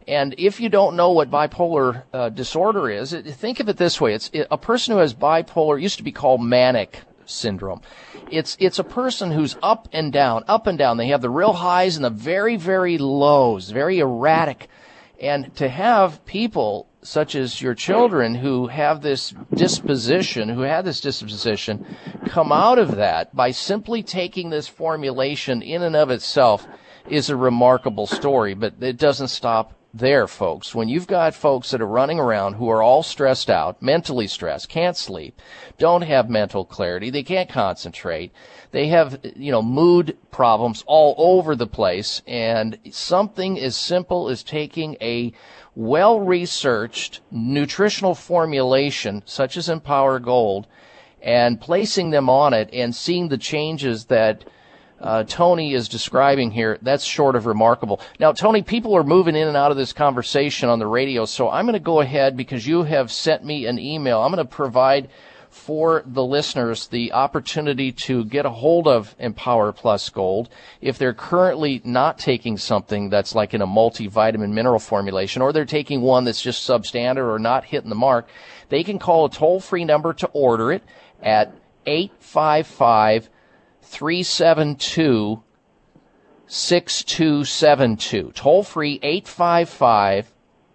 And 0.07 0.35
if 0.39 0.61
you 0.61 0.69
don't 0.69 0.97
know 0.97 1.11
what 1.11 1.31
bipolar 1.31 2.03
uh, 2.13 2.29
disorder 2.29 2.91
is, 2.91 3.13
it, 3.13 3.27
think 3.27 3.61
of 3.61 3.69
it 3.69 3.77
this 3.77 4.01
way: 4.01 4.15
it's 4.15 4.31
it, 4.33 4.49
a 4.51 4.59
person 4.59 4.95
who 4.95 5.01
has 5.01 5.15
bipolar 5.15 5.81
used 5.81 5.99
to 5.99 6.03
be 6.03 6.13
called 6.13 6.43
manic 6.43 7.03
syndrome. 7.25 7.81
It's 8.31 8.57
it's 8.59 8.79
a 8.79 8.85
person 8.85 9.31
who's 9.31 9.57
up 9.63 9.89
and 9.93 10.13
down, 10.13 10.45
up 10.49 10.67
and 10.67 10.77
down. 10.77 10.97
They 10.97 11.09
have 11.09 11.23
the 11.23 11.31
real 11.31 11.53
highs 11.53 11.97
and 11.97 12.05
the 12.05 12.11
very 12.11 12.57
very 12.57 12.99
lows, 12.99 13.71
very 13.71 14.01
erratic. 14.01 14.69
And 15.21 15.55
to 15.57 15.69
have 15.69 16.25
people 16.27 16.89
such 17.03 17.35
as 17.35 17.61
your 17.61 17.75
children 17.75 18.37
who 18.37 18.69
have 18.69 19.03
this 19.03 19.35
disposition, 19.55 20.49
who 20.49 20.63
had 20.63 20.85
this 20.85 21.01
disposition, 21.01 21.81
come 22.25 22.53
out 22.53 22.79
of 22.79 22.97
that 22.97 23.35
by 23.35 23.51
simply 23.51 24.03
taking 24.03 24.51
this 24.51 24.69
formulation 24.69 25.63
in 25.63 25.83
and 25.83 25.97
of 25.97 26.11
itself 26.11 26.67
is 27.09 27.29
a 27.29 27.37
remarkable 27.37 28.07
story. 28.07 28.55
But 28.55 28.75
it 28.81 28.97
doesn't 28.97 29.29
stop 29.29 29.75
there, 29.95 30.27
folks. 30.27 30.75
When 30.75 30.89
you've 30.89 31.07
got 31.07 31.35
folks 31.35 31.71
that 31.71 31.83
are 31.83 31.87
running 31.87 32.19
around 32.19 32.55
who 32.55 32.69
are 32.71 32.83
all 32.83 33.03
stressed 33.03 33.51
out, 33.51 33.83
mentally 33.83 34.27
stressed, 34.27 34.69
can't 34.69 34.97
sleep, 34.97 35.41
don't 35.79 36.03
have 36.03 36.31
mental 36.31 36.65
clarity, 36.65 37.11
they 37.11 37.23
can't 37.23 37.49
concentrate, 37.49 38.33
they 38.71 38.89
have, 38.89 39.21
you 39.37 39.53
know, 39.53 39.61
mood 39.61 40.17
problems 40.31 40.83
all 40.87 41.15
over 41.19 41.55
the 41.55 41.67
place, 41.67 42.23
and 42.27 42.79
something 42.91 43.61
as 43.61 43.77
simple 43.77 44.31
as 44.31 44.43
taking 44.43 44.97
a 45.01 45.33
well 45.75 46.21
researched 46.21 47.21
nutritional 47.31 48.15
formulation, 48.15 49.23
such 49.25 49.57
as 49.57 49.69
Empower 49.69 50.19
Gold, 50.19 50.67
and 51.23 51.61
placing 51.61 52.11
them 52.11 52.29
on 52.29 52.53
it 52.53 52.69
and 52.73 52.95
seeing 52.95 53.29
the 53.29 53.39
changes 53.39 54.07
that 54.07 54.45
uh, 55.03 55.25
Tony 55.25 55.75
is 55.75 55.89
describing 55.89 56.53
here, 56.53 56.79
that's 56.83 57.05
short 57.05 57.35
of 57.35 57.47
remarkable. 57.47 58.01
Now, 58.21 58.33
Tony, 58.33 58.63
people 58.63 58.97
are 58.97 59.03
moving 59.03 59.35
in 59.35 59.49
and 59.49 59.57
out 59.57 59.73
of 59.73 59.77
this 59.77 59.93
conversation 59.93 60.69
on 60.69 60.79
the 60.79 60.87
radio, 60.87 61.25
so 61.25 61.51
I'm 61.51 61.65
going 61.65 61.73
to 61.73 61.81
go 61.81 62.01
ahead 62.01 62.37
because 62.37 62.67
you 62.67 62.85
have 62.85 63.11
sent 63.11 63.45
me 63.45 63.67
an 63.67 63.81
email. 63.81 64.21
I'm 64.21 64.33
going 64.33 64.47
to 64.47 64.51
provide 64.51 65.09
for 65.53 66.03
the 66.07 66.25
listeners 66.25 66.89
the 66.89 67.13
opportunity 67.13 67.93
to 67.93 68.25
get 68.25 68.47
a 68.47 68.51
hold 68.51 68.89
of 68.89 69.15
Empower 69.19 69.71
Plus 69.71 70.09
Gold 70.09 70.49
if 70.81 70.97
they're 70.97 71.13
currently 71.13 71.83
not 71.85 72.19
taking 72.19 72.57
something 72.57 73.11
that's 73.11 73.35
like 73.35 73.53
in 73.53 73.61
a 73.61 73.67
multivitamin 73.67 74.53
mineral 74.53 74.79
formulation 74.79 75.43
or 75.43 75.53
they're 75.53 75.67
taking 75.67 76.01
one 76.01 76.25
that's 76.25 76.41
just 76.41 76.67
substandard 76.67 77.29
or 77.29 77.39
not 77.39 77.67
hitting 77.67 77.91
the 77.91 77.95
mark. 77.95 78.29
They 78.71 78.83
can 78.83 78.99
call 78.99 79.27
a 79.27 79.31
toll 79.31 79.61
free 79.61 79.85
number 79.85 80.15
to 80.15 80.27
order 80.29 80.73
it 80.73 80.83
at 81.23 81.55
855 81.85 83.29
372 83.83 85.43
6272. 86.47 88.33
Toll 88.35 88.63
free 88.65 88.99
855 89.03 90.33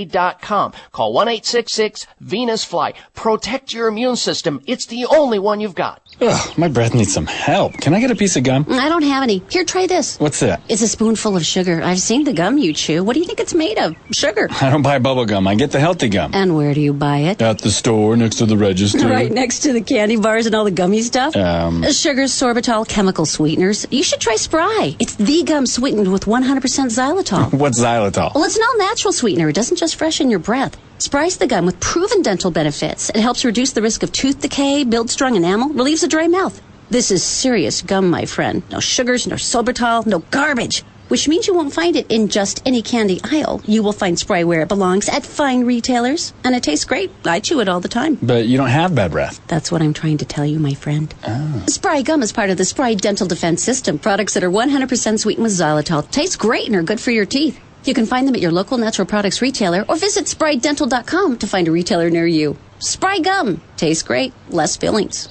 dot 0.06 0.42
com. 0.42 0.74
Call 0.92 1.16
1-866-VENUS-FLY. 1.16 2.94
Protect 3.14 3.74
your 3.74 3.88
immune 3.88 4.16
system. 4.16 4.62
It's 4.66 4.86
the 4.86 5.06
only 5.06 5.40
one 5.40 5.60
you've 5.60 5.76
got. 5.76 5.93
Ugh, 6.22 6.58
my 6.58 6.68
breath 6.68 6.94
needs 6.94 7.14
some 7.14 7.26
help. 7.26 7.74
Can 7.74 7.94
I 7.94 8.00
get 8.00 8.12
a 8.12 8.16
piece 8.16 8.36
of 8.36 8.44
gum? 8.44 8.66
I 8.70 8.90
don't 8.90 9.04
have 9.04 9.24
any. 9.24 9.42
Here, 9.50 9.64
try 9.66 9.88
this. 9.88 10.20
What's 10.20 10.40
that? 10.42 10.62
It's 10.70 10.82
a 10.82 10.88
spoonful 10.88 11.36
of 11.36 11.46
sugar. 11.46 11.82
I've 11.84 12.00
seen 12.00 12.24
the 12.24 12.34
gum 12.34 12.58
you 12.58 12.74
chew. 12.74 13.04
What 13.04 13.14
do 13.14 13.20
you 13.20 13.26
think 13.26 13.40
it's 13.40 13.54
made 13.54 13.78
of? 13.78 13.96
Sugar. 14.12 14.48
I 14.50 14.70
don't 14.70 14.82
buy 14.82 15.00
bubble 15.00 15.26
gum. 15.26 15.48
I 15.48 15.56
get 15.56 15.72
the 15.72 15.80
healthy 15.80 16.10
gum. 16.10 16.32
And 16.34 16.56
where 16.56 16.74
do 16.74 16.82
you 16.82 16.94
buy 16.94 17.18
it? 17.20 17.42
At 17.42 17.60
the 17.60 17.72
store 17.72 18.16
next 18.16 18.38
to 18.38 18.46
the 18.46 18.58
register. 18.58 19.08
Right 19.14 19.32
next 19.32 19.60
to 19.60 19.74
the 19.74 19.82
candy 19.82 20.16
bars 20.16 20.46
and 20.48 20.56
all 20.56 20.64
the 20.66 20.72
gummy 20.72 21.02
stuff? 21.02 21.36
Um. 21.36 21.84
Sugar, 21.92 22.24
sorbitol, 22.24 22.88
chemical 22.88 23.26
sweeteners. 23.26 23.86
You 23.92 24.02
should 24.04 24.20
try 24.22 24.36
Spry. 24.38 24.96
It's 25.00 25.16
the 25.16 25.44
gum 25.44 25.66
sweetened 25.66 26.12
with 26.12 26.26
100% 26.26 26.62
xylitol. 26.64 27.54
What's 27.60 27.80
xylitol? 27.80 28.34
Well, 28.34 28.44
it's 28.46 28.56
an 28.58 28.64
all 28.64 28.78
natural 28.78 29.12
sweetener. 29.14 29.50
It 29.50 29.54
doesn't 29.56 29.78
just 29.78 29.96
freshen 29.98 30.30
your 30.30 30.40
breath. 30.40 30.78
Spry's 31.00 31.38
the 31.38 31.48
gum 31.48 31.66
with 31.66 31.80
proven 31.80 32.22
dental 32.22 32.52
benefits. 32.52 33.10
It 33.10 33.18
helps 33.18 33.44
reduce 33.44 33.72
the 33.72 33.82
risk 33.82 34.04
of 34.04 34.12
tooth 34.12 34.40
decay, 34.42 34.84
builds 34.84 35.14
strong 35.14 35.36
enamel, 35.36 35.70
relieves 35.70 36.04
a 36.04 36.08
dry 36.08 36.28
mouth. 36.28 36.62
This 36.90 37.12
is 37.12 37.24
serious 37.24 37.82
gum, 37.82 38.10
my 38.10 38.26
friend. 38.26 38.64
No 38.72 38.80
sugars, 38.80 39.28
no 39.28 39.36
sorbitol, 39.36 40.06
no 40.06 40.20
garbage. 40.20 40.84
Which 41.10 41.28
means 41.28 41.48
you 41.48 41.54
won't 41.54 41.74
find 41.74 41.96
it 41.96 42.10
in 42.10 42.30
just 42.30 42.62
any 42.66 42.82
candy 42.82 43.20
aisle. 43.24 43.62
You 43.66 43.84
will 43.84 43.92
find 43.92 44.18
Spry 44.18 44.46
where 44.46 44.62
it 44.62 44.70
belongs 44.70 45.10
at 45.10 45.26
fine 45.26 45.66
retailers. 45.66 46.34
And 46.44 46.56
it 46.56 46.64
tastes 46.64 46.86
great. 46.86 47.12
I 47.26 47.40
chew 47.40 47.60
it 47.60 47.68
all 47.68 47.82
the 47.82 47.90
time. 47.90 48.18
But 48.22 48.48
you 48.48 48.58
don't 48.58 48.70
have 48.70 48.96
bad 48.96 49.12
breath. 49.12 49.42
That's 49.48 49.72
what 49.72 49.82
I'm 49.82 49.94
trying 49.94 50.20
to 50.20 50.26
tell 50.26 50.46
you, 50.46 50.60
my 50.60 50.74
friend. 50.74 51.14
Oh. 51.28 51.64
Spry 51.68 52.02
gum 52.02 52.24
is 52.24 52.32
part 52.32 52.50
of 52.50 52.58
the 52.58 52.66
Spry 52.66 52.94
Dental 52.94 53.28
Defense 53.28 53.62
System. 53.62 54.00
Products 54.00 54.34
that 54.36 54.44
are 54.44 54.50
100% 54.50 55.20
sweetened 55.20 55.44
with 55.44 55.52
xylitol. 55.54 56.10
Taste 56.10 56.40
great 56.40 56.68
and 56.68 56.76
are 56.76 56.84
good 56.84 57.02
for 57.02 57.12
your 57.12 57.26
teeth. 57.26 57.60
You 57.86 57.94
can 57.94 58.06
find 58.06 58.28
them 58.28 58.36
at 58.36 58.42
your 58.42 58.52
local 58.52 58.78
natural 58.78 59.06
products 59.06 59.42
retailer 59.42 59.86
or 59.90 59.98
visit 59.98 60.26
sprydental.com 60.26 61.38
to 61.38 61.48
find 61.48 61.68
a 61.68 61.72
retailer 61.72 62.10
near 62.10 62.28
you. 62.28 62.58
Spry 62.80 63.20
gum. 63.20 63.62
Tastes 63.78 64.04
great. 64.04 64.34
Less 64.50 64.78
fillings. 64.78 65.30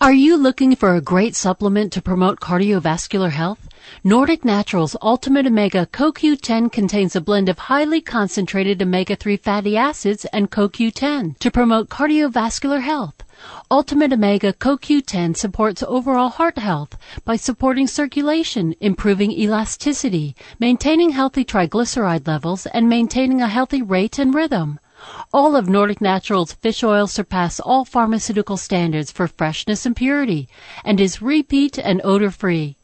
Are 0.00 0.12
you 0.12 0.36
looking 0.36 0.74
for 0.74 0.94
a 0.94 1.00
great 1.00 1.36
supplement 1.36 1.92
to 1.92 2.02
promote 2.02 2.40
cardiovascular 2.40 3.30
health? 3.30 3.68
Nordic 4.02 4.44
Naturals 4.44 4.96
Ultimate 5.02 5.46
Omega 5.46 5.86
CoQ10 5.92 6.72
contains 6.72 7.14
a 7.14 7.20
blend 7.20 7.48
of 7.48 7.58
highly 7.58 8.00
concentrated 8.00 8.82
omega-3 8.82 9.38
fatty 9.38 9.76
acids 9.76 10.24
and 10.32 10.50
CoQ10 10.50 11.38
to 11.38 11.50
promote 11.50 11.88
cardiovascular 11.88 12.80
health. 12.80 13.22
Ultimate 13.70 14.12
Omega 14.12 14.52
CoQ10 14.52 15.36
supports 15.36 15.82
overall 15.88 16.28
heart 16.28 16.58
health 16.58 16.96
by 17.24 17.36
supporting 17.36 17.86
circulation, 17.86 18.74
improving 18.80 19.32
elasticity, 19.32 20.36
maintaining 20.58 21.10
healthy 21.10 21.44
triglyceride 21.44 22.26
levels, 22.26 22.66
and 22.66 22.88
maintaining 22.88 23.40
a 23.40 23.48
healthy 23.48 23.82
rate 23.82 24.18
and 24.18 24.34
rhythm. 24.34 24.78
All 25.32 25.56
of 25.56 25.68
Nordic 25.68 26.00
Naturals 26.00 26.52
fish 26.52 26.84
oil 26.84 27.06
surpass 27.06 27.58
all 27.58 27.84
pharmaceutical 27.84 28.56
standards 28.56 29.10
for 29.10 29.26
freshness 29.26 29.84
and 29.84 29.96
purity 29.96 30.48
and 30.84 31.00
is 31.00 31.20
repeat 31.20 31.78
and 31.78 32.00
odor 32.04 32.30
free. 32.30 32.76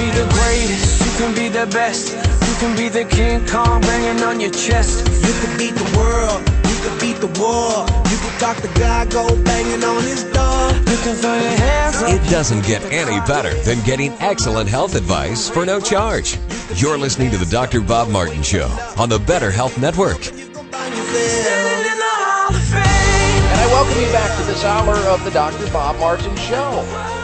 Be 0.00 0.10
the 0.16 0.26
greatest, 0.32 1.00
you 1.04 1.12
can 1.18 1.34
be 1.34 1.48
the 1.48 1.66
best. 1.66 2.14
You 2.48 2.54
can 2.58 2.76
be 2.76 2.88
the 2.88 3.04
King 3.04 3.46
Kong 3.46 3.80
banging 3.82 4.22
on 4.24 4.40
your 4.40 4.50
chest. 4.50 5.06
You 5.06 5.32
can 5.42 5.56
beat 5.58 5.74
the 5.74 5.88
world, 5.96 6.40
you 6.70 6.76
can 6.84 6.98
beat 6.98 7.18
the 7.20 7.28
war. 7.38 7.86
You 8.10 8.18
can 8.18 8.32
talk 8.40 8.56
the 8.58 8.72
guy, 8.78 9.04
go 9.06 9.28
banging 9.44 9.84
on 9.84 10.02
his 10.02 10.24
door. 10.24 10.72
You 10.90 10.98
can 11.04 11.14
throw 11.16 11.34
your 11.34 11.56
hands 11.64 12.02
up. 12.02 12.10
It 12.10 12.22
doesn't 12.30 12.64
get 12.64 12.82
any 12.92 13.20
better 13.26 13.54
than 13.62 13.80
getting 13.84 14.12
excellent 14.20 14.68
health 14.68 14.94
advice 14.94 15.48
for 15.48 15.66
no 15.66 15.80
charge. 15.80 16.38
You're 16.76 16.98
listening 16.98 17.30
to 17.32 17.36
the 17.38 17.46
Dr. 17.46 17.80
Bob 17.80 18.08
Martin 18.08 18.42
Show 18.42 18.68
on 18.96 19.08
the 19.08 19.18
Better 19.18 19.50
Health 19.50 19.78
Network. 19.78 20.22
Standing 20.22 21.92
in 21.92 21.98
the 21.98 22.14
Hall 22.24 22.54
of 22.54 22.62
Fame. 22.62 23.44
And 23.52 23.60
I 23.60 23.66
welcome 23.66 24.00
you 24.00 24.10
back 24.12 24.36
to 24.38 24.44
this 24.46 24.64
hour 24.64 24.96
of 25.12 25.22
the 25.24 25.30
Dr. 25.30 25.70
Bob 25.72 25.98
Martin 25.98 26.34
Show. 26.36 27.19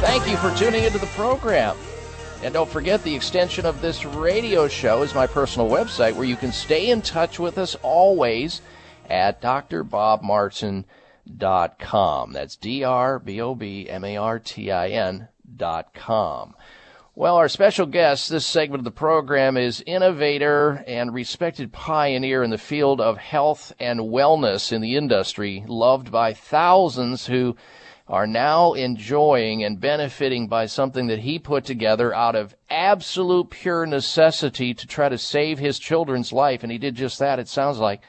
Thank 0.00 0.26
you 0.26 0.38
for 0.38 0.50
tuning 0.56 0.84
into 0.84 0.98
the 0.98 1.04
program. 1.08 1.76
And 2.42 2.54
don't 2.54 2.70
forget, 2.70 3.04
the 3.04 3.14
extension 3.14 3.66
of 3.66 3.82
this 3.82 4.06
radio 4.06 4.66
show 4.66 5.02
is 5.02 5.14
my 5.14 5.26
personal 5.26 5.68
website 5.68 6.14
where 6.14 6.24
you 6.24 6.36
can 6.36 6.52
stay 6.52 6.88
in 6.88 7.02
touch 7.02 7.38
with 7.38 7.58
us 7.58 7.74
always 7.82 8.62
at 9.10 9.42
drbobmartin.com. 9.42 12.32
That's 12.32 12.56
D 12.56 12.82
R 12.82 13.18
B 13.18 13.42
O 13.42 13.54
B 13.54 13.90
M 13.90 14.04
A 14.04 14.16
R 14.16 14.38
T 14.38 14.70
I 14.70 14.88
N 14.88 15.28
dot 15.54 15.92
com. 15.92 16.54
Well, 17.14 17.36
our 17.36 17.50
special 17.50 17.84
guest 17.84 18.30
this 18.30 18.46
segment 18.46 18.80
of 18.80 18.84
the 18.84 18.90
program 18.90 19.58
is 19.58 19.84
innovator 19.86 20.82
and 20.86 21.12
respected 21.12 21.74
pioneer 21.74 22.42
in 22.42 22.48
the 22.48 22.56
field 22.56 23.02
of 23.02 23.18
health 23.18 23.74
and 23.78 24.00
wellness 24.00 24.72
in 24.72 24.80
the 24.80 24.96
industry, 24.96 25.62
loved 25.68 26.10
by 26.10 26.32
thousands 26.32 27.26
who 27.26 27.54
are 28.10 28.26
now 28.26 28.72
enjoying 28.72 29.62
and 29.62 29.80
benefiting 29.80 30.48
by 30.48 30.66
something 30.66 31.06
that 31.06 31.20
he 31.20 31.38
put 31.38 31.64
together 31.64 32.12
out 32.12 32.34
of 32.34 32.56
absolute 32.68 33.48
pure 33.50 33.86
necessity 33.86 34.74
to 34.74 34.84
try 34.84 35.08
to 35.08 35.16
save 35.16 35.60
his 35.60 35.78
children's 35.78 36.32
life. 36.32 36.64
And 36.64 36.72
he 36.72 36.78
did 36.78 36.96
just 36.96 37.20
that, 37.20 37.38
it 37.38 37.46
sounds 37.46 37.78
like. 37.78 38.02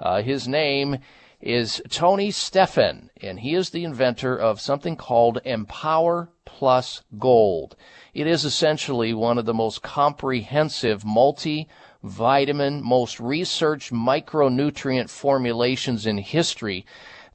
Uh, 0.00 0.22
his 0.22 0.48
name 0.48 0.98
is 1.40 1.80
Tony 1.88 2.32
Stephan, 2.32 3.10
and 3.22 3.38
he 3.38 3.54
is 3.54 3.70
the 3.70 3.84
inventor 3.84 4.36
of 4.36 4.60
something 4.60 4.96
called 4.96 5.40
Empower 5.44 6.30
Plus 6.44 7.02
Gold. 7.16 7.76
It 8.14 8.26
is 8.26 8.44
essentially 8.44 9.14
one 9.14 9.38
of 9.38 9.46
the 9.46 9.54
most 9.54 9.82
comprehensive 9.82 11.04
multi-vitamin, 11.04 12.82
most 12.82 13.20
researched 13.20 13.92
micronutrient 13.92 15.10
formulations 15.10 16.06
in 16.06 16.18
history 16.18 16.84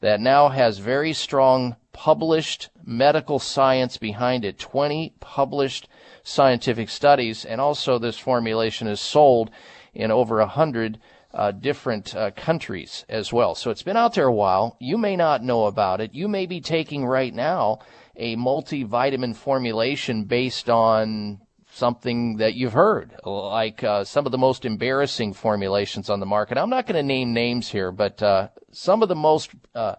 that 0.04 0.20
now 0.20 0.50
has 0.50 0.80
very 0.80 1.14
strong 1.14 1.78
published 1.94 2.68
medical 2.84 3.40
science 3.40 3.96
behind 3.96 4.44
it 4.44 4.60
20 4.60 5.14
published 5.22 5.88
scientific 6.24 6.90
studies, 6.90 7.46
and 7.46 7.62
also 7.62 7.98
this 7.98 8.20
formulation 8.20 8.86
is 8.86 9.00
sold 9.00 9.50
in 9.94 10.12
over 10.12 10.42
a 10.42 10.46
hundred 10.46 11.00
uh, 11.34 11.52
different 11.52 12.14
uh, 12.14 12.32
countries 12.32 13.06
as 13.08 13.32
well. 13.32 13.56
So 13.56 13.72
it's 13.72 13.82
been 13.82 13.96
out 13.96 14.14
there 14.14 14.28
a 14.28 14.34
while. 14.34 14.76
You 14.78 14.98
may 14.98 15.16
not 15.16 15.42
know 15.42 15.68
about 15.68 16.02
it. 16.02 16.14
You 16.14 16.28
may 16.28 16.48
be 16.48 16.60
taking 16.60 17.06
right 17.06 17.34
now 17.34 17.80
a 18.18 18.36
multivitamin 18.36 19.38
formulation 19.38 20.26
based 20.26 20.70
on 20.70 21.40
something 21.74 22.38
that 22.38 22.54
you've 22.54 22.74
heard, 22.74 23.16
like 23.26 23.84
uh, 23.84 24.04
some 24.04 24.26
of 24.28 24.32
the 24.32 24.38
most 24.38 24.64
embarrassing 24.64 25.34
formulations 25.34 26.10
on 26.10 26.20
the 26.20 26.26
market. 26.26 26.58
I'm 26.58 26.70
not 26.70 26.86
going 26.86 26.96
to 26.96 27.04
name 27.04 27.34
names 27.34 27.68
here, 27.70 27.92
but 27.92 28.22
uh, 28.22 28.50
some 28.72 29.02
of 29.02 29.10
the 29.10 29.16
most 29.16 29.52
uh, 29.74 29.96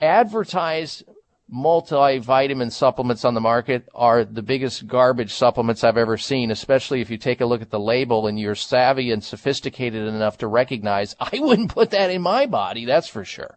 advertised 0.00 1.04
multivitamin 1.50 2.70
supplements 2.70 3.24
on 3.24 3.32
the 3.32 3.40
market 3.40 3.88
are 3.94 4.22
the 4.22 4.42
biggest 4.42 4.86
garbage 4.86 5.32
supplements 5.32 5.82
I've 5.82 5.96
ever 5.96 6.18
seen, 6.18 6.50
especially 6.50 7.00
if 7.00 7.08
you 7.08 7.16
take 7.16 7.40
a 7.40 7.46
look 7.46 7.62
at 7.62 7.70
the 7.70 7.80
label 7.80 8.26
and 8.26 8.38
you're 8.38 8.54
savvy 8.54 9.10
and 9.10 9.24
sophisticated 9.24 10.06
enough 10.06 10.38
to 10.38 10.46
recognize 10.46 11.16
I 11.20 11.38
wouldn't 11.38 11.72
put 11.72 11.90
that 11.90 12.10
in 12.10 12.20
my 12.20 12.44
body, 12.44 12.84
that's 12.84 13.08
for 13.08 13.24
sure. 13.24 13.56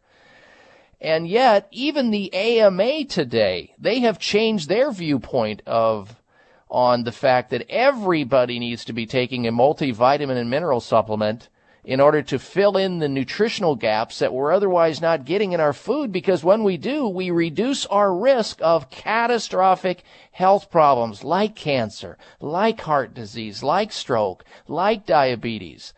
And 1.01 1.27
yet, 1.27 1.67
even 1.71 2.11
the 2.11 2.33
AMA 2.33 3.05
today, 3.05 3.73
they 3.77 4.01
have 4.01 4.19
changed 4.19 4.69
their 4.69 4.91
viewpoint 4.91 5.63
of 5.65 6.15
on 6.71 7.03
the 7.03 7.11
fact 7.11 7.49
that 7.49 7.69
everybody 7.69 8.57
needs 8.57 8.85
to 8.85 8.93
be 8.93 9.05
taking 9.05 9.45
a 9.45 9.51
multivitamin 9.51 10.37
and 10.37 10.49
mineral 10.49 10.79
supplement 10.79 11.49
in 11.83 11.99
order 11.99 12.21
to 12.21 12.39
fill 12.39 12.77
in 12.77 12.99
the 12.99 13.09
nutritional 13.09 13.75
gaps 13.75 14.19
that 14.19 14.33
we're 14.33 14.53
otherwise 14.53 15.01
not 15.01 15.25
getting 15.25 15.51
in 15.51 15.59
our 15.59 15.73
food 15.73 16.11
because 16.11 16.43
when 16.43 16.63
we 16.63 16.77
do, 16.77 17.07
we 17.07 17.29
reduce 17.29 17.85
our 17.87 18.15
risk 18.15 18.59
of 18.61 18.89
catastrophic 18.89 20.03
health 20.31 20.71
problems 20.71 21.23
like 21.23 21.55
cancer, 21.55 22.17
like 22.39 22.79
heart 22.81 23.13
disease, 23.13 23.63
like 23.63 23.91
stroke, 23.91 24.45
like 24.67 25.05
diabetes. 25.05 25.93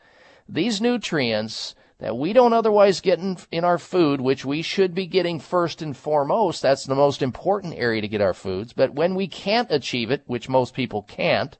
These 0.49 0.81
nutrients 0.81 1.75
that 2.03 2.17
we 2.17 2.33
don't 2.33 2.51
otherwise 2.51 2.99
get 2.99 3.19
in, 3.19 3.37
in, 3.49 3.63
our 3.63 3.77
food, 3.77 4.19
which 4.19 4.43
we 4.43 4.61
should 4.61 4.93
be 4.93 5.07
getting 5.07 5.39
first 5.39 5.81
and 5.81 5.95
foremost. 5.95 6.61
That's 6.61 6.83
the 6.83 6.95
most 6.95 7.21
important 7.21 7.75
area 7.77 8.01
to 8.01 8.09
get 8.09 8.19
our 8.19 8.33
foods. 8.33 8.73
But 8.73 8.93
when 8.93 9.15
we 9.15 9.25
can't 9.25 9.71
achieve 9.71 10.11
it, 10.11 10.21
which 10.25 10.49
most 10.49 10.73
people 10.73 11.03
can't, 11.03 11.57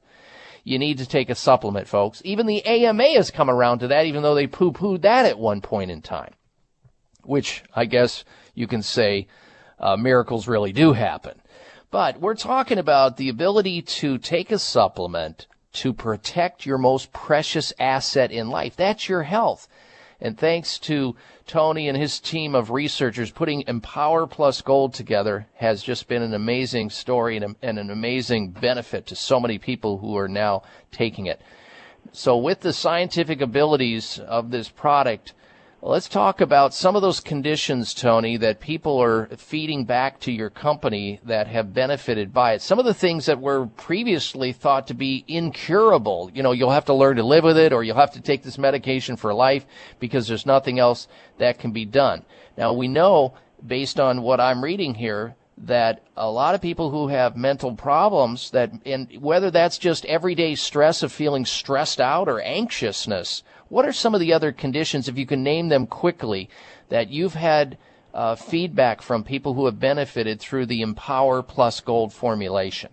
you 0.62 0.78
need 0.78 0.98
to 0.98 1.06
take 1.06 1.30
a 1.30 1.34
supplement, 1.34 1.88
folks. 1.88 2.20
Even 2.26 2.44
the 2.44 2.62
AMA 2.66 3.14
has 3.14 3.30
come 3.30 3.48
around 3.48 3.78
to 3.78 3.88
that, 3.88 4.04
even 4.04 4.22
though 4.22 4.34
they 4.34 4.46
poo 4.46 4.70
pooed 4.70 5.00
that 5.00 5.24
at 5.24 5.38
one 5.38 5.62
point 5.62 5.90
in 5.90 6.02
time. 6.02 6.34
Which 7.22 7.64
I 7.74 7.86
guess 7.86 8.22
you 8.52 8.66
can 8.66 8.82
say 8.82 9.28
uh, 9.78 9.96
miracles 9.96 10.46
really 10.46 10.74
do 10.74 10.92
happen. 10.92 11.40
But 11.90 12.20
we're 12.20 12.34
talking 12.34 12.76
about 12.76 13.16
the 13.16 13.30
ability 13.30 13.80
to 13.80 14.18
take 14.18 14.52
a 14.52 14.58
supplement 14.58 15.46
to 15.72 15.94
protect 15.94 16.66
your 16.66 16.76
most 16.76 17.14
precious 17.14 17.72
asset 17.78 18.30
in 18.30 18.50
life. 18.50 18.76
That's 18.76 19.08
your 19.08 19.22
health. 19.22 19.68
And 20.24 20.38
thanks 20.38 20.78
to 20.78 21.16
Tony 21.46 21.86
and 21.86 21.98
his 21.98 22.18
team 22.18 22.54
of 22.54 22.70
researchers 22.70 23.30
putting 23.30 23.62
Empower 23.66 24.26
Plus 24.26 24.62
Gold 24.62 24.94
together 24.94 25.46
has 25.56 25.82
just 25.82 26.08
been 26.08 26.22
an 26.22 26.32
amazing 26.32 26.88
story 26.88 27.36
and, 27.36 27.54
and 27.60 27.78
an 27.78 27.90
amazing 27.90 28.52
benefit 28.52 29.04
to 29.08 29.16
so 29.16 29.38
many 29.38 29.58
people 29.58 29.98
who 29.98 30.16
are 30.16 30.26
now 30.26 30.62
taking 30.90 31.26
it. 31.26 31.42
So 32.12 32.38
with 32.38 32.60
the 32.60 32.72
scientific 32.72 33.42
abilities 33.42 34.18
of 34.18 34.50
this 34.50 34.70
product, 34.70 35.34
Let's 35.86 36.08
talk 36.08 36.40
about 36.40 36.72
some 36.72 36.96
of 36.96 37.02
those 37.02 37.20
conditions, 37.20 37.92
Tony, 37.92 38.38
that 38.38 38.58
people 38.58 39.02
are 39.02 39.26
feeding 39.36 39.84
back 39.84 40.18
to 40.20 40.32
your 40.32 40.48
company 40.48 41.20
that 41.24 41.46
have 41.48 41.74
benefited 41.74 42.32
by 42.32 42.54
it. 42.54 42.62
Some 42.62 42.78
of 42.78 42.86
the 42.86 42.94
things 42.94 43.26
that 43.26 43.38
were 43.38 43.66
previously 43.66 44.52
thought 44.52 44.86
to 44.86 44.94
be 44.94 45.26
incurable. 45.28 46.30
You 46.32 46.42
know, 46.42 46.52
you'll 46.52 46.70
have 46.70 46.86
to 46.86 46.94
learn 46.94 47.16
to 47.16 47.22
live 47.22 47.44
with 47.44 47.58
it 47.58 47.74
or 47.74 47.84
you'll 47.84 47.96
have 47.96 48.12
to 48.12 48.22
take 48.22 48.42
this 48.42 48.56
medication 48.56 49.16
for 49.16 49.34
life 49.34 49.66
because 50.00 50.26
there's 50.26 50.46
nothing 50.46 50.78
else 50.78 51.06
that 51.36 51.58
can 51.58 51.72
be 51.72 51.84
done. 51.84 52.24
Now, 52.56 52.72
we 52.72 52.88
know, 52.88 53.34
based 53.66 54.00
on 54.00 54.22
what 54.22 54.40
I'm 54.40 54.64
reading 54.64 54.94
here, 54.94 55.36
that 55.58 56.02
a 56.16 56.30
lot 56.30 56.54
of 56.54 56.62
people 56.62 56.90
who 56.92 57.08
have 57.08 57.36
mental 57.36 57.74
problems 57.74 58.50
that 58.52 58.72
and 58.86 59.20
whether 59.20 59.50
that's 59.50 59.78
just 59.78 60.06
everyday 60.06 60.54
stress 60.54 61.02
of 61.02 61.12
feeling 61.12 61.44
stressed 61.44 62.00
out 62.00 62.26
or 62.26 62.40
anxiousness 62.40 63.42
what 63.68 63.86
are 63.86 63.92
some 63.92 64.14
of 64.14 64.20
the 64.20 64.32
other 64.32 64.52
conditions, 64.52 65.08
if 65.08 65.18
you 65.18 65.26
can 65.26 65.42
name 65.42 65.68
them 65.68 65.86
quickly, 65.86 66.48
that 66.88 67.08
you've 67.08 67.34
had 67.34 67.76
uh, 68.12 68.36
feedback 68.36 69.02
from 69.02 69.24
people 69.24 69.54
who 69.54 69.66
have 69.66 69.80
benefited 69.80 70.40
through 70.40 70.66
the 70.66 70.82
Empower 70.82 71.42
Plus 71.42 71.80
Gold 71.80 72.12
formulation? 72.12 72.90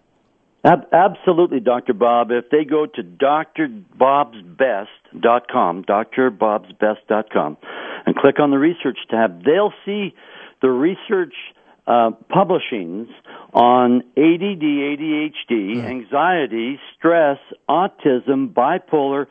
Ab- 0.64 0.88
absolutely, 0.92 1.60
Dr. 1.60 1.94
Bob. 1.94 2.30
If 2.32 2.50
they 2.52 2.64
go 2.64 2.86
to 2.86 3.04
drbobsbest.com, 3.04 5.84
drbobsbest.com, 5.84 7.58
and 8.06 8.16
click 8.16 8.40
on 8.40 8.52
the 8.52 8.58
research 8.58 9.00
tab, 9.10 9.44
they'll 9.44 9.74
see 9.86 10.14
the 10.62 10.70
research 10.70 11.34
uh, 11.88 12.12
publishings 12.30 13.08
on 13.54 14.04
ADD, 14.16 14.62
ADHD, 14.62 15.50
mm. 15.50 15.84
anxiety, 15.84 16.80
stress, 16.98 17.40
autism, 17.68 18.54
bipolar, 18.54 19.26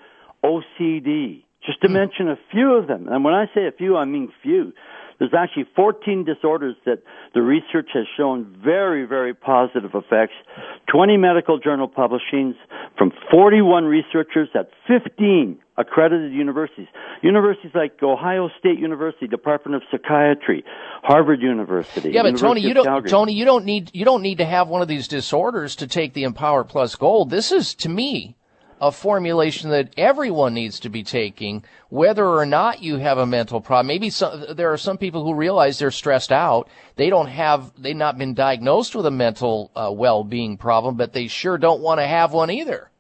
OCD, 0.44 1.44
just 1.64 1.80
to 1.82 1.88
mm. 1.88 1.92
mention 1.92 2.28
a 2.28 2.36
few 2.50 2.74
of 2.74 2.86
them. 2.86 3.08
And 3.08 3.24
when 3.24 3.34
I 3.34 3.46
say 3.54 3.66
a 3.66 3.72
few, 3.72 3.96
I 3.96 4.04
mean 4.04 4.32
few. 4.42 4.72
There's 5.20 5.34
actually 5.36 5.66
14 5.76 6.24
disorders 6.24 6.76
that 6.86 7.02
the 7.34 7.42
research 7.42 7.90
has 7.92 8.04
shown 8.16 8.56
very, 8.64 9.04
very 9.04 9.34
positive 9.34 9.90
effects. 9.94 10.32
20 10.90 11.18
medical 11.18 11.58
journal 11.58 11.88
publishings 11.88 12.54
from 12.96 13.12
41 13.30 13.84
researchers 13.84 14.48
at 14.54 14.70
15 14.88 15.58
accredited 15.76 16.32
universities. 16.32 16.86
Universities 17.22 17.72
like 17.74 18.02
Ohio 18.02 18.48
State 18.58 18.78
University, 18.78 19.26
Department 19.26 19.74
of 19.74 19.82
Psychiatry, 19.90 20.64
Harvard 21.02 21.42
University. 21.42 22.12
Yeah, 22.12 22.22
but 22.22 22.28
University 22.28 22.46
Tony, 22.46 22.60
you 22.62 22.74
don't 22.74 22.86
Calgary. 22.86 23.10
Tony, 23.10 23.32
you 23.34 23.44
don't 23.44 23.66
need 23.66 23.90
you 23.92 24.06
don't 24.06 24.22
need 24.22 24.38
to 24.38 24.46
have 24.46 24.68
one 24.68 24.80
of 24.80 24.88
these 24.88 25.06
disorders 25.06 25.76
to 25.76 25.86
take 25.86 26.14
the 26.14 26.24
Empower 26.24 26.64
Plus 26.64 26.96
Gold. 26.96 27.28
This 27.28 27.52
is 27.52 27.74
to 27.76 27.90
me 27.90 28.36
a 28.80 28.90
formulation 28.90 29.70
that 29.70 29.92
everyone 29.96 30.54
needs 30.54 30.80
to 30.80 30.88
be 30.88 31.02
taking, 31.02 31.64
whether 31.90 32.26
or 32.26 32.46
not 32.46 32.82
you 32.82 32.96
have 32.96 33.18
a 33.18 33.26
mental 33.26 33.60
problem. 33.60 33.88
Maybe 33.88 34.10
some, 34.10 34.46
there 34.54 34.72
are 34.72 34.78
some 34.78 34.96
people 34.96 35.24
who 35.24 35.34
realize 35.34 35.78
they're 35.78 35.90
stressed 35.90 36.32
out. 36.32 36.68
They 36.96 37.10
don't 37.10 37.28
have, 37.28 37.72
they've 37.76 37.94
not 37.94 38.16
been 38.16 38.34
diagnosed 38.34 38.94
with 38.94 39.06
a 39.06 39.10
mental 39.10 39.70
uh, 39.76 39.90
well-being 39.92 40.56
problem, 40.56 40.96
but 40.96 41.12
they 41.12 41.26
sure 41.26 41.58
don't 41.58 41.82
want 41.82 42.00
to 42.00 42.06
have 42.06 42.32
one 42.32 42.50
either. 42.50 42.90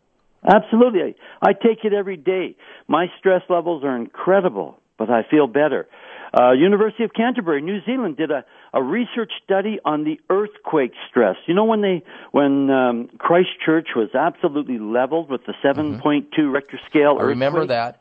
Absolutely. 0.44 1.16
I 1.42 1.52
take 1.52 1.84
it 1.84 1.92
every 1.92 2.16
day. 2.16 2.56
My 2.88 3.06
stress 3.18 3.42
levels 3.48 3.84
are 3.84 3.96
incredible, 3.96 4.78
but 4.98 5.10
I 5.10 5.22
feel 5.30 5.46
better. 5.46 5.86
Uh, 6.32 6.52
University 6.52 7.04
of 7.04 7.12
Canterbury, 7.12 7.60
New 7.60 7.80
Zealand, 7.84 8.16
did 8.16 8.30
a, 8.30 8.44
a 8.72 8.82
research 8.82 9.32
study 9.44 9.78
on 9.84 10.04
the 10.04 10.20
earthquake 10.30 10.92
stress. 11.08 11.36
You 11.46 11.54
know 11.54 11.64
when 11.64 11.82
they 11.82 12.02
when 12.32 12.70
um, 12.70 13.08
Christchurch 13.18 13.88
was 13.96 14.14
absolutely 14.14 14.78
leveled 14.78 15.30
with 15.30 15.42
the 15.46 15.54
7.2 15.64 16.00
mm-hmm. 16.02 16.50
Richter 16.50 16.80
scale. 16.88 17.16
I 17.18 17.24
remember 17.24 17.66
that. 17.66 18.00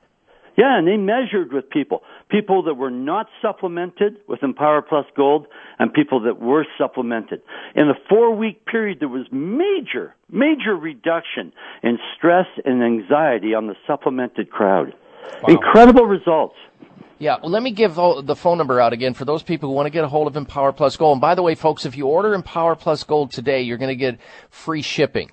Yeah, 0.60 0.77
and 0.77 0.85
they 0.85 0.97
measured 0.97 1.53
with 1.53 1.69
people, 1.69 2.03
people 2.30 2.64
that 2.64 2.73
were 2.73 2.91
not 2.91 3.27
supplemented 3.41 4.18
with 4.27 4.43
Empower 4.43 4.81
Plus 4.81 5.06
Gold, 5.15 5.47
and 5.80 5.93
people 5.93 6.19
that 6.23 6.41
were 6.41 6.65
supplemented. 6.77 7.41
In 7.76 7.89
a 7.89 7.93
four-week 8.10 8.65
period, 8.65 8.99
there 8.99 9.07
was 9.07 9.26
major, 9.31 10.14
major 10.30 10.76
reduction 10.76 11.53
in 11.81 11.97
stress 12.18 12.47
and 12.65 12.84
anxiety 12.84 13.53
on 13.53 13.68
the 13.68 13.76
supplemented 13.88 14.51
crowd. 14.51 14.93
Wow. 15.43 15.53
Incredible 15.53 16.06
results. 16.06 16.56
Yeah, 17.20 17.36
well, 17.41 17.52
let 17.52 17.62
me 17.62 17.72
give 17.72 17.96
the 17.96 18.36
phone 18.36 18.58
number 18.58 18.80
out 18.80 18.94
again 18.94 19.14
for 19.14 19.26
those 19.26 19.44
people 19.44 19.68
who 19.68 19.76
want 19.76 19.88
to 19.88 19.91
get 19.91 20.06
a 20.06 20.08
hold 20.08 20.28
of 20.28 20.38
Empower 20.38 20.72
Plus 20.72 20.96
Gold. 20.96 21.16
And 21.16 21.22
by 21.22 21.36
the 21.36 21.41
way, 21.41 21.54
folks, 21.54 21.86
if 21.86 21.98
you 21.98 22.08
order 22.08 22.34
Empower 22.34 22.78
Plus 22.78 23.04
Gold 23.04 23.32
today, 23.34 23.62
you're 23.62 23.78
going 23.78 23.90
to 23.90 23.96
get 23.96 24.20
free 24.50 24.82
shipping. 24.82 25.30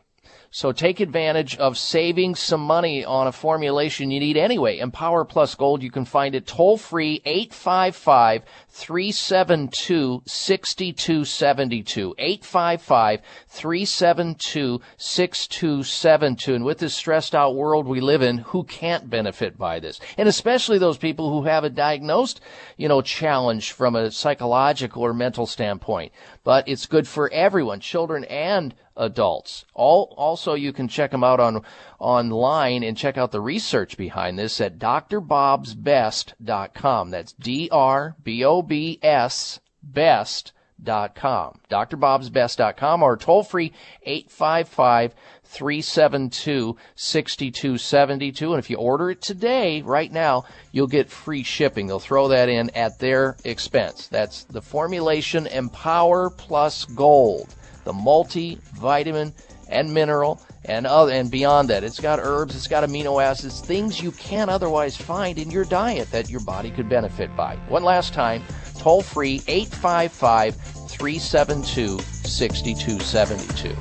So 0.57 0.73
take 0.73 1.01
advantage 1.01 1.59
of 1.59 1.77
saving 1.77 2.35
some 2.35 2.63
money 2.63 3.05
on 3.05 3.27
a 3.27 3.33
formulation 3.33 4.11
you 4.11 4.19
need 4.19 4.39
anyway. 4.39 4.79
Empower 4.79 5.27
Plus 5.27 5.55
Gold, 5.55 5.83
you 5.83 5.91
can 5.91 6.07
find 6.07 6.35
it 6.35 6.47
toll 6.47 6.79
free 6.79 7.21
855 7.27 8.43
372 8.71 10.23
6272. 10.25 12.15
855 12.17 13.21
372 13.49 14.81
6272. 14.97 16.55
And 16.55 16.65
with 16.65 16.79
this 16.79 16.95
stressed 16.95 17.35
out 17.35 17.55
world 17.55 17.87
we 17.87 18.01
live 18.01 18.23
in, 18.23 18.39
who 18.39 18.65
can't 18.65 19.11
benefit 19.11 19.59
by 19.59 19.79
this? 19.79 20.01
And 20.17 20.27
especially 20.27 20.79
those 20.79 20.97
people 20.97 21.29
who 21.29 21.47
have 21.47 21.65
a 21.65 21.71
diagnosed, 21.71 22.41
you 22.79 22.89
know, 22.89 23.03
challenge 23.03 23.73
from 23.73 23.95
a 23.95 24.11
psychological 24.11 25.03
or 25.03 25.13
mental 25.13 25.45
standpoint. 25.45 26.13
But 26.47 26.67
it's 26.69 26.87
good 26.87 27.07
for 27.09 27.29
everyone, 27.33 27.81
children 27.81 28.23
and 28.27 28.73
adults. 28.97 29.65
All, 29.75 30.15
also, 30.17 30.55
you 30.55 30.73
can 30.73 30.87
check 30.87 31.11
them 31.11 31.25
out 31.25 31.41
on 31.41 31.63
online 31.99 32.85
and 32.85 32.97
check 32.97 33.19
out 33.19 33.33
the 33.33 33.41
research 33.41 33.97
behind 33.97 34.39
this 34.39 34.61
at 34.61 34.79
drbobsbest.com. 34.79 37.11
That's 37.11 37.33
D-R-B-O-B-S 37.33 38.21
best.com. 39.83 41.61
drbobsbest.com 41.69 43.03
or 43.03 43.17
toll 43.17 43.43
free 43.43 43.73
855 44.05 45.15
372 45.57 46.77
6272. 46.97 48.53
And 48.53 48.59
if 48.59 48.69
you 48.69 48.77
order 48.77 49.11
it 49.11 49.23
today, 49.23 49.81
right 49.81 50.13
now, 50.13 50.45
you'll 50.71 50.87
get 50.87 51.09
free 51.09 51.43
shipping. 51.43 51.87
They'll 51.87 51.99
throw 51.99 52.29
that 52.29 52.51
in 52.51 52.69
at 52.71 52.99
their 52.99 53.37
expense. 53.45 54.07
That's 54.07 54.45
the 54.45 54.61
formulation 54.61 55.47
Empower 55.47 56.29
Plus 56.29 56.85
Gold, 56.85 57.55
the 57.85 57.95
multivitamin 57.95 59.33
and 59.71 59.95
mineral 59.95 60.43
and 60.67 60.87
other, 60.87 61.13
and 61.13 61.31
beyond 61.31 61.71
that. 61.71 61.85
It's 61.85 62.01
got 62.01 62.19
herbs, 62.21 62.55
it's 62.55 62.69
got 62.69 62.85
amino 62.85 63.23
acids, 63.23 63.61
things 63.61 64.03
you 64.03 64.13
can't 64.13 64.51
otherwise 64.51 64.97
find 64.97 65.39
in 65.39 65.51
your 65.51 65.65
diet 65.65 66.11
that 66.11 66.29
your 66.29 66.41
body 66.41 66.71
could 66.71 66.89
benefit 66.89 67.35
by. 67.35 67.57
One 67.69 67.83
last 67.83 68.13
time, 68.13 68.43
toll 68.79 69.01
free 69.01 69.43
855 69.47 70.55
372 70.55 71.99
6272. 72.01 73.75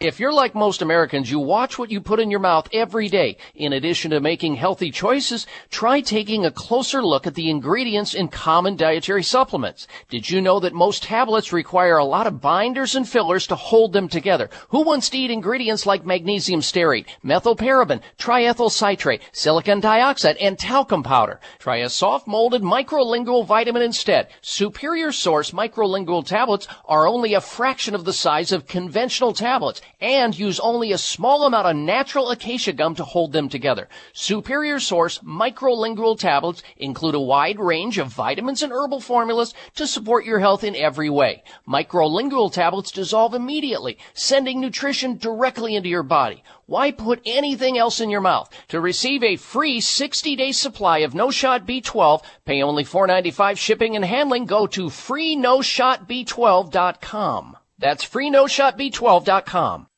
If 0.00 0.18
you're 0.18 0.32
like 0.32 0.54
most 0.54 0.80
Americans, 0.80 1.30
you 1.30 1.38
watch 1.38 1.78
what 1.78 1.90
you 1.90 2.00
put 2.00 2.20
in 2.20 2.30
your 2.30 2.40
mouth 2.40 2.70
every 2.72 3.10
day. 3.10 3.36
In 3.54 3.74
addition 3.74 4.12
to 4.12 4.20
making 4.20 4.54
healthy 4.54 4.90
choices, 4.90 5.46
try 5.68 6.00
taking 6.00 6.46
a 6.46 6.50
closer 6.50 7.02
look 7.02 7.26
at 7.26 7.34
the 7.34 7.50
ingredients 7.50 8.14
in 8.14 8.28
common 8.28 8.76
dietary 8.76 9.22
supplements. 9.22 9.86
Did 10.08 10.30
you 10.30 10.40
know 10.40 10.58
that 10.60 10.72
most 10.72 11.02
tablets 11.02 11.52
require 11.52 11.98
a 11.98 12.04
lot 12.06 12.26
of 12.26 12.40
binders 12.40 12.96
and 12.96 13.06
fillers 13.06 13.46
to 13.48 13.56
hold 13.56 13.92
them 13.92 14.08
together? 14.08 14.48
Who 14.70 14.84
wants 14.84 15.10
to 15.10 15.18
eat 15.18 15.30
ingredients 15.30 15.84
like 15.84 16.06
magnesium 16.06 16.62
stearate, 16.62 17.04
methylparaben, 17.22 18.00
triethyl 18.16 18.70
citrate, 18.70 19.20
silicon 19.32 19.80
dioxide, 19.80 20.38
and 20.38 20.58
talcum 20.58 21.02
powder? 21.02 21.40
Try 21.58 21.76
a 21.76 21.90
soft 21.90 22.26
molded 22.26 22.62
microlingual 22.62 23.44
vitamin 23.44 23.82
instead. 23.82 24.28
Superior 24.40 25.12
Source 25.12 25.50
microlingual 25.50 26.24
tablets 26.24 26.66
are 26.86 27.06
only 27.06 27.34
a 27.34 27.40
fraction 27.42 27.94
of 27.94 28.06
the 28.06 28.14
size 28.14 28.50
of 28.50 28.66
conventional 28.66 29.34
tablets 29.34 29.82
and 30.00 30.38
use 30.38 30.60
only 30.60 30.92
a 30.92 30.98
small 30.98 31.44
amount 31.44 31.66
of 31.66 31.76
natural 31.76 32.30
acacia 32.30 32.72
gum 32.72 32.94
to 32.94 33.04
hold 33.04 33.32
them 33.32 33.48
together. 33.48 33.88
Superior 34.12 34.80
Source 34.80 35.18
microlingual 35.18 36.18
tablets 36.18 36.62
include 36.76 37.14
a 37.14 37.20
wide 37.20 37.58
range 37.58 37.98
of 37.98 38.08
vitamins 38.08 38.62
and 38.62 38.72
herbal 38.72 39.00
formulas 39.00 39.54
to 39.74 39.86
support 39.86 40.24
your 40.24 40.40
health 40.40 40.64
in 40.64 40.76
every 40.76 41.10
way. 41.10 41.42
Microlingual 41.68 42.52
tablets 42.52 42.90
dissolve 42.90 43.34
immediately, 43.34 43.98
sending 44.14 44.60
nutrition 44.60 45.16
directly 45.16 45.74
into 45.74 45.88
your 45.88 46.02
body. 46.02 46.42
Why 46.66 46.92
put 46.92 47.20
anything 47.26 47.76
else 47.76 48.00
in 48.00 48.10
your 48.10 48.20
mouth? 48.20 48.48
To 48.68 48.80
receive 48.80 49.24
a 49.24 49.34
free 49.34 49.80
60-day 49.80 50.52
supply 50.52 50.98
of 50.98 51.14
No 51.14 51.32
Shot 51.32 51.66
B12, 51.66 52.22
pay 52.44 52.62
only 52.62 52.84
$4.95 52.84 53.56
shipping 53.56 53.96
and 53.96 54.04
handling. 54.04 54.46
Go 54.46 54.68
to 54.68 54.86
freenoshotb12.com. 54.86 57.56
That's 57.80 58.04
freenoshotb12.com. 58.04 59.89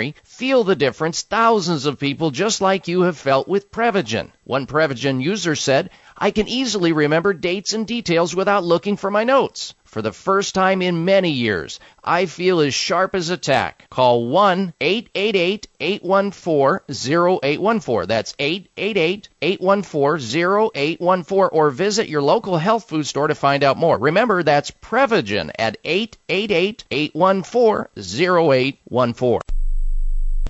memory, 0.00 0.14
feel 0.24 0.64
the 0.64 0.76
difference 0.76 1.22
thousands 1.22 1.84
of 1.84 1.98
people 1.98 2.30
just 2.30 2.62
like 2.62 2.88
you 2.88 3.02
have 3.02 3.18
felt 3.18 3.46
with 3.46 3.70
Prevagen. 3.70 4.30
One 4.44 4.66
Prevagen 4.66 5.22
user 5.22 5.54
said, 5.54 5.90
I 6.16 6.30
can 6.30 6.48
easily 6.48 6.92
remember 6.92 7.34
dates 7.34 7.74
and 7.74 7.86
details 7.86 8.34
without 8.34 8.64
looking 8.64 8.96
for 8.96 9.10
my 9.10 9.24
notes. 9.24 9.74
For 9.84 10.00
the 10.02 10.12
first 10.12 10.54
time 10.54 10.80
in 10.82 11.04
many 11.04 11.32
years, 11.32 11.80
I 12.02 12.26
feel 12.26 12.60
as 12.60 12.72
sharp 12.72 13.14
as 13.14 13.28
a 13.28 13.36
tack. 13.36 13.84
Call 13.90 14.28
1 14.28 14.72
888 14.80 15.66
814 15.80 16.80
0814. 16.88 18.06
That's 18.06 18.34
888 18.38 19.28
814 19.42 20.70
0814 20.74 21.58
or 21.58 21.70
visit 21.70 22.08
your 22.08 22.22
local 22.22 22.56
health 22.56 22.88
food 22.88 23.06
store 23.06 23.28
to 23.28 23.34
find 23.34 23.64
out 23.64 23.76
more. 23.76 23.98
Remember, 23.98 24.42
that's 24.42 24.70
Prevagen 24.70 25.50
at 25.58 25.76
888 25.84 26.84
814 26.90 27.86
0814. 27.96 29.59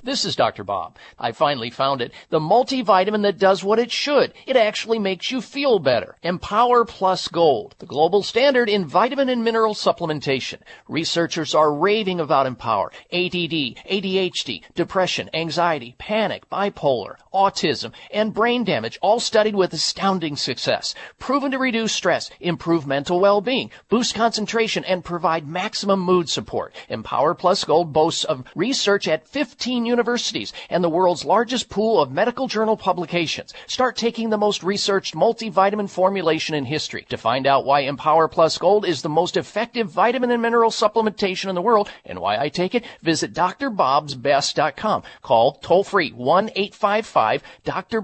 This 0.03 0.25
is 0.25 0.35
Dr. 0.35 0.63
Bob. 0.63 0.97
I 1.19 1.31
finally 1.31 1.69
found 1.69 2.01
it. 2.01 2.11
The 2.29 2.39
multivitamin 2.39 3.21
that 3.21 3.37
does 3.37 3.63
what 3.63 3.77
it 3.77 3.91
should. 3.91 4.33
It 4.47 4.55
actually 4.55 4.97
makes 4.97 5.29
you 5.29 5.41
feel 5.41 5.77
better. 5.77 6.15
Empower 6.23 6.85
Plus 6.85 7.27
Gold, 7.27 7.75
the 7.77 7.85
global 7.85 8.23
standard 8.23 8.67
in 8.67 8.87
vitamin 8.87 9.29
and 9.29 9.43
mineral 9.43 9.75
supplementation. 9.75 10.57
Researchers 10.87 11.53
are 11.53 11.71
raving 11.71 12.19
about 12.19 12.47
Empower. 12.47 12.91
ADD, 13.13 13.77
ADHD, 13.91 14.63
depression, 14.73 15.29
anxiety, 15.35 15.93
panic, 15.99 16.49
bipolar, 16.49 17.17
autism, 17.31 17.93
and 18.11 18.33
brain 18.33 18.63
damage, 18.63 18.97
all 19.03 19.19
studied 19.19 19.53
with 19.53 19.71
astounding 19.71 20.35
success. 20.35 20.95
Proven 21.19 21.51
to 21.51 21.59
reduce 21.59 21.93
stress, 21.93 22.31
improve 22.39 22.87
mental 22.87 23.19
well-being, 23.19 23.69
boost 23.87 24.15
concentration, 24.15 24.83
and 24.85 25.03
provide 25.03 25.47
maximum 25.47 25.99
mood 25.99 26.27
support. 26.27 26.73
Empower 26.89 27.35
Plus 27.35 27.63
Gold 27.63 27.93
boasts 27.93 28.23
of 28.23 28.43
research 28.55 29.07
at 29.07 29.27
15 29.27 29.90
universities 29.91 30.53
and 30.71 30.83
the 30.83 30.89
world's 30.89 31.23
largest 31.23 31.69
pool 31.69 32.01
of 32.01 32.11
medical 32.11 32.47
journal 32.47 32.75
publications. 32.75 33.53
Start 33.67 33.95
taking 33.95 34.29
the 34.29 34.37
most 34.37 34.63
researched 34.63 35.13
multivitamin 35.13 35.89
formulation 35.89 36.55
in 36.55 36.65
history. 36.65 37.05
To 37.09 37.17
find 37.17 37.45
out 37.45 37.65
why 37.65 37.81
Empower 37.81 38.27
Plus 38.27 38.57
Gold 38.57 38.85
is 38.85 39.03
the 39.03 39.09
most 39.09 39.37
effective 39.37 39.89
vitamin 39.89 40.31
and 40.31 40.41
mineral 40.41 40.71
supplementation 40.71 41.49
in 41.49 41.55
the 41.55 41.61
world 41.61 41.89
and 42.05 42.19
why 42.19 42.37
I 42.37 42.49
take 42.49 42.73
it, 42.73 42.85
visit 43.01 43.33
drbobsbest.com. 43.33 45.03
Call 45.21 45.53
toll 45.61 45.83
free 45.83 46.11
1-855 46.11 47.41
Dr. 47.63 48.01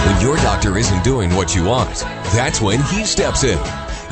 When 0.07 0.21
your 0.21 0.37
doctor 0.37 0.79
isn't 0.79 1.03
doing 1.05 1.35
what 1.35 1.55
you 1.55 1.65
want, 1.65 2.01
that's 2.35 2.61
when 2.61 2.81
he 2.85 3.05
steps 3.05 3.45
in. 3.45 3.59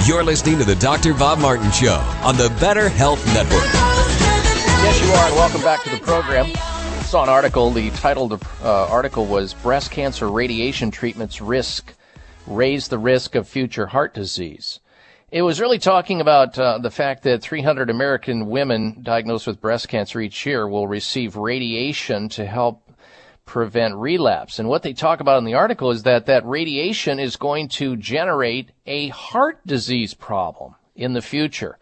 You're 0.06 0.24
listening 0.24 0.59
to 0.59 0.64
the 0.64 0.74
Dr. 0.74 1.14
Bob 1.14 1.39
Martin 1.39 1.70
Show 1.70 1.94
on 2.24 2.36
the 2.36 2.48
Better 2.59 2.89
Health 2.89 3.24
Network. 3.27 3.62
Yes, 3.62 5.01
you 5.01 5.12
are, 5.12 5.27
and 5.28 5.36
welcome 5.36 5.62
back 5.62 5.85
to 5.85 5.90
the 5.90 5.98
program. 5.98 6.47
I 6.47 7.02
saw 7.05 7.23
an 7.23 7.28
article. 7.28 7.70
The 7.70 7.90
title 7.90 8.32
of 8.32 8.40
the 8.40 8.47
uh, 8.66 8.89
article 8.89 9.27
was 9.27 9.55
"Breast 9.55 9.93
Cancer 9.93 10.28
Radiation 10.28 10.90
Treatments 10.90 11.40
Risk 11.40 11.94
Raise 12.48 12.89
the 12.89 12.98
Risk 12.98 13.36
of 13.36 13.47
Future 13.47 13.86
Heart 13.86 14.14
Disease." 14.14 14.81
It 15.32 15.40
was 15.40 15.62
really 15.62 15.78
talking 15.78 16.20
about 16.20 16.59
uh, 16.59 16.76
the 16.76 16.90
fact 16.90 17.22
that 17.22 17.40
300 17.40 17.88
American 17.88 18.50
women 18.50 18.98
diagnosed 19.00 19.46
with 19.46 19.62
breast 19.62 19.88
cancer 19.88 20.20
each 20.20 20.44
year 20.44 20.68
will 20.68 20.86
receive 20.86 21.36
radiation 21.36 22.28
to 22.30 22.44
help 22.44 22.82
prevent 23.46 23.94
relapse. 23.94 24.59
And 24.59 24.68
what 24.68 24.82
they 24.82 24.92
talk 24.92 25.20
about 25.20 25.38
in 25.38 25.46
the 25.46 25.54
article 25.54 25.90
is 25.90 26.02
that 26.02 26.26
that 26.26 26.44
radiation 26.44 27.18
is 27.18 27.36
going 27.36 27.68
to 27.68 27.96
generate 27.96 28.72
a 28.84 29.09
heart 29.09 29.66
disease 29.66 30.12
problem 30.12 30.74
in 30.94 31.14
the 31.14 31.22
future. 31.22 31.78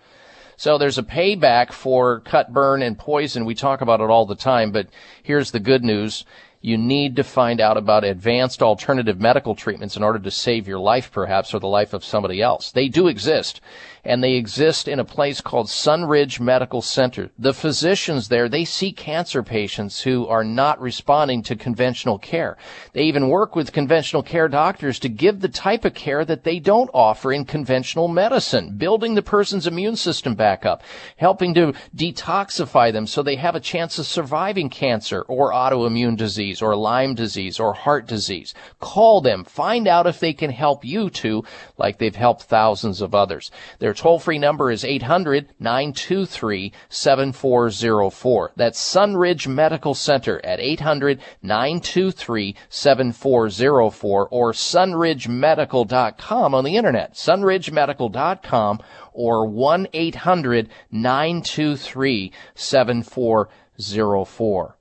So 0.57 0.79
there's 0.79 0.99
a 0.99 1.03
payback 1.03 1.73
for 1.73 2.21
cut, 2.21 2.53
burn, 2.53 2.83
and 2.83 2.97
poison. 2.97 3.47
We 3.47 3.57
talk 3.57 3.81
about 3.81 4.01
it 4.01 4.11
all 4.11 4.27
the 4.27 4.37
time, 4.37 4.71
but 4.71 4.87
here's 5.25 5.51
the 5.51 5.59
good 5.59 5.83
news. 5.83 6.25
You 6.63 6.77
need 6.77 7.17
to 7.17 7.25
find 7.25 7.59
out 7.59 7.79
about 7.79 8.05
advanced 8.05 8.63
alternative 8.63 9.19
medical 9.19 9.55
treatments 9.55 9.97
in 9.97 10.03
order 10.03 10.19
to 10.19 10.31
save 10.31 10.69
your 10.69 10.79
life, 10.79 11.11
perhaps, 11.11 11.55
or 11.55 11.59
the 11.59 11.67
life 11.67 11.95
of 11.95 12.05
somebody 12.05 12.43
else. 12.43 12.71
They 12.71 12.89
do 12.89 13.09
exist 13.09 13.63
and 14.03 14.23
they 14.23 14.35
exist 14.35 14.89
in 14.89 14.99
a 14.99 15.05
place 15.05 15.43
called 15.43 15.67
Sunridge 15.67 16.41
Medical 16.41 16.81
Center. 16.81 17.31
The 17.39 17.53
physicians 17.53 18.29
there, 18.29 18.49
they 18.49 18.65
see 18.65 18.93
cancer 18.93 19.43
patients 19.43 20.01
who 20.01 20.27
are 20.27 20.45
not 20.45 20.81
responding 20.81 21.43
to 21.45 21.57
conventional 21.57 22.19
care. 22.19 22.57
They 22.95 23.03
even 23.03 23.29
work 23.29 23.55
with 23.55 23.73
conventional 23.73 24.23
care 24.23 24.49
doctors 24.49 24.99
to 25.01 25.11
give 25.11 25.41
the 25.41 25.49
type 25.49 25.85
of 25.85 25.95
care 25.95 26.25
that 26.25 26.45
they 26.45 26.59
don't 26.59 26.91
offer 26.95 27.31
in 27.31 27.45
conventional 27.45 28.09
medicine, 28.09 28.77
building 28.79 29.15
the 29.15 29.23
person's 29.23 29.67
immune 29.67 29.97
system 29.97 30.35
back 30.35 30.65
up, 30.65 30.83
helping 31.17 31.53
to 31.55 31.75
detoxify 31.95 32.93
them 32.93 33.07
so 33.07 33.23
they 33.23 33.37
have 33.37 33.55
a 33.55 33.61
chance 33.61 33.99
of 33.99 34.07
surviving 34.07 34.71
cancer 34.71 35.23
or 35.23 35.53
autoimmune 35.53 36.17
disease 36.17 36.50
or 36.61 36.75
Lyme 36.75 37.15
disease 37.15 37.61
or 37.61 37.73
heart 37.73 38.07
disease. 38.07 38.53
Call 38.81 39.21
them, 39.21 39.45
find 39.45 39.87
out 39.87 40.09
if 40.09 40.19
they 40.19 40.33
can 40.33 40.51
help 40.51 40.85
you 40.85 41.09
too, 41.09 41.45
like 41.79 41.99
they've 41.99 42.17
helped 42.17 42.43
thousands 42.43 43.01
of 43.01 43.15
others. 43.15 43.51
Their 43.79 43.95
toll 43.95 44.19
free 44.19 44.39
number 44.39 44.71
is 44.71 44.85
800 44.85 45.49
923 45.61 46.73
7404. 46.89 48.53
That's 48.57 48.81
Sunridge 48.81 49.47
Medical 49.47 49.95
Center 49.95 50.41
at 50.45 50.61
800 50.61 51.21
923 51.43 52.57
7404 52.69 54.29
or 54.29 54.53
sunridgemedical.com 54.53 56.55
on 56.55 56.65
the 56.65 56.77
internet. 56.77 57.15
sunridgemedical.com 57.15 58.81
or 59.13 59.47
1 59.47 59.89
800 59.93 60.69
923 60.91 62.33
7404. 62.55 64.77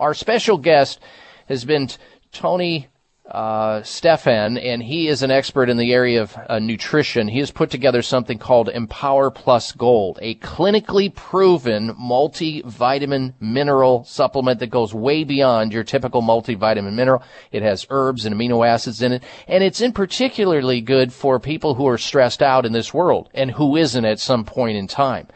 Our 0.00 0.14
special 0.14 0.56
guest 0.56 0.98
has 1.46 1.66
been 1.66 1.90
Tony 2.32 2.88
uh, 3.30 3.82
Stephan, 3.82 4.56
and 4.56 4.82
he 4.82 5.08
is 5.08 5.22
an 5.22 5.30
expert 5.30 5.68
in 5.68 5.76
the 5.76 5.92
area 5.92 6.22
of 6.22 6.34
uh, 6.48 6.58
nutrition. 6.58 7.28
He 7.28 7.38
has 7.40 7.50
put 7.50 7.70
together 7.70 8.00
something 8.00 8.38
called 8.38 8.70
Empower 8.70 9.30
Plus 9.30 9.72
Gold, 9.72 10.18
a 10.22 10.36
clinically 10.36 11.14
proven 11.14 11.94
multivitamin 11.94 13.34
mineral 13.40 14.04
supplement 14.04 14.58
that 14.60 14.68
goes 14.70 14.94
way 14.94 15.22
beyond 15.22 15.70
your 15.70 15.84
typical 15.84 16.22
multivitamin 16.22 16.94
mineral. 16.94 17.22
It 17.52 17.62
has 17.62 17.86
herbs 17.90 18.24
and 18.24 18.34
amino 18.34 18.66
acids 18.66 19.02
in 19.02 19.12
it, 19.12 19.22
and 19.46 19.62
it's 19.62 19.82
in 19.82 19.92
particularly 19.92 20.80
good 20.80 21.12
for 21.12 21.38
people 21.38 21.74
who 21.74 21.86
are 21.86 21.98
stressed 21.98 22.40
out 22.40 22.64
in 22.64 22.72
this 22.72 22.94
world 22.94 23.28
and 23.34 23.50
who 23.50 23.76
isn't 23.76 24.04
at 24.06 24.18
some 24.18 24.46
point 24.46 24.78
in 24.78 24.86
time. 24.86 25.28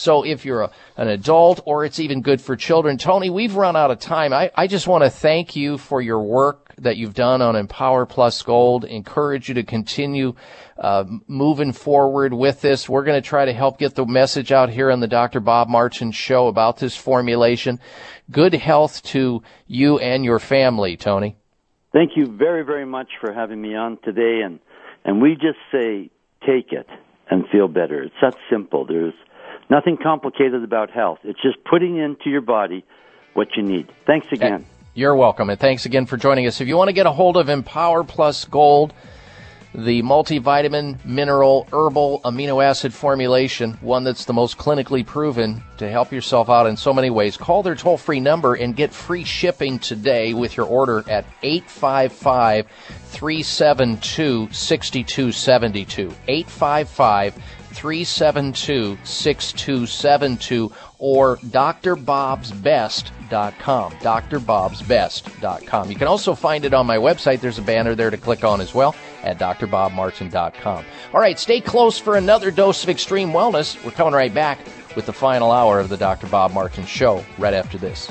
So 0.00 0.22
if 0.22 0.46
you're 0.46 0.62
a, 0.62 0.70
an 0.96 1.08
adult 1.08 1.60
or 1.66 1.84
it's 1.84 2.00
even 2.00 2.22
good 2.22 2.40
for 2.40 2.56
children, 2.56 2.96
Tony, 2.96 3.28
we've 3.28 3.54
run 3.54 3.76
out 3.76 3.90
of 3.90 3.98
time. 3.98 4.32
I, 4.32 4.50
I 4.56 4.66
just 4.66 4.86
want 4.88 5.04
to 5.04 5.10
thank 5.10 5.56
you 5.56 5.76
for 5.76 6.00
your 6.00 6.22
work 6.22 6.74
that 6.78 6.96
you've 6.96 7.12
done 7.12 7.42
on 7.42 7.54
Empower 7.54 8.06
Plus 8.06 8.42
Gold. 8.42 8.86
Encourage 8.86 9.50
you 9.50 9.56
to 9.56 9.62
continue 9.62 10.34
uh, 10.78 11.04
moving 11.28 11.72
forward 11.72 12.32
with 12.32 12.62
this. 12.62 12.88
We're 12.88 13.04
going 13.04 13.22
to 13.22 13.28
try 13.28 13.44
to 13.44 13.52
help 13.52 13.78
get 13.78 13.94
the 13.94 14.06
message 14.06 14.52
out 14.52 14.70
here 14.70 14.90
on 14.90 15.00
the 15.00 15.06
Dr. 15.06 15.38
Bob 15.38 15.68
Martin 15.68 16.12
show 16.12 16.46
about 16.46 16.78
this 16.78 16.96
formulation. 16.96 17.78
Good 18.30 18.54
health 18.54 19.02
to 19.02 19.42
you 19.66 19.98
and 19.98 20.24
your 20.24 20.38
family, 20.38 20.96
Tony. 20.96 21.36
Thank 21.92 22.12
you 22.16 22.24
very, 22.24 22.64
very 22.64 22.86
much 22.86 23.08
for 23.20 23.34
having 23.34 23.60
me 23.60 23.74
on 23.74 23.98
today. 24.02 24.40
And, 24.42 24.60
and 25.04 25.20
we 25.20 25.34
just 25.34 25.58
say, 25.70 26.08
take 26.46 26.72
it 26.72 26.86
and 27.30 27.44
feel 27.52 27.68
better. 27.68 28.02
It's 28.04 28.14
that 28.22 28.36
simple. 28.50 28.86
There's 28.86 29.12
nothing 29.70 29.96
complicated 29.96 30.62
about 30.64 30.90
health. 30.90 31.20
It's 31.24 31.40
just 31.40 31.62
putting 31.64 31.96
into 31.96 32.28
your 32.28 32.40
body 32.42 32.84
what 33.34 33.56
you 33.56 33.62
need. 33.62 33.90
Thanks 34.06 34.26
eh, 34.32 34.36
again. 34.36 34.66
You're 34.94 35.14
welcome, 35.14 35.50
and 35.50 35.58
thanks 35.58 35.86
again 35.86 36.06
for 36.06 36.16
joining 36.16 36.46
us. 36.46 36.60
If 36.60 36.68
you 36.68 36.76
want 36.76 36.88
to 36.88 36.92
get 36.92 37.06
a 37.06 37.12
hold 37.12 37.36
of 37.36 37.48
Empower 37.48 38.02
Plus 38.02 38.44
Gold, 38.44 38.92
the 39.72 40.02
multivitamin, 40.02 41.04
mineral, 41.04 41.68
herbal, 41.72 42.20
amino 42.24 42.62
acid 42.62 42.92
formulation, 42.92 43.74
one 43.74 44.02
that's 44.02 44.24
the 44.24 44.32
most 44.32 44.58
clinically 44.58 45.06
proven 45.06 45.62
to 45.78 45.88
help 45.88 46.10
yourself 46.10 46.50
out 46.50 46.66
in 46.66 46.76
so 46.76 46.92
many 46.92 47.08
ways, 47.08 47.36
call 47.36 47.62
their 47.62 47.76
toll 47.76 47.96
free 47.96 48.18
number 48.18 48.54
and 48.54 48.74
get 48.74 48.92
free 48.92 49.22
shipping 49.22 49.78
today 49.78 50.34
with 50.34 50.56
your 50.56 50.66
order 50.66 51.08
at 51.08 51.24
855 51.42 52.66
372 53.12 54.48
6272. 54.50 56.12
855 56.26 57.59
372 57.70 58.98
6272 59.04 60.72
or 60.98 61.36
drbobsbest.com. 61.38 63.92
drbobsbest.com. 63.92 65.90
You 65.90 65.96
can 65.96 66.08
also 66.08 66.34
find 66.34 66.64
it 66.64 66.74
on 66.74 66.86
my 66.86 66.96
website. 66.98 67.40
There's 67.40 67.58
a 67.58 67.62
banner 67.62 67.94
there 67.94 68.10
to 68.10 68.18
click 68.18 68.42
on 68.44 68.60
as 68.60 68.74
well 68.74 68.94
at 69.22 69.38
drbobmartin.com. 69.38 70.84
All 71.14 71.20
right, 71.20 71.38
stay 71.38 71.60
close 71.60 71.96
for 71.98 72.16
another 72.16 72.50
dose 72.50 72.82
of 72.82 72.90
extreme 72.90 73.30
wellness. 73.30 73.82
We're 73.84 73.92
coming 73.92 74.14
right 74.14 74.34
back 74.34 74.58
with 74.96 75.06
the 75.06 75.12
final 75.12 75.52
hour 75.52 75.78
of 75.80 75.88
the 75.88 75.96
Dr. 75.96 76.26
Bob 76.26 76.52
Martin 76.52 76.84
Show 76.84 77.24
right 77.38 77.54
after 77.54 77.78
this. 77.78 78.10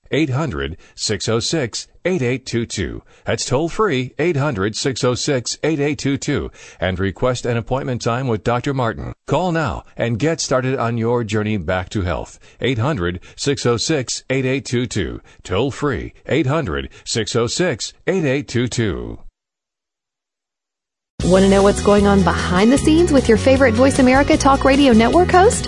800 0.11 0.77
606 0.95 1.87
8822. 2.05 3.03
That's 3.25 3.45
toll 3.45 3.69
free 3.69 4.13
800 4.17 4.75
606 4.75 5.57
8822 5.63 6.51
and 6.79 6.99
request 6.99 7.45
an 7.45 7.57
appointment 7.57 8.01
time 8.01 8.27
with 8.27 8.43
Dr. 8.43 8.73
Martin. 8.73 9.13
Call 9.27 9.51
now 9.51 9.83
and 9.95 10.19
get 10.19 10.41
started 10.41 10.77
on 10.79 10.97
your 10.97 11.23
journey 11.23 11.57
back 11.57 11.89
to 11.89 12.01
health. 12.01 12.39
800 12.59 13.19
606 13.35 14.23
8822. 14.29 15.21
Toll 15.43 15.71
free 15.71 16.13
800 16.25 16.89
606 17.05 17.93
8822. 18.07 19.19
Want 21.25 21.43
to 21.43 21.49
know 21.49 21.61
what's 21.61 21.83
going 21.83 22.07
on 22.07 22.23
behind 22.23 22.71
the 22.71 22.79
scenes 22.79 23.11
with 23.11 23.29
your 23.29 23.37
favorite 23.37 23.75
Voice 23.75 23.99
America 23.99 24.35
Talk 24.35 24.65
Radio 24.65 24.91
Network 24.91 25.29
host? 25.29 25.67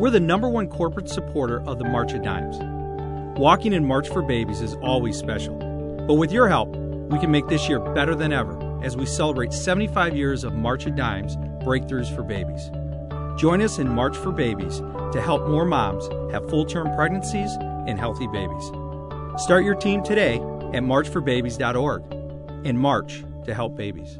We're 0.00 0.08
the 0.08 0.18
number 0.18 0.48
one 0.48 0.66
corporate 0.66 1.10
supporter 1.10 1.60
of 1.68 1.78
the 1.78 1.84
March 1.84 2.14
of 2.14 2.22
Dimes. 2.22 2.56
Walking 3.38 3.74
in 3.74 3.84
March 3.84 4.08
for 4.08 4.22
Babies 4.22 4.62
is 4.62 4.74
always 4.76 5.18
special, 5.18 5.56
but 6.08 6.14
with 6.14 6.32
your 6.32 6.48
help, 6.48 6.74
we 6.74 7.18
can 7.18 7.30
make 7.30 7.48
this 7.48 7.68
year 7.68 7.80
better 7.80 8.14
than 8.14 8.32
ever 8.32 8.80
as 8.82 8.96
we 8.96 9.04
celebrate 9.04 9.52
75 9.52 10.16
years 10.16 10.42
of 10.42 10.54
March 10.54 10.86
of 10.86 10.96
Dimes 10.96 11.36
breakthroughs 11.62 12.16
for 12.16 12.22
babies. 12.22 12.70
Join 13.38 13.60
us 13.60 13.78
in 13.78 13.90
March 13.90 14.16
for 14.16 14.32
Babies 14.32 14.78
to 15.12 15.20
help 15.22 15.46
more 15.46 15.66
moms 15.66 16.08
have 16.32 16.48
full 16.48 16.64
term 16.64 16.94
pregnancies 16.96 17.50
and 17.86 17.98
healthy 17.98 18.26
babies. 18.28 18.68
Start 19.36 19.66
your 19.66 19.74
team 19.74 20.02
today 20.02 20.36
at 20.72 20.82
marchforbabies.org. 20.82 22.66
In 22.66 22.78
March 22.78 23.22
to 23.44 23.52
help 23.52 23.76
babies. 23.76 24.18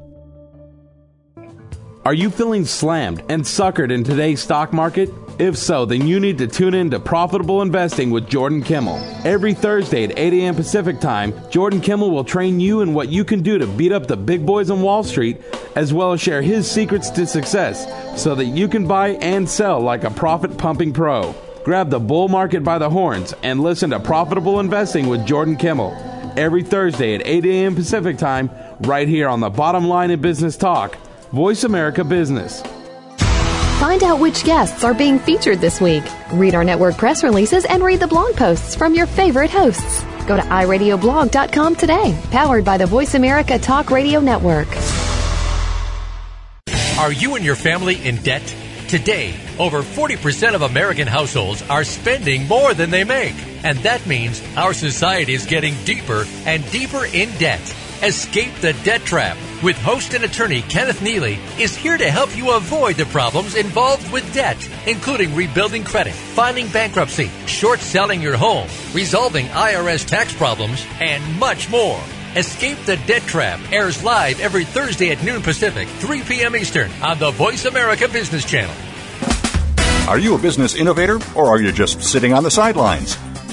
Are 2.04 2.14
you 2.14 2.28
feeling 2.28 2.66
slammed 2.66 3.22
and 3.30 3.44
suckered 3.44 3.90
in 3.90 4.04
today's 4.04 4.42
stock 4.42 4.74
market? 4.74 5.10
If 5.40 5.56
so, 5.56 5.86
then 5.86 6.06
you 6.06 6.20
need 6.20 6.36
to 6.36 6.46
tune 6.46 6.74
in 6.74 6.90
to 6.90 7.00
Profitable 7.00 7.62
Investing 7.62 8.10
with 8.10 8.28
Jordan 8.28 8.62
Kimmel. 8.62 8.98
Every 9.24 9.54
Thursday 9.54 10.04
at 10.04 10.18
8 10.18 10.34
a.m. 10.34 10.54
Pacific 10.54 11.00
Time, 11.00 11.32
Jordan 11.48 11.80
Kimmel 11.80 12.10
will 12.10 12.24
train 12.24 12.60
you 12.60 12.82
in 12.82 12.92
what 12.92 13.08
you 13.08 13.24
can 13.24 13.40
do 13.40 13.56
to 13.56 13.66
beat 13.66 13.90
up 13.90 14.06
the 14.06 14.18
big 14.18 14.44
boys 14.44 14.68
on 14.68 14.82
Wall 14.82 15.02
Street, 15.02 15.40
as 15.74 15.94
well 15.94 16.12
as 16.12 16.20
share 16.20 16.42
his 16.42 16.70
secrets 16.70 17.08
to 17.08 17.26
success 17.26 17.86
so 18.22 18.34
that 18.34 18.44
you 18.44 18.68
can 18.68 18.86
buy 18.86 19.12
and 19.22 19.48
sell 19.48 19.80
like 19.80 20.04
a 20.04 20.10
profit 20.10 20.58
pumping 20.58 20.92
pro. 20.92 21.34
Grab 21.64 21.88
the 21.88 21.98
bull 21.98 22.28
market 22.28 22.62
by 22.62 22.76
the 22.76 22.90
horns 22.90 23.32
and 23.42 23.62
listen 23.62 23.88
to 23.88 23.98
Profitable 23.98 24.60
Investing 24.60 25.08
with 25.08 25.26
Jordan 25.26 25.56
Kimmel 25.56 25.96
every 26.36 26.62
Thursday 26.62 27.14
at 27.14 27.26
8 27.26 27.46
a.m. 27.46 27.74
Pacific 27.74 28.18
Time, 28.18 28.50
right 28.80 29.08
here 29.08 29.26
on 29.26 29.40
the 29.40 29.48
Bottom 29.48 29.88
Line 29.88 30.10
in 30.10 30.20
Business 30.20 30.58
Talk, 30.58 30.96
Voice 31.32 31.64
America 31.64 32.04
Business. 32.04 32.62
Find 33.80 34.02
out 34.02 34.20
which 34.20 34.44
guests 34.44 34.84
are 34.84 34.92
being 34.92 35.18
featured 35.18 35.58
this 35.58 35.80
week. 35.80 36.04
Read 36.34 36.54
our 36.54 36.62
network 36.62 36.98
press 36.98 37.24
releases 37.24 37.64
and 37.64 37.82
read 37.82 37.98
the 37.98 38.06
blog 38.06 38.36
posts 38.36 38.74
from 38.74 38.94
your 38.94 39.06
favorite 39.06 39.50
hosts. 39.50 40.04
Go 40.26 40.36
to 40.36 40.42
iradioblog.com 40.42 41.76
today, 41.76 42.14
powered 42.30 42.62
by 42.62 42.76
the 42.76 42.84
Voice 42.84 43.14
America 43.14 43.58
Talk 43.58 43.90
Radio 43.90 44.20
Network. 44.20 44.68
Are 46.98 47.10
you 47.10 47.36
and 47.36 47.42
your 47.42 47.56
family 47.56 48.06
in 48.06 48.16
debt? 48.16 48.54
Today, 48.86 49.34
over 49.58 49.80
40% 49.80 50.54
of 50.54 50.60
American 50.60 51.08
households 51.08 51.62
are 51.70 51.84
spending 51.84 52.46
more 52.48 52.74
than 52.74 52.90
they 52.90 53.04
make. 53.04 53.34
And 53.64 53.78
that 53.78 54.06
means 54.06 54.42
our 54.58 54.74
society 54.74 55.32
is 55.32 55.46
getting 55.46 55.72
deeper 55.84 56.26
and 56.44 56.70
deeper 56.70 57.06
in 57.06 57.30
debt. 57.38 57.62
Escape 58.02 58.54
the 58.62 58.72
debt 58.82 59.02
trap 59.02 59.36
with 59.62 59.76
host 59.76 60.14
and 60.14 60.24
attorney 60.24 60.62
Kenneth 60.62 61.02
Neely 61.02 61.38
is 61.58 61.76
here 61.76 61.98
to 61.98 62.10
help 62.10 62.34
you 62.34 62.52
avoid 62.52 62.96
the 62.96 63.04
problems 63.04 63.54
involved 63.54 64.10
with 64.10 64.32
debt, 64.32 64.56
including 64.86 65.34
rebuilding 65.34 65.84
credit, 65.84 66.14
filing 66.14 66.66
bankruptcy, 66.68 67.30
short 67.44 67.78
selling 67.78 68.22
your 68.22 68.38
home, 68.38 68.66
resolving 68.94 69.44
IRS 69.48 70.06
tax 70.06 70.34
problems, 70.34 70.86
and 70.98 71.38
much 71.38 71.68
more. 71.68 72.00
Escape 72.36 72.78
the 72.86 72.96
Debt 73.06 73.22
Trap 73.22 73.60
airs 73.70 74.02
live 74.02 74.40
every 74.40 74.64
Thursday 74.64 75.10
at 75.10 75.22
noon 75.22 75.42
Pacific, 75.42 75.86
3 75.86 76.22
p.m. 76.22 76.56
Eastern 76.56 76.90
on 77.02 77.18
the 77.18 77.32
Voice 77.32 77.66
America 77.66 78.08
Business 78.08 78.46
Channel. 78.46 78.74
Are 80.08 80.18
you 80.18 80.34
a 80.34 80.38
business 80.38 80.74
innovator 80.74 81.18
or 81.34 81.48
are 81.48 81.60
you 81.60 81.70
just 81.70 82.02
sitting 82.02 82.32
on 82.32 82.44
the 82.44 82.50
sidelines? 82.50 83.18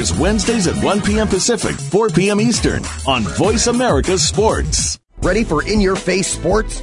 airs 0.00 0.18
Wednesdays 0.18 0.66
at 0.66 0.82
1 0.82 1.02
p.m. 1.02 1.28
Pacific, 1.28 1.76
4 1.76 2.08
p.m. 2.08 2.40
Eastern 2.40 2.82
on 3.06 3.22
Voice 3.22 3.66
America 3.66 4.16
Sports. 4.18 4.98
Ready 5.18 5.44
for 5.44 5.62
in 5.68 5.80
your 5.80 5.96
face 5.96 6.26
sports? 6.26 6.82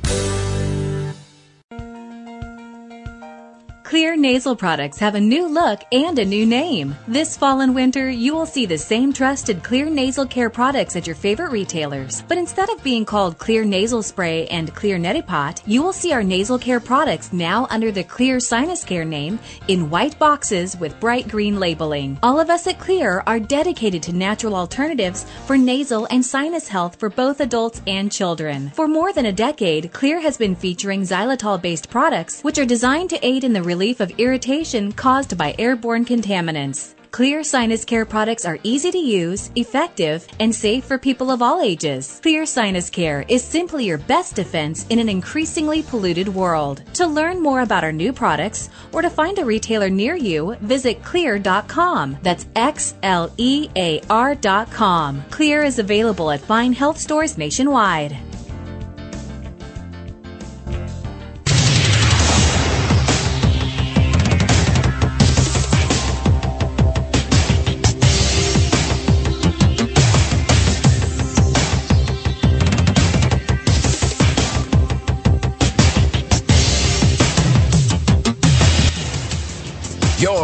Xlear 3.91 4.17
nasal 4.17 4.55
products 4.55 4.99
have 4.99 5.15
a 5.15 5.19
new 5.19 5.45
look 5.49 5.81
and 5.91 6.17
a 6.17 6.23
new 6.23 6.45
name. 6.45 6.95
This 7.09 7.35
fall 7.35 7.59
and 7.59 7.75
winter, 7.75 8.09
you 8.09 8.33
will 8.33 8.45
see 8.45 8.65
the 8.65 8.77
same 8.77 9.11
trusted 9.11 9.61
Xlear 9.61 9.91
nasal 9.91 10.25
care 10.25 10.49
products 10.49 10.95
at 10.95 11.05
your 11.05 11.15
favorite 11.17 11.51
retailers. 11.51 12.23
But 12.29 12.37
instead 12.37 12.69
of 12.69 12.81
being 12.85 13.03
called 13.03 13.37
Xlear 13.37 13.65
nasal 13.65 14.01
spray 14.01 14.47
and 14.47 14.73
Xlear 14.73 14.97
neti 14.97 15.61
you 15.65 15.83
will 15.83 15.91
see 15.91 16.13
our 16.13 16.23
nasal 16.23 16.57
care 16.57 16.79
products 16.79 17.33
now 17.33 17.67
under 17.69 17.91
the 17.91 18.05
Xlear 18.05 18.41
sinus 18.41 18.85
care 18.85 19.03
name 19.03 19.37
in 19.67 19.89
white 19.89 20.17
boxes 20.17 20.77
with 20.77 20.97
bright 21.01 21.27
green 21.27 21.59
labeling. 21.59 22.17
All 22.23 22.39
of 22.39 22.49
us 22.49 22.67
at 22.67 22.79
Xlear 22.79 23.23
are 23.27 23.41
dedicated 23.41 24.01
to 24.03 24.13
natural 24.13 24.55
alternatives 24.55 25.25
for 25.45 25.57
nasal 25.57 26.07
and 26.11 26.25
sinus 26.25 26.69
health 26.69 26.95
for 26.95 27.09
both 27.09 27.41
adults 27.41 27.81
and 27.87 28.09
children. 28.09 28.69
For 28.69 28.87
more 28.87 29.11
than 29.11 29.25
a 29.25 29.33
decade, 29.33 29.91
Xlear 29.91 30.21
has 30.21 30.37
been 30.37 30.55
featuring 30.55 31.01
xylitol 31.01 31.61
based 31.61 31.89
products 31.89 32.41
which 32.41 32.57
are 32.57 32.65
designed 32.65 33.09
to 33.09 33.19
aid 33.21 33.43
in 33.43 33.51
the 33.51 33.61
relief 33.81 33.99
of 33.99 34.19
irritation 34.19 34.91
caused 34.91 35.35
by 35.39 35.55
airborne 35.57 36.05
contaminants. 36.05 36.93
Xlear 37.11 37.43
Sinus 37.43 37.83
Care 37.83 38.05
products 38.05 38.45
are 38.45 38.59
easy 38.61 38.91
to 38.91 38.97
use, 38.99 39.49
effective, 39.55 40.27
and 40.39 40.53
safe 40.53 40.85
for 40.85 40.99
people 40.99 41.31
of 41.31 41.41
all 41.41 41.59
ages. 41.61 42.21
Xlear 42.23 42.47
Sinus 42.47 42.91
Care 42.91 43.25
is 43.27 43.43
simply 43.43 43.85
your 43.85 43.97
best 43.97 44.35
defense 44.35 44.85
in 44.91 44.99
an 44.99 45.09
increasingly 45.09 45.81
polluted 45.81 46.29
world. 46.29 46.83
To 46.93 47.07
learn 47.07 47.41
more 47.41 47.61
about 47.61 47.83
our 47.83 47.91
new 47.91 48.13
products 48.13 48.69
or 48.93 49.01
to 49.01 49.09
find 49.09 49.39
a 49.39 49.45
retailer 49.45 49.89
near 49.89 50.15
you, 50.15 50.55
visit 50.61 51.01
xlear.com. 51.01 52.19
That's 52.21 52.45
X 52.55 52.93
L 53.01 53.33
E 53.37 53.67
A 53.75 53.99
R.com. 54.11 55.23
Xlear 55.31 55.65
is 55.65 55.79
available 55.79 56.29
at 56.29 56.39
fine 56.39 56.71
health 56.71 56.99
stores 56.99 57.35
nationwide. 57.35 58.15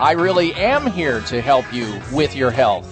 I 0.00 0.12
really 0.12 0.54
am 0.54 0.90
here 0.90 1.20
to 1.26 1.42
help 1.42 1.70
you 1.74 2.00
with 2.10 2.34
your 2.34 2.50
health. 2.50 2.90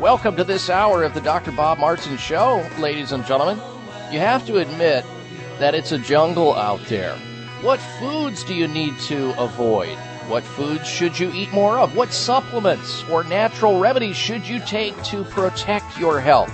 Welcome 0.00 0.34
to 0.34 0.42
this 0.42 0.68
hour 0.68 1.04
of 1.04 1.14
the 1.14 1.20
Dr. 1.20 1.52
Bob 1.52 1.78
Martin 1.78 2.16
Show, 2.16 2.68
ladies 2.80 3.12
and 3.12 3.24
gentlemen. 3.24 3.62
You 4.10 4.18
have 4.18 4.44
to 4.48 4.56
admit 4.56 5.04
that 5.60 5.76
it's 5.76 5.92
a 5.92 5.98
jungle 5.98 6.56
out 6.56 6.84
there. 6.86 7.14
What 7.62 7.78
foods 8.00 8.42
do 8.42 8.52
you 8.56 8.66
need 8.66 8.98
to 9.02 9.32
avoid? 9.40 9.96
What 10.26 10.42
foods 10.42 10.88
should 10.88 11.20
you 11.20 11.30
eat 11.32 11.52
more 11.52 11.78
of? 11.78 11.94
What 11.94 12.12
supplements 12.12 13.04
or 13.04 13.22
natural 13.22 13.78
remedies 13.78 14.16
should 14.16 14.44
you 14.44 14.58
take 14.58 15.00
to 15.04 15.22
protect 15.22 15.98
your 16.00 16.18
health? 16.18 16.50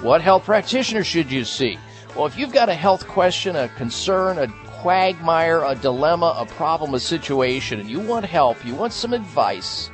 What 0.00 0.22
health 0.22 0.44
practitioner 0.44 1.04
should 1.04 1.30
you 1.30 1.44
see? 1.44 1.78
Well, 2.16 2.24
if 2.24 2.38
you've 2.38 2.54
got 2.54 2.70
a 2.70 2.74
health 2.74 3.06
question, 3.06 3.56
a 3.56 3.68
concern, 3.68 4.38
a 4.38 4.46
quagmire, 4.80 5.62
a 5.64 5.74
dilemma, 5.74 6.34
a 6.38 6.46
problem, 6.46 6.94
a 6.94 7.00
situation, 7.00 7.80
and 7.80 7.90
you 7.90 8.00
want 8.00 8.24
help, 8.24 8.64
you 8.64 8.74
want 8.74 8.94
some 8.94 9.12
advice, 9.12 9.90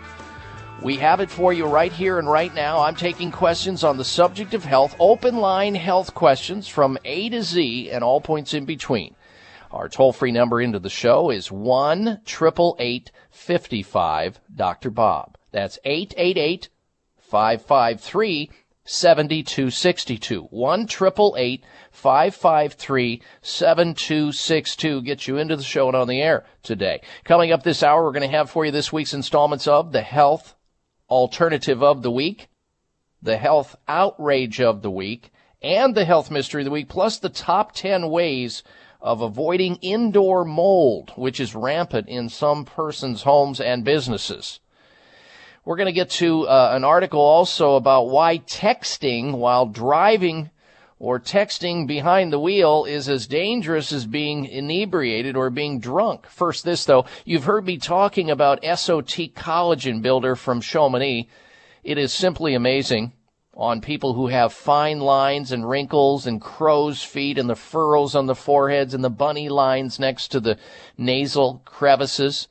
we 0.80 0.96
have 0.98 1.18
it 1.18 1.28
for 1.28 1.52
you 1.52 1.66
right 1.66 1.90
here 1.90 2.20
and 2.20 2.30
right 2.30 2.54
now. 2.54 2.78
I'm 2.78 2.94
taking 2.94 3.32
questions 3.32 3.82
on 3.82 3.96
the 3.96 4.04
subject 4.04 4.54
of 4.54 4.64
health, 4.64 4.94
open 5.00 5.38
line 5.38 5.74
health 5.74 6.14
questions 6.14 6.68
from 6.68 6.98
A 7.04 7.28
to 7.30 7.42
Z 7.42 7.90
and 7.90 8.04
all 8.04 8.20
points 8.20 8.54
in 8.54 8.64
between. 8.64 9.16
Our 9.72 9.88
toll 9.88 10.12
free 10.12 10.30
number 10.30 10.60
into 10.60 10.78
the 10.78 10.88
show 10.88 11.30
is 11.30 11.50
1 11.50 12.20
888 12.24 13.10
55 13.30 14.40
Dr. 14.54 14.90
Bob. 14.90 15.36
That's 15.50 15.80
888 15.84 16.68
553 17.18 18.50
7262. 18.86 20.42
1 20.42 20.80
888 20.80 21.64
553 21.90 23.22
7262 23.42 25.02
gets 25.02 25.26
you 25.26 25.36
into 25.36 25.56
the 25.56 25.62
show 25.62 25.88
and 25.88 25.96
on 25.96 26.08
the 26.08 26.22
air 26.22 26.46
today. 26.62 27.02
Coming 27.24 27.52
up 27.52 27.62
this 27.62 27.82
hour, 27.82 28.04
we're 28.04 28.12
going 28.12 28.28
to 28.28 28.36
have 28.36 28.48
for 28.48 28.64
you 28.64 28.70
this 28.70 28.92
week's 28.92 29.14
installments 29.14 29.66
of 29.66 29.92
the 29.92 30.02
Health 30.02 30.54
Alternative 31.10 31.82
of 31.82 32.02
the 32.02 32.10
Week, 32.10 32.48
the 33.20 33.36
Health 33.36 33.76
Outrage 33.88 34.60
of 34.60 34.82
the 34.82 34.90
Week, 34.90 35.32
and 35.62 35.94
the 35.94 36.04
Health 36.04 36.30
Mystery 36.30 36.62
of 36.62 36.66
the 36.66 36.70
Week, 36.70 36.88
plus 36.88 37.18
the 37.18 37.28
top 37.28 37.72
10 37.72 38.08
ways 38.08 38.62
of 39.00 39.20
avoiding 39.20 39.76
indoor 39.76 40.44
mold, 40.44 41.12
which 41.16 41.40
is 41.40 41.54
rampant 41.54 42.08
in 42.08 42.28
some 42.28 42.64
persons' 42.64 43.22
homes 43.22 43.60
and 43.60 43.84
businesses. 43.84 44.60
We're 45.66 45.74
going 45.74 45.86
to 45.86 45.92
get 45.92 46.10
to 46.10 46.46
uh, 46.46 46.70
an 46.74 46.84
article 46.84 47.18
also 47.18 47.74
about 47.74 48.08
why 48.08 48.38
texting 48.38 49.32
while 49.32 49.66
driving 49.66 50.50
or 51.00 51.18
texting 51.18 51.88
behind 51.88 52.32
the 52.32 52.38
wheel 52.38 52.84
is 52.84 53.08
as 53.08 53.26
dangerous 53.26 53.90
as 53.90 54.06
being 54.06 54.44
inebriated 54.44 55.36
or 55.36 55.50
being 55.50 55.80
drunk. 55.80 56.28
First, 56.28 56.64
this 56.64 56.84
though, 56.84 57.04
you've 57.24 57.46
heard 57.46 57.66
me 57.66 57.78
talking 57.78 58.30
about 58.30 58.62
Esotique 58.62 59.34
Collagen 59.34 60.02
Builder 60.02 60.36
from 60.36 60.60
Chamonix. 60.60 61.28
It 61.82 61.98
is 61.98 62.12
simply 62.12 62.54
amazing 62.54 63.12
on 63.52 63.80
people 63.80 64.14
who 64.14 64.28
have 64.28 64.52
fine 64.52 65.00
lines 65.00 65.50
and 65.50 65.68
wrinkles 65.68 66.28
and 66.28 66.40
crow's 66.40 67.02
feet 67.02 67.38
and 67.38 67.50
the 67.50 67.56
furrows 67.56 68.14
on 68.14 68.26
the 68.26 68.36
foreheads 68.36 68.94
and 68.94 69.02
the 69.02 69.10
bunny 69.10 69.48
lines 69.48 69.98
next 69.98 70.28
to 70.28 70.38
the 70.38 70.58
nasal 70.96 71.60
crevices. 71.64 72.46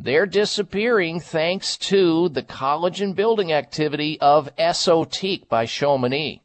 They're 0.00 0.26
disappearing 0.26 1.18
thanks 1.18 1.76
to 1.78 2.28
the 2.28 2.44
collagen 2.44 3.16
building 3.16 3.52
activity 3.52 4.16
of 4.20 4.48
Esotique 4.54 5.48
by 5.48 5.64
Chamonix. 5.64 6.40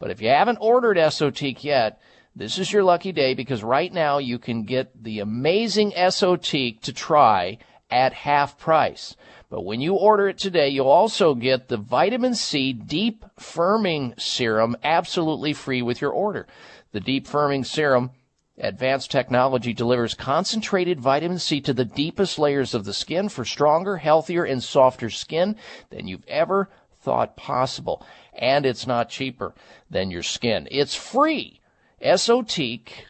But 0.00 0.10
if 0.10 0.20
you 0.20 0.28
haven't 0.28 0.58
ordered 0.60 0.96
Esotique 0.96 1.62
yet, 1.62 2.00
this 2.34 2.58
is 2.58 2.72
your 2.72 2.82
lucky 2.82 3.12
day 3.12 3.34
because 3.34 3.62
right 3.62 3.92
now 3.92 4.18
you 4.18 4.40
can 4.40 4.64
get 4.64 5.04
the 5.04 5.20
amazing 5.20 5.92
Esotique 5.92 6.80
to 6.80 6.92
try 6.92 7.58
at 7.92 8.12
half 8.12 8.58
price. 8.58 9.14
But 9.48 9.64
when 9.64 9.80
you 9.80 9.94
order 9.94 10.28
it 10.28 10.38
today, 10.38 10.70
you'll 10.70 10.88
also 10.88 11.36
get 11.36 11.68
the 11.68 11.76
vitamin 11.76 12.34
C 12.34 12.72
deep 12.72 13.24
firming 13.38 14.20
serum 14.20 14.76
absolutely 14.82 15.52
free 15.52 15.80
with 15.80 16.00
your 16.00 16.10
order. 16.10 16.48
The 16.90 16.98
deep 16.98 17.28
firming 17.28 17.64
serum 17.64 18.10
Advanced 18.58 19.10
technology 19.10 19.72
delivers 19.72 20.14
concentrated 20.14 21.00
vitamin 21.00 21.40
C 21.40 21.60
to 21.60 21.72
the 21.72 21.84
deepest 21.84 22.38
layers 22.38 22.72
of 22.72 22.84
the 22.84 22.92
skin 22.92 23.28
for 23.28 23.44
stronger, 23.44 23.96
healthier, 23.96 24.44
and 24.44 24.62
softer 24.62 25.10
skin 25.10 25.56
than 25.90 26.06
you've 26.06 26.26
ever 26.28 26.70
thought 27.00 27.36
possible. 27.36 28.06
And 28.32 28.64
it's 28.64 28.86
not 28.86 29.08
cheaper 29.08 29.54
than 29.90 30.12
your 30.12 30.22
skin. 30.22 30.68
It's 30.70 30.94
free. 30.94 31.60
Esotique, 32.00 33.06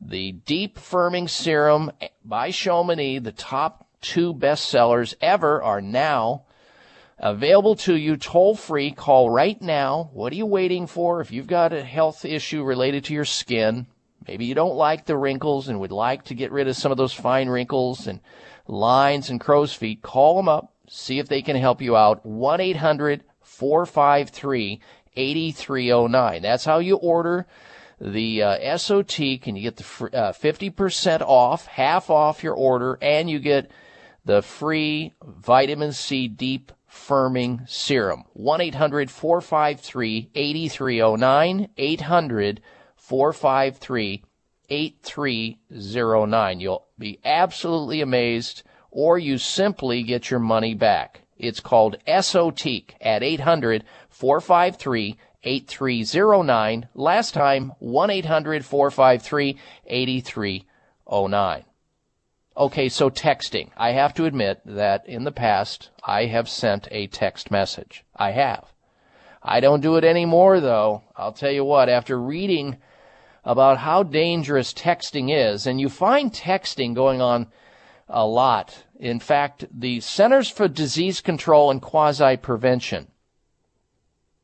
the 0.00 0.32
deep 0.32 0.78
firming 0.78 1.28
serum 1.28 1.92
by 2.24 2.50
Chamonix, 2.50 3.18
the 3.18 3.32
top 3.32 3.86
two 4.00 4.32
bestsellers 4.32 5.14
ever 5.20 5.62
are 5.62 5.82
now 5.82 6.44
available 7.18 7.76
to 7.76 7.94
you 7.94 8.16
toll 8.16 8.54
free. 8.54 8.90
Call 8.90 9.28
right 9.28 9.60
now. 9.60 10.08
What 10.14 10.32
are 10.32 10.36
you 10.36 10.46
waiting 10.46 10.86
for? 10.86 11.20
If 11.20 11.30
you've 11.30 11.46
got 11.46 11.74
a 11.74 11.84
health 11.84 12.24
issue 12.24 12.62
related 12.62 13.04
to 13.04 13.14
your 13.14 13.24
skin, 13.24 13.86
maybe 14.26 14.44
you 14.44 14.54
don't 14.54 14.74
like 14.74 15.06
the 15.06 15.16
wrinkles 15.16 15.68
and 15.68 15.80
would 15.80 15.92
like 15.92 16.24
to 16.24 16.34
get 16.34 16.52
rid 16.52 16.68
of 16.68 16.76
some 16.76 16.92
of 16.92 16.98
those 16.98 17.12
fine 17.12 17.48
wrinkles 17.48 18.06
and 18.06 18.20
lines 18.66 19.30
and 19.30 19.40
crow's 19.40 19.72
feet, 19.72 20.02
call 20.02 20.36
them 20.36 20.48
up. 20.48 20.72
See 20.88 21.18
if 21.18 21.28
they 21.28 21.42
can 21.42 21.56
help 21.56 21.82
you 21.82 21.96
out. 21.96 22.24
1 22.24 22.60
800 22.60 23.24
453 23.42 24.80
8309. 25.16 26.42
That's 26.42 26.64
how 26.64 26.78
you 26.78 26.96
order 26.96 27.46
the 28.00 28.42
uh, 28.42 28.58
Esotique, 28.58 29.46
and 29.46 29.56
you 29.56 29.62
get 29.62 29.76
the 29.76 29.82
fr- 29.82 30.08
uh, 30.12 30.32
50% 30.32 31.22
off, 31.22 31.66
half 31.66 32.10
off 32.10 32.44
your 32.44 32.54
order, 32.54 32.98
and 33.00 33.30
you 33.30 33.38
get 33.38 33.70
the 34.24 34.42
free 34.42 35.14
vitamin 35.24 35.92
C 35.92 36.28
deep 36.28 36.72
firming 36.90 37.68
serum. 37.68 38.24
1 38.34 38.60
800 38.60 39.10
453 39.10 40.30
8309. 40.34 41.68
800 41.76 42.60
453 43.06 44.24
8309. 44.68 46.60
You'll 46.60 46.86
be 46.98 47.20
absolutely 47.24 48.00
amazed, 48.00 48.64
or 48.90 49.16
you 49.16 49.38
simply 49.38 50.02
get 50.02 50.28
your 50.28 50.40
money 50.40 50.74
back. 50.74 51.20
It's 51.38 51.60
called 51.60 51.98
Esotique 52.08 52.94
at 53.00 53.22
800 53.22 53.84
453 54.08 55.18
8309. 55.44 56.88
Last 56.94 57.32
time, 57.32 57.72
1 57.78 58.10
800 58.10 58.64
453 58.64 59.56
8309. 59.86 61.64
Okay, 62.56 62.88
so 62.88 63.08
texting. 63.08 63.70
I 63.76 63.92
have 63.92 64.14
to 64.14 64.24
admit 64.24 64.62
that 64.64 65.06
in 65.06 65.22
the 65.22 65.30
past, 65.30 65.90
I 66.04 66.24
have 66.24 66.48
sent 66.48 66.88
a 66.90 67.06
text 67.06 67.52
message. 67.52 68.04
I 68.16 68.32
have. 68.32 68.72
I 69.40 69.60
don't 69.60 69.80
do 69.80 69.94
it 69.94 70.02
anymore, 70.02 70.58
though. 70.58 71.04
I'll 71.14 71.32
tell 71.32 71.52
you 71.52 71.64
what, 71.64 71.88
after 71.88 72.20
reading 72.20 72.78
about 73.46 73.78
how 73.78 74.02
dangerous 74.02 74.74
texting 74.74 75.32
is, 75.32 75.66
and 75.66 75.80
you 75.80 75.88
find 75.88 76.32
texting 76.32 76.94
going 76.94 77.22
on 77.22 77.46
a 78.08 78.26
lot. 78.26 78.84
In 78.98 79.20
fact, 79.20 79.64
the 79.72 80.00
Centers 80.00 80.50
for 80.50 80.66
Disease 80.66 81.20
Control 81.20 81.70
and 81.70 81.80
Quasi 81.80 82.36
Prevention, 82.36 83.06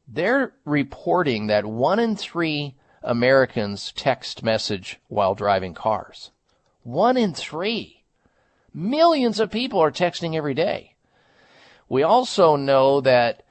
they're 0.07 0.53
reporting 0.65 1.49
that 1.49 1.67
one 1.67 1.99
in 1.99 2.15
three 2.15 2.77
Americans 3.03 3.93
text 3.97 4.45
message 4.45 5.01
while 5.09 5.35
driving 5.35 5.75
cars. 5.75 6.31
One 6.85 7.17
in 7.17 7.35
three. 7.35 8.05
Millions 8.73 9.41
of 9.41 9.51
people 9.51 9.81
are 9.81 9.91
texting 9.91 10.37
every 10.37 10.55
day. 10.55 10.95
We 11.89 12.05
also 12.05 12.55
know 12.55 13.01
that 13.01 13.43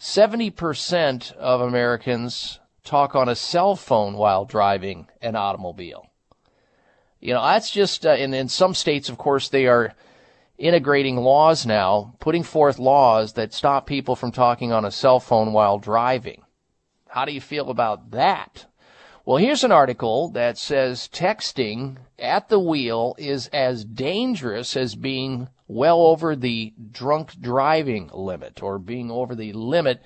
70% 0.00 1.32
of 1.32 1.60
Americans 1.60 2.58
talk 2.88 3.14
on 3.14 3.28
a 3.28 3.34
cell 3.34 3.76
phone 3.76 4.14
while 4.14 4.44
driving 4.44 5.06
an 5.20 5.36
automobile. 5.36 6.06
You 7.20 7.34
know, 7.34 7.42
that's 7.42 7.70
just, 7.70 8.06
uh, 8.06 8.10
in, 8.10 8.32
in 8.32 8.48
some 8.48 8.74
states, 8.74 9.08
of 9.08 9.18
course, 9.18 9.48
they 9.48 9.66
are 9.66 9.94
integrating 10.56 11.16
laws 11.16 11.66
now, 11.66 12.14
putting 12.18 12.42
forth 12.42 12.78
laws 12.78 13.34
that 13.34 13.52
stop 13.52 13.86
people 13.86 14.16
from 14.16 14.32
talking 14.32 14.72
on 14.72 14.84
a 14.84 14.90
cell 14.90 15.20
phone 15.20 15.52
while 15.52 15.78
driving. 15.78 16.42
How 17.08 17.24
do 17.24 17.32
you 17.32 17.40
feel 17.40 17.70
about 17.70 18.10
that? 18.12 18.66
Well, 19.24 19.36
here's 19.36 19.64
an 19.64 19.72
article 19.72 20.30
that 20.30 20.56
says 20.56 21.08
texting 21.12 21.98
at 22.18 22.48
the 22.48 22.58
wheel 22.58 23.14
is 23.18 23.48
as 23.48 23.84
dangerous 23.84 24.76
as 24.76 24.94
being 24.94 25.48
well 25.66 26.00
over 26.00 26.34
the 26.34 26.72
drunk 26.90 27.38
driving 27.40 28.10
limit 28.14 28.62
or 28.62 28.78
being 28.78 29.10
over 29.10 29.34
the 29.34 29.52
limit 29.52 30.02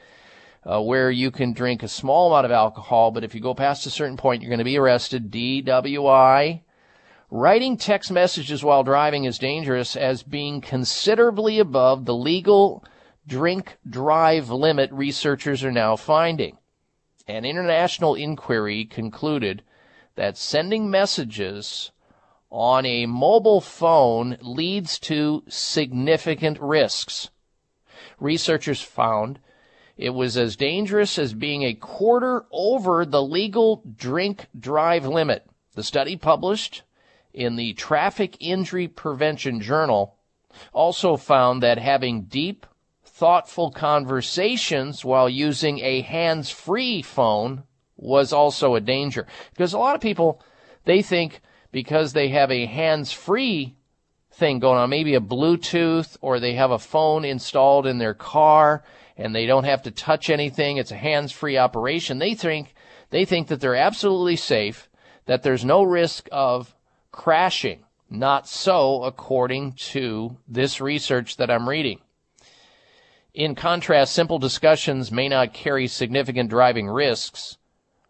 uh, 0.65 0.81
where 0.81 1.11
you 1.11 1.31
can 1.31 1.53
drink 1.53 1.83
a 1.83 1.89
small 1.89 2.29
amount 2.29 2.47
of 2.47 2.53
alcohol, 2.53 3.11
but 3.11 3.25
if 3.25 3.35
you 3.35 3.41
go 3.41 3.55
past 3.55 3.87
a 3.87 3.91
certain 3.91 4.17
point, 4.17 4.43
you're 4.43 4.51
going 4.51 4.59
to 4.59 4.65
be 4.65 4.79
arrested. 4.79 5.31
DWI. 5.31 6.61
Writing 7.31 7.77
text 7.77 8.13
messages 8.13 8.63
while 8.63 8.85
driving 8.85 9.25
is 9.25 9.39
dangerous 9.39 9.97
as 9.97 10.23
being 10.23 10.61
considerably 10.61 11.59
above 11.59 12.05
the 12.05 12.15
legal 12.15 12.85
drink 13.27 13.79
drive 13.89 14.51
limit 14.51 14.93
researchers 14.93 15.65
are 15.65 15.73
now 15.73 15.97
finding. 15.97 16.59
An 17.27 17.45
international 17.45 18.15
inquiry 18.15 18.85
concluded 18.85 19.63
that 20.15 20.37
sending 20.37 20.91
messages 20.91 21.91
on 22.51 22.85
a 22.85 23.07
mobile 23.07 23.63
phone 23.63 24.37
leads 24.43 24.99
to 24.99 25.43
significant 25.49 26.61
risks. 26.61 27.31
Researchers 28.21 28.83
found 28.83 29.39
it 30.03 30.13
was 30.13 30.37
as 30.37 30.57
dangerous 30.57 31.17
as 31.17 31.33
being 31.33 31.63
a 31.63 31.75
quarter 31.75 32.45
over 32.51 33.07
the 33.07 33.23
legal 33.23 33.85
drink 33.97 34.49
drive 34.59 35.07
limit. 35.07 35.47
The 35.77 35.85
study 35.85 36.17
published 36.17 36.83
in 37.33 37.55
the 37.55 37.73
Traffic 37.75 38.37
Injury 38.41 38.89
Prevention 38.89 39.61
Journal 39.61 40.17
also 40.73 41.17
found 41.17 41.63
that 41.63 41.79
having 41.79 42.23
deep, 42.23 42.67
thoughtful 43.05 43.71
conversations 43.71 45.05
while 45.05 45.29
using 45.29 45.79
a 45.79 46.01
hands 46.01 46.51
free 46.51 47.01
phone 47.01 47.63
was 47.97 48.33
also 48.33 48.75
a 48.75 48.81
danger. 48.81 49.25
Because 49.51 49.73
a 49.73 49.79
lot 49.79 49.95
of 49.95 50.01
people, 50.01 50.43
they 50.85 51.01
think 51.01 51.41
because 51.71 52.13
they 52.13 52.31
have 52.31 52.51
a 52.51 52.67
hands 52.67 53.13
free 53.13 53.77
thing 54.33 54.59
going 54.59 54.79
on, 54.79 54.91
maybe 54.91 55.15
a 55.15 55.21
Bluetooth 55.21 56.17
or 56.21 56.41
they 56.41 56.55
have 56.55 56.73
a 56.73 56.79
phone 56.81 57.25
installed 57.25 57.87
in 57.87 57.99
their 57.99 58.15
car 58.15 58.83
and 59.17 59.35
they 59.35 59.47
don't 59.47 59.65
have 59.65 59.83
to 59.83 59.91
touch 59.91 60.31
anything. 60.31 60.77
It's 60.77 60.93
a 60.93 60.97
hands 60.97 61.33
free 61.33 61.59
operation. 61.59 62.19
They 62.19 62.35
think, 62.35 62.75
they 63.11 63.25
think 63.25 63.49
that 63.49 63.61
they're 63.61 63.77
absolutely 63.77 64.37
safe, 64.37 64.89
that 65.27 65.43
there's 65.43 65.65
no 65.65 65.83
risk 65.83 66.29
of 66.33 66.75
crashing. 67.11 67.85
Not 68.11 68.47
so, 68.47 69.05
according 69.05 69.73
to 69.73 70.37
this 70.47 70.81
research 70.81 71.39
that 71.39 71.51
I'm 71.51 71.69
reading. 71.69 72.01
In 73.33 73.55
contrast, 73.55 74.13
simple 74.13 74.39
discussions 74.39 75.11
may 75.11 75.29
not 75.29 75.55
carry 75.55 75.87
significant 75.87 76.51
driving 76.51 76.89
risks, 76.89 77.57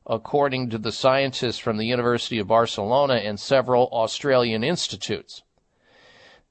according 0.05 0.71
to 0.71 0.79
the 0.79 0.91
scientists 0.91 1.59
from 1.59 1.77
the 1.77 1.87
University 1.87 2.41
of 2.41 2.49
Barcelona 2.49 3.15
and 3.15 3.39
several 3.39 3.89
Australian 3.93 4.65
institutes. 4.65 5.43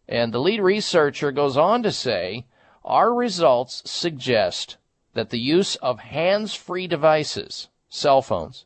And 0.07 0.33
the 0.33 0.39
lead 0.39 0.61
researcher 0.61 1.33
goes 1.33 1.57
on 1.57 1.83
to 1.83 1.91
say, 1.91 2.45
our 2.83 3.13
results 3.13 3.81
suggest 3.85 4.77
that 5.13 5.29
the 5.29 5.39
use 5.39 5.75
of 5.75 5.99
hands-free 5.99 6.87
devices, 6.87 7.67
cell 7.89 8.21
phones, 8.21 8.65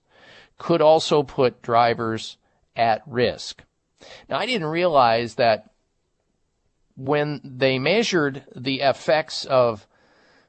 could 0.57 0.81
also 0.81 1.23
put 1.23 1.61
drivers 1.61 2.37
at 2.75 3.01
risk. 3.05 3.63
Now, 4.29 4.37
I 4.37 4.45
didn't 4.45 4.67
realize 4.67 5.35
that 5.35 5.71
when 6.95 7.41
they 7.43 7.79
measured 7.79 8.43
the 8.55 8.81
effects 8.81 9.45
of 9.45 9.85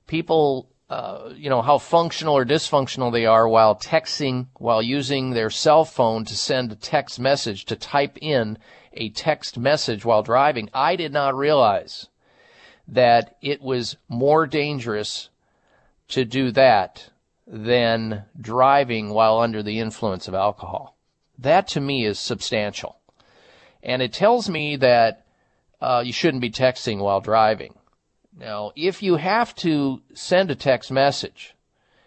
people, 0.06 0.68
uh, 0.88 1.30
you 1.34 1.50
know, 1.50 1.62
how 1.62 1.78
functional 1.78 2.36
or 2.36 2.44
dysfunctional 2.44 3.12
they 3.12 3.26
are 3.26 3.48
while 3.48 3.74
texting, 3.74 4.46
while 4.54 4.82
using 4.82 5.30
their 5.30 5.50
cell 5.50 5.84
phone 5.84 6.24
to 6.24 6.36
send 6.36 6.70
a 6.70 6.76
text 6.76 7.18
message, 7.18 7.64
to 7.64 7.74
type 7.74 8.16
in 8.20 8.58
a 8.92 9.08
text 9.10 9.58
message 9.58 10.04
while 10.04 10.22
driving, 10.22 10.70
I 10.72 10.94
did 10.94 11.12
not 11.12 11.36
realize 11.36 12.08
that 12.88 13.36
it 13.42 13.60
was 13.60 13.96
more 14.08 14.46
dangerous 14.46 15.28
to 16.08 16.24
do 16.24 16.50
that 16.52 17.10
than 17.46 18.24
driving 18.40 19.10
while 19.10 19.38
under 19.38 19.62
the 19.62 19.78
influence 19.78 20.28
of 20.28 20.34
alcohol. 20.34 20.96
That 21.38 21.68
to 21.68 21.80
me 21.80 22.04
is 22.04 22.18
substantial. 22.18 22.98
And 23.82 24.02
it 24.02 24.12
tells 24.12 24.48
me 24.48 24.76
that 24.76 25.26
uh, 25.80 26.02
you 26.04 26.12
shouldn't 26.12 26.40
be 26.40 26.50
texting 26.50 26.98
while 26.98 27.20
driving. 27.20 27.74
Now, 28.38 28.72
if 28.76 29.02
you 29.02 29.16
have 29.16 29.54
to 29.56 30.02
send 30.14 30.50
a 30.50 30.54
text 30.54 30.90
message 30.90 31.54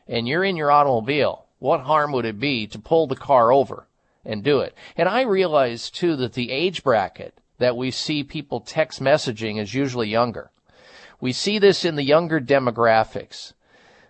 and 0.07 0.27
you're 0.27 0.43
in 0.43 0.55
your 0.55 0.71
automobile, 0.71 1.45
what 1.59 1.81
harm 1.81 2.11
would 2.13 2.25
it 2.25 2.39
be 2.39 2.67
to 2.67 2.79
pull 2.79 3.07
the 3.07 3.15
car 3.15 3.51
over 3.51 3.87
and 4.25 4.43
do 4.43 4.59
it? 4.59 4.75
And 4.97 5.07
I 5.09 5.21
realize 5.21 5.89
too 5.89 6.15
that 6.17 6.33
the 6.33 6.51
age 6.51 6.83
bracket 6.83 7.39
that 7.57 7.77
we 7.77 7.91
see 7.91 8.23
people 8.23 8.61
text 8.61 9.01
messaging 9.01 9.59
is 9.59 9.73
usually 9.73 10.07
younger. 10.07 10.51
We 11.21 11.33
see 11.33 11.59
this 11.59 11.85
in 11.85 11.95
the 11.95 12.03
younger 12.03 12.39
demographics. 12.39 13.53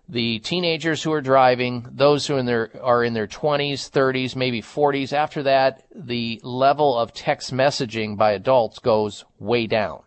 The 0.08 0.40
teenagers 0.40 1.04
who 1.04 1.14
are 1.14 1.22
driving, 1.22 1.86
those 1.92 2.26
who 2.26 2.38
in 2.38 2.46
their, 2.46 2.72
are 2.82 3.04
in 3.04 3.14
their 3.14 3.28
20s, 3.28 3.90
30s, 3.90 4.36
maybe 4.36 4.62
40s. 4.62 5.14
After 5.14 5.44
that, 5.44 5.84
the 5.94 6.40
level 6.44 6.98
of 6.98 7.14
text 7.14 7.54
messaging 7.54 8.18
by 8.18 8.32
adults 8.32 8.80
goes 8.80 9.26
way 9.38 9.68
down. 9.68 10.02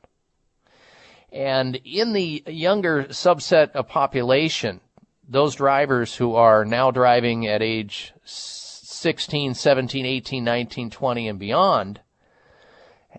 And 1.33 1.77
in 1.85 2.13
the 2.13 2.43
younger 2.47 3.05
subset 3.05 3.73
of 3.73 3.89
population, 3.89 4.81
those 5.29 5.55
drivers 5.55 6.17
who 6.17 6.35
are 6.35 6.65
now 6.65 6.91
driving 6.91 7.47
at 7.47 7.63
age 7.63 8.13
16, 8.25 9.55
17, 9.55 10.05
18, 10.05 10.45
19, 10.45 10.91
20 10.91 11.29
and 11.29 11.39
beyond, 11.39 12.01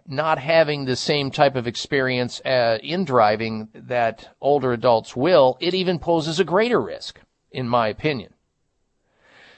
not 0.07 0.37
having 0.37 0.85
the 0.85 0.95
same 0.95 1.31
type 1.31 1.55
of 1.55 1.67
experience 1.67 2.41
uh, 2.41 2.77
in 2.81 3.05
driving 3.05 3.69
that 3.73 4.35
older 4.41 4.73
adults 4.73 5.15
will, 5.15 5.57
it 5.59 5.73
even 5.73 5.99
poses 5.99 6.39
a 6.39 6.43
greater 6.43 6.81
risk, 6.81 7.19
in 7.51 7.67
my 7.67 7.87
opinion. 7.87 8.33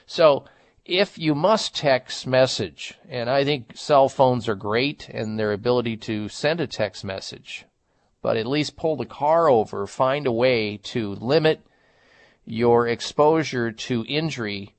So, 0.06 0.44
if 0.84 1.18
you 1.18 1.34
must 1.34 1.74
text 1.74 2.28
message, 2.28 2.94
and 3.08 3.28
I 3.28 3.44
think 3.44 3.72
cell 3.74 4.08
phones 4.08 4.48
are 4.48 4.54
great 4.54 5.08
and 5.08 5.36
their 5.36 5.52
ability 5.52 5.96
to 5.98 6.28
send 6.28 6.60
a 6.60 6.68
text 6.68 7.04
message, 7.04 7.64
but 8.22 8.36
at 8.36 8.46
least 8.46 8.76
pull 8.76 8.94
the 8.96 9.04
car 9.04 9.50
over, 9.50 9.88
find 9.88 10.28
a 10.28 10.32
way 10.32 10.76
to 10.84 11.16
limit 11.16 11.66
your 12.44 12.86
exposure 12.86 13.72
to 13.72 14.04
injury 14.06 14.75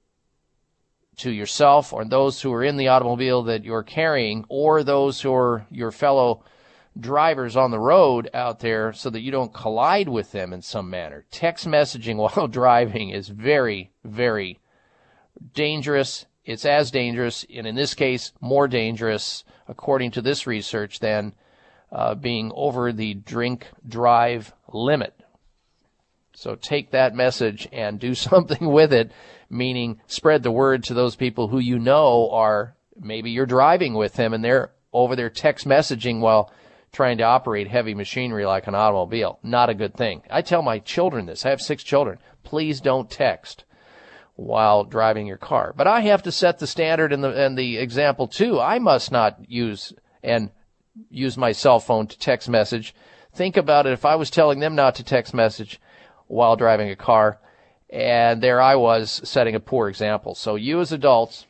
to 1.18 1.32
yourself 1.32 1.94
or 1.94 2.06
those 2.06 2.42
who 2.42 2.54
are 2.54 2.64
in 2.64 2.78
the 2.78 2.88
automobile 2.88 3.44
that 3.44 3.64
you're 3.64 3.84
carrying 3.84 4.46
or 4.50 4.84
those 4.84 5.22
who 5.22 5.34
are 5.34 5.66
your 5.70 5.92
fellow 5.92 6.44
drivers 7.00 7.56
on 7.56 7.72
the 7.72 7.80
road 7.80 8.30
out 8.34 8.60
there 8.60 8.94
so 8.94 9.10
that 9.10 9.22
you 9.22 9.32
don't 9.32 9.54
collide 9.54 10.10
with 10.10 10.32
them 10.32 10.54
in 10.54 10.62
some 10.62 10.90
manner. 10.90 11.26
Text 11.32 11.68
messaging 11.68 12.16
while 12.36 12.48
driving 12.48 13.10
is 13.10 13.30
very, 13.30 13.92
very 14.04 14.60
dangerous. 15.54 16.26
It's 16.46 16.66
as 16.66 16.92
dangerous, 16.92 17.46
and 17.54 17.68
in 17.68 17.76
this 17.76 17.94
case, 17.94 18.32
more 18.40 18.68
dangerous, 18.68 19.44
according 19.68 20.12
to 20.12 20.22
this 20.22 20.48
research, 20.48 21.00
than 21.00 21.34
uh, 21.92 22.16
being 22.16 22.52
over 22.56 22.94
the 22.94 23.16
drink 23.16 23.68
drive 23.88 24.54
limit. 24.72 25.14
So 26.34 26.56
take 26.56 26.92
that 26.92 27.16
message 27.16 27.68
and 27.72 28.00
do 28.00 28.16
something 28.16 28.72
with 28.72 28.94
it 28.94 29.12
meaning 29.50 30.00
spread 30.08 30.44
the 30.44 30.52
word 30.52 30.84
to 30.84 30.94
those 30.94 31.16
people 31.16 31.48
who 31.48 31.60
you 31.60 31.80
know 31.80 32.30
are 32.32 32.76
maybe 33.00 33.32
you're 33.32 33.46
driving 33.46 33.94
with 33.94 34.14
them 34.14 34.34
and 34.34 34.44
they're 34.44 34.72
over 34.94 35.16
there 35.16 35.30
text 35.30 35.68
messaging 35.68 36.20
while 36.20 36.52
trying 36.92 37.18
to 37.18 37.24
operate 37.24 37.68
heavy 37.68 37.94
machinery 37.94 38.46
like 38.46 38.68
an 38.68 38.76
automobile. 38.76 39.40
Not 39.44 39.70
a 39.70 39.76
good 39.76 39.94
thing. 39.94 40.24
I 40.30 40.42
tell 40.42 40.62
my 40.62 40.80
children 40.80 41.26
this. 41.26 41.46
I 41.46 41.50
have 41.50 41.62
six 41.62 41.84
children. 41.84 42.18
Please 42.44 42.82
don't 42.82 43.10
text 43.10 43.66
while 44.36 44.84
driving 44.84 45.28
your 45.28 45.38
car. 45.38 45.74
But 45.76 45.88
I 45.88 46.02
have 46.02 46.24
to 46.24 46.32
set 46.32 46.60
the 46.60 46.68
standard 46.68 47.12
and 47.12 47.24
the 47.24 47.30
and 47.30 47.58
the 47.58 47.78
example 47.78 48.28
too. 48.28 48.60
I 48.60 48.80
must 48.80 49.12
not 49.12 49.50
use 49.50 49.94
and 50.24 50.52
use 51.10 51.38
my 51.38 51.52
cell 51.52 51.80
phone 51.80 52.08
to 52.08 52.18
text 52.18 52.50
message. 52.50 52.96
Think 53.34 53.58
about 53.58 53.86
it. 53.86 53.94
If 53.94 54.06
I 54.06 54.16
was 54.16 54.30
telling 54.30 54.60
them 54.60 54.76
not 54.76 54.96
to 54.96 55.04
text 55.04 55.34
message 55.34 55.80
while 56.28 56.56
driving 56.56 56.90
a 56.90 56.96
car, 56.96 57.40
and 57.90 58.42
there 58.42 58.62
I 58.62 58.76
was 58.76 59.22
setting 59.24 59.56
a 59.56 59.60
poor 59.60 59.90
example. 59.90 60.36
So 60.36 60.56
you 60.56 60.82
as 60.82 60.92
adults, 60.92 61.46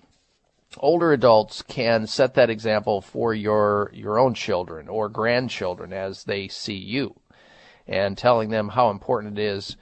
older 0.78 1.12
adults 1.12 1.62
can 1.62 2.08
set 2.08 2.36
that 2.36 2.50
example 2.50 3.02
for 3.02 3.34
your, 3.34 3.90
your 3.94 4.20
own 4.20 4.34
children 4.34 4.88
or 4.88 5.10
grandchildren 5.10 5.94
as 5.94 6.26
they 6.26 6.48
see 6.48 6.76
you 6.78 7.16
and 7.88 8.18
telling 8.18 8.50
them 8.50 8.70
how 8.70 8.90
important 8.90 9.40
it 9.40 9.44
is 9.44 9.78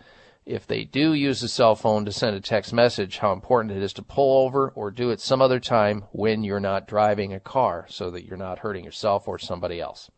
if 0.46 0.68
they 0.68 0.84
do 0.84 1.14
use 1.14 1.42
a 1.42 1.48
cell 1.48 1.76
phone 1.76 2.06
to 2.06 2.12
send 2.12 2.36
a 2.36 2.42
text 2.42 2.72
message, 2.72 3.18
how 3.18 3.34
important 3.34 3.76
it 3.76 3.82
is 3.82 3.94
to 3.94 4.04
pull 4.04 4.46
over 4.46 4.70
or 4.70 4.92
do 4.92 5.10
it 5.10 5.20
some 5.20 5.42
other 5.42 5.60
time 5.60 6.06
when 6.12 6.44
you're 6.44 6.60
not 6.60 6.88
driving 6.88 7.34
a 7.34 7.40
car 7.40 7.86
so 7.90 8.12
that 8.12 8.26
you're 8.26 8.38
not 8.38 8.60
hurting 8.60 8.86
yourself 8.86 9.28
or 9.28 9.40
somebody 9.40 9.82
else. 9.82 10.12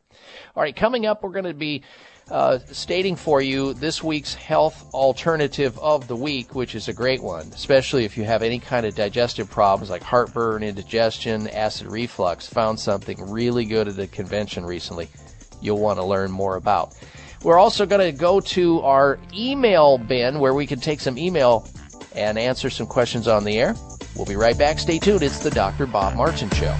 All 0.54 0.64
right, 0.64 0.76
coming 0.76 1.06
up, 1.06 1.24
we're 1.24 1.30
going 1.30 1.46
to 1.46 1.54
be 1.54 1.84
uh, 2.30 2.60
stating 2.72 3.16
for 3.16 3.42
you 3.42 3.74
this 3.74 4.04
week's 4.04 4.34
health 4.34 4.94
alternative 4.94 5.78
of 5.80 6.08
the 6.08 6.16
week, 6.16 6.56
which 6.56 6.76
is 6.76 6.88
a 6.88 6.94
great 6.94 7.22
one, 7.22 7.48
especially 7.54 8.06
if 8.06 8.18
you 8.18 8.24
have 8.24 8.44
any 8.44 8.60
kind 8.60 8.86
of 8.86 8.96
digestive 8.96 9.50
problems 9.50 9.90
like 9.90 10.04
heartburn, 10.04 10.64
indigestion, 10.64 11.48
acid 11.50 11.88
reflux. 11.88 12.48
Found 12.48 12.80
something 12.80 13.30
really 13.30 13.66
good 13.66 13.88
at 13.88 13.96
the 13.96 14.08
convention 14.08 14.66
recently 14.66 15.10
you'll 15.62 15.80
want 15.80 16.00
to 16.00 16.06
learn 16.06 16.32
more 16.32 16.56
about. 16.56 16.94
We're 17.44 17.60
also 17.60 17.86
going 17.86 18.02
to 18.02 18.18
go 18.18 18.40
to 18.40 18.82
our 18.82 19.20
email 19.34 19.98
bin 19.98 20.40
where 20.40 20.54
we 20.54 20.66
can 20.66 20.80
take 20.80 21.00
some 21.00 21.18
email 21.18 21.68
and 22.16 22.38
answer 22.38 22.70
some 22.70 22.88
questions 22.88 23.28
on 23.28 23.44
the 23.44 23.60
air. 23.60 23.76
We'll 24.16 24.26
be 24.26 24.36
right 24.36 24.58
back. 24.58 24.80
Stay 24.80 24.98
tuned. 24.98 25.22
It's 25.22 25.40
the 25.40 25.52
Dr. 25.52 25.86
Bob 25.86 26.16
Martin 26.16 26.50
Show. 26.52 26.76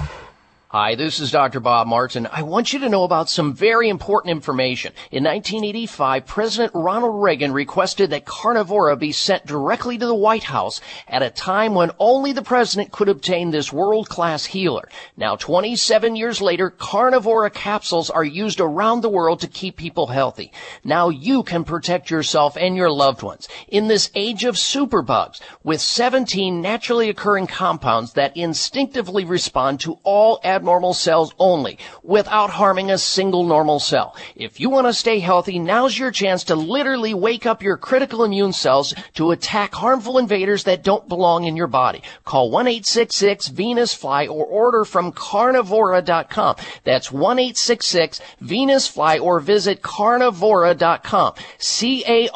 Hi, 0.70 0.96
this 0.96 1.18
is 1.18 1.30
Dr. 1.30 1.60
Bob 1.60 1.86
Martin. 1.86 2.28
I 2.30 2.42
want 2.42 2.74
you 2.74 2.80
to 2.80 2.90
know 2.90 3.04
about 3.04 3.30
some 3.30 3.54
very 3.54 3.88
important 3.88 4.32
information. 4.32 4.92
In 5.10 5.24
1985, 5.24 6.26
President 6.26 6.72
Ronald 6.74 7.22
Reagan 7.22 7.52
requested 7.54 8.10
that 8.10 8.26
Carnivora 8.26 8.94
be 8.94 9.10
sent 9.10 9.46
directly 9.46 9.96
to 9.96 10.04
the 10.04 10.14
White 10.14 10.42
House 10.42 10.82
at 11.08 11.22
a 11.22 11.30
time 11.30 11.74
when 11.74 11.92
only 11.98 12.32
the 12.32 12.42
president 12.42 12.92
could 12.92 13.08
obtain 13.08 13.50
this 13.50 13.72
world-class 13.72 14.44
healer. 14.44 14.90
Now, 15.16 15.36
27 15.36 16.16
years 16.16 16.42
later, 16.42 16.68
Carnivora 16.68 17.48
capsules 17.48 18.10
are 18.10 18.22
used 18.22 18.60
around 18.60 19.00
the 19.00 19.08
world 19.08 19.40
to 19.40 19.46
keep 19.46 19.78
people 19.78 20.08
healthy. 20.08 20.52
Now 20.84 21.08
you 21.08 21.44
can 21.44 21.64
protect 21.64 22.10
yourself 22.10 22.58
and 22.58 22.76
your 22.76 22.90
loved 22.90 23.22
ones 23.22 23.48
in 23.68 23.88
this 23.88 24.10
age 24.14 24.44
of 24.44 24.56
superbugs 24.56 25.40
with 25.64 25.80
17 25.80 26.60
naturally 26.60 27.08
occurring 27.08 27.46
compounds 27.46 28.12
that 28.12 28.36
instinctively 28.36 29.24
respond 29.24 29.80
to 29.80 29.98
all 30.02 30.38
abnormal 30.58 30.92
cells 30.92 31.32
only 31.38 31.78
without 32.02 32.50
harming 32.50 32.90
a 32.90 32.98
single 32.98 33.44
normal 33.44 33.78
cell. 33.78 34.16
If 34.34 34.58
you 34.58 34.70
want 34.70 34.88
to 34.88 34.92
stay 34.92 35.20
healthy, 35.20 35.60
now's 35.60 35.96
your 35.96 36.10
chance 36.10 36.42
to 36.44 36.56
literally 36.56 37.14
wake 37.14 37.46
up 37.46 37.62
your 37.62 37.76
critical 37.76 38.24
immune 38.24 38.52
cells 38.52 38.92
to 39.14 39.30
attack 39.30 39.74
harmful 39.74 40.18
invaders 40.18 40.64
that 40.64 40.82
don't 40.82 41.08
belong 41.08 41.44
in 41.44 41.56
your 41.56 41.68
body. 41.68 42.02
Call 42.24 42.50
1-866-VENUS-FLY 42.50 44.26
or 44.26 44.44
order 44.44 44.84
from 44.84 45.12
carnivora.com. 45.12 46.56
That's 46.82 47.10
1-866-VENUS-FLY 47.10 49.18
or 49.18 49.38
visit 49.38 49.82
carnivora.com. 49.82 51.34
C-A-R-N-I-V-O-R-A 51.58 52.26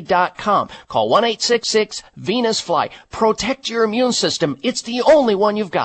dot 0.00 0.38
com. 0.38 0.68
Call 0.88 1.10
1-866-VENUS-FLY. 1.10 2.88
Protect 3.10 3.68
your 3.68 3.84
immune 3.84 4.12
system. 4.12 4.56
It's 4.62 4.80
the 4.82 5.02
only 5.02 5.34
one 5.34 5.56
you've 5.56 5.70
got. 5.70 5.81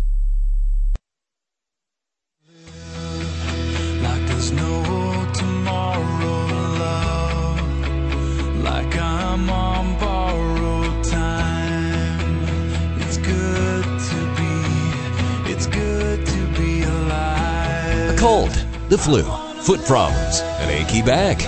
Cold, 18.21 18.51
the 18.89 18.97
flu, 18.99 19.23
foot 19.63 19.83
problems, 19.83 20.41
an 20.59 20.69
achy 20.69 21.01
back. 21.01 21.39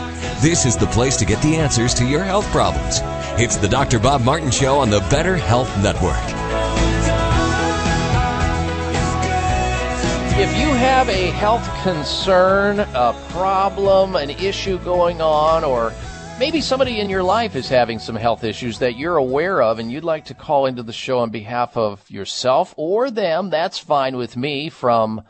This 0.41 0.65
is 0.65 0.75
the 0.75 0.87
place 0.87 1.15
to 1.17 1.23
get 1.23 1.39
the 1.43 1.55
answers 1.55 1.93
to 1.93 2.03
your 2.03 2.23
health 2.23 2.47
problems. 2.47 2.97
It's 3.39 3.57
the 3.57 3.67
Dr. 3.67 3.99
Bob 3.99 4.23
Martin 4.23 4.49
Show 4.49 4.79
on 4.79 4.89
the 4.89 5.01
Better 5.01 5.37
Health 5.37 5.69
Network. 5.83 6.17
If 10.35 10.57
you 10.57 10.65
have 10.73 11.09
a 11.09 11.29
health 11.29 11.63
concern, 11.83 12.79
a 12.79 13.13
problem, 13.29 14.15
an 14.15 14.31
issue 14.31 14.79
going 14.79 15.21
on, 15.21 15.63
or 15.63 15.93
maybe 16.39 16.59
somebody 16.59 16.99
in 16.99 17.07
your 17.07 17.21
life 17.21 17.55
is 17.55 17.69
having 17.69 17.99
some 17.99 18.15
health 18.15 18.43
issues 18.43 18.79
that 18.79 18.97
you're 18.97 19.17
aware 19.17 19.61
of 19.61 19.77
and 19.77 19.91
you'd 19.91 20.03
like 20.03 20.25
to 20.25 20.33
call 20.33 20.65
into 20.65 20.81
the 20.81 20.91
show 20.91 21.19
on 21.19 21.29
behalf 21.29 21.77
of 21.77 22.09
yourself 22.09 22.73
or 22.77 23.11
them, 23.11 23.51
that's 23.51 23.77
fine 23.77 24.17
with 24.17 24.35
me 24.35 24.69
from 24.69 25.21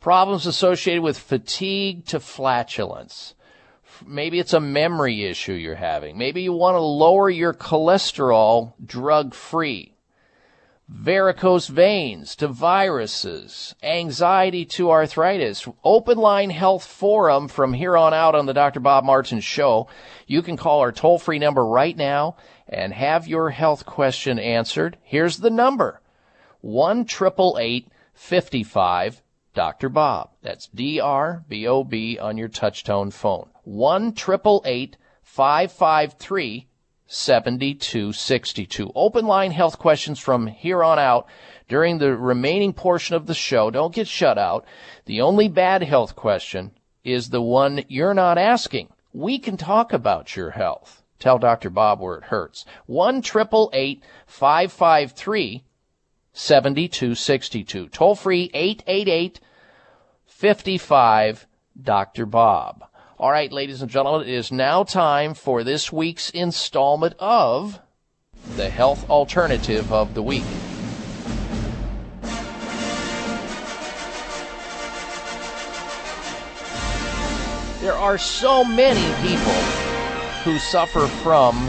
problems 0.00 0.46
associated 0.46 1.02
with 1.02 1.18
fatigue 1.18 2.06
to 2.06 2.18
flatulence. 2.20 3.34
Maybe 4.06 4.38
it's 4.38 4.54
a 4.54 4.60
memory 4.60 5.24
issue 5.24 5.52
you're 5.52 5.74
having. 5.74 6.16
Maybe 6.16 6.42
you 6.42 6.52
want 6.52 6.74
to 6.74 6.80
lower 6.80 7.28
your 7.28 7.52
cholesterol 7.52 8.72
drug 8.84 9.34
free 9.34 9.94
varicose 10.90 11.68
veins 11.68 12.34
to 12.36 12.48
viruses, 12.48 13.74
anxiety 13.82 14.64
to 14.64 14.90
arthritis, 14.90 15.68
open 15.84 16.18
line 16.18 16.50
health 16.50 16.84
forum 16.84 17.46
from 17.46 17.72
here 17.72 17.96
on 17.96 18.12
out 18.12 18.34
on 18.34 18.46
the 18.46 18.52
Dr. 18.52 18.80
Bob 18.80 19.04
Martin 19.04 19.40
show. 19.40 19.86
You 20.26 20.42
can 20.42 20.56
call 20.56 20.80
our 20.80 20.90
toll 20.90 21.18
free 21.18 21.38
number 21.38 21.64
right 21.64 21.96
now 21.96 22.36
and 22.68 22.92
have 22.92 23.28
your 23.28 23.50
health 23.50 23.86
question 23.86 24.38
answered. 24.38 24.98
Here's 25.02 25.38
the 25.38 25.50
number. 25.50 26.00
1 26.60 27.06
55 28.12 29.22
Dr. 29.54 29.88
Bob. 29.88 30.30
That's 30.42 30.66
D-R-B-O-B 30.68 32.18
on 32.18 32.38
your 32.38 32.48
touchtone 32.48 33.12
phone. 33.12 33.50
1 33.64 34.14
553 34.14 36.66
7262. 37.06 38.92
Open 38.94 39.26
line 39.26 39.50
health 39.50 39.78
questions 39.78 40.20
from 40.20 40.46
here 40.46 40.84
on 40.84 40.98
out 40.98 41.26
during 41.68 41.98
the 41.98 42.16
remaining 42.16 42.72
portion 42.72 43.16
of 43.16 43.26
the 43.26 43.34
show. 43.34 43.70
Don't 43.70 43.94
get 43.94 44.06
shut 44.06 44.38
out. 44.38 44.64
The 45.06 45.20
only 45.20 45.48
bad 45.48 45.82
health 45.82 46.14
question 46.14 46.70
is 47.02 47.30
the 47.30 47.42
one 47.42 47.84
you're 47.88 48.14
not 48.14 48.38
asking. 48.38 48.90
We 49.12 49.40
can 49.40 49.56
talk 49.56 49.92
about 49.92 50.36
your 50.36 50.50
health. 50.50 51.02
Tell 51.18 51.38
Dr. 51.38 51.70
Bob 51.70 52.00
where 52.00 52.16
it 52.16 52.24
hurts. 52.24 52.64
1 52.86 53.22
553 53.22 55.64
7262. 56.40 57.88
Toll 57.90 58.14
free 58.14 58.50
888 58.54 59.40
55 60.26 61.46
Dr. 61.80 62.24
Bob. 62.24 62.82
All 63.18 63.30
right, 63.30 63.52
ladies 63.52 63.82
and 63.82 63.90
gentlemen, 63.90 64.26
it 64.26 64.32
is 64.32 64.50
now 64.50 64.82
time 64.82 65.34
for 65.34 65.62
this 65.62 65.92
week's 65.92 66.30
installment 66.30 67.14
of 67.18 67.78
the 68.56 68.70
Health 68.70 69.08
Alternative 69.10 69.92
of 69.92 70.14
the 70.14 70.22
Week. 70.22 70.42
There 77.82 77.92
are 77.92 78.16
so 78.16 78.64
many 78.64 79.28
people 79.28 79.52
who 80.42 80.58
suffer 80.58 81.06
from 81.22 81.68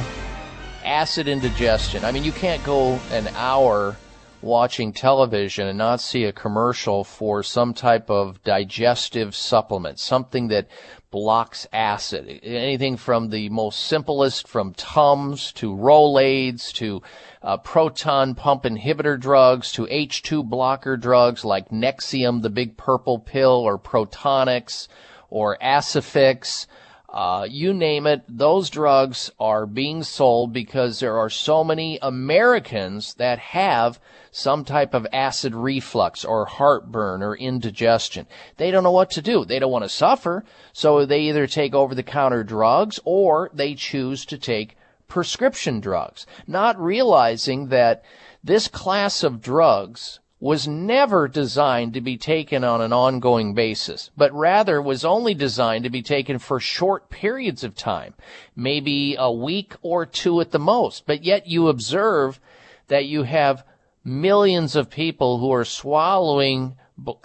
acid 0.85 1.27
indigestion. 1.27 2.05
I 2.05 2.13
mean, 2.13 2.23
you 2.23 2.31
can't 2.31 2.63
go 2.63 2.93
an 3.11 3.27
hour 3.35 3.97
watching 4.41 4.93
television 4.93 5.67
and 5.67 5.77
not 5.77 6.01
see 6.01 6.23
a 6.25 6.31
commercial 6.31 7.03
for 7.03 7.43
some 7.43 7.73
type 7.73 8.09
of 8.09 8.43
digestive 8.43 9.35
supplement, 9.35 9.99
something 9.99 10.47
that 10.47 10.67
blocks 11.11 11.67
acid. 11.73 12.39
Anything 12.41 12.97
from 12.97 13.29
the 13.29 13.49
most 13.49 13.79
simplest, 13.79 14.47
from 14.47 14.73
Tums 14.73 15.51
to 15.53 15.75
Rolaids 15.75 16.71
to 16.73 17.01
uh, 17.43 17.57
proton 17.57 18.33
pump 18.33 18.63
inhibitor 18.63 19.19
drugs 19.19 19.71
to 19.73 19.85
H2 19.85 20.47
blocker 20.49 20.97
drugs 20.97 21.43
like 21.43 21.69
Nexium, 21.69 22.41
the 22.41 22.49
big 22.49 22.77
purple 22.77 23.19
pill, 23.19 23.51
or 23.51 23.77
Protonix, 23.77 24.87
or 25.29 25.57
Aciphex. 25.61 26.65
Uh, 27.11 27.45
you 27.49 27.73
name 27.73 28.07
it, 28.07 28.23
those 28.29 28.69
drugs 28.69 29.29
are 29.37 29.65
being 29.65 30.01
sold 30.01 30.53
because 30.53 31.01
there 31.01 31.17
are 31.17 31.29
so 31.29 31.61
many 31.61 31.99
Americans 32.01 33.15
that 33.15 33.37
have 33.37 33.99
some 34.31 34.63
type 34.63 34.93
of 34.93 35.05
acid 35.11 35.53
reflux 35.53 36.23
or 36.23 36.45
heartburn 36.45 37.21
or 37.21 37.35
indigestion. 37.35 38.25
They 38.55 38.71
don't 38.71 38.83
know 38.83 38.93
what 38.93 39.11
to 39.11 39.21
do. 39.21 39.43
They 39.43 39.59
don't 39.59 39.71
want 39.71 39.83
to 39.83 39.89
suffer, 39.89 40.45
so 40.71 41.05
they 41.05 41.23
either 41.23 41.47
take 41.47 41.73
over 41.73 41.93
the 41.93 42.01
counter 42.01 42.45
drugs 42.45 42.97
or 43.03 43.51
they 43.53 43.75
choose 43.75 44.23
to 44.27 44.37
take 44.37 44.77
prescription 45.09 45.81
drugs, 45.81 46.25
not 46.47 46.81
realizing 46.81 47.67
that 47.67 48.05
this 48.41 48.69
class 48.69 49.21
of 49.21 49.41
drugs 49.41 50.20
was 50.41 50.67
never 50.67 51.27
designed 51.27 51.93
to 51.93 52.01
be 52.01 52.17
taken 52.17 52.63
on 52.63 52.81
an 52.81 52.91
ongoing 52.91 53.53
basis, 53.53 54.09
but 54.17 54.33
rather 54.33 54.81
was 54.81 55.05
only 55.05 55.35
designed 55.35 55.83
to 55.83 55.89
be 55.89 56.01
taken 56.01 56.39
for 56.39 56.59
short 56.59 57.11
periods 57.11 57.63
of 57.63 57.75
time, 57.75 58.11
maybe 58.55 59.15
a 59.19 59.31
week 59.31 59.75
or 59.83 60.03
two 60.03 60.41
at 60.41 60.49
the 60.49 60.57
most. 60.57 61.05
But 61.05 61.23
yet 61.23 61.45
you 61.45 61.67
observe 61.67 62.39
that 62.87 63.05
you 63.05 63.21
have 63.21 63.63
millions 64.03 64.75
of 64.75 64.89
people 64.89 65.37
who 65.37 65.53
are 65.53 65.63
swallowing 65.63 66.75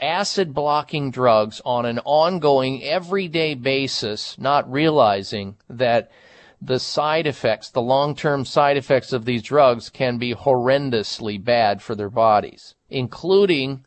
acid 0.01 0.53
blocking 0.53 1.11
drugs 1.11 1.63
on 1.65 1.87
an 1.87 1.99
ongoing 2.05 2.85
everyday 2.85 3.55
basis, 3.55 4.37
not 4.39 4.71
realizing 4.71 5.57
that 5.71 6.11
the 6.61 6.79
side 6.79 7.27
effects, 7.27 7.71
the 7.71 7.83
long-term 7.83 8.45
side 8.45 8.77
effects 8.77 9.13
of 9.13 9.25
these 9.25 9.43
drugs 9.43 9.89
can 9.91 10.19
be 10.19 10.35
horrendously 10.35 11.43
bad 11.43 11.81
for 11.81 11.95
their 11.95 12.11
bodies, 12.11 12.75
including 12.91 13.85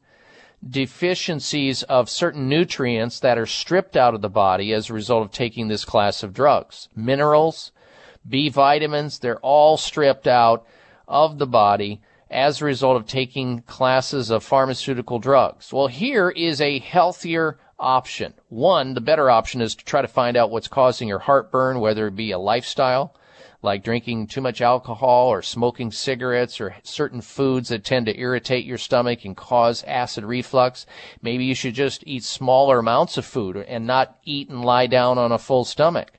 deficiencies 0.67 1.83
of 1.83 2.09
certain 2.09 2.49
nutrients 2.49 3.19
that 3.21 3.37
are 3.37 3.45
stripped 3.45 3.95
out 3.95 4.13
of 4.13 4.21
the 4.21 4.29
body 4.29 4.73
as 4.73 4.89
a 4.89 4.93
result 4.93 5.23
of 5.23 5.31
taking 5.31 5.67
this 5.67 5.85
class 5.85 6.21
of 6.21 6.33
drugs. 6.33 6.89
Minerals, 6.95 7.71
B 8.27 8.49
vitamins, 8.49 9.19
they're 9.19 9.39
all 9.39 9.77
stripped 9.77 10.27
out 10.27 10.65
of 11.07 11.37
the 11.37 11.47
body 11.47 12.01
as 12.29 12.61
a 12.61 12.65
result 12.65 12.97
of 12.97 13.07
taking 13.07 13.61
classes 13.61 14.29
of 14.29 14.43
pharmaceutical 14.43 15.17
drugs. 15.17 15.73
Well, 15.73 15.87
here 15.87 16.29
is 16.29 16.61
a 16.61 16.79
healthier 16.79 17.57
option. 17.79 18.33
One, 18.49 18.93
the 18.93 19.01
better 19.01 19.29
option 19.29 19.61
is 19.61 19.75
to 19.75 19.85
try 19.85 20.01
to 20.01 20.07
find 20.07 20.37
out 20.37 20.51
what's 20.51 20.67
causing 20.67 21.07
your 21.07 21.19
heartburn, 21.19 21.79
whether 21.79 22.07
it 22.07 22.15
be 22.15 22.31
a 22.31 22.37
lifestyle, 22.37 23.15
like 23.61 23.83
drinking 23.83 24.27
too 24.27 24.41
much 24.41 24.61
alcohol 24.61 25.27
or 25.27 25.41
smoking 25.41 25.91
cigarettes 25.91 26.61
or 26.61 26.75
certain 26.83 27.21
foods 27.21 27.69
that 27.69 27.83
tend 27.83 28.05
to 28.05 28.17
irritate 28.17 28.65
your 28.65 28.77
stomach 28.77 29.25
and 29.25 29.35
cause 29.35 29.83
acid 29.83 30.23
reflux. 30.23 30.85
Maybe 31.21 31.43
you 31.43 31.55
should 31.55 31.73
just 31.73 32.03
eat 32.07 32.23
smaller 32.23 32.79
amounts 32.79 33.17
of 33.17 33.25
food 33.25 33.57
and 33.57 33.85
not 33.85 34.17
eat 34.23 34.49
and 34.49 34.63
lie 34.63 34.87
down 34.87 35.17
on 35.17 35.31
a 35.31 35.37
full 35.37 35.65
stomach. 35.65 36.13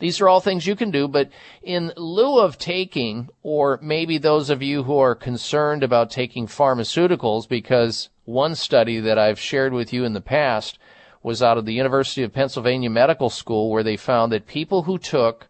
These 0.00 0.20
are 0.20 0.28
all 0.28 0.40
things 0.40 0.66
you 0.66 0.74
can 0.74 0.90
do, 0.90 1.06
but 1.06 1.30
in 1.62 1.92
lieu 1.96 2.40
of 2.40 2.58
taking, 2.58 3.28
or 3.44 3.78
maybe 3.80 4.18
those 4.18 4.50
of 4.50 4.60
you 4.60 4.82
who 4.82 4.98
are 4.98 5.14
concerned 5.14 5.84
about 5.84 6.10
taking 6.10 6.48
pharmaceuticals, 6.48 7.48
because 7.48 8.08
one 8.24 8.56
study 8.56 8.98
that 8.98 9.16
I've 9.16 9.38
shared 9.38 9.72
with 9.72 9.92
you 9.92 10.04
in 10.04 10.12
the 10.12 10.20
past 10.20 10.80
was 11.22 11.40
out 11.40 11.56
of 11.56 11.66
the 11.66 11.74
University 11.74 12.24
of 12.24 12.32
Pennsylvania 12.32 12.90
Medical 12.90 13.30
School 13.30 13.70
where 13.70 13.84
they 13.84 13.96
found 13.96 14.32
that 14.32 14.48
people 14.48 14.82
who 14.82 14.98
took 14.98 15.46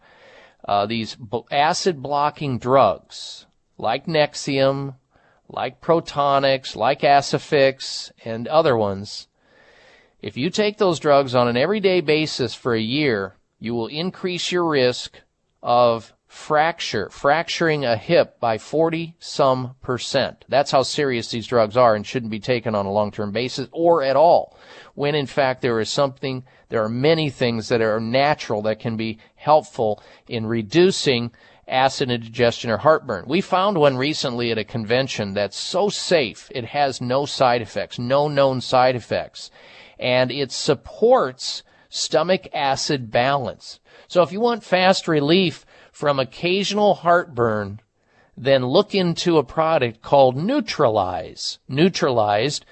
uh, 0.64 0.86
these 0.86 1.16
acid 1.50 2.02
blocking 2.02 2.58
drugs 2.58 3.46
like 3.78 4.06
Nexium, 4.06 4.94
like 5.48 5.80
Protonix, 5.80 6.76
like 6.76 7.00
Aciphex, 7.00 8.12
and 8.24 8.48
other 8.48 8.76
ones, 8.76 9.28
if 10.22 10.36
you 10.36 10.50
take 10.50 10.78
those 10.78 11.00
drugs 11.00 11.34
on 11.34 11.48
an 11.48 11.56
everyday 11.56 12.00
basis 12.00 12.54
for 12.54 12.74
a 12.74 12.80
year, 12.80 13.34
you 13.58 13.74
will 13.74 13.88
increase 13.88 14.52
your 14.52 14.64
risk 14.64 15.18
of 15.62 16.12
fracture, 16.28 17.10
fracturing 17.10 17.84
a 17.84 17.96
hip 17.96 18.40
by 18.40 18.56
40 18.56 19.16
some 19.18 19.74
percent. 19.82 20.44
That's 20.48 20.70
how 20.70 20.82
serious 20.82 21.30
these 21.30 21.46
drugs 21.46 21.76
are 21.76 21.94
and 21.94 22.06
shouldn't 22.06 22.30
be 22.30 22.40
taken 22.40 22.74
on 22.74 22.86
a 22.86 22.92
long-term 22.92 23.32
basis 23.32 23.68
or 23.72 24.02
at 24.02 24.16
all. 24.16 24.56
When 24.94 25.14
in 25.14 25.26
fact 25.26 25.62
there 25.62 25.80
is 25.80 25.88
something, 25.88 26.44
there 26.68 26.82
are 26.82 26.88
many 26.88 27.30
things 27.30 27.68
that 27.68 27.80
are 27.80 28.00
natural 28.00 28.62
that 28.62 28.78
can 28.78 28.96
be 28.96 29.18
helpful 29.34 30.02
in 30.28 30.46
reducing 30.46 31.32
acid 31.68 32.10
indigestion 32.10 32.70
or 32.70 32.78
heartburn. 32.78 33.24
We 33.26 33.40
found 33.40 33.78
one 33.78 33.96
recently 33.96 34.50
at 34.50 34.58
a 34.58 34.64
convention 34.64 35.34
that's 35.34 35.56
so 35.56 35.88
safe, 35.88 36.50
it 36.54 36.66
has 36.66 37.00
no 37.00 37.24
side 37.24 37.62
effects, 37.62 37.98
no 37.98 38.28
known 38.28 38.60
side 38.60 38.96
effects, 38.96 39.50
and 39.98 40.30
it 40.30 40.52
supports 40.52 41.62
stomach 41.88 42.48
acid 42.52 43.10
balance. 43.10 43.80
So 44.08 44.22
if 44.22 44.32
you 44.32 44.40
want 44.40 44.64
fast 44.64 45.08
relief 45.08 45.64
from 45.90 46.18
occasional 46.18 46.94
heartburn, 46.94 47.80
then 48.36 48.66
look 48.66 48.94
into 48.94 49.38
a 49.38 49.44
product 49.44 50.02
called 50.02 50.36
Neutralize. 50.36 51.58
Neutralized 51.68 52.64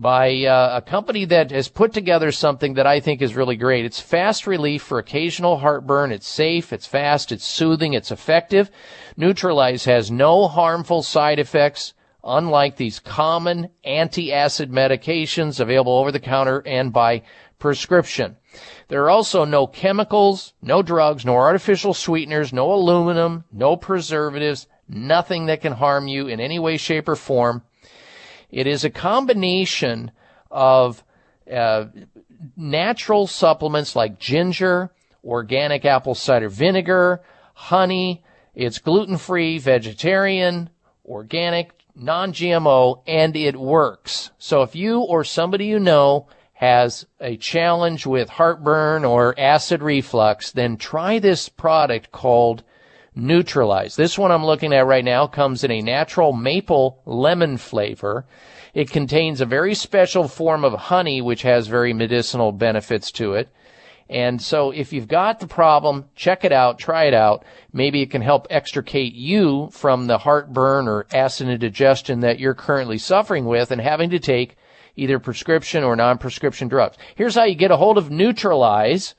by 0.00 0.44
uh, 0.44 0.76
a 0.76 0.80
company 0.80 1.24
that 1.24 1.50
has 1.50 1.66
put 1.68 1.92
together 1.92 2.30
something 2.30 2.74
that 2.74 2.86
I 2.86 3.00
think 3.00 3.20
is 3.20 3.34
really 3.34 3.56
great. 3.56 3.84
It's 3.84 3.98
fast 3.98 4.46
relief 4.46 4.84
for 4.84 5.00
occasional 5.00 5.58
heartburn. 5.58 6.12
It's 6.12 6.28
safe, 6.28 6.72
it's 6.72 6.86
fast, 6.86 7.32
it's 7.32 7.44
soothing, 7.44 7.94
it's 7.94 8.12
effective. 8.12 8.70
Neutralize 9.16 9.86
has 9.86 10.08
no 10.08 10.46
harmful 10.46 11.02
side 11.02 11.40
effects, 11.40 11.94
unlike 12.22 12.76
these 12.76 13.00
common 13.00 13.70
anti-acid 13.82 14.70
medications 14.70 15.58
available 15.58 15.98
over 15.98 16.12
the 16.12 16.20
counter 16.20 16.62
and 16.64 16.92
by 16.92 17.22
prescription. 17.58 18.36
There 18.86 19.02
are 19.02 19.10
also 19.10 19.44
no 19.44 19.66
chemicals, 19.66 20.52
no 20.62 20.80
drugs, 20.80 21.24
no 21.24 21.34
artificial 21.34 21.92
sweeteners, 21.92 22.52
no 22.52 22.72
aluminum, 22.72 23.42
no 23.52 23.76
preservatives, 23.76 24.68
nothing 24.88 25.46
that 25.46 25.60
can 25.60 25.72
harm 25.72 26.06
you 26.06 26.28
in 26.28 26.38
any 26.38 26.60
way, 26.60 26.76
shape, 26.76 27.08
or 27.08 27.16
form. 27.16 27.64
It 28.50 28.66
is 28.66 28.84
a 28.84 28.90
combination 28.90 30.10
of 30.50 31.04
uh, 31.50 31.86
natural 32.56 33.26
supplements 33.26 33.94
like 33.96 34.18
ginger, 34.18 34.90
organic 35.24 35.84
apple 35.84 36.14
cider 36.14 36.48
vinegar, 36.48 37.20
honey. 37.54 38.22
It's 38.54 38.78
gluten 38.78 39.18
free, 39.18 39.58
vegetarian, 39.58 40.70
organic, 41.04 41.72
non 41.94 42.32
GMO, 42.32 43.02
and 43.06 43.36
it 43.36 43.56
works. 43.56 44.30
So 44.38 44.62
if 44.62 44.74
you 44.74 45.00
or 45.00 45.24
somebody 45.24 45.66
you 45.66 45.78
know 45.78 46.28
has 46.54 47.06
a 47.20 47.36
challenge 47.36 48.04
with 48.04 48.28
heartburn 48.28 49.04
or 49.04 49.38
acid 49.38 49.80
reflux, 49.82 50.50
then 50.50 50.76
try 50.76 51.18
this 51.18 51.48
product 51.48 52.10
called 52.10 52.64
Neutralize. 53.18 53.96
This 53.96 54.16
one 54.16 54.30
I'm 54.30 54.46
looking 54.46 54.72
at 54.72 54.86
right 54.86 55.04
now 55.04 55.26
comes 55.26 55.64
in 55.64 55.72
a 55.72 55.82
natural 55.82 56.32
maple 56.32 57.02
lemon 57.04 57.56
flavor. 57.56 58.24
It 58.74 58.90
contains 58.90 59.40
a 59.40 59.46
very 59.46 59.74
special 59.74 60.28
form 60.28 60.64
of 60.64 60.74
honey 60.74 61.20
which 61.20 61.42
has 61.42 61.66
very 61.66 61.92
medicinal 61.92 62.52
benefits 62.52 63.10
to 63.12 63.34
it. 63.34 63.48
And 64.08 64.40
so 64.40 64.70
if 64.70 64.92
you've 64.92 65.08
got 65.08 65.40
the 65.40 65.46
problem, 65.46 66.06
check 66.14 66.44
it 66.44 66.52
out, 66.52 66.78
try 66.78 67.04
it 67.04 67.14
out. 67.14 67.44
Maybe 67.72 68.00
it 68.02 68.10
can 68.10 68.22
help 68.22 68.46
extricate 68.50 69.14
you 69.14 69.68
from 69.72 70.06
the 70.06 70.18
heartburn 70.18 70.88
or 70.88 71.06
acid 71.12 71.48
indigestion 71.48 72.20
that 72.20 72.38
you're 72.38 72.54
currently 72.54 72.98
suffering 72.98 73.44
with 73.44 73.70
and 73.70 73.80
having 73.80 74.10
to 74.10 74.18
take 74.18 74.56
either 74.96 75.18
prescription 75.18 75.84
or 75.84 75.94
non-prescription 75.94 76.68
drugs. 76.68 76.96
Here's 77.16 77.34
how 77.34 77.44
you 77.44 77.54
get 77.54 77.70
a 77.70 77.76
hold 77.76 77.98
of 77.98 78.10
Neutralize. 78.10 79.14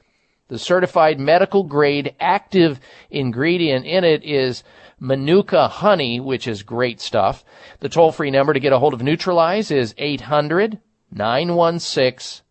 The 0.50 0.58
certified 0.58 1.20
medical 1.20 1.64
grade 1.64 2.16
active 2.20 2.80
ingredient 3.12 3.86
in 3.86 4.04
it 4.04 4.24
is 4.24 4.64
Manuka 5.00 5.68
honey, 5.68 6.20
which 6.20 6.48
is 6.48 6.64
great 6.64 7.00
stuff. 7.00 7.46
The 7.82 7.90
toll 7.90 8.12
free 8.12 8.32
number 8.32 8.54
to 8.54 8.60
get 8.60 8.74
a 8.74 8.80
hold 8.80 8.96
of 8.96 9.04
Neutralize 9.04 9.70
is 9.70 9.94
800 10.00 10.80
916 11.12 12.44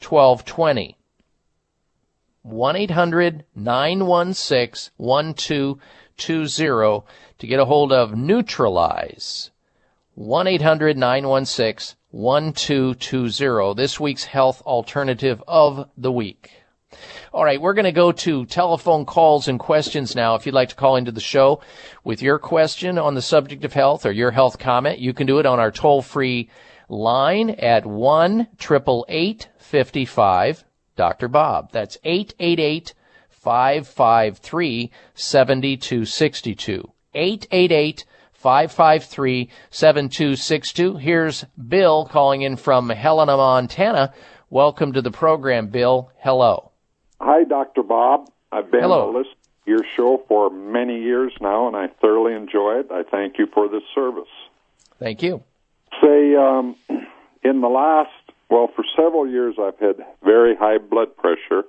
1220. 0.00 0.96
1 2.42 2.76
800 2.76 3.44
916 3.56 4.92
1220 4.96 7.06
to 7.38 7.46
get 7.48 7.58
a 7.58 7.64
hold 7.64 7.92
of 7.92 8.16
Neutralize. 8.16 9.50
1 10.14 10.46
800 10.46 10.96
916 10.96 11.96
1220. 12.12 13.74
This 13.74 13.98
week's 13.98 14.24
health 14.24 14.62
alternative 14.62 15.42
of 15.48 15.90
the 15.98 16.12
week. 16.12 16.59
All 17.32 17.44
right, 17.44 17.60
we're 17.60 17.74
going 17.74 17.84
to 17.84 17.92
go 17.92 18.10
to 18.10 18.44
telephone 18.44 19.04
calls 19.04 19.46
and 19.46 19.56
questions 19.56 20.16
now. 20.16 20.34
If 20.34 20.46
you'd 20.46 20.54
like 20.54 20.70
to 20.70 20.74
call 20.74 20.96
into 20.96 21.12
the 21.12 21.20
show 21.20 21.60
with 22.02 22.22
your 22.22 22.40
question 22.40 22.98
on 22.98 23.14
the 23.14 23.22
subject 23.22 23.64
of 23.64 23.72
health 23.72 24.04
or 24.04 24.10
your 24.10 24.32
health 24.32 24.58
comment, 24.58 24.98
you 24.98 25.14
can 25.14 25.28
do 25.28 25.38
it 25.38 25.46
on 25.46 25.60
our 25.60 25.70
toll 25.70 26.02
free 26.02 26.50
line 26.88 27.50
at 27.50 27.86
1 27.86 28.48
55 28.58 30.64
Dr. 30.96 31.28
Bob. 31.28 31.70
That's 31.70 31.98
888 32.02 32.94
553 33.28 34.90
7262. 35.14 36.92
888 37.14 38.04
553 38.32 39.50
7262. 39.70 40.96
Here's 40.96 41.44
Bill 41.68 42.06
calling 42.06 42.42
in 42.42 42.56
from 42.56 42.88
Helena, 42.88 43.36
Montana. 43.36 44.14
Welcome 44.48 44.94
to 44.94 45.00
the 45.00 45.12
program, 45.12 45.68
Bill. 45.68 46.10
Hello. 46.18 46.69
Hi, 47.20 47.44
Dr. 47.44 47.82
Bob. 47.82 48.30
I've 48.50 48.70
been 48.70 48.80
Hello. 48.80 49.10
a 49.10 49.18
listener 49.18 49.34
to 49.64 49.70
your 49.70 49.84
show 49.94 50.22
for 50.26 50.50
many 50.50 51.02
years 51.02 51.32
now, 51.40 51.68
and 51.68 51.76
I 51.76 51.88
thoroughly 52.00 52.32
enjoy 52.32 52.80
it. 52.80 52.88
I 52.90 53.02
thank 53.02 53.38
you 53.38 53.46
for 53.52 53.68
this 53.68 53.82
service. 53.94 54.30
Thank 54.98 55.22
you. 55.22 55.42
Say, 56.02 56.34
um, 56.34 56.76
in 57.44 57.60
the 57.60 57.68
last, 57.68 58.10
well, 58.48 58.68
for 58.74 58.84
several 58.96 59.28
years, 59.28 59.56
I've 59.60 59.78
had 59.78 59.96
very 60.24 60.56
high 60.56 60.78
blood 60.78 61.14
pressure, 61.16 61.64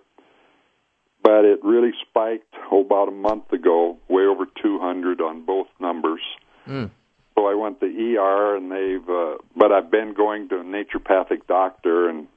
but 1.22 1.44
it 1.44 1.60
really 1.64 1.92
spiked 2.10 2.56
oh, 2.72 2.82
about 2.82 3.10
a 3.10 3.12
month 3.12 3.52
ago, 3.52 3.98
way 4.08 4.24
over 4.24 4.46
200 4.46 5.20
on 5.20 5.46
both 5.46 5.68
numbers. 5.82 6.22
Mm. 6.66 6.92
So 7.36 7.48
I 7.48 7.56
went 7.56 7.82
to 7.82 7.86
ER, 7.88 8.56
and 8.56 8.72
they've, 8.72 9.10
uh, 9.10 9.36
but 9.56 9.74
I've 9.74 9.92
been 9.92 10.14
going 10.14 10.48
to 10.50 10.60
a 10.60 10.64
naturopathic 10.64 11.46
doctor 11.48 12.08
and 12.08 12.28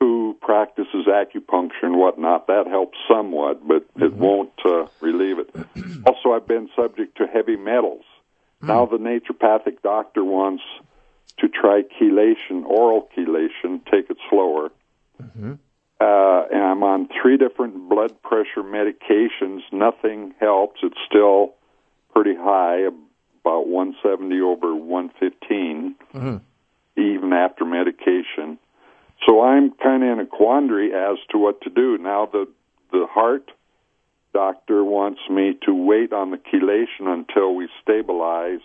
who 0.00 0.36
practices 0.40 1.06
acupuncture 1.06 1.82
and 1.82 1.96
whatnot. 1.96 2.46
That 2.46 2.66
helps 2.66 2.98
somewhat, 3.08 3.66
but 3.66 3.84
it 3.96 4.14
won't 4.14 4.52
uh, 4.64 4.86
relieve 5.00 5.38
it. 5.38 5.54
also, 6.06 6.32
I've 6.32 6.48
been 6.48 6.68
subject 6.74 7.18
to 7.18 7.26
heavy 7.26 7.56
metals. 7.56 8.04
Now 8.62 8.84
the 8.86 8.98
naturopathic 8.98 9.82
doctor 9.82 10.24
wants 10.24 10.62
to 11.38 11.48
try 11.48 11.82
chelation, 12.00 12.64
oral 12.66 13.08
chelation, 13.16 13.80
take 13.90 14.10
it 14.10 14.18
slower. 14.28 14.70
Uh, 16.00 16.46
and 16.50 16.62
I'm 16.62 16.82
on 16.82 17.08
three 17.20 17.36
different 17.36 17.88
blood 17.88 18.20
pressure 18.22 18.62
medications. 18.62 19.60
Nothing 19.72 20.34
helps. 20.40 20.80
It's 20.82 20.96
still 21.06 21.54
pretty 22.14 22.34
high, 22.34 22.88
about 23.44 23.68
170 23.68 24.40
over 24.40 24.74
115, 24.74 25.94
even 26.96 27.32
after 27.32 27.64
medication. 27.64 28.58
So 29.26 29.42
I'm 29.42 29.72
kind 29.72 30.02
of 30.02 30.10
in 30.10 30.20
a 30.20 30.26
quandary 30.26 30.92
as 30.94 31.18
to 31.30 31.38
what 31.38 31.60
to 31.62 31.70
do. 31.70 31.98
Now 31.98 32.26
the 32.26 32.48
the 32.92 33.06
heart 33.08 33.50
doctor 34.32 34.84
wants 34.84 35.20
me 35.28 35.58
to 35.66 35.74
wait 35.74 36.12
on 36.12 36.30
the 36.30 36.38
chelation 36.38 37.06
until 37.06 37.54
we 37.54 37.68
stabilize 37.82 38.60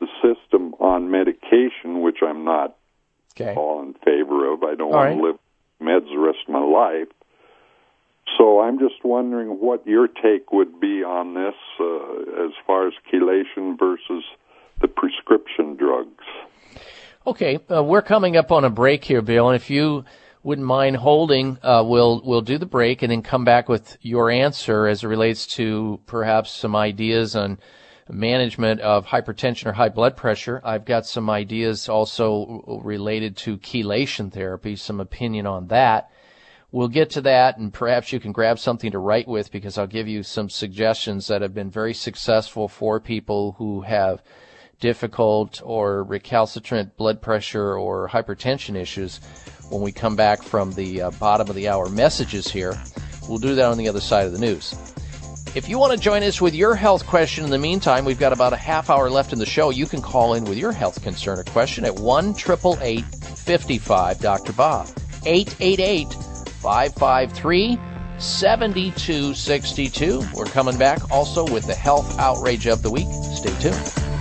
the 0.00 0.06
system 0.22 0.74
on 0.80 1.10
medication, 1.10 2.00
which 2.00 2.18
I'm 2.26 2.44
not 2.44 2.76
okay. 3.38 3.54
all 3.54 3.82
in 3.82 3.94
favor 4.04 4.52
of. 4.52 4.62
I 4.62 4.74
don't 4.74 4.92
All 4.92 4.98
want 4.98 5.10
right. 5.10 5.16
to 5.16 5.22
live 5.22 5.38
meds 5.80 6.08
the 6.10 6.18
rest 6.18 6.38
of 6.46 6.52
my 6.52 6.60
life. 6.60 7.08
So 8.38 8.60
I'm 8.60 8.78
just 8.78 9.04
wondering 9.04 9.60
what 9.60 9.86
your 9.86 10.08
take 10.08 10.50
would 10.50 10.80
be 10.80 11.04
on 11.04 11.34
this 11.34 11.54
uh, 11.78 12.44
as 12.46 12.52
far 12.66 12.88
as 12.88 12.94
chelation 13.12 13.78
versus 13.78 14.24
the 14.80 14.88
prescription 14.88 15.76
drugs. 15.76 16.24
Okay, 17.26 17.58
uh, 17.74 17.82
we're 17.82 18.02
coming 18.02 18.36
up 18.36 18.52
on 18.52 18.64
a 18.64 18.70
break 18.70 19.02
here, 19.02 19.22
Bill, 19.22 19.48
and 19.48 19.56
if 19.56 19.70
you 19.70 20.04
wouldn't 20.42 20.66
mind 20.66 20.96
holding, 20.96 21.56
uh, 21.62 21.82
we'll 21.82 22.20
we'll 22.22 22.42
do 22.42 22.58
the 22.58 22.66
break 22.66 23.00
and 23.00 23.10
then 23.10 23.22
come 23.22 23.46
back 23.46 23.66
with 23.66 23.96
your 24.02 24.30
answer 24.30 24.86
as 24.86 25.02
it 25.02 25.06
relates 25.06 25.46
to 25.56 26.00
perhaps 26.04 26.50
some 26.50 26.76
ideas 26.76 27.34
on 27.34 27.58
management 28.10 28.82
of 28.82 29.06
hypertension 29.06 29.64
or 29.64 29.72
high 29.72 29.88
blood 29.88 30.18
pressure. 30.18 30.60
I've 30.62 30.84
got 30.84 31.06
some 31.06 31.30
ideas 31.30 31.88
also 31.88 32.80
related 32.84 33.38
to 33.38 33.56
chelation 33.56 34.30
therapy, 34.30 34.76
some 34.76 35.00
opinion 35.00 35.46
on 35.46 35.68
that. 35.68 36.10
We'll 36.72 36.88
get 36.88 37.08
to 37.10 37.22
that, 37.22 37.56
and 37.56 37.72
perhaps 37.72 38.12
you 38.12 38.20
can 38.20 38.32
grab 38.32 38.58
something 38.58 38.90
to 38.90 38.98
write 38.98 39.26
with 39.26 39.50
because 39.50 39.78
I'll 39.78 39.86
give 39.86 40.08
you 40.08 40.24
some 40.24 40.50
suggestions 40.50 41.28
that 41.28 41.40
have 41.40 41.54
been 41.54 41.70
very 41.70 41.94
successful 41.94 42.68
for 42.68 43.00
people 43.00 43.52
who 43.52 43.80
have 43.80 44.22
difficult 44.80 45.60
or 45.64 46.04
recalcitrant 46.04 46.96
blood 46.96 47.20
pressure 47.20 47.78
or 47.78 48.08
hypertension 48.08 48.76
issues 48.76 49.20
when 49.70 49.82
we 49.82 49.92
come 49.92 50.16
back 50.16 50.42
from 50.42 50.72
the 50.72 51.02
uh, 51.02 51.10
bottom 51.12 51.48
of 51.48 51.56
the 51.56 51.68
hour 51.68 51.88
messages 51.88 52.48
here. 52.48 52.78
We'll 53.28 53.38
do 53.38 53.54
that 53.54 53.64
on 53.64 53.78
the 53.78 53.88
other 53.88 54.00
side 54.00 54.26
of 54.26 54.32
the 54.32 54.38
news. 54.38 54.74
If 55.54 55.68
you 55.68 55.78
want 55.78 55.92
to 55.92 55.98
join 55.98 56.22
us 56.24 56.40
with 56.40 56.54
your 56.54 56.74
health 56.74 57.06
question 57.06 57.44
in 57.44 57.50
the 57.50 57.58
meantime, 57.58 58.04
we've 58.04 58.18
got 58.18 58.32
about 58.32 58.52
a 58.52 58.56
half 58.56 58.90
hour 58.90 59.08
left 59.08 59.32
in 59.32 59.38
the 59.38 59.46
show. 59.46 59.70
You 59.70 59.86
can 59.86 60.02
call 60.02 60.34
in 60.34 60.44
with 60.44 60.58
your 60.58 60.72
health 60.72 61.00
concern 61.02 61.38
or 61.38 61.44
question 61.44 61.84
at 61.84 61.94
1 61.94 62.30
888 62.30 63.04
55 63.04 64.18
Dr. 64.18 64.52
Bob. 64.52 64.88
888 65.24 66.12
553 66.12 67.78
7262. 68.18 70.22
We're 70.34 70.44
coming 70.46 70.76
back 70.76 71.08
also 71.10 71.44
with 71.44 71.66
the 71.66 71.74
health 71.74 72.18
outrage 72.18 72.66
of 72.66 72.82
the 72.82 72.90
week. 72.90 73.06
Stay 73.34 73.56
tuned. 73.60 74.13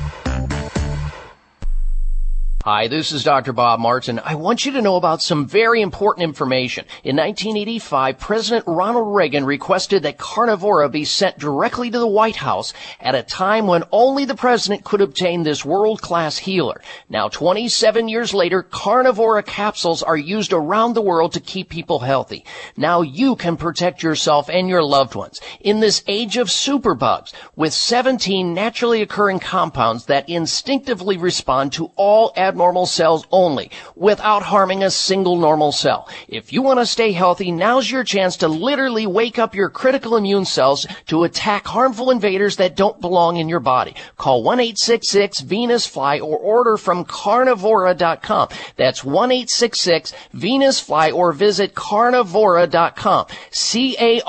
Hi, 2.65 2.87
this 2.87 3.11
is 3.11 3.25
Dr. 3.25 3.51
Bob 3.51 3.81
Martin. 3.81 4.21
I 4.23 4.35
want 4.35 4.65
you 4.65 4.71
to 4.71 4.81
know 4.81 4.95
about 4.95 5.21
some 5.21 5.45
very 5.45 5.81
important 5.81 6.23
information. 6.23 6.85
In 7.03 7.17
1985, 7.17 8.17
President 8.17 8.63
Ronald 8.65 9.13
Reagan 9.13 9.43
requested 9.43 10.03
that 10.03 10.17
Carnivora 10.17 10.87
be 10.87 11.03
sent 11.03 11.37
directly 11.37 11.91
to 11.91 11.99
the 11.99 12.07
White 12.07 12.37
House 12.37 12.71
at 13.01 13.15
a 13.15 13.21
time 13.21 13.67
when 13.67 13.83
only 13.91 14.23
the 14.23 14.33
president 14.33 14.85
could 14.85 15.01
obtain 15.01 15.43
this 15.43 15.65
world-class 15.65 16.37
healer. 16.37 16.81
Now, 17.09 17.27
27 17.27 18.07
years 18.07 18.33
later, 18.33 18.63
Carnivora 18.63 19.43
capsules 19.43 20.01
are 20.01 20.15
used 20.15 20.53
around 20.53 20.93
the 20.93 21.01
world 21.01 21.33
to 21.33 21.41
keep 21.41 21.67
people 21.67 21.99
healthy. 21.99 22.45
Now 22.77 23.01
you 23.01 23.35
can 23.35 23.57
protect 23.57 24.01
yourself 24.01 24.49
and 24.49 24.69
your 24.69 24.83
loved 24.83 25.15
ones 25.15 25.41
in 25.59 25.81
this 25.81 26.01
age 26.07 26.37
of 26.37 26.47
superbugs 26.47 27.33
with 27.57 27.73
17 27.73 28.53
naturally 28.53 29.01
occurring 29.01 29.41
compounds 29.41 30.05
that 30.05 30.29
instinctively 30.29 31.17
respond 31.17 31.73
to 31.73 31.91
all 31.97 32.31
abnormal 32.53 32.85
cells 32.85 33.25
only 33.31 33.71
without 33.95 34.43
harming 34.43 34.83
a 34.83 34.91
single 34.91 35.37
normal 35.37 35.71
cell. 35.71 36.07
If 36.27 36.53
you 36.53 36.61
want 36.61 36.79
to 36.79 36.85
stay 36.85 37.11
healthy, 37.11 37.51
now's 37.51 37.89
your 37.89 38.03
chance 38.03 38.37
to 38.37 38.47
literally 38.47 39.07
wake 39.07 39.39
up 39.39 39.55
your 39.55 39.69
critical 39.69 40.15
immune 40.15 40.45
cells 40.45 40.85
to 41.07 41.23
attack 41.23 41.65
harmful 41.65 42.11
invaders 42.11 42.57
that 42.57 42.75
don't 42.75 43.01
belong 43.01 43.37
in 43.37 43.49
your 43.49 43.59
body. 43.59 43.95
Call 44.17 44.43
1-866-VENUS-FLY 44.43 46.19
or 46.19 46.37
order 46.37 46.77
from 46.77 47.05
carnivora.com. 47.05 48.49
That's 48.75 49.01
1-866-VENUS-FLY 49.01 51.09
or 51.09 51.33
visit 51.33 51.73
carnivora.com. 51.73 53.25
C-A-R-N-I-V-O-R-A 53.53 54.19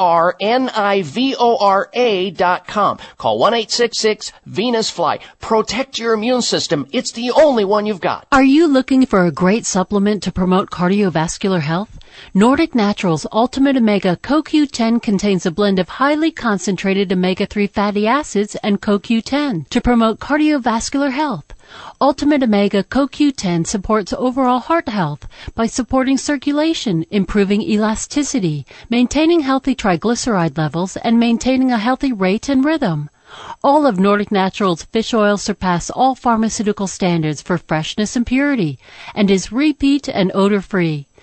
dot 2.31 2.67
com. 2.67 2.99
Call 3.17 3.41
1-866-VENUS-FLY. 3.41 5.19
Protect 5.41 5.99
your 5.99 6.13
immune 6.13 6.43
system. 6.43 6.87
It's 6.93 7.13
the 7.13 7.31
only 7.31 7.65
one 7.65 7.87
you've 7.87 8.01
got. 8.01 8.27
Are 8.31 8.45
you 8.45 8.67
looking 8.67 9.07
for 9.07 9.25
a 9.25 9.33
great 9.33 9.65
supplement 9.67 10.23
to 10.25 10.33
promote 10.33 10.71
cardiovascular 10.71 11.61
health? 11.61 11.99
Nordic 12.33 12.75
Naturals 12.75 13.27
Ultimate 13.33 13.77
Omega 13.77 14.17
CoQ10 14.23 15.03
contains 15.03 15.47
a 15.47 15.51
blend 15.51 15.79
of 15.79 15.89
highly 15.89 16.31
concentrated 16.31 17.13
omega-3 17.13 17.71
fatty 17.71 18.07
acids 18.07 18.55
and 18.57 18.81
CoQ10 18.81 19.69
to 19.69 19.81
promote 19.81 20.21
cardiovascular 20.21 21.11
health. 21.11 21.54
Ultimate 22.01 22.43
Omega 22.43 22.83
CoQ10 22.83 23.67
supports 23.67 24.13
overall 24.13 24.59
heart 24.59 24.89
health 24.89 25.27
by 25.55 25.67
supporting 25.67 26.19
circulation, 26.19 27.07
improving 27.11 27.63
elasticity, 27.63 28.67
maintaining 28.91 29.41
healthy 29.41 29.75
triglyceride 29.75 30.59
levels, 30.59 30.97
and 30.99 31.19
maintaining 31.19 31.73
a 31.73 31.79
healthy 31.79 32.13
rate 32.13 32.49
and 32.49 32.65
rhythm. 32.65 33.09
All 33.65 33.87
of 33.87 33.99
Nordic 33.99 34.31
Naturals 34.31 34.83
fish 34.85 35.15
oil 35.15 35.37
surpass 35.37 35.91
all 35.91 36.15
pharmaceutical 36.15 36.87
standards 36.87 37.43
for 37.43 37.59
freshness 37.59 38.15
and 38.15 38.27
purity 38.27 38.79
and 39.15 39.31
is 39.31 39.51
repeat 39.51 40.09
and 40.09 40.31
odor 40.35 40.61
free. 40.61 41.07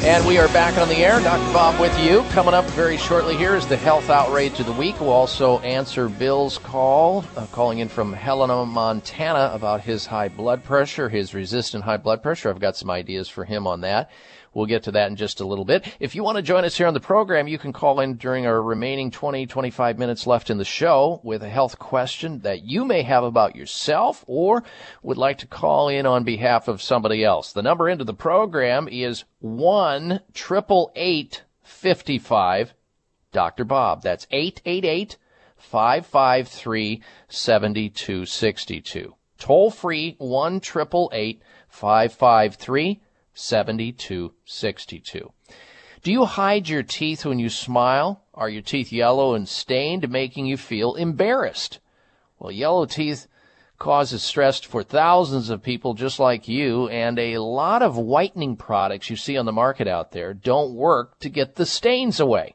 And 0.00 0.24
we 0.24 0.38
are 0.38 0.46
back 0.48 0.78
on 0.78 0.88
the 0.88 1.04
air. 1.04 1.20
Dr. 1.20 1.52
Bob 1.52 1.80
with 1.80 1.98
you. 1.98 2.22
Coming 2.30 2.54
up 2.54 2.64
very 2.66 2.96
shortly 2.96 3.36
here 3.36 3.56
is 3.56 3.66
the 3.66 3.76
health 3.76 4.08
outrage 4.08 4.60
of 4.60 4.66
the 4.66 4.72
week. 4.72 5.00
We'll 5.00 5.10
also 5.10 5.58
answer 5.58 6.08
Bill's 6.08 6.56
call, 6.56 7.24
uh, 7.36 7.46
calling 7.46 7.80
in 7.80 7.88
from 7.88 8.12
Helena, 8.12 8.64
Montana, 8.64 9.50
about 9.52 9.80
his 9.80 10.06
high 10.06 10.28
blood 10.28 10.62
pressure, 10.62 11.08
his 11.08 11.34
resistant 11.34 11.82
high 11.82 11.96
blood 11.96 12.22
pressure. 12.22 12.48
I've 12.48 12.60
got 12.60 12.76
some 12.76 12.90
ideas 12.90 13.28
for 13.28 13.44
him 13.44 13.66
on 13.66 13.80
that. 13.80 14.10
We'll 14.54 14.66
get 14.66 14.84
to 14.84 14.92
that 14.92 15.10
in 15.10 15.16
just 15.16 15.40
a 15.40 15.46
little 15.46 15.64
bit. 15.64 15.96
If 16.00 16.14
you 16.14 16.22
want 16.22 16.36
to 16.36 16.42
join 16.42 16.64
us 16.64 16.76
here 16.76 16.86
on 16.86 16.94
the 16.94 17.00
program, 17.00 17.48
you 17.48 17.58
can 17.58 17.72
call 17.72 18.00
in 18.00 18.14
during 18.14 18.46
our 18.46 18.62
remaining 18.62 19.10
20, 19.10 19.46
25 19.46 19.98
minutes 19.98 20.26
left 20.26 20.50
in 20.50 20.58
the 20.58 20.64
show 20.64 21.20
with 21.22 21.42
a 21.42 21.48
health 21.48 21.78
question 21.78 22.40
that 22.40 22.62
you 22.62 22.84
may 22.84 23.02
have 23.02 23.24
about 23.24 23.56
yourself 23.56 24.24
or 24.26 24.62
would 25.02 25.18
like 25.18 25.38
to 25.38 25.46
call 25.46 25.88
in 25.88 26.06
on 26.06 26.24
behalf 26.24 26.68
of 26.68 26.82
somebody 26.82 27.24
else. 27.24 27.52
The 27.52 27.62
number 27.62 27.88
into 27.88 28.04
the 28.04 28.14
program 28.14 28.88
is 28.88 29.24
1 29.40 30.20
55 31.62 32.74
Dr. 33.30 33.64
Bob. 33.64 34.02
That's 34.02 34.26
888 34.30 35.16
553 35.56 37.02
7262. 37.28 39.14
Toll 39.38 39.70
free 39.70 40.16
1 40.18 40.60
553 40.60 43.00
7262. 43.38 45.32
Do 46.02 46.12
you 46.12 46.24
hide 46.24 46.68
your 46.68 46.82
teeth 46.82 47.24
when 47.24 47.38
you 47.38 47.48
smile? 47.48 48.22
Are 48.34 48.48
your 48.48 48.62
teeth 48.62 48.92
yellow 48.92 49.34
and 49.34 49.48
stained, 49.48 50.08
making 50.10 50.46
you 50.46 50.56
feel 50.56 50.94
embarrassed? 50.94 51.80
Well, 52.38 52.52
yellow 52.52 52.86
teeth 52.86 53.26
causes 53.78 54.22
stress 54.22 54.60
for 54.60 54.82
thousands 54.82 55.50
of 55.50 55.62
people 55.62 55.94
just 55.94 56.18
like 56.18 56.48
you, 56.48 56.88
and 56.88 57.18
a 57.18 57.38
lot 57.38 57.82
of 57.82 57.96
whitening 57.96 58.56
products 58.56 59.08
you 59.10 59.16
see 59.16 59.36
on 59.36 59.46
the 59.46 59.52
market 59.52 59.86
out 59.86 60.12
there 60.12 60.34
don't 60.34 60.74
work 60.74 61.18
to 61.20 61.28
get 61.28 61.54
the 61.54 61.66
stains 61.66 62.20
away. 62.20 62.54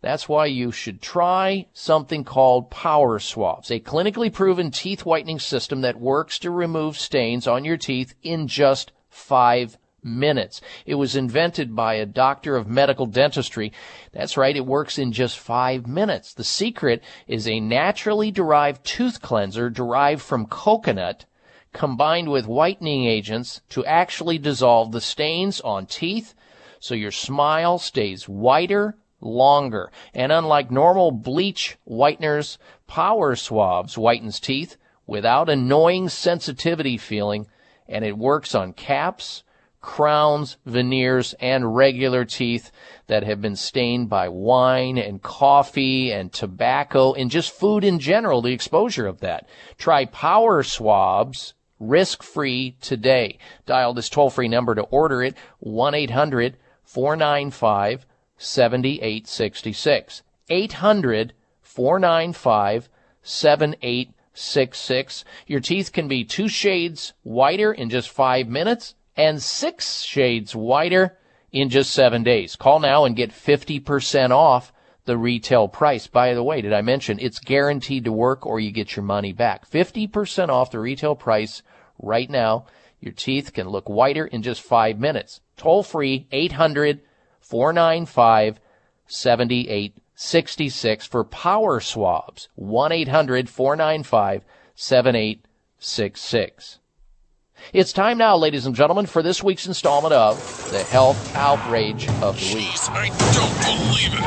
That's 0.00 0.28
why 0.28 0.46
you 0.46 0.70
should 0.70 1.00
try 1.00 1.66
something 1.72 2.24
called 2.24 2.70
Power 2.70 3.18
Swabs, 3.18 3.70
a 3.70 3.80
clinically 3.80 4.32
proven 4.32 4.70
teeth 4.70 5.06
whitening 5.06 5.38
system 5.38 5.80
that 5.80 5.98
works 5.98 6.38
to 6.40 6.50
remove 6.50 6.98
stains 6.98 7.46
on 7.46 7.64
your 7.64 7.78
teeth 7.78 8.14
in 8.22 8.46
just 8.46 8.92
five 9.08 9.78
minutes. 10.04 10.60
It 10.86 10.96
was 10.96 11.16
invented 11.16 11.74
by 11.74 11.94
a 11.94 12.06
doctor 12.06 12.56
of 12.56 12.68
medical 12.68 13.06
dentistry. 13.06 13.72
That's 14.12 14.36
right, 14.36 14.56
it 14.56 14.66
works 14.66 14.98
in 14.98 15.12
just 15.12 15.38
five 15.38 15.86
minutes. 15.86 16.34
The 16.34 16.44
secret 16.44 17.02
is 17.26 17.48
a 17.48 17.60
naturally 17.60 18.30
derived 18.30 18.84
tooth 18.84 19.20
cleanser 19.20 19.70
derived 19.70 20.22
from 20.22 20.46
coconut 20.46 21.24
combined 21.72 22.30
with 22.30 22.46
whitening 22.46 23.04
agents 23.06 23.60
to 23.68 23.84
actually 23.84 24.38
dissolve 24.38 24.92
the 24.92 25.00
stains 25.00 25.60
on 25.60 25.86
teeth 25.86 26.34
so 26.78 26.94
your 26.94 27.10
smile 27.10 27.78
stays 27.78 28.28
whiter 28.28 28.96
longer. 29.20 29.90
And 30.12 30.30
unlike 30.30 30.70
normal 30.70 31.10
bleach 31.12 31.78
whiteners, 31.86 32.58
Power 32.86 33.34
Swabs 33.34 33.96
whitens 33.96 34.38
teeth 34.38 34.76
without 35.06 35.48
annoying 35.48 36.10
sensitivity 36.10 36.98
feeling 36.98 37.46
and 37.88 38.04
it 38.04 38.18
works 38.18 38.54
on 38.54 38.72
caps, 38.72 39.43
crowns, 39.84 40.56
veneers, 40.64 41.34
and 41.40 41.76
regular 41.76 42.24
teeth 42.24 42.72
that 43.06 43.22
have 43.22 43.42
been 43.42 43.54
stained 43.54 44.08
by 44.08 44.26
wine 44.26 44.96
and 44.96 45.22
coffee 45.22 46.10
and 46.10 46.32
tobacco 46.32 47.12
and 47.12 47.30
just 47.30 47.52
food 47.52 47.84
in 47.84 47.98
general, 47.98 48.40
the 48.40 48.54
exposure 48.54 49.06
of 49.06 49.20
that. 49.20 49.46
Try 49.76 50.06
power 50.06 50.62
swabs 50.62 51.52
risk 51.78 52.22
free 52.22 52.78
today. 52.80 53.38
Dial 53.66 53.92
this 53.92 54.08
toll 54.08 54.30
free 54.30 54.48
number 54.48 54.74
to 54.74 54.84
order 54.84 55.22
it 55.22 55.36
1 55.58 55.94
800 55.94 56.56
495 56.82 58.06
7866. 58.38 60.22
800 60.48 61.34
495 61.60 62.88
7866. 63.22 65.24
Your 65.46 65.60
teeth 65.60 65.92
can 65.92 66.08
be 66.08 66.24
two 66.24 66.48
shades 66.48 67.12
whiter 67.22 67.70
in 67.70 67.90
just 67.90 68.08
five 68.08 68.48
minutes 68.48 68.94
and 69.16 69.42
six 69.42 70.02
shades 70.02 70.54
whiter 70.54 71.18
in 71.52 71.70
just 71.70 71.92
seven 71.92 72.22
days. 72.22 72.56
Call 72.56 72.80
now 72.80 73.04
and 73.04 73.16
get 73.16 73.30
50% 73.30 74.30
off 74.30 74.72
the 75.04 75.16
retail 75.16 75.68
price. 75.68 76.06
By 76.06 76.34
the 76.34 76.42
way, 76.42 76.60
did 76.60 76.72
I 76.72 76.82
mention 76.82 77.18
it's 77.20 77.38
guaranteed 77.38 78.04
to 78.04 78.12
work 78.12 78.46
or 78.46 78.58
you 78.58 78.72
get 78.72 78.96
your 78.96 79.04
money 79.04 79.32
back? 79.32 79.70
50% 79.70 80.48
off 80.48 80.70
the 80.70 80.80
retail 80.80 81.14
price 81.14 81.62
right 81.98 82.28
now. 82.28 82.66
Your 83.00 83.12
teeth 83.12 83.52
can 83.52 83.68
look 83.68 83.88
whiter 83.88 84.26
in 84.26 84.42
just 84.42 84.62
five 84.62 84.98
minutes. 84.98 85.40
Toll 85.56 85.82
free 85.82 86.26
800 86.32 87.00
495 87.40 88.60
7866 89.06 91.06
for 91.06 91.24
power 91.24 91.80
swabs. 91.80 92.48
1 92.54 92.92
800 92.92 93.50
495 93.50 94.44
7866. 94.74 96.78
It's 97.72 97.92
time 97.92 98.18
now, 98.18 98.36
ladies 98.36 98.66
and 98.66 98.74
gentlemen, 98.74 99.06
for 99.06 99.22
this 99.22 99.42
week's 99.42 99.66
installment 99.66 100.12
of 100.12 100.36
the 100.70 100.82
Health 100.82 101.34
Outrage 101.34 102.08
of 102.22 102.38
the 102.38 102.54
Week. 102.54 102.66
Jeez, 102.66 102.90
I 102.90 103.08
don't 103.32 103.56
believe 103.64 104.12
it. 104.12 104.20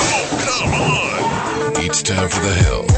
Oh, 0.00 0.26
come 0.58 0.72
on. 0.74 1.84
It's 1.84 2.02
time 2.02 2.28
for 2.28 2.40
the 2.40 2.54
Health 2.54 2.90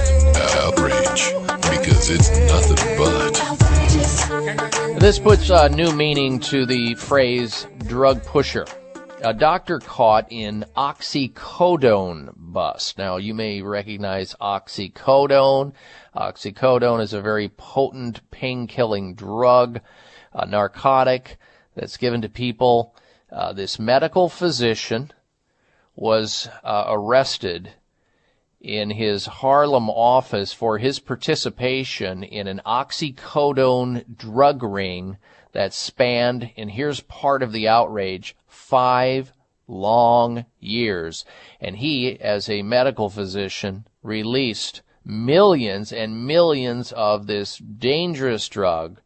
Outrage 0.79 1.35
because 1.79 2.09
it's 2.11 2.31
nothing 2.49 2.79
but. 2.97 3.35
This 5.01 5.19
puts 5.19 5.51
a 5.51 5.69
new 5.69 5.93
meaning 5.93 6.41
to 6.41 6.65
the 6.67 6.95
phrase 6.95 7.67
drug 7.87 8.23
pusher. 8.25 8.67
A 9.23 9.33
doctor 9.33 9.79
caught 9.79 10.27
in 10.31 10.65
oxycodone 10.77 12.35
bust. 12.37 12.99
Now, 12.99 13.17
you 13.17 13.33
may 13.33 13.63
recognize 13.63 14.35
oxycodone. 14.41 15.73
Oxycodone 16.15 17.01
is 17.01 17.13
a 17.13 17.23
very 17.23 17.49
potent 17.49 18.29
pain-killing 18.31 19.15
drug, 19.15 19.81
a 20.33 20.47
narcotic 20.47 21.39
that's 21.75 21.97
given 21.97 22.23
to 22.23 22.29
people. 22.29 22.95
Uh, 23.33 23.53
this 23.53 23.79
medical 23.79 24.29
physician 24.29 25.11
was 25.97 26.49
uh, 26.63 26.85
arrested 26.89 27.73
in 28.61 28.91
his 28.91 29.27
Harlem 29.27 29.89
office 29.89 30.53
for 30.53 30.79
his 30.79 30.99
participation 30.99 32.23
in 32.23 32.47
an 32.47 32.61
oxycodone 32.67 34.17
drug 34.17 34.63
ring 34.63 35.19
that 35.53 35.73
spanned, 35.73 36.51
and 36.57 36.73
here's 36.73 37.01
part 37.01 37.43
of 37.43 37.53
the 37.53 37.69
outrage, 37.69 38.35
five 38.75 39.33
long 39.69 40.45
years. 40.59 41.25
And 41.61 41.77
he, 41.77 42.19
as 42.21 42.49
a 42.49 42.63
medical 42.63 43.09
physician, 43.09 43.87
released 44.03 44.83
millions 45.05 45.93
and 45.93 46.27
millions 46.27 46.91
of 46.91 47.29
this 47.29 47.59
dangerous 47.59 48.49
drug 48.49 49.01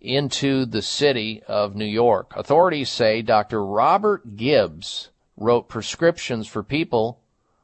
into 0.00 0.64
the 0.64 0.80
city 0.80 1.42
of 1.46 1.76
New 1.76 1.84
York. 1.84 2.32
Authorities 2.34 2.88
say 2.88 3.20
Dr. 3.20 3.62
Robert 3.62 4.34
Gibbs 4.36 5.10
wrote 5.36 5.68
prescriptions 5.68 6.46
for 6.46 6.62
people 6.62 7.20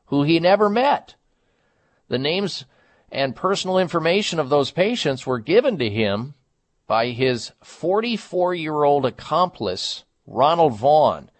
who 0.08 0.22
he 0.22 0.38
never 0.38 0.68
met. 0.68 1.14
The 2.08 2.18
names 2.18 2.66
and 3.10 3.34
personal 3.34 3.78
information 3.78 4.38
of 4.38 4.50
those 4.50 4.70
patients 4.70 5.26
were 5.26 5.38
given 5.38 5.78
to 5.78 5.88
him 5.88 6.34
by 6.86 7.06
his 7.06 7.52
44 7.62 8.54
year 8.54 8.84
old 8.84 9.06
accomplice, 9.06 10.04
Ronald 10.26 10.76
Vaughn, 10.76 11.30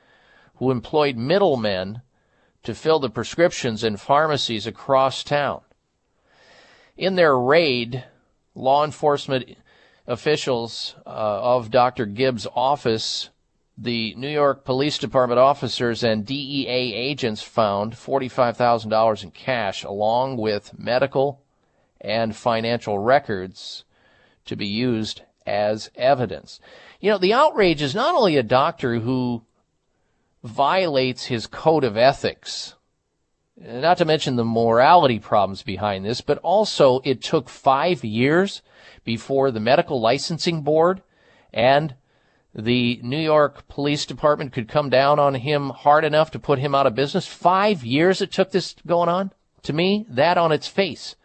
who 0.56 0.70
employed 0.70 1.16
middlemen 1.16 2.02
to 2.62 2.74
fill 2.74 2.98
the 2.98 3.10
prescriptions 3.10 3.84
in 3.84 3.96
pharmacies 3.96 4.66
across 4.66 5.22
town. 5.22 5.60
In 6.96 7.14
their 7.14 7.38
raid, 7.38 8.04
law 8.54 8.84
enforcement 8.84 9.56
officials 10.06 10.94
uh, 11.04 11.10
of 11.10 11.70
Dr. 11.70 12.06
Gibbs' 12.06 12.46
office, 12.54 13.30
the 13.76 14.14
New 14.14 14.28
York 14.28 14.64
Police 14.64 14.98
Department 14.98 15.38
officers 15.38 16.02
and 16.02 16.24
DEA 16.24 16.94
agents 16.94 17.42
found 17.42 17.92
$45,000 17.92 19.22
in 19.22 19.30
cash 19.30 19.84
along 19.84 20.38
with 20.38 20.78
medical 20.78 21.42
and 22.00 22.34
financial 22.34 22.98
records 22.98 23.84
to 24.46 24.56
be 24.56 24.66
used 24.66 25.22
as 25.46 25.90
evidence. 25.96 26.60
You 27.00 27.10
know, 27.10 27.18
the 27.18 27.34
outrage 27.34 27.82
is 27.82 27.94
not 27.94 28.14
only 28.14 28.36
a 28.36 28.42
doctor 28.42 29.00
who 29.00 29.42
violates 30.42 31.26
his 31.26 31.46
code 31.46 31.84
of 31.84 31.96
ethics, 31.96 32.74
not 33.56 33.98
to 33.98 34.04
mention 34.04 34.36
the 34.36 34.44
morality 34.44 35.18
problems 35.18 35.62
behind 35.62 36.04
this, 36.04 36.20
but 36.20 36.38
also 36.38 37.00
it 37.04 37.22
took 37.22 37.48
five 37.48 38.04
years 38.04 38.62
before 39.04 39.50
the 39.50 39.60
medical 39.60 40.00
licensing 40.00 40.62
board 40.62 41.02
and 41.52 41.94
the 42.54 42.98
New 43.02 43.18
York 43.18 43.68
Police 43.68 44.06
Department 44.06 44.52
could 44.52 44.68
come 44.68 44.88
down 44.88 45.18
on 45.18 45.34
him 45.34 45.70
hard 45.70 46.04
enough 46.04 46.30
to 46.30 46.38
put 46.38 46.58
him 46.58 46.74
out 46.74 46.86
of 46.86 46.94
business. 46.94 47.26
Five 47.26 47.84
years 47.84 48.22
it 48.22 48.32
took 48.32 48.50
this 48.50 48.74
going 48.86 49.10
on. 49.10 49.32
To 49.64 49.72
me, 49.72 50.06
that 50.08 50.38
on 50.38 50.52
its 50.52 50.66
face 50.66 51.16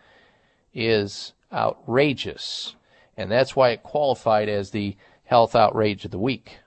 is 0.73 1.33
outrageous. 1.53 2.75
And 3.15 3.31
that's 3.31 3.55
why 3.55 3.69
it 3.69 3.83
qualified 3.83 4.49
as 4.49 4.71
the 4.71 4.97
health 5.31 5.55
outrage 5.55 6.03
of 6.03 6.11
the 6.11 6.19
week. 6.19 6.57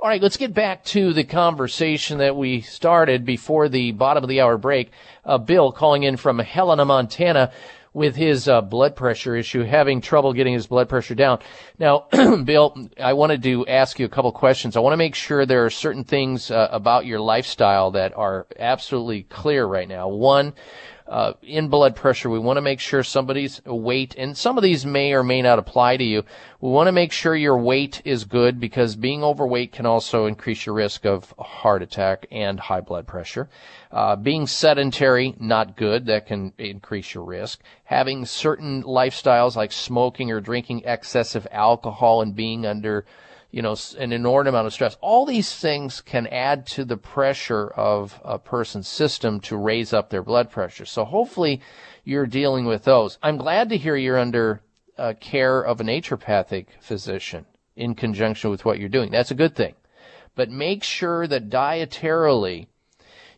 All 0.00 0.08
right, 0.08 0.20
let's 0.20 0.36
get 0.36 0.52
back 0.52 0.84
to 0.86 1.12
the 1.12 1.22
conversation 1.22 2.18
that 2.18 2.34
we 2.34 2.60
started 2.60 3.24
before 3.24 3.68
the 3.68 3.92
bottom 3.92 4.24
of 4.24 4.28
the 4.28 4.40
hour 4.40 4.58
break. 4.58 4.90
Uh, 5.24 5.38
Bill 5.38 5.70
calling 5.70 6.02
in 6.02 6.16
from 6.16 6.40
Helena, 6.40 6.84
Montana 6.84 7.52
with 7.94 8.16
his 8.16 8.48
uh, 8.48 8.62
blood 8.62 8.96
pressure 8.96 9.36
issue, 9.36 9.62
having 9.62 10.00
trouble 10.00 10.32
getting 10.32 10.54
his 10.54 10.66
blood 10.66 10.88
pressure 10.88 11.14
down. 11.14 11.38
Now, 11.78 12.06
Bill, 12.44 12.88
I 13.00 13.12
wanted 13.12 13.44
to 13.44 13.64
ask 13.68 14.00
you 14.00 14.06
a 14.06 14.08
couple 14.08 14.32
questions. 14.32 14.76
I 14.76 14.80
want 14.80 14.94
to 14.94 14.98
make 14.98 15.14
sure 15.14 15.46
there 15.46 15.64
are 15.64 15.70
certain 15.70 16.02
things 16.02 16.50
uh, 16.50 16.66
about 16.72 17.06
your 17.06 17.20
lifestyle 17.20 17.92
that 17.92 18.12
are 18.16 18.48
absolutely 18.58 19.22
clear 19.22 19.64
right 19.64 19.88
now. 19.88 20.08
One, 20.08 20.52
uh, 21.08 21.32
in 21.42 21.68
blood 21.68 21.96
pressure, 21.96 22.28
we 22.28 22.38
want 22.38 22.58
to 22.58 22.62
make 22.62 22.80
sure 22.80 23.02
somebody's 23.02 23.64
weight, 23.64 24.14
and 24.18 24.36
some 24.36 24.58
of 24.58 24.62
these 24.62 24.84
may 24.84 25.14
or 25.14 25.24
may 25.24 25.40
not 25.40 25.58
apply 25.58 25.96
to 25.96 26.04
you. 26.04 26.22
We 26.60 26.70
want 26.70 26.88
to 26.88 26.92
make 26.92 27.12
sure 27.12 27.34
your 27.34 27.56
weight 27.56 28.02
is 28.04 28.24
good 28.24 28.60
because 28.60 28.94
being 28.94 29.24
overweight 29.24 29.72
can 29.72 29.86
also 29.86 30.26
increase 30.26 30.66
your 30.66 30.74
risk 30.74 31.06
of 31.06 31.32
heart 31.38 31.82
attack 31.82 32.26
and 32.30 32.60
high 32.60 32.82
blood 32.82 33.06
pressure. 33.06 33.48
Uh, 33.90 34.16
being 34.16 34.46
sedentary, 34.46 35.34
not 35.40 35.76
good. 35.76 36.06
That 36.06 36.26
can 36.26 36.52
increase 36.58 37.14
your 37.14 37.24
risk. 37.24 37.60
Having 37.84 38.26
certain 38.26 38.82
lifestyles 38.82 39.56
like 39.56 39.72
smoking 39.72 40.30
or 40.30 40.40
drinking 40.40 40.82
excessive 40.84 41.46
alcohol 41.50 42.20
and 42.20 42.36
being 42.36 42.66
under 42.66 43.06
you 43.50 43.62
know, 43.62 43.76
an 43.98 44.12
inordinate 44.12 44.54
amount 44.54 44.66
of 44.66 44.72
stress. 44.72 44.96
All 45.00 45.24
these 45.24 45.54
things 45.54 46.00
can 46.00 46.26
add 46.26 46.66
to 46.68 46.84
the 46.84 46.98
pressure 46.98 47.68
of 47.68 48.20
a 48.22 48.38
person's 48.38 48.88
system 48.88 49.40
to 49.40 49.56
raise 49.56 49.92
up 49.92 50.10
their 50.10 50.22
blood 50.22 50.50
pressure. 50.50 50.84
So 50.84 51.04
hopefully 51.04 51.62
you're 52.04 52.26
dealing 52.26 52.66
with 52.66 52.84
those. 52.84 53.18
I'm 53.22 53.38
glad 53.38 53.70
to 53.70 53.78
hear 53.78 53.96
you're 53.96 54.18
under 54.18 54.60
uh, 54.98 55.14
care 55.18 55.62
of 55.62 55.80
a 55.80 55.84
naturopathic 55.84 56.66
physician 56.80 57.46
in 57.74 57.94
conjunction 57.94 58.50
with 58.50 58.64
what 58.64 58.78
you're 58.78 58.88
doing. 58.88 59.10
That's 59.10 59.30
a 59.30 59.36
good 59.36 59.56
thing. 59.56 59.74
But 60.34 60.50
make 60.50 60.84
sure 60.84 61.26
that 61.26 61.48
dietarily 61.48 62.66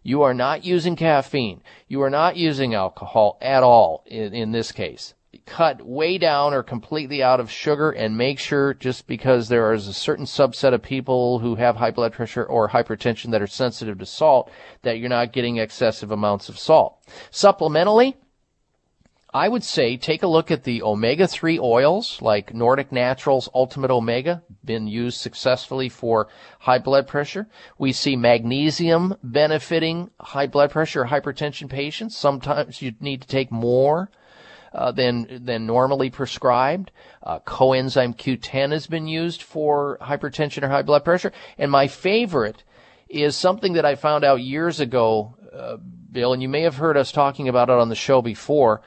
you 0.02 0.22
are 0.22 0.34
not 0.34 0.64
using 0.64 0.96
caffeine. 0.96 1.62
You 1.86 2.02
are 2.02 2.10
not 2.10 2.36
using 2.36 2.74
alcohol 2.74 3.38
at 3.40 3.62
all 3.62 4.02
in, 4.06 4.34
in 4.34 4.52
this 4.52 4.72
case 4.72 5.14
cut 5.50 5.84
way 5.84 6.16
down 6.16 6.54
or 6.54 6.62
completely 6.62 7.24
out 7.24 7.40
of 7.40 7.50
sugar 7.50 7.90
and 7.90 8.16
make 8.16 8.38
sure 8.38 8.72
just 8.72 9.08
because 9.08 9.48
there 9.48 9.72
is 9.72 9.88
a 9.88 9.92
certain 9.92 10.24
subset 10.24 10.72
of 10.72 10.80
people 10.80 11.40
who 11.40 11.56
have 11.56 11.74
high 11.74 11.90
blood 11.90 12.12
pressure 12.12 12.44
or 12.44 12.68
hypertension 12.68 13.32
that 13.32 13.42
are 13.42 13.48
sensitive 13.48 13.98
to 13.98 14.06
salt 14.06 14.48
that 14.82 14.98
you're 14.98 15.08
not 15.08 15.32
getting 15.32 15.56
excessive 15.56 16.12
amounts 16.12 16.48
of 16.48 16.56
salt. 16.56 16.98
Supplementally, 17.32 18.14
I 19.34 19.48
would 19.48 19.64
say 19.64 19.96
take 19.96 20.22
a 20.22 20.28
look 20.28 20.52
at 20.52 20.62
the 20.62 20.82
omega-3 20.82 21.58
oils 21.60 22.22
like 22.22 22.54
Nordic 22.54 22.92
Naturals 22.92 23.48
Ultimate 23.52 23.90
Omega, 23.90 24.44
been 24.64 24.86
used 24.86 25.20
successfully 25.20 25.88
for 25.88 26.28
high 26.60 26.78
blood 26.78 27.08
pressure. 27.08 27.48
We 27.76 27.92
see 27.92 28.14
magnesium 28.14 29.16
benefiting 29.22 30.10
high 30.20 30.46
blood 30.46 30.70
pressure 30.70 31.02
or 31.02 31.06
hypertension 31.06 31.68
patients. 31.68 32.16
Sometimes 32.16 32.82
you 32.82 32.94
need 33.00 33.22
to 33.22 33.28
take 33.28 33.50
more 33.50 34.10
uh, 34.72 34.92
than 34.92 35.44
than 35.44 35.66
normally 35.66 36.10
prescribed. 36.10 36.90
Uh, 37.22 37.38
coenzyme 37.40 38.16
Q10 38.16 38.72
has 38.72 38.86
been 38.86 39.06
used 39.06 39.42
for 39.42 39.98
hypertension 40.00 40.62
or 40.62 40.68
high 40.68 40.82
blood 40.82 41.04
pressure, 41.04 41.32
and 41.58 41.70
my 41.70 41.88
favorite 41.88 42.62
is 43.08 43.36
something 43.36 43.72
that 43.74 43.84
I 43.84 43.96
found 43.96 44.24
out 44.24 44.40
years 44.40 44.80
ago, 44.80 45.34
uh, 45.52 45.76
Bill, 46.12 46.32
and 46.32 46.40
you 46.40 46.48
may 46.48 46.62
have 46.62 46.76
heard 46.76 46.96
us 46.96 47.10
talking 47.10 47.48
about 47.48 47.68
it 47.68 47.78
on 47.78 47.88
the 47.88 47.94
show 47.94 48.22
before. 48.22 48.82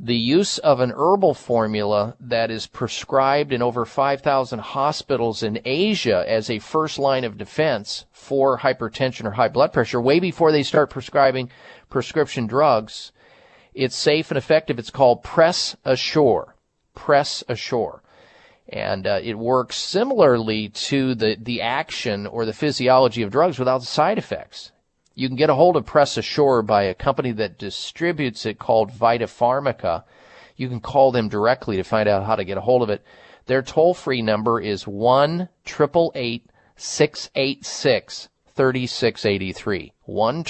The 0.00 0.16
use 0.16 0.58
of 0.58 0.78
an 0.78 0.92
herbal 0.92 1.34
formula 1.34 2.14
that 2.20 2.52
is 2.52 2.68
prescribed 2.68 3.52
in 3.52 3.62
over 3.62 3.84
5,000 3.84 4.60
hospitals 4.60 5.42
in 5.42 5.60
Asia 5.64 6.24
as 6.28 6.48
a 6.48 6.60
first 6.60 7.00
line 7.00 7.24
of 7.24 7.36
defense 7.36 8.04
for 8.12 8.58
hypertension 8.58 9.24
or 9.24 9.32
high 9.32 9.48
blood 9.48 9.72
pressure, 9.72 10.00
way 10.00 10.20
before 10.20 10.52
they 10.52 10.62
start 10.62 10.90
prescribing 10.90 11.50
prescription 11.90 12.46
drugs, 12.46 13.10
it's 13.78 13.94
safe 13.94 14.32
and 14.32 14.36
effective. 14.36 14.80
It's 14.80 14.90
called 14.90 15.22
Press 15.22 15.76
Assure. 15.84 16.56
Press 16.96 17.44
Assure. 17.48 18.02
And 18.68 19.06
uh, 19.06 19.20
it 19.22 19.38
works 19.38 19.76
similarly 19.76 20.70
to 20.70 21.14
the, 21.14 21.36
the 21.40 21.62
action 21.62 22.26
or 22.26 22.44
the 22.44 22.52
physiology 22.52 23.22
of 23.22 23.30
drugs 23.30 23.56
without 23.56 23.78
the 23.78 23.86
side 23.86 24.18
effects. 24.18 24.72
You 25.14 25.28
can 25.28 25.36
get 25.36 25.48
a 25.48 25.54
hold 25.54 25.76
of 25.76 25.86
Press 25.86 26.16
Assure 26.16 26.62
by 26.62 26.82
a 26.82 26.94
company 26.94 27.30
that 27.32 27.56
distributes 27.56 28.44
it 28.44 28.58
called 28.58 28.90
Vita 28.90 29.26
Pharmica. 29.26 30.02
You 30.56 30.68
can 30.68 30.80
call 30.80 31.12
them 31.12 31.28
directly 31.28 31.76
to 31.76 31.84
find 31.84 32.08
out 32.08 32.26
how 32.26 32.34
to 32.34 32.44
get 32.44 32.58
a 32.58 32.62
hold 32.62 32.82
of 32.82 32.90
it. 32.90 33.04
Their 33.46 33.62
toll 33.62 33.94
free 33.94 34.22
number 34.22 34.60
is 34.60 34.88
1 34.88 35.48
686 35.64 38.28
3683. 38.56 39.92
1 40.04 40.44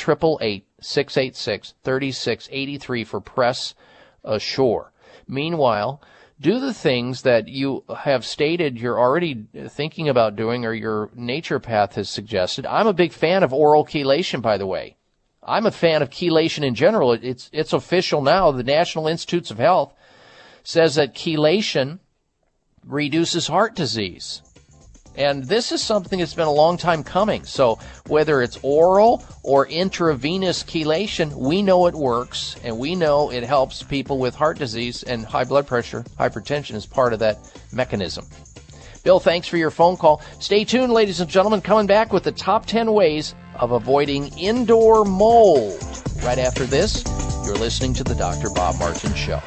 686 0.81 1.75
3683 1.83 3.05
for 3.05 3.21
Press 3.21 3.75
Assure. 4.25 4.93
Meanwhile, 5.27 6.01
do 6.41 6.61
the 6.61 6.75
things 6.75 7.23
that 7.23 7.49
you 7.49 7.85
have 7.97 8.25
stated 8.25 8.79
you're 8.79 8.99
already 8.99 9.47
thinking 9.69 10.09
about 10.09 10.37
doing 10.37 10.65
or 10.65 10.73
your 10.73 11.09
naturopath 11.09 11.95
has 11.95 12.09
suggested. 12.09 12.65
I'm 12.67 12.87
a 12.87 12.93
big 12.93 13.13
fan 13.13 13.43
of 13.43 13.53
oral 13.53 13.85
chelation, 13.85 14.41
by 14.41 14.57
the 14.57 14.67
way. 14.67 14.97
I'm 15.43 15.67
a 15.67 15.71
fan 15.71 16.03
of 16.03 16.11
chelation 16.11 16.63
in 16.63 16.75
general. 16.75 17.13
It's, 17.13 17.51
it's 17.53 17.73
official 17.73 18.23
now. 18.23 18.53
The 18.53 18.63
National 18.63 19.09
Institutes 19.09 19.51
of 19.51 19.59
Health 19.59 19.95
says 20.63 20.95
that 20.97 21.15
chelation 21.15 21.99
reduces 22.85 23.47
heart 23.47 23.75
disease. 23.75 24.43
And 25.19 25.43
this 25.43 25.73
is 25.73 25.83
something 25.83 26.21
that's 26.21 26.33
been 26.33 26.47
a 26.47 26.53
long 26.53 26.77
time 26.77 27.03
coming. 27.03 27.45
So 27.45 27.81
whether 28.07 28.41
it's 28.41 28.57
oral 28.63 29.25
or 29.43 29.67
intravenous 29.67 30.63
chelation, 30.63 31.35
we 31.35 31.61
know 31.61 31.87
it 31.89 31.95
works 31.95 32.55
and 32.63 32.79
we 32.79 32.95
know 32.95 33.33
it 33.33 33.43
helps 33.43 33.83
people 33.83 34.19
with 34.19 34.37
heart 34.37 34.59
disease 34.59 35.03
and 35.03 35.27
high 35.27 35.43
blood 35.43 35.67
pressure, 35.67 36.05
hypertension 36.21 36.77
is 36.77 36.87
part 36.87 37.13
of 37.13 37.19
that 37.19 37.39
mechanism. 37.73 38.27
Bill, 39.03 39.19
thanks 39.19 39.49
for 39.49 39.57
your 39.57 39.73
phone 39.73 39.97
call. 39.97 40.23
Stay 40.39 40.65
tuned, 40.65 40.93
ladies 40.93 41.19
and 41.19 41.29
gentlemen, 41.29 41.63
coming 41.63 41.89
back 41.89 42.13
with 42.13 42.23
the 42.23 42.33
top 42.33 42.67
10 42.67 42.93
ways 42.93 43.35
of 43.57 43.73
avoiding 43.73 44.29
indoor 44.39 45.05
mold. 45.05 45.83
Right 46.23 46.39
after 46.39 46.65
this, 46.65 47.03
You're 47.45 47.57
listening 47.57 47.95
to 47.95 48.05
the 48.05 48.15
Dr. 48.15 48.51
Bob 48.51 48.79
Martin 48.79 49.15
Show. 49.15 49.41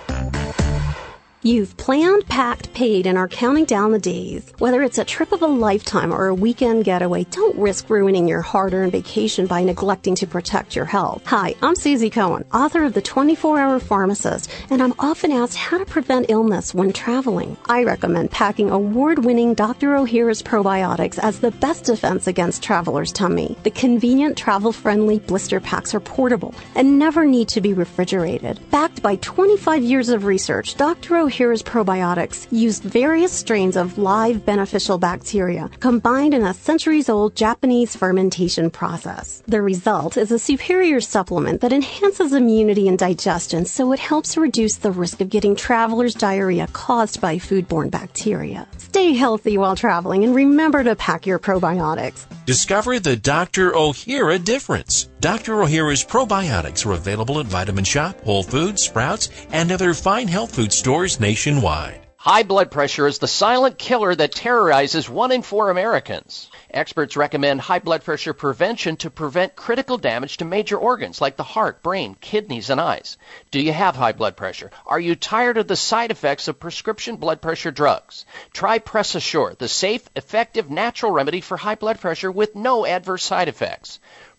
You've 1.44 1.76
planned, 1.76 2.28
packed, 2.28 2.72
paid, 2.76 3.08
and 3.08 3.18
are 3.18 3.28
counting 3.28 3.66
down 3.66 3.94
the 3.94 3.98
days. 3.98 4.54
Whether 4.60 4.84
it's 4.84 5.00
a 5.00 5.04
trip 5.04 5.32
of 5.32 5.42
a 5.42 5.48
lifetime 5.48 6.14
or 6.14 6.28
a 6.28 6.36
weekend 6.36 6.86
getaway, 6.86 7.24
don't 7.32 7.58
risk 7.58 7.90
ruining 7.90 8.28
your 8.28 8.44
hard 8.44 8.76
earned 8.76 8.92
vacation 8.92 9.48
by 9.48 9.64
neglecting 9.64 10.14
to 10.18 10.28
protect 10.28 10.76
your 10.76 10.86
health. 10.86 11.24
Hi, 11.26 11.56
I'm 11.64 11.74
Suzy 11.76 12.12
Cohen, 12.12 12.46
author 12.54 12.84
of 12.84 12.94
The 12.94 13.02
24 13.02 13.60
Hour 13.60 13.80
Pharmacist, 13.80 14.52
and 14.70 14.84
I'm 14.84 14.94
often 15.00 15.32
asked 15.32 15.56
how 15.56 15.80
to 15.80 15.86
prevent 15.86 16.30
illness 16.30 16.76
when 16.76 16.94
traveling. 16.94 17.58
I 17.66 17.86
recommend 17.86 18.30
packing 18.30 18.70
award 18.70 19.26
winning 19.26 19.56
Dr. 19.56 19.96
Ohhira's 19.96 20.44
probiotics 20.44 21.18
as 21.18 21.40
the 21.40 21.50
best 21.50 21.86
defense 21.86 22.28
against 22.28 22.62
traveler's 22.62 23.12
tummy. 23.12 23.58
The 23.64 23.72
convenient, 23.72 24.38
travel 24.38 24.72
friendly 24.72 25.18
blister 25.18 25.60
packs 25.60 25.96
are 25.96 26.00
portable 26.00 26.54
and 26.76 27.00
never 27.00 27.26
need 27.26 27.48
to 27.48 27.62
be 27.62 27.74
refrigerated. 27.74 28.60
Backed 28.70 29.02
by 29.02 29.16
25 29.16 29.82
years 29.82 30.10
of 30.10 30.26
research, 30.26 30.76
Dr. 30.76 31.31
Ohhira's 31.32 31.64
probiotics 31.64 32.46
use 32.52 32.80
various 32.80 33.32
strains 33.32 33.78
of 33.78 33.98
live 33.98 34.46
beneficial 34.46 34.98
bacteria 34.98 35.70
combined 35.80 36.34
in 36.34 36.44
a 36.44 36.54
centuries 36.54 37.08
old 37.08 37.38
Japanese 37.38 37.96
fermentation 37.96 38.70
process. 38.70 39.42
The 39.48 39.62
result 39.62 40.18
is 40.18 40.34
a 40.34 40.38
superior 40.38 41.00
supplement 41.00 41.62
that 41.62 41.72
enhances 41.72 42.34
immunity 42.34 42.90
and 42.90 43.00
digestion 43.00 43.64
so 43.64 43.94
it 43.94 44.00
helps 44.00 44.36
reduce 44.36 44.76
the 44.76 44.92
risk 44.92 45.22
of 45.22 45.30
getting 45.30 45.56
traveler's 45.56 46.16
diarrhea 46.16 46.68
caused 46.74 47.22
by 47.22 47.38
foodborne 47.38 47.92
bacteria. 47.92 48.68
Stay 48.78 49.14
healthy 49.14 49.58
while 49.58 49.78
traveling 49.78 50.26
and 50.26 50.36
remember 50.36 50.84
to 50.84 50.98
pack 50.98 51.26
your 51.26 51.40
probiotics. 51.40 52.26
Discover 52.46 53.00
the 53.00 53.16
Dr. 53.16 53.72
Ohhira 53.72 54.44
difference. 54.44 55.11
Dr. 55.22 55.54
Ohhira's 55.58 56.04
probiotics 56.04 56.84
are 56.84 56.94
available 56.94 57.40
at 57.40 57.46
Vitamin 57.46 57.84
Shoppe, 57.84 58.24
Whole 58.24 58.42
Foods, 58.42 58.82
Sprouts, 58.82 59.30
and 59.52 59.72
other 59.72 59.94
fine 59.94 60.28
health 60.28 60.56
food 60.56 60.74
stores 60.74 61.20
nationwide. 61.20 62.02
High 62.18 62.42
blood 62.42 62.72
pressure 62.72 63.06
is 63.06 63.20
the 63.20 63.28
silent 63.28 63.78
killer 63.78 64.16
that 64.16 64.34
terrorizes 64.34 65.08
one 65.08 65.32
in 65.32 65.44
four 65.44 65.70
Americans. 65.70 66.50
Experts 66.72 67.16
recommend 67.16 67.62
high 67.62 67.78
blood 67.78 68.04
pressure 68.04 68.34
prevention 68.34 68.98
to 68.98 69.12
prevent 69.12 69.56
critical 69.56 70.00
damage 70.00 70.38
to 70.38 70.46
major 70.46 70.78
organs 70.78 71.22
like 71.22 71.36
the 71.36 71.44
heart, 71.44 71.84
brain, 71.84 72.16
kidneys, 72.20 72.72
and 72.72 72.82
eyes. 72.82 73.18
Do 73.52 73.60
you 73.60 73.74
have 73.74 73.96
high 73.96 74.14
blood 74.14 74.36
pressure? 74.36 74.72
Are 74.88 75.00
you 75.00 75.16
tired 75.16 75.58
of 75.58 75.68
the 75.68 75.76
side 75.76 76.10
effects 76.10 76.48
of 76.48 76.60
prescription 76.60 77.18
blood 77.18 77.42
pressure 77.42 77.72
drugs? 77.72 78.26
Try 78.54 78.80
Press 78.80 79.14
Assure, 79.14 79.54
the 79.58 79.68
safe, 79.68 80.10
effective, 80.16 80.72
natural 80.72 81.12
remedy 81.12 81.42
for 81.42 81.58
high 81.58 81.76
blood 81.76 82.00
pressure 82.00 82.32
with 82.32 82.56
no 82.56 82.88
adverse 82.88 83.24
side 83.24 83.50
effects. 83.50 84.00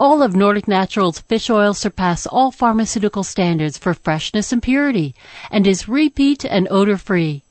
All 0.00 0.22
of 0.22 0.34
Nordic 0.34 0.66
Naturals 0.66 1.18
fish 1.18 1.50
oil 1.50 1.74
surpass 1.74 2.26
all 2.26 2.50
pharmaceutical 2.50 3.22
standards 3.22 3.76
for 3.76 3.92
freshness 3.92 4.50
and 4.52 4.62
purity 4.62 5.14
and 5.50 5.66
is 5.66 5.88
repeat 5.88 6.44
and 6.44 6.66
odor 6.70 6.96
free. 6.96 7.42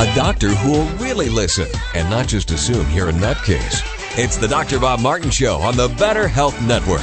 A 0.00 0.14
doctor 0.14 0.48
who 0.48 0.72
will 0.72 0.86
really 0.96 1.28
listen 1.28 1.68
and 1.94 2.08
not 2.08 2.26
just 2.26 2.52
assume 2.52 2.90
you're 2.90 3.10
a 3.10 3.12
nutcase. 3.12 3.82
It's 4.18 4.38
the 4.38 4.48
Dr. 4.48 4.80
Bob 4.80 5.00
Martin 5.00 5.30
Show 5.30 5.56
on 5.56 5.76
the 5.76 5.88
Better 5.88 6.26
Health 6.26 6.58
Network. 6.62 7.02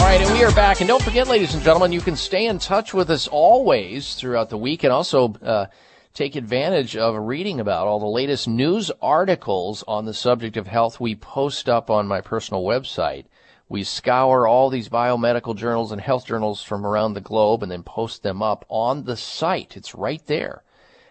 All 0.00 0.06
right, 0.06 0.18
and 0.18 0.32
we 0.32 0.42
are 0.44 0.50
back. 0.52 0.80
And 0.80 0.88
don't 0.88 1.02
forget, 1.02 1.28
ladies 1.28 1.52
and 1.52 1.62
gentlemen, 1.62 1.92
you 1.92 2.00
can 2.00 2.16
stay 2.16 2.46
in 2.46 2.58
touch 2.58 2.94
with 2.94 3.10
us 3.10 3.28
always 3.28 4.14
throughout 4.14 4.48
the 4.48 4.56
week 4.56 4.82
and 4.82 4.94
also 4.94 5.34
uh, 5.42 5.66
take 6.14 6.34
advantage 6.34 6.96
of 6.96 7.14
reading 7.14 7.60
about 7.60 7.86
all 7.86 8.00
the 8.00 8.06
latest 8.06 8.48
news 8.48 8.90
articles 9.02 9.84
on 9.86 10.06
the 10.06 10.14
subject 10.14 10.56
of 10.56 10.66
health 10.66 11.00
we 11.00 11.14
post 11.14 11.68
up 11.68 11.90
on 11.90 12.08
my 12.08 12.22
personal 12.22 12.62
website. 12.62 13.26
We 13.68 13.84
scour 13.84 14.46
all 14.46 14.70
these 14.70 14.88
biomedical 14.88 15.54
journals 15.54 15.92
and 15.92 16.00
health 16.00 16.26
journals 16.26 16.62
from 16.62 16.86
around 16.86 17.12
the 17.12 17.20
globe 17.20 17.62
and 17.62 17.70
then 17.70 17.82
post 17.82 18.22
them 18.22 18.42
up 18.42 18.64
on 18.68 19.04
the 19.04 19.16
site. 19.16 19.76
It's 19.76 19.94
right 19.94 20.24
there 20.26 20.62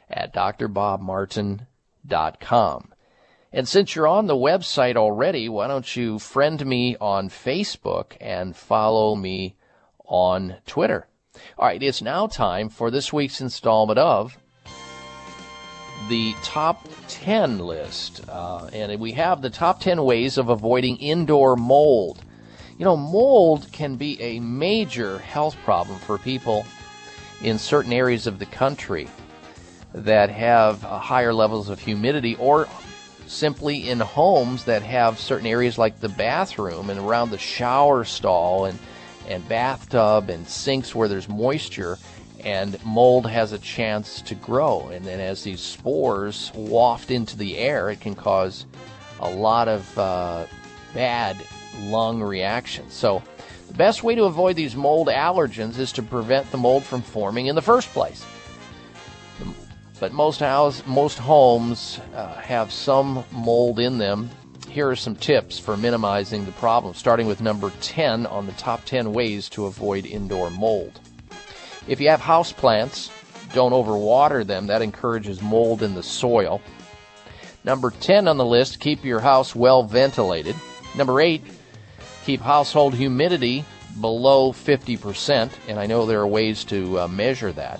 at 0.10 0.34
drbobmartin.com. 0.34 2.94
And 3.54 3.68
since 3.68 3.96
you're 3.96 4.08
on 4.08 4.28
the 4.28 4.36
website 4.36 4.96
already, 4.96 5.50
why 5.50 5.68
don't 5.68 5.96
you 5.96 6.20
friend 6.20 6.64
me 6.66 6.98
on 7.00 7.30
Facebook 7.30 8.18
and 8.20 8.56
follow 8.56 9.16
me 9.16 9.56
on 10.06 10.58
Twitter? 10.66 11.08
All 11.58 11.68
right, 11.68 11.82
it's 11.82 12.02
now 12.02 12.28
time 12.28 12.70
for 12.70 12.90
this 12.90 13.14
week's 13.14 13.40
installment 13.40 14.00
of 14.00 14.38
the 16.10 16.34
top 16.44 16.88
10 17.08 17.60
list. 17.60 18.28
Uh, 18.28 18.70
and 18.74 19.00
we 19.00 19.14
have 19.14 19.42
the 19.42 19.50
top 19.50 19.80
10 19.80 20.04
ways 20.04 20.38
of 20.38 20.50
avoiding 20.50 20.98
indoor 20.98 21.56
mold. 21.56 22.24
You 22.78 22.86
know, 22.86 22.96
mold 22.96 23.68
can 23.72 23.96
be 23.96 24.22
a 24.22 24.40
major 24.40 25.18
health 25.18 25.58
problem 25.64 25.98
for 26.00 26.20
people 26.20 26.66
in 27.42 27.58
certain 27.58 27.92
areas 27.92 28.28
of 28.28 28.38
the 28.38 28.46
country 28.46 29.08
that 29.94 30.30
have 30.30 30.86
uh, 30.86 31.00
higher 31.00 31.34
levels 31.34 31.70
of 31.70 31.80
humidity 31.80 32.36
or 32.36 32.68
simply 33.26 33.90
in 33.90 34.00
homes 34.00 34.66
that 34.66 34.84
have 34.84 35.20
certain 35.20 35.48
areas 35.48 35.80
like 35.80 36.00
the 36.00 36.10
bathroom 36.10 36.92
and 36.92 37.00
around 37.00 37.32
the 37.32 37.38
shower 37.38 38.04
stall 38.04 38.66
and, 38.66 38.78
and 39.28 39.48
bathtub 39.50 40.30
and 40.30 40.48
sinks 40.48 40.94
where 40.94 41.08
there's 41.08 41.28
moisture 41.28 41.98
and 42.44 42.84
mold 42.86 43.26
has 43.28 43.54
a 43.54 43.60
chance 43.60 44.22
to 44.22 44.36
grow. 44.36 44.88
And 44.90 45.04
then 45.04 45.20
as 45.20 45.44
these 45.44 45.62
spores 45.62 46.52
waft 46.54 47.10
into 47.10 47.36
the 47.36 47.58
air, 47.58 47.90
it 47.90 48.02
can 48.02 48.14
cause 48.14 48.68
a 49.20 49.30
lot 49.30 49.68
of 49.68 49.98
uh, 49.98 50.46
bad 50.94 51.38
lung 51.80 52.22
reactions. 52.22 52.94
So 52.94 53.24
the 53.68 53.74
best 53.74 54.04
way 54.04 54.16
to 54.16 54.24
avoid 54.24 54.56
these 54.56 54.76
mold 54.76 55.08
allergens 55.08 55.78
is 55.78 55.92
to 55.94 56.04
prevent 56.04 56.50
the 56.52 56.58
mold 56.58 56.84
from 56.84 57.02
forming 57.02 57.48
in 57.48 57.56
the 57.56 57.62
first 57.62 57.90
place. 57.90 58.26
But 60.00 60.14
most 60.14 60.40
house, 60.42 60.84
most 60.86 61.18
homes 61.18 62.00
uh, 62.14 62.36
have 62.36 62.72
some 62.72 63.24
mold 63.32 63.80
in 63.80 63.98
them. 63.98 64.30
Here 64.70 64.90
are 64.90 64.96
some 64.96 65.16
tips 65.16 65.58
for 65.58 65.76
minimizing 65.76 66.46
the 66.46 66.52
problem, 66.54 66.94
starting 66.94 67.26
with 67.26 67.42
number 67.42 67.72
10 67.82 68.28
on 68.28 68.46
the 68.46 68.52
top 68.54 68.86
10 68.86 69.12
ways 69.12 69.50
to 69.50 69.66
avoid 69.66 70.06
indoor 70.06 70.52
mold. 70.52 71.00
If 71.88 72.00
you 72.00 72.10
have 72.10 72.22
house 72.22 72.52
plants, 72.52 73.10
don't 73.54 73.72
overwater 73.72 74.46
them. 74.46 74.68
That 74.68 74.84
encourages 74.84 75.42
mold 75.42 75.82
in 75.82 75.96
the 75.96 76.04
soil. 76.04 76.62
Number 77.64 77.90
10 77.90 78.28
on 78.28 78.38
the 78.38 78.46
list, 78.46 78.80
keep 78.80 79.04
your 79.04 79.20
house 79.20 79.56
well 79.56 79.84
ventilated. 79.84 80.56
Number 80.96 81.20
8, 81.20 81.42
keep 82.28 82.42
household 82.42 82.94
humidity 82.94 83.64
below 84.02 84.52
50%, 84.52 85.50
and 85.70 85.80
I 85.80 85.86
know 85.86 86.06
there 86.06 86.20
are 86.20 86.28
ways 86.28 86.66
to 86.66 87.00
uh, 87.00 87.08
measure 87.08 87.54
that. 87.54 87.80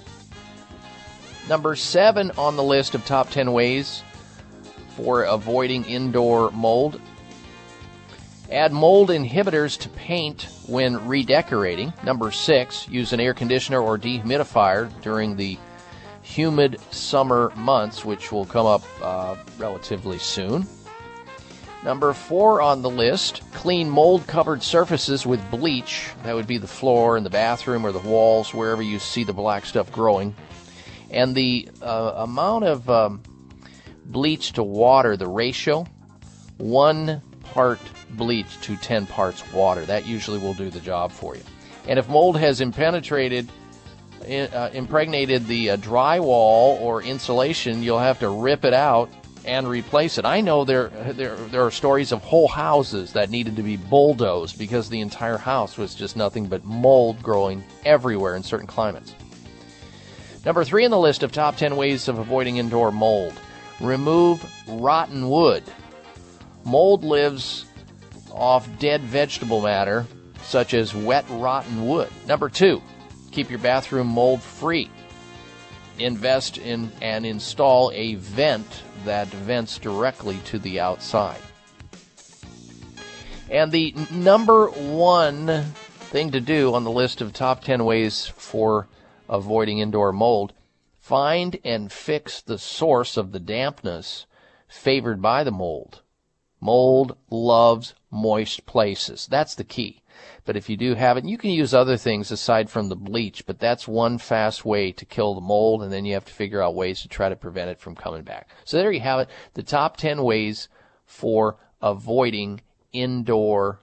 Number 1.50 1.76
7 1.76 2.32
on 2.38 2.56
the 2.56 2.64
list 2.64 2.96
of 2.96 3.04
top 3.06 3.30
10 3.30 3.52
ways 3.52 4.04
for 4.96 5.24
avoiding 5.24 5.84
indoor 5.84 6.50
mold. 6.52 7.02
Add 8.50 8.72
mold 8.72 9.10
inhibitors 9.10 9.78
to 9.80 9.90
paint 9.90 10.48
when 10.66 11.06
redecorating. 11.06 11.92
Number 12.06 12.32
6, 12.32 12.88
use 12.88 13.12
an 13.12 13.20
air 13.20 13.34
conditioner 13.34 13.82
or 13.82 13.98
dehumidifier 13.98 14.90
during 15.02 15.36
the 15.36 15.58
humid 16.22 16.80
summer 16.92 17.52
months, 17.58 18.06
which 18.06 18.32
will 18.32 18.46
come 18.46 18.66
up 18.66 18.84
uh, 19.04 19.36
relatively 19.58 20.20
soon. 20.20 20.66
Number 21.84 22.12
four 22.14 22.62
on 22.62 22.82
the 22.82 22.90
list 22.90 23.42
clean 23.54 23.90
mold 23.90 24.26
covered 24.28 24.64
surfaces 24.64 25.26
with 25.26 25.52
bleach. 25.52 26.10
That 26.24 26.36
would 26.36 26.48
be 26.48 26.58
the 26.58 26.68
floor 26.68 27.18
in 27.18 27.24
the 27.24 27.30
bathroom 27.30 27.86
or 27.86 27.92
the 27.92 28.00
walls, 28.00 28.54
wherever 28.54 28.82
you 28.82 29.00
see 29.00 29.24
the 29.24 29.34
black 29.34 29.66
stuff 29.66 29.92
growing. 29.92 30.36
And 31.12 31.36
the 31.36 31.70
uh, 31.82 32.14
amount 32.18 32.66
of 32.66 32.90
um, 32.90 33.22
bleach 34.06 34.54
to 34.54 34.64
water, 34.64 35.16
the 35.16 35.28
ratio, 35.28 35.86
one 36.58 37.22
part 37.54 37.80
bleach 38.12 38.60
to 38.62 38.76
10 38.78 39.06
parts 39.08 39.50
water. 39.54 39.86
That 39.86 40.06
usually 40.06 40.40
will 40.40 40.54
do 40.54 40.70
the 40.70 40.80
job 40.80 41.12
for 41.12 41.36
you. 41.36 41.44
And 41.88 42.00
if 42.00 42.10
mold 42.10 42.38
has 42.38 42.60
impenetrated, 42.60 43.50
uh, 44.22 44.70
impregnated 44.74 45.48
the 45.48 45.72
uh, 45.72 45.78
drywall 45.78 46.82
or 46.82 47.02
insulation, 47.02 47.84
you'll 47.84 48.00
have 48.00 48.20
to 48.20 48.30
rip 48.30 48.66
it 48.66 48.74
out 48.74 49.10
and 49.46 49.68
replace 49.68 50.18
it. 50.18 50.26
I 50.26 50.42
know 50.42 50.66
there, 50.66 50.90
there 50.90 51.36
there 51.36 51.66
are 51.66 51.72
stories 51.72 52.12
of 52.12 52.22
whole 52.22 52.48
houses 52.48 53.14
that 53.14 53.30
needed 53.30 53.56
to 53.56 53.64
be 53.64 53.78
bulldozed 53.78 54.58
because 54.58 54.90
the 54.90 55.02
entire 55.02 55.38
house 55.38 55.78
was 55.78 55.96
just 55.96 56.16
nothing 56.16 56.48
but 56.48 56.64
mold 56.64 57.22
growing 57.22 57.64
everywhere 57.86 58.36
in 58.36 58.44
certain 58.44 58.68
climates. 58.68 59.16
Number 60.46 60.64
three 60.64 60.86
in 60.86 60.92
the 60.92 61.00
list 61.00 61.24
of 61.24 61.32
top 61.32 61.58
10 61.58 61.76
ways 61.76 62.08
of 62.08 62.20
avoiding 62.20 62.58
indoor 62.58 62.92
mold 62.92 63.34
remove 63.80 64.46
rotten 64.68 65.30
wood. 65.30 65.64
Mold 66.64 67.04
lives 67.04 67.66
off 68.32 68.68
dead 68.80 69.02
vegetable 69.02 69.62
matter, 69.62 70.06
such 70.44 70.74
as 70.74 70.94
wet, 70.94 71.26
rotten 71.30 71.88
wood. 71.88 72.10
Number 72.28 72.50
two, 72.50 72.82
keep 73.32 73.50
your 73.50 73.60
bathroom 73.60 74.08
mold 74.08 74.42
free. 74.42 74.90
Invest 76.00 76.58
in 76.58 76.92
and 77.02 77.26
install 77.26 77.92
a 77.94 78.16
vent 78.16 78.84
that 79.06 79.28
vents 79.28 79.78
directly 79.78 80.38
to 80.46 80.60
the 80.60 80.80
outside. 80.80 81.42
And 83.50 83.72
the 83.72 83.94
number 84.12 84.68
one 84.68 85.66
thing 86.10 86.32
to 86.32 86.42
do 86.42 86.74
on 86.74 86.84
the 86.84 86.92
list 86.92 87.22
of 87.22 87.34
top 87.34 87.64
10 87.64 87.86
ways 87.86 88.28
for 88.28 88.88
avoiding 89.30 89.80
indoor 89.80 90.12
mold 90.12 90.54
find 91.00 91.58
and 91.64 91.92
fix 91.92 92.42
the 92.42 92.58
source 92.58 93.16
of 93.16 93.32
the 93.32 93.40
dampness 93.40 94.26
favored 94.68 95.22
by 95.22 95.44
the 95.44 95.52
mold. 95.52 96.02
Mold 96.60 97.16
loves 97.30 97.94
moist 98.12 98.66
places. 98.66 99.28
That's 99.28 99.56
the 99.56 99.64
key. 99.64 100.02
But 100.48 100.56
if 100.56 100.70
you 100.70 100.78
do 100.78 100.96
have 100.96 101.18
it, 101.18 101.26
you 101.26 101.38
can 101.38 101.50
use 101.52 101.74
other 101.74 101.98
things 101.98 102.32
aside 102.32 102.70
from 102.70 102.88
the 102.88 102.96
bleach, 102.96 103.46
but 103.46 103.60
that's 103.60 103.86
one 103.86 104.18
fast 104.18 104.64
way 104.64 104.94
to 104.94 105.04
kill 105.04 105.36
the 105.36 105.42
mold, 105.42 105.84
and 105.84 105.92
then 105.92 106.06
you 106.06 106.14
have 106.14 106.24
to 106.24 106.34
figure 106.34 106.62
out 106.62 106.74
ways 106.74 107.02
to 107.02 107.10
try 107.10 107.28
to 107.28 107.36
prevent 107.36 107.70
it 107.70 107.82
from 107.82 107.96
coming 107.96 108.24
back. 108.24 108.48
So 108.64 108.78
there 108.78 108.94
you 108.94 109.02
have 109.02 109.20
it, 109.20 109.30
the 109.56 109.62
top 109.62 109.98
10 109.98 110.24
ways 110.24 110.70
for 111.06 111.58
avoiding 111.82 112.62
indoor 112.94 113.82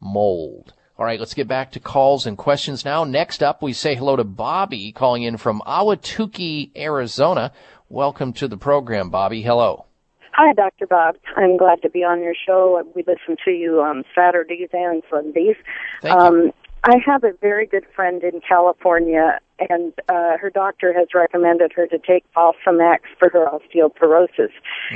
mold. 0.00 0.74
All 0.98 1.04
right, 1.04 1.20
let's 1.20 1.32
get 1.32 1.46
back 1.46 1.70
to 1.72 1.80
calls 1.80 2.26
and 2.26 2.36
questions 2.36 2.84
now. 2.84 3.04
Next 3.04 3.40
up, 3.40 3.62
we 3.62 3.72
say 3.72 3.94
hello 3.94 4.16
to 4.16 4.24
Bobby 4.24 4.90
calling 4.90 5.22
in 5.22 5.36
from 5.36 5.62
Ahwatukee, 5.64 6.76
Arizona. 6.76 7.52
Welcome 7.88 8.32
to 8.32 8.48
the 8.48 8.58
program, 8.58 9.10
Bobby. 9.10 9.42
Hello. 9.42 9.86
Hi, 10.32 10.52
Dr. 10.52 10.86
Bob. 10.86 11.16
I'm 11.36 11.56
glad 11.56 11.82
to 11.82 11.90
be 11.90 12.04
on 12.04 12.22
your 12.22 12.34
show. 12.34 12.82
We 12.94 13.02
listen 13.06 13.36
to 13.44 13.50
you 13.50 13.80
on 13.80 14.04
Saturdays 14.14 14.68
and 14.72 15.02
Sundays. 15.10 15.56
Thank 16.02 16.18
um, 16.18 16.52
I 16.84 16.96
have 17.04 17.24
a 17.24 17.32
very 17.42 17.66
good 17.66 17.84
friend 17.94 18.22
in 18.22 18.40
California, 18.40 19.38
and 19.68 19.92
uh, 20.08 20.38
her 20.38 20.48
doctor 20.48 20.94
has 20.94 21.08
recommended 21.14 21.72
her 21.76 21.86
to 21.86 21.98
take 21.98 22.24
Fosamax 22.34 23.00
for 23.18 23.28
her 23.28 23.46
osteoporosis. 23.46 24.48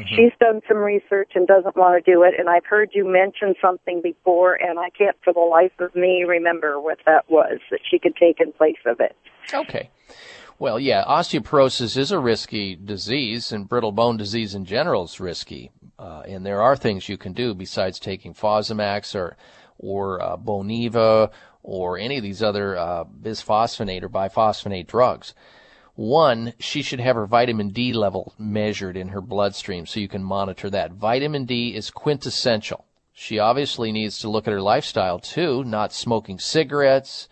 She's 0.06 0.32
done 0.40 0.62
some 0.66 0.78
research 0.78 1.32
and 1.34 1.46
doesn't 1.46 1.76
want 1.76 2.02
to 2.02 2.10
do 2.10 2.22
it, 2.22 2.34
and 2.38 2.48
I've 2.48 2.64
heard 2.64 2.90
you 2.94 3.04
mention 3.06 3.54
something 3.60 4.00
before, 4.00 4.54
and 4.54 4.78
I 4.78 4.88
can't 4.90 5.16
for 5.22 5.34
the 5.34 5.40
life 5.40 5.78
of 5.78 5.94
me 5.94 6.24
remember 6.24 6.80
what 6.80 7.00
that 7.04 7.28
was 7.28 7.58
that 7.70 7.80
she 7.88 7.98
could 7.98 8.16
take 8.16 8.40
in 8.40 8.52
place 8.52 8.80
of 8.86 9.00
it. 9.00 9.14
Okay. 9.52 9.90
Well, 10.57 10.78
yeah, 10.78 11.05
osteoporosis 11.05 11.97
is 11.97 12.12
a 12.12 12.18
risky 12.20 12.76
disease, 12.76 13.50
and 13.50 13.68
brittle 13.68 13.91
bone 13.91 14.16
disease 14.16 14.55
in 14.55 14.65
general 14.65 15.05
is 15.05 15.18
risky. 15.18 15.73
Uh, 15.99 16.23
and 16.28 16.47
there 16.47 16.62
are 16.62 16.76
things 16.76 17.08
you 17.08 17.16
can 17.16 17.33
do 17.33 17.55
besides 17.55 17.99
taking 17.99 18.34
Fosamax 18.34 19.15
or 19.15 19.36
or 19.78 20.23
uh, 20.23 20.36
Boniva 20.36 21.31
or 21.65 21.99
any 21.99 22.18
of 22.18 22.23
these 22.23 22.42
other 22.42 22.76
uh, 22.76 23.05
bisphosphonate 23.05 24.05
or 24.05 24.08
biphosphonate 24.08 24.86
drugs. 24.86 25.34
One, 25.97 26.55
she 26.60 26.83
should 26.83 27.00
have 27.00 27.16
her 27.16 27.26
vitamin 27.26 27.70
D 27.70 27.92
level 27.92 28.33
measured 28.39 28.97
in 28.97 29.08
her 29.08 29.20
bloodstream 29.20 29.86
so 29.86 29.99
you 29.99 30.08
can 30.08 30.23
monitor 30.23 30.70
that. 30.70 30.92
Vitamin 30.92 31.47
D 31.47 31.74
is 31.74 31.91
quintessential. 31.91 32.84
She 33.12 33.39
obviously 33.39 33.91
needs 33.91 34.20
to 34.20 34.28
look 34.28 34.47
at 34.47 34.52
her 34.52 34.62
lifestyle 34.62 35.18
too, 35.18 35.65
not 35.65 35.92
smoking 35.92 36.39
cigarettes, 36.39 37.28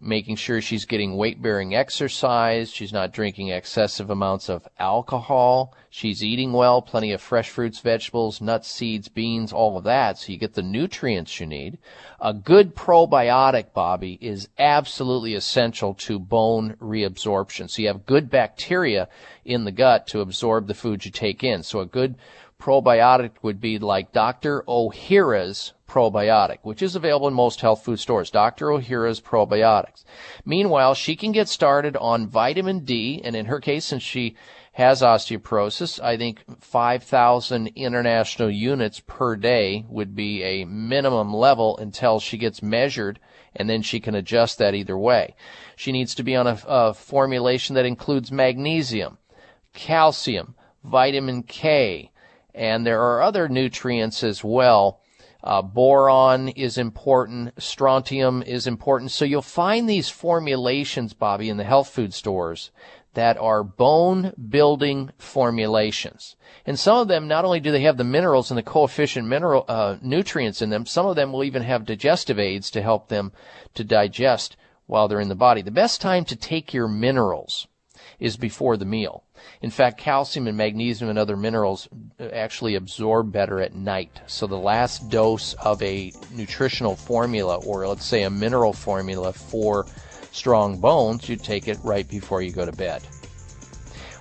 making 0.00 0.36
sure 0.36 0.60
she's 0.60 0.84
getting 0.84 1.16
weight 1.16 1.40
bearing 1.40 1.74
exercise, 1.74 2.70
she's 2.70 2.92
not 2.92 3.12
drinking 3.12 3.48
excessive 3.48 4.10
amounts 4.10 4.48
of 4.48 4.66
alcohol, 4.78 5.74
she's 5.90 6.24
eating 6.24 6.52
well, 6.52 6.80
plenty 6.80 7.12
of 7.12 7.20
fresh 7.20 7.50
fruits, 7.50 7.80
vegetables, 7.80 8.40
nuts, 8.40 8.70
seeds, 8.70 9.08
beans, 9.08 9.52
all 9.52 9.76
of 9.76 9.84
that, 9.84 10.18
so 10.18 10.32
you 10.32 10.38
get 10.38 10.54
the 10.54 10.62
nutrients 10.62 11.38
you 11.38 11.46
need. 11.46 11.78
A 12.20 12.32
good 12.32 12.74
probiotic, 12.74 13.72
Bobby, 13.74 14.18
is 14.20 14.48
absolutely 14.58 15.34
essential 15.34 15.94
to 15.94 16.18
bone 16.18 16.74
reabsorption. 16.80 17.68
So 17.68 17.82
you 17.82 17.88
have 17.88 18.06
good 18.06 18.30
bacteria 18.30 19.08
in 19.44 19.64
the 19.64 19.72
gut 19.72 20.06
to 20.08 20.20
absorb 20.20 20.66
the 20.66 20.74
food 20.74 21.04
you 21.04 21.10
take 21.10 21.44
in. 21.44 21.62
So 21.62 21.80
a 21.80 21.86
good 21.86 22.16
probiotic 22.58 23.32
would 23.42 23.60
be 23.60 23.78
like 23.78 24.12
Dr. 24.12 24.62
Ohhira's 24.66 25.73
probiotic, 25.88 26.58
which 26.62 26.82
is 26.82 26.96
available 26.96 27.28
in 27.28 27.34
most 27.34 27.60
health 27.60 27.84
food 27.84 28.00
stores. 28.00 28.30
Dr. 28.30 28.66
Ohhira's 28.66 29.20
probiotics. 29.20 30.04
Meanwhile, 30.44 30.94
she 30.94 31.16
can 31.16 31.32
get 31.32 31.48
started 31.48 31.96
on 31.96 32.26
vitamin 32.26 32.80
D, 32.80 33.20
and 33.24 33.36
in 33.36 33.46
her 33.46 33.60
case, 33.60 33.84
since 33.84 34.02
she 34.02 34.36
has 34.72 35.02
osteoporosis, 35.02 36.02
I 36.02 36.16
think 36.16 36.42
5,000 36.60 37.68
international 37.76 38.50
units 38.50 39.00
per 39.06 39.36
day 39.36 39.84
would 39.88 40.16
be 40.16 40.42
a 40.42 40.64
minimum 40.64 41.32
level 41.32 41.78
until 41.78 42.18
she 42.18 42.38
gets 42.38 42.60
measured, 42.60 43.20
and 43.54 43.70
then 43.70 43.82
she 43.82 44.00
can 44.00 44.16
adjust 44.16 44.58
that 44.58 44.74
either 44.74 44.98
way. 44.98 45.36
She 45.76 45.92
needs 45.92 46.14
to 46.16 46.24
be 46.24 46.34
on 46.34 46.48
a, 46.48 46.58
a 46.66 46.94
formulation 46.94 47.76
that 47.76 47.86
includes 47.86 48.32
magnesium, 48.32 49.18
calcium, 49.74 50.56
vitamin 50.82 51.44
K, 51.44 52.10
and 52.54 52.84
there 52.86 53.02
are 53.02 53.22
other 53.22 53.48
nutrients 53.48 54.24
as 54.24 54.42
well. 54.42 55.00
Uh, 55.44 55.60
boron 55.60 56.48
is 56.48 56.78
important. 56.78 57.52
Strontium 57.62 58.42
is 58.42 58.66
important. 58.66 59.10
So 59.10 59.26
you'll 59.26 59.42
find 59.42 59.86
these 59.86 60.08
formulations, 60.08 61.12
Bobby, 61.12 61.50
in 61.50 61.58
the 61.58 61.64
health 61.64 61.90
food 61.90 62.14
stores 62.14 62.70
that 63.12 63.36
are 63.36 63.62
bone 63.62 64.32
building 64.48 65.10
formulations. 65.18 66.34
And 66.64 66.78
some 66.78 66.96
of 66.96 67.08
them, 67.08 67.28
not 67.28 67.44
only 67.44 67.60
do 67.60 67.70
they 67.70 67.82
have 67.82 67.98
the 67.98 68.04
minerals 68.04 68.50
and 68.50 68.56
the 68.56 68.62
coefficient 68.62 69.28
mineral, 69.28 69.66
uh, 69.68 69.98
nutrients 70.00 70.62
in 70.62 70.70
them, 70.70 70.86
some 70.86 71.06
of 71.06 71.14
them 71.14 71.30
will 71.30 71.44
even 71.44 71.62
have 71.62 71.84
digestive 71.84 72.38
aids 72.38 72.70
to 72.70 72.80
help 72.80 73.08
them 73.08 73.30
to 73.74 73.84
digest 73.84 74.56
while 74.86 75.08
they're 75.08 75.20
in 75.20 75.28
the 75.28 75.34
body. 75.34 75.60
The 75.60 75.70
best 75.70 76.00
time 76.00 76.24
to 76.24 76.36
take 76.36 76.72
your 76.72 76.88
minerals 76.88 77.68
is 78.18 78.38
before 78.38 78.78
the 78.78 78.86
meal. 78.86 79.23
In 79.62 79.70
fact, 79.70 79.98
calcium 79.98 80.46
and 80.46 80.56
magnesium 80.56 81.10
and 81.10 81.18
other 81.18 81.36
minerals 81.36 81.88
actually 82.32 82.74
absorb 82.74 83.32
better 83.32 83.60
at 83.60 83.74
night. 83.74 84.20
So 84.26 84.46
the 84.46 84.58
last 84.58 85.08
dose 85.08 85.54
of 85.54 85.82
a 85.82 86.12
nutritional 86.32 86.96
formula, 86.96 87.56
or 87.64 87.86
let's 87.88 88.04
say 88.04 88.22
a 88.22 88.30
mineral 88.30 88.72
formula 88.72 89.32
for 89.32 89.86
strong 90.32 90.78
bones, 90.78 91.28
you 91.28 91.36
take 91.36 91.68
it 91.68 91.78
right 91.82 92.08
before 92.08 92.42
you 92.42 92.52
go 92.52 92.66
to 92.66 92.72
bed. 92.72 93.02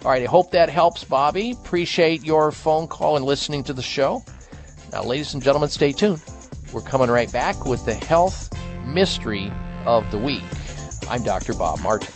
All 0.03 0.11
right, 0.11 0.23
I 0.23 0.25
hope 0.25 0.51
that 0.51 0.69
helps, 0.69 1.03
Bobby. 1.03 1.51
Appreciate 1.51 2.23
your 2.23 2.51
phone 2.51 2.87
call 2.87 3.15
and 3.15 3.25
listening 3.25 3.63
to 3.65 3.73
the 3.73 3.81
show. 3.81 4.23
Now, 4.91 5.03
ladies 5.03 5.33
and 5.33 5.41
gentlemen, 5.41 5.69
stay 5.69 5.93
tuned. 5.93 6.21
We're 6.73 6.81
coming 6.81 7.09
right 7.09 7.31
back 7.31 7.65
with 7.65 7.85
the 7.85 7.93
health 7.93 8.49
mystery 8.85 9.51
of 9.85 10.09
the 10.11 10.17
week. 10.17 10.43
I'm 11.09 11.23
Dr. 11.23 11.53
Bob 11.53 11.79
Martin. 11.81 12.13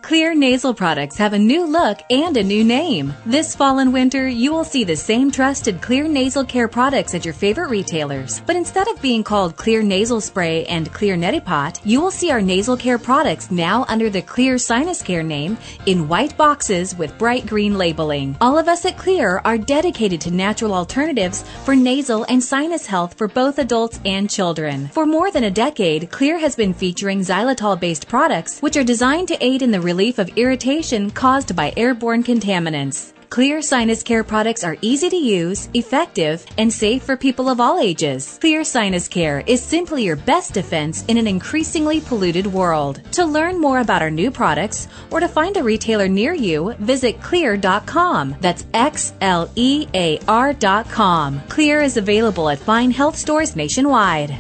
Xlear 0.08 0.34
nasal 0.38 0.74
products 0.74 1.18
have 1.18 1.34
a 1.34 1.38
new 1.38 1.66
look 1.66 2.00
and 2.10 2.38
a 2.38 2.42
new 2.42 2.64
name. 2.64 3.14
This 3.26 3.54
fall 3.54 3.80
and 3.80 3.92
winter, 3.92 4.26
you 4.26 4.54
will 4.54 4.64
see 4.64 4.86
the 4.86 4.96
same 4.96 5.30
trusted 5.30 5.82
Xlear 5.82 6.10
nasal 6.10 6.46
care 6.46 6.70
products 6.70 7.14
at 7.14 7.26
your 7.26 7.34
favorite 7.34 7.70
retailers. 7.70 8.42
But 8.46 8.56
instead 8.56 8.88
of 8.88 9.02
being 9.02 9.22
called 9.22 9.58
Xlear 9.58 9.84
nasal 9.84 10.22
spray 10.22 10.64
and 10.68 10.90
Xlear 10.94 11.20
neti 11.20 11.44
pot, 11.44 11.82
you 11.84 12.00
will 12.00 12.10
see 12.10 12.32
our 12.32 12.40
nasal 12.40 12.78
care 12.78 12.98
products 12.98 13.52
now 13.52 13.84
under 13.90 14.10
the 14.10 14.22
Xlear 14.22 14.58
sinus 14.58 15.02
care 15.02 15.24
name 15.24 15.58
in 15.88 16.08
white 16.08 16.38
boxes 16.38 16.98
with 16.98 17.18
bright 17.18 17.46
green 17.46 17.78
labeling. 17.78 18.38
All 18.40 18.58
of 18.58 18.70
us 18.70 18.86
at 18.86 18.96
Xlear 18.96 19.42
are 19.44 19.58
dedicated 19.58 20.22
to 20.22 20.32
natural 20.32 20.74
alternatives 20.74 21.44
for 21.66 21.76
nasal 21.76 22.26
and 22.30 22.42
sinus 22.42 22.86
health 22.86 23.16
for 23.18 23.28
both 23.28 23.60
adults 23.60 24.00
and 24.06 24.30
children. 24.30 24.88
For 24.88 25.06
more 25.06 25.32
than 25.32 25.44
a 25.44 25.52
decade, 25.52 26.10
Xlear 26.12 26.40
has 26.40 26.56
been 26.56 26.74
featuring 26.74 27.20
xylitol 27.20 27.78
based 27.78 28.08
products 28.08 28.62
which 28.62 28.78
are 28.78 28.86
designed 28.86 29.28
to 29.28 29.44
aid 29.44 29.62
in 29.62 29.72
the 29.72 29.82
relief 29.98 30.20
of 30.20 30.30
irritation 30.38 31.10
caused 31.10 31.56
by 31.56 31.74
airborne 31.76 32.24
contaminants. 32.24 33.14
Xlear 33.32 33.64
sinus 33.64 34.04
care 34.04 34.24
products 34.24 34.64
are 34.64 34.78
easy 34.82 35.10
to 35.10 35.16
use, 35.16 35.70
effective, 35.74 36.46
and 36.60 36.72
safe 36.72 37.02
for 37.02 37.18
people 37.18 37.50
of 37.50 37.60
all 37.60 37.80
ages. 37.80 38.38
Xlear 38.40 38.64
sinus 38.64 39.08
care 39.08 39.40
is 39.48 39.60
simply 39.60 40.04
your 40.04 40.16
best 40.16 40.54
defense 40.54 41.04
in 41.08 41.18
an 41.18 41.26
increasingly 41.26 42.00
polluted 42.00 42.46
world. 42.46 43.02
To 43.14 43.26
learn 43.26 43.60
more 43.60 43.80
about 43.80 44.04
our 44.04 44.12
new 44.12 44.30
products 44.30 44.88
or 45.10 45.20
to 45.20 45.28
find 45.28 45.58
a 45.58 45.64
retailer 45.64 46.08
near 46.08 46.34
you, 46.34 46.76
visit 46.78 47.20
xlear.com. 47.20 48.36
That's 48.40 48.66
X 48.76 49.14
L 49.22 49.50
E 49.56 49.88
A 49.96 50.20
R.com. 50.28 51.40
Xlear 51.48 51.84
is 51.84 51.98
available 51.98 52.50
at 52.50 52.60
fine 52.60 52.92
health 52.92 53.18
stores 53.18 53.56
nationwide. 53.56 54.38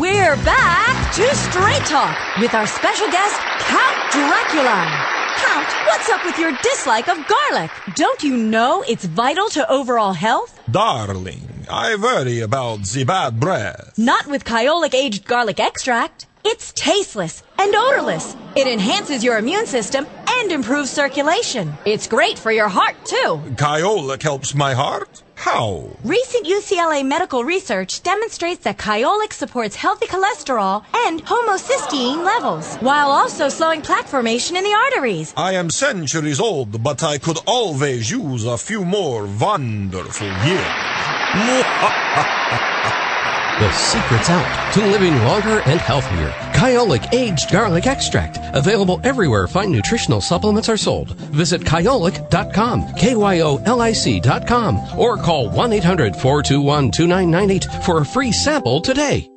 We're 0.00 0.36
back 0.36 1.14
to 1.16 1.36
Straight 1.36 1.84
Talk 1.84 2.16
with 2.38 2.54
our 2.54 2.66
special 2.66 3.06
guest, 3.08 3.38
Count 3.58 4.10
Dracula. 4.10 5.06
Count, 5.36 5.66
what's 5.86 6.08
up 6.08 6.24
with 6.24 6.38
your 6.38 6.52
dislike 6.62 7.06
of 7.06 7.18
garlic? 7.28 7.70
Don't 7.96 8.22
you 8.22 8.34
know 8.34 8.82
it's 8.88 9.04
vital 9.04 9.50
to 9.50 9.70
overall 9.70 10.14
health? 10.14 10.58
Darling, 10.70 11.66
I 11.68 11.96
worry 11.96 12.40
about 12.40 12.86
the 12.86 13.04
bad 13.04 13.38
breath. 13.38 13.92
Not 13.98 14.26
with 14.26 14.44
Kyolic 14.44 14.94
aged 14.94 15.26
garlic 15.26 15.60
extract. 15.60 16.26
It's 16.46 16.72
tasteless 16.72 17.42
and 17.58 17.74
odorless. 17.74 18.34
It 18.56 18.66
enhances 18.66 19.22
your 19.22 19.36
immune 19.36 19.66
system 19.66 20.06
and 20.26 20.50
improves 20.50 20.90
circulation. 20.90 21.74
It's 21.84 22.06
great 22.06 22.38
for 22.38 22.50
your 22.50 22.68
heart, 22.68 22.96
too. 23.04 23.42
Kyolic 23.56 24.22
helps 24.22 24.54
my 24.54 24.72
heart? 24.72 25.22
How? 25.40 25.88
Recent 26.04 26.46
UCLA 26.46 27.02
medical 27.02 27.44
research 27.44 28.02
demonstrates 28.02 28.62
that 28.64 28.76
Kyolic 28.76 29.32
supports 29.32 29.74
healthy 29.74 30.06
cholesterol 30.06 30.84
and 30.94 31.24
homocysteine 31.24 32.26
levels, 32.26 32.76
while 32.76 33.10
also 33.10 33.48
slowing 33.48 33.80
plaque 33.80 34.06
formation 34.06 34.54
in 34.54 34.64
the 34.64 34.74
arteries. 34.74 35.32
I 35.38 35.52
am 35.54 35.70
centuries 35.70 36.40
old, 36.40 36.82
but 36.82 37.02
I 37.02 37.16
could 37.16 37.38
always 37.46 38.10
use 38.10 38.44
a 38.44 38.58
few 38.58 38.84
more 38.84 39.26
wonderful 39.40 40.26
years. 40.26 40.66
The 43.60 43.70
secret's 43.72 44.30
out 44.30 44.72
to 44.72 44.80
living 44.86 45.14
longer 45.22 45.60
and 45.66 45.78
healthier. 45.78 46.30
Kyolic 46.54 47.12
Aged 47.12 47.50
Garlic 47.50 47.86
Extract. 47.86 48.38
Available 48.54 48.98
everywhere 49.04 49.46
fine 49.46 49.70
nutritional 49.70 50.22
supplements 50.22 50.70
are 50.70 50.78
sold. 50.78 51.10
Visit 51.12 51.60
kyolic.com, 51.60 52.94
K-Y-O-L-I-C.com, 52.94 54.98
or 54.98 55.18
call 55.18 55.50
1-800-421-2998 55.50 57.84
for 57.84 58.00
a 58.00 58.06
free 58.06 58.32
sample 58.32 58.80
today. 58.80 59.28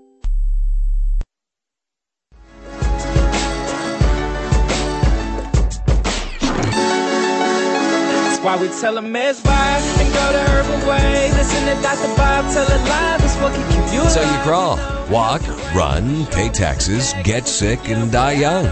That's 8.21 8.41
why 8.41 8.55
we 8.61 8.69
tell 8.79 8.95
them 8.95 9.13
it's 9.15 9.41
fine 9.41 9.92
and 10.27 10.35
the 10.35 10.43
herbal 10.51 10.89
way. 10.89 11.31
Listen 11.31 11.65
to 11.65 11.81
Dr. 11.81 12.15
Bob 12.15 12.45
tell 12.53 12.65
it 12.65 12.89
live. 12.89 13.23
It's 13.23 13.35
what 13.37 13.53
can 13.53 13.65
keep 13.71 13.93
you 13.93 14.09
So 14.09 14.21
you 14.21 14.37
crawl, 14.43 14.77
walk, 15.09 15.41
run, 15.75 16.25
pay 16.27 16.49
taxes, 16.49 17.13
get 17.23 17.47
sick, 17.47 17.89
and 17.89 18.11
die 18.11 18.33
young. 18.33 18.65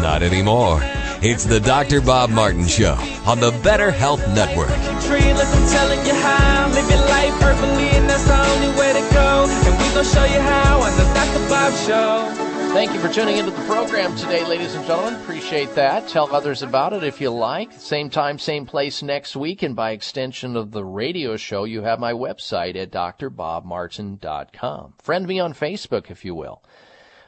Not 0.00 0.22
anymore. 0.22 0.80
It's 1.22 1.44
the 1.44 1.60
Dr. 1.60 2.00
Bob 2.00 2.30
Martin 2.30 2.66
Show 2.66 2.98
on 3.24 3.40
the 3.40 3.50
Better 3.62 3.90
Health 3.90 4.20
Network. 4.34 4.68
I'm 4.70 5.68
telling 5.70 6.04
you 6.06 6.14
how. 6.14 6.68
Live 6.74 6.90
your 6.90 7.00
life 7.08 7.40
perfectly, 7.40 7.88
and 7.96 8.08
that's 8.08 8.24
the 8.24 8.36
only 8.36 8.78
way 8.78 8.92
to 8.92 9.14
go. 9.14 9.46
And 9.48 9.74
we 9.78 10.04
show 10.04 10.24
you 10.24 10.40
how 10.40 10.82
on 10.82 10.92
the 10.96 11.04
Dr. 11.14 11.48
Bob 11.48 11.72
Show. 11.86 12.53
Thank 12.74 12.92
you 12.92 12.98
for 12.98 13.08
tuning 13.08 13.36
into 13.36 13.52
the 13.52 13.64
program 13.66 14.16
today, 14.16 14.44
ladies 14.44 14.74
and 14.74 14.84
gentlemen. 14.84 15.14
Appreciate 15.20 15.76
that. 15.76 16.08
Tell 16.08 16.34
others 16.34 16.64
about 16.64 16.92
it 16.92 17.04
if 17.04 17.20
you 17.20 17.30
like. 17.30 17.72
Same 17.72 18.10
time, 18.10 18.36
same 18.36 18.66
place 18.66 19.00
next 19.00 19.36
week. 19.36 19.62
And 19.62 19.76
by 19.76 19.92
extension 19.92 20.56
of 20.56 20.72
the 20.72 20.84
radio 20.84 21.36
show, 21.36 21.62
you 21.62 21.82
have 21.82 22.00
my 22.00 22.12
website 22.12 22.74
at 22.74 22.90
drbobmartin.com. 22.90 24.94
Friend 25.00 25.24
me 25.24 25.38
on 25.38 25.54
Facebook, 25.54 26.10
if 26.10 26.24
you 26.24 26.34
will. 26.34 26.64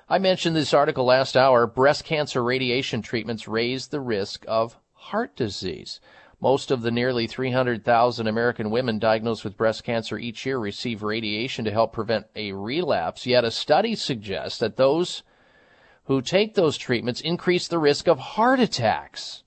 I 0.08 0.18
mentioned 0.18 0.56
this 0.56 0.74
article 0.74 1.04
last 1.04 1.36
hour. 1.36 1.68
Breast 1.68 2.04
cancer 2.04 2.42
radiation 2.42 3.00
treatments 3.00 3.46
raise 3.46 3.86
the 3.86 4.00
risk 4.00 4.44
of 4.48 4.76
heart 4.94 5.36
disease. 5.36 6.00
Most 6.40 6.72
of 6.72 6.82
the 6.82 6.90
nearly 6.90 7.28
300,000 7.28 8.26
American 8.26 8.70
women 8.70 8.98
diagnosed 8.98 9.44
with 9.44 9.56
breast 9.56 9.84
cancer 9.84 10.18
each 10.18 10.44
year 10.44 10.58
receive 10.58 11.04
radiation 11.04 11.64
to 11.66 11.70
help 11.70 11.92
prevent 11.92 12.26
a 12.34 12.50
relapse. 12.50 13.26
Yet 13.26 13.44
a 13.44 13.52
study 13.52 13.94
suggests 13.94 14.58
that 14.58 14.76
those 14.76 15.22
who 16.06 16.22
take 16.22 16.54
those 16.54 16.76
treatments 16.76 17.20
increase 17.20 17.68
the 17.68 17.78
risk 17.78 18.06
of 18.08 18.18
heart 18.18 18.60
attacks. 18.60 19.42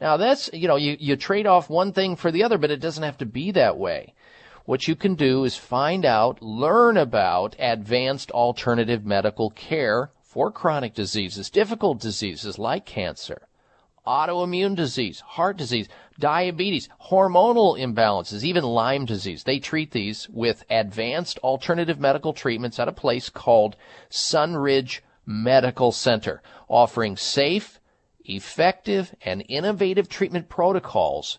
Now 0.00 0.16
that's, 0.16 0.50
you 0.52 0.68
know, 0.68 0.76
you, 0.76 0.96
you 0.98 1.16
trade 1.16 1.46
off 1.46 1.70
one 1.70 1.92
thing 1.92 2.16
for 2.16 2.30
the 2.30 2.44
other, 2.44 2.58
but 2.58 2.70
it 2.70 2.80
doesn't 2.80 3.02
have 3.02 3.18
to 3.18 3.26
be 3.26 3.50
that 3.52 3.78
way. 3.78 4.14
What 4.64 4.86
you 4.86 4.94
can 4.94 5.14
do 5.14 5.44
is 5.44 5.56
find 5.56 6.04
out, 6.04 6.40
learn 6.42 6.96
about 6.96 7.56
advanced 7.58 8.30
alternative 8.30 9.04
medical 9.04 9.50
care 9.50 10.10
for 10.20 10.50
chronic 10.52 10.94
diseases, 10.94 11.50
difficult 11.50 12.00
diseases 12.00 12.58
like 12.58 12.86
cancer, 12.86 13.42
autoimmune 14.06 14.76
disease, 14.76 15.20
heart 15.20 15.56
disease, 15.56 15.88
diabetes, 16.18 16.88
hormonal 17.10 17.78
imbalances, 17.78 18.44
even 18.44 18.64
Lyme 18.64 19.04
disease. 19.04 19.44
They 19.44 19.58
treat 19.58 19.90
these 19.90 20.28
with 20.28 20.64
advanced 20.70 21.38
alternative 21.38 21.98
medical 21.98 22.32
treatments 22.32 22.78
at 22.78 22.88
a 22.88 22.92
place 22.92 23.28
called 23.30 23.76
Sunridge 24.10 25.00
Medical 25.26 25.92
Center, 25.92 26.42
offering 26.68 27.16
safe, 27.16 27.80
effective, 28.24 29.14
and 29.22 29.44
innovative 29.48 30.08
treatment 30.08 30.48
protocols 30.48 31.38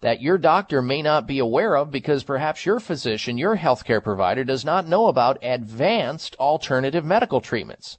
that 0.00 0.20
your 0.20 0.38
doctor 0.38 0.80
may 0.80 1.02
not 1.02 1.26
be 1.26 1.38
aware 1.38 1.76
of 1.76 1.90
because 1.90 2.22
perhaps 2.22 2.64
your 2.64 2.78
physician, 2.80 3.36
your 3.36 3.56
healthcare 3.56 4.02
provider 4.02 4.44
does 4.44 4.64
not 4.64 4.86
know 4.86 5.06
about 5.06 5.38
advanced 5.42 6.36
alternative 6.36 7.04
medical 7.04 7.40
treatments. 7.40 7.98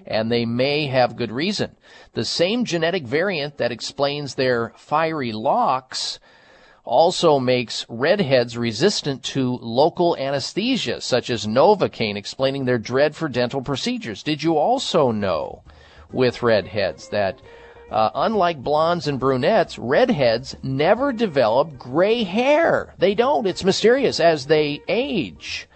And 0.08 0.32
they 0.32 0.46
may 0.46 0.88
have 0.88 1.18
good 1.18 1.34
reason. 1.34 1.76
The 2.14 2.24
same 2.24 2.64
genetic 2.64 3.04
variant 3.04 3.58
that 3.58 3.74
explains 3.74 4.36
their 4.36 4.72
fiery 4.78 5.34
locks 5.34 6.20
also 6.90 7.38
makes 7.38 7.86
redheads 7.88 8.58
resistant 8.58 9.22
to 9.22 9.60
local 9.62 10.18
anesthesia, 10.18 11.00
such 11.00 11.30
as 11.30 11.46
Novocaine, 11.46 12.18
explaining 12.18 12.66
their 12.66 12.80
dread 12.80 13.16
for 13.16 13.30
dental 13.30 13.62
procedures. 13.62 14.24
Did 14.24 14.42
you 14.42 14.58
also 14.58 15.12
know 15.12 15.62
with 16.12 16.42
redheads 16.42 17.10
that 17.10 17.40
uh, 17.92 18.10
unlike 18.14 18.64
blondes 18.64 19.08
and 19.08 19.20
brunettes, 19.20 19.78
redheads 19.80 20.56
never 20.62 21.12
develop 21.12 21.78
gray 21.78 22.24
hair. 22.24 22.94
They 22.98 23.16
don't. 23.16 23.48
It's 23.48 23.64
mysterious 23.64 24.20
as 24.20 24.46
they 24.46 24.82
age. 24.88 25.68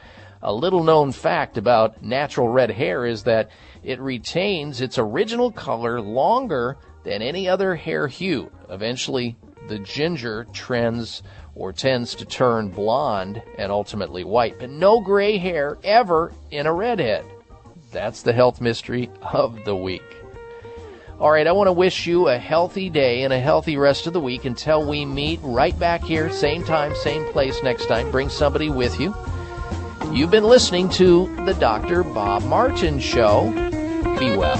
A 0.41 0.53
little 0.53 0.83
known 0.83 1.11
fact 1.11 1.57
about 1.57 2.03
natural 2.03 2.49
red 2.49 2.71
hair 2.71 3.05
is 3.05 3.23
that 3.23 3.49
it 3.83 3.99
retains 3.99 4.81
its 4.81 4.97
original 4.97 5.51
color 5.51 6.01
longer 6.01 6.77
than 7.03 7.21
any 7.21 7.47
other 7.47 7.75
hair 7.75 8.07
hue. 8.07 8.51
Eventually, 8.69 9.35
the 9.67 9.79
ginger 9.79 10.45
trends 10.53 11.23
or 11.55 11.71
tends 11.71 12.15
to 12.15 12.25
turn 12.25 12.69
blonde 12.69 13.41
and 13.57 13.71
ultimately 13.71 14.23
white, 14.23 14.57
but 14.59 14.69
no 14.69 14.99
gray 14.99 15.37
hair 15.37 15.77
ever 15.83 16.31
in 16.51 16.65
a 16.65 16.73
redhead. 16.73 17.25
That's 17.91 18.23
the 18.23 18.33
health 18.33 18.59
mystery 18.59 19.09
of 19.21 19.63
the 19.65 19.75
week. 19.75 20.01
All 21.19 21.31
right, 21.31 21.45
I 21.45 21.51
want 21.51 21.67
to 21.67 21.73
wish 21.73 22.07
you 22.07 22.27
a 22.27 22.37
healthy 22.37 22.89
day 22.89 23.21
and 23.23 23.31
a 23.31 23.39
healthy 23.39 23.77
rest 23.77 24.07
of 24.07 24.13
the 24.13 24.19
week 24.19 24.45
until 24.45 24.85
we 24.85 25.05
meet 25.05 25.39
right 25.43 25.77
back 25.77 26.03
here, 26.03 26.31
same 26.31 26.63
time, 26.63 26.95
same 26.95 27.31
place 27.31 27.61
next 27.63 27.85
time. 27.85 28.09
Bring 28.11 28.29
somebody 28.29 28.69
with 28.69 28.99
you. 28.99 29.15
You've 30.11 30.31
been 30.31 30.43
listening 30.43 30.89
to 30.89 31.33
the 31.45 31.53
Dr. 31.53 32.03
Bob 32.03 32.43
Martin 32.43 32.99
Show. 32.99 33.51
Be 34.19 34.35
well. 34.35 34.59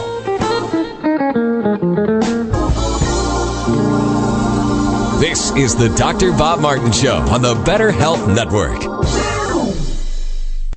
This 5.24 5.52
is 5.52 5.74
the 5.74 5.88
Dr. 5.88 6.34
Bob 6.34 6.60
Martin 6.60 6.92
Show 6.92 7.16
on 7.16 7.42
the 7.42 7.56
Better 7.56 7.94
Health 7.94 8.28
Network. 8.28 9.03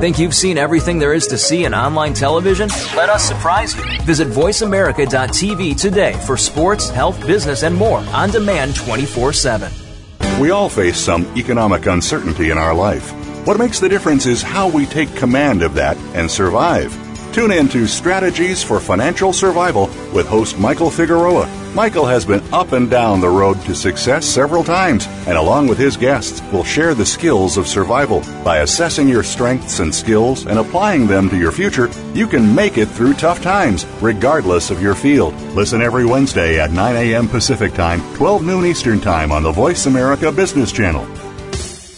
Think 0.00 0.18
you've 0.18 0.34
seen 0.34 0.58
everything 0.58 0.98
there 0.98 1.14
is 1.14 1.26
to 1.28 1.38
see 1.38 1.64
in 1.64 1.72
online 1.72 2.12
television? 2.12 2.68
Let 2.94 3.08
us 3.08 3.26
surprise 3.26 3.74
you. 3.74 3.82
Visit 4.02 4.28
VoiceAmerica.tv 4.28 5.80
today 5.80 6.12
for 6.26 6.36
sports, 6.36 6.90
health, 6.90 7.18
business, 7.26 7.62
and 7.62 7.74
more 7.74 8.00
on 8.12 8.28
demand 8.28 8.76
24 8.76 9.32
7. 9.32 9.72
We 10.38 10.50
all 10.50 10.68
face 10.68 10.98
some 10.98 11.24
economic 11.34 11.86
uncertainty 11.86 12.50
in 12.50 12.58
our 12.58 12.74
life. 12.74 13.10
What 13.46 13.58
makes 13.58 13.80
the 13.80 13.88
difference 13.88 14.26
is 14.26 14.42
how 14.42 14.68
we 14.68 14.84
take 14.84 15.16
command 15.16 15.62
of 15.62 15.72
that 15.74 15.96
and 16.14 16.30
survive. 16.30 16.94
Tune 17.36 17.52
in 17.52 17.68
to 17.68 17.86
Strategies 17.86 18.62
for 18.62 18.80
Financial 18.80 19.30
Survival 19.30 19.88
with 20.14 20.26
host 20.26 20.58
Michael 20.58 20.90
Figueroa. 20.90 21.46
Michael 21.74 22.06
has 22.06 22.24
been 22.24 22.40
up 22.50 22.72
and 22.72 22.88
down 22.88 23.20
the 23.20 23.28
road 23.28 23.60
to 23.66 23.74
success 23.74 24.24
several 24.24 24.64
times, 24.64 25.06
and 25.26 25.36
along 25.36 25.66
with 25.66 25.76
his 25.76 25.98
guests, 25.98 26.40
will 26.50 26.64
share 26.64 26.94
the 26.94 27.04
skills 27.04 27.58
of 27.58 27.68
survival. 27.68 28.22
By 28.42 28.60
assessing 28.60 29.06
your 29.06 29.22
strengths 29.22 29.80
and 29.80 29.94
skills 29.94 30.46
and 30.46 30.58
applying 30.58 31.06
them 31.06 31.28
to 31.28 31.36
your 31.36 31.52
future, 31.52 31.90
you 32.14 32.26
can 32.26 32.54
make 32.54 32.78
it 32.78 32.86
through 32.86 33.12
tough 33.12 33.42
times, 33.42 33.84
regardless 34.00 34.70
of 34.70 34.80
your 34.80 34.94
field. 34.94 35.34
Listen 35.54 35.82
every 35.82 36.06
Wednesday 36.06 36.58
at 36.58 36.70
9 36.70 36.96
a.m. 36.96 37.28
Pacific 37.28 37.74
Time, 37.74 38.00
12 38.14 38.46
noon 38.46 38.64
Eastern 38.64 38.98
Time 38.98 39.30
on 39.30 39.42
the 39.42 39.52
Voice 39.52 39.84
America 39.84 40.32
Business 40.32 40.72
Channel. 40.72 41.06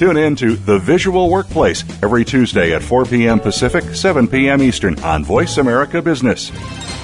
Tune 0.00 0.16
in 0.16 0.34
to 0.36 0.56
The 0.56 0.78
Visual 0.78 1.28
Workplace 1.28 1.84
every 2.02 2.24
Tuesday 2.24 2.74
at 2.74 2.80
4 2.80 3.04
p.m. 3.04 3.38
Pacific, 3.38 3.84
7 3.94 4.26
p.m. 4.26 4.62
Eastern 4.62 4.98
on 5.00 5.22
Voice 5.22 5.58
America 5.58 6.00
Business. 6.00 6.50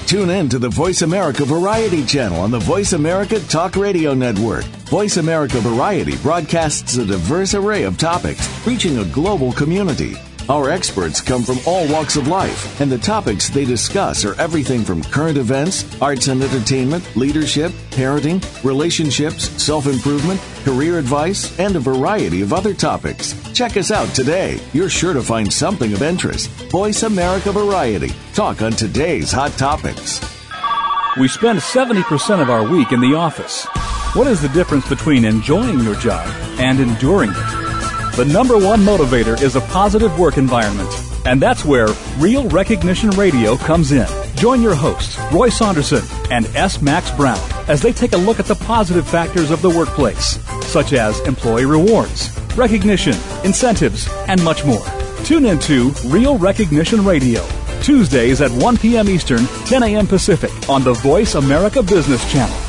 Tune 0.07 0.31
in 0.31 0.49
to 0.49 0.57
the 0.57 0.69
Voice 0.69 1.03
America 1.03 1.45
Variety 1.45 2.03
channel 2.03 2.39
on 2.39 2.49
the 2.49 2.57
Voice 2.57 2.93
America 2.93 3.39
Talk 3.41 3.75
Radio 3.75 4.15
Network. 4.15 4.63
Voice 4.89 5.17
America 5.17 5.59
Variety 5.59 6.17
broadcasts 6.23 6.97
a 6.97 7.05
diverse 7.05 7.53
array 7.53 7.83
of 7.83 7.99
topics, 7.99 8.49
reaching 8.65 8.97
a 8.97 9.05
global 9.05 9.51
community. 9.51 10.15
Our 10.49 10.69
experts 10.69 11.19
come 11.19 11.43
from 11.43 11.57
all 11.65 11.91
walks 11.91 12.15
of 12.15 12.29
life, 12.29 12.79
and 12.79 12.89
the 12.89 12.97
topics 12.97 13.49
they 13.49 13.65
discuss 13.65 14.23
are 14.23 14.39
everything 14.39 14.85
from 14.85 15.03
current 15.03 15.37
events, 15.37 15.83
arts 16.01 16.29
and 16.29 16.41
entertainment, 16.41 17.03
leadership, 17.17 17.73
parenting, 17.91 18.41
relationships, 18.63 19.49
self 19.61 19.87
improvement, 19.87 20.39
career 20.63 20.99
advice, 20.99 21.57
and 21.59 21.75
a 21.75 21.81
variety 21.81 22.41
of 22.41 22.53
other 22.53 22.73
topics. 22.73 23.35
Check 23.51 23.75
us 23.75 23.91
out 23.91 24.07
today. 24.15 24.57
You're 24.71 24.89
sure 24.89 25.13
to 25.13 25.21
find 25.21 25.51
something 25.51 25.91
of 25.91 26.01
interest. 26.01 26.49
Voice 26.71 27.03
America 27.03 27.51
Variety. 27.51 28.13
Talk 28.33 28.61
on 28.61 28.71
today's 28.71 29.33
hot 29.33 29.51
topics. 29.57 30.21
We 31.19 31.27
spend 31.27 31.59
70% 31.59 32.41
of 32.41 32.49
our 32.49 32.65
week 32.65 32.93
in 32.93 33.01
the 33.01 33.15
office. 33.15 33.65
What 34.15 34.27
is 34.27 34.41
the 34.41 34.49
difference 34.49 34.87
between 34.87 35.25
enjoying 35.25 35.79
your 35.79 35.95
job 35.95 36.25
and 36.57 36.79
enduring 36.79 37.31
it? 37.31 37.66
The 38.17 38.25
number 38.25 38.57
one 38.57 38.79
motivator 38.79 39.39
is 39.39 39.55
a 39.55 39.61
positive 39.61 40.17
work 40.17 40.37
environment. 40.37 40.89
And 41.27 41.39
that's 41.39 41.63
where 41.63 41.89
Real 42.17 42.49
Recognition 42.49 43.11
Radio 43.11 43.55
comes 43.57 43.91
in. 43.91 44.07
Join 44.35 44.59
your 44.59 44.73
hosts, 44.73 45.19
Roy 45.31 45.49
Saunderson 45.49 46.01
and 46.31 46.47
S. 46.55 46.81
Max 46.81 47.11
Brown, 47.11 47.37
as 47.67 47.79
they 47.79 47.93
take 47.93 48.13
a 48.13 48.17
look 48.17 48.39
at 48.39 48.47
the 48.47 48.55
positive 48.55 49.07
factors 49.07 49.51
of 49.51 49.61
the 49.61 49.69
workplace, 49.69 50.39
such 50.65 50.93
as 50.93 51.19
employee 51.27 51.67
rewards, 51.67 52.35
recognition, 52.55 53.13
incentives, 53.43 54.09
and 54.27 54.43
much 54.43 54.65
more. 54.65 54.87
Tune 55.23 55.45
in 55.45 55.59
to 55.59 55.91
Real 56.05 56.39
Recognition 56.39 57.05
Radio, 57.05 57.47
Tuesdays 57.83 58.41
at 58.41 58.49
1 58.49 58.77
p.m. 58.77 59.09
Eastern, 59.09 59.45
10 59.67 59.83
a.m. 59.83 60.07
Pacific, 60.07 60.49
on 60.67 60.83
the 60.83 60.93
Voice 60.93 61.35
America 61.35 61.83
Business 61.83 62.27
Channel. 62.31 62.66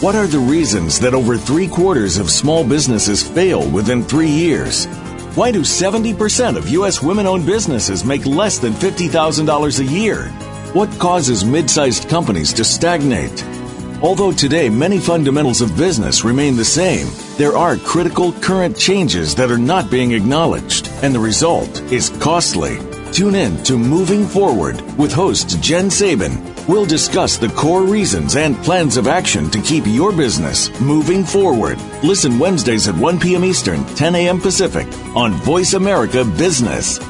What 0.00 0.14
are 0.14 0.26
the 0.26 0.38
reasons 0.38 0.98
that 1.00 1.12
over 1.12 1.36
three 1.36 1.68
quarters 1.68 2.16
of 2.16 2.30
small 2.30 2.64
businesses 2.66 3.22
fail 3.22 3.68
within 3.68 4.02
three 4.02 4.30
years? 4.30 4.86
Why 5.36 5.52
do 5.52 5.60
70% 5.60 6.56
of 6.56 6.70
U.S. 6.70 7.02
women 7.02 7.26
owned 7.26 7.44
businesses 7.44 8.02
make 8.02 8.24
less 8.24 8.58
than 8.58 8.72
$50,000 8.72 9.78
a 9.78 9.84
year? 9.84 10.28
What 10.72 10.88
causes 10.98 11.44
mid 11.44 11.68
sized 11.68 12.08
companies 12.08 12.54
to 12.54 12.64
stagnate? 12.64 13.44
Although 14.00 14.32
today 14.32 14.70
many 14.70 14.98
fundamentals 14.98 15.60
of 15.60 15.76
business 15.76 16.24
remain 16.24 16.56
the 16.56 16.64
same, 16.64 17.08
there 17.36 17.54
are 17.54 17.76
critical 17.76 18.32
current 18.32 18.78
changes 18.78 19.34
that 19.34 19.50
are 19.50 19.58
not 19.58 19.90
being 19.90 20.12
acknowledged, 20.12 20.88
and 21.02 21.14
the 21.14 21.20
result 21.20 21.78
is 21.92 22.08
costly. 22.20 22.78
Tune 23.12 23.34
in 23.34 23.62
to 23.64 23.76
Moving 23.76 24.26
Forward 24.26 24.80
with 24.96 25.12
host 25.12 25.60
Jen 25.60 25.90
Sabin. 25.90 26.49
We'll 26.70 26.86
discuss 26.86 27.36
the 27.36 27.48
core 27.48 27.82
reasons 27.82 28.36
and 28.36 28.56
plans 28.58 28.96
of 28.96 29.08
action 29.08 29.50
to 29.50 29.60
keep 29.60 29.82
your 29.88 30.12
business 30.12 30.70
moving 30.80 31.24
forward. 31.24 31.80
Listen 32.04 32.38
Wednesdays 32.38 32.86
at 32.86 32.94
1 32.94 33.18
p.m. 33.18 33.44
Eastern, 33.44 33.84
10 33.96 34.14
a.m. 34.14 34.40
Pacific 34.40 34.86
on 35.16 35.32
Voice 35.32 35.72
America 35.74 36.24
Business. 36.24 37.00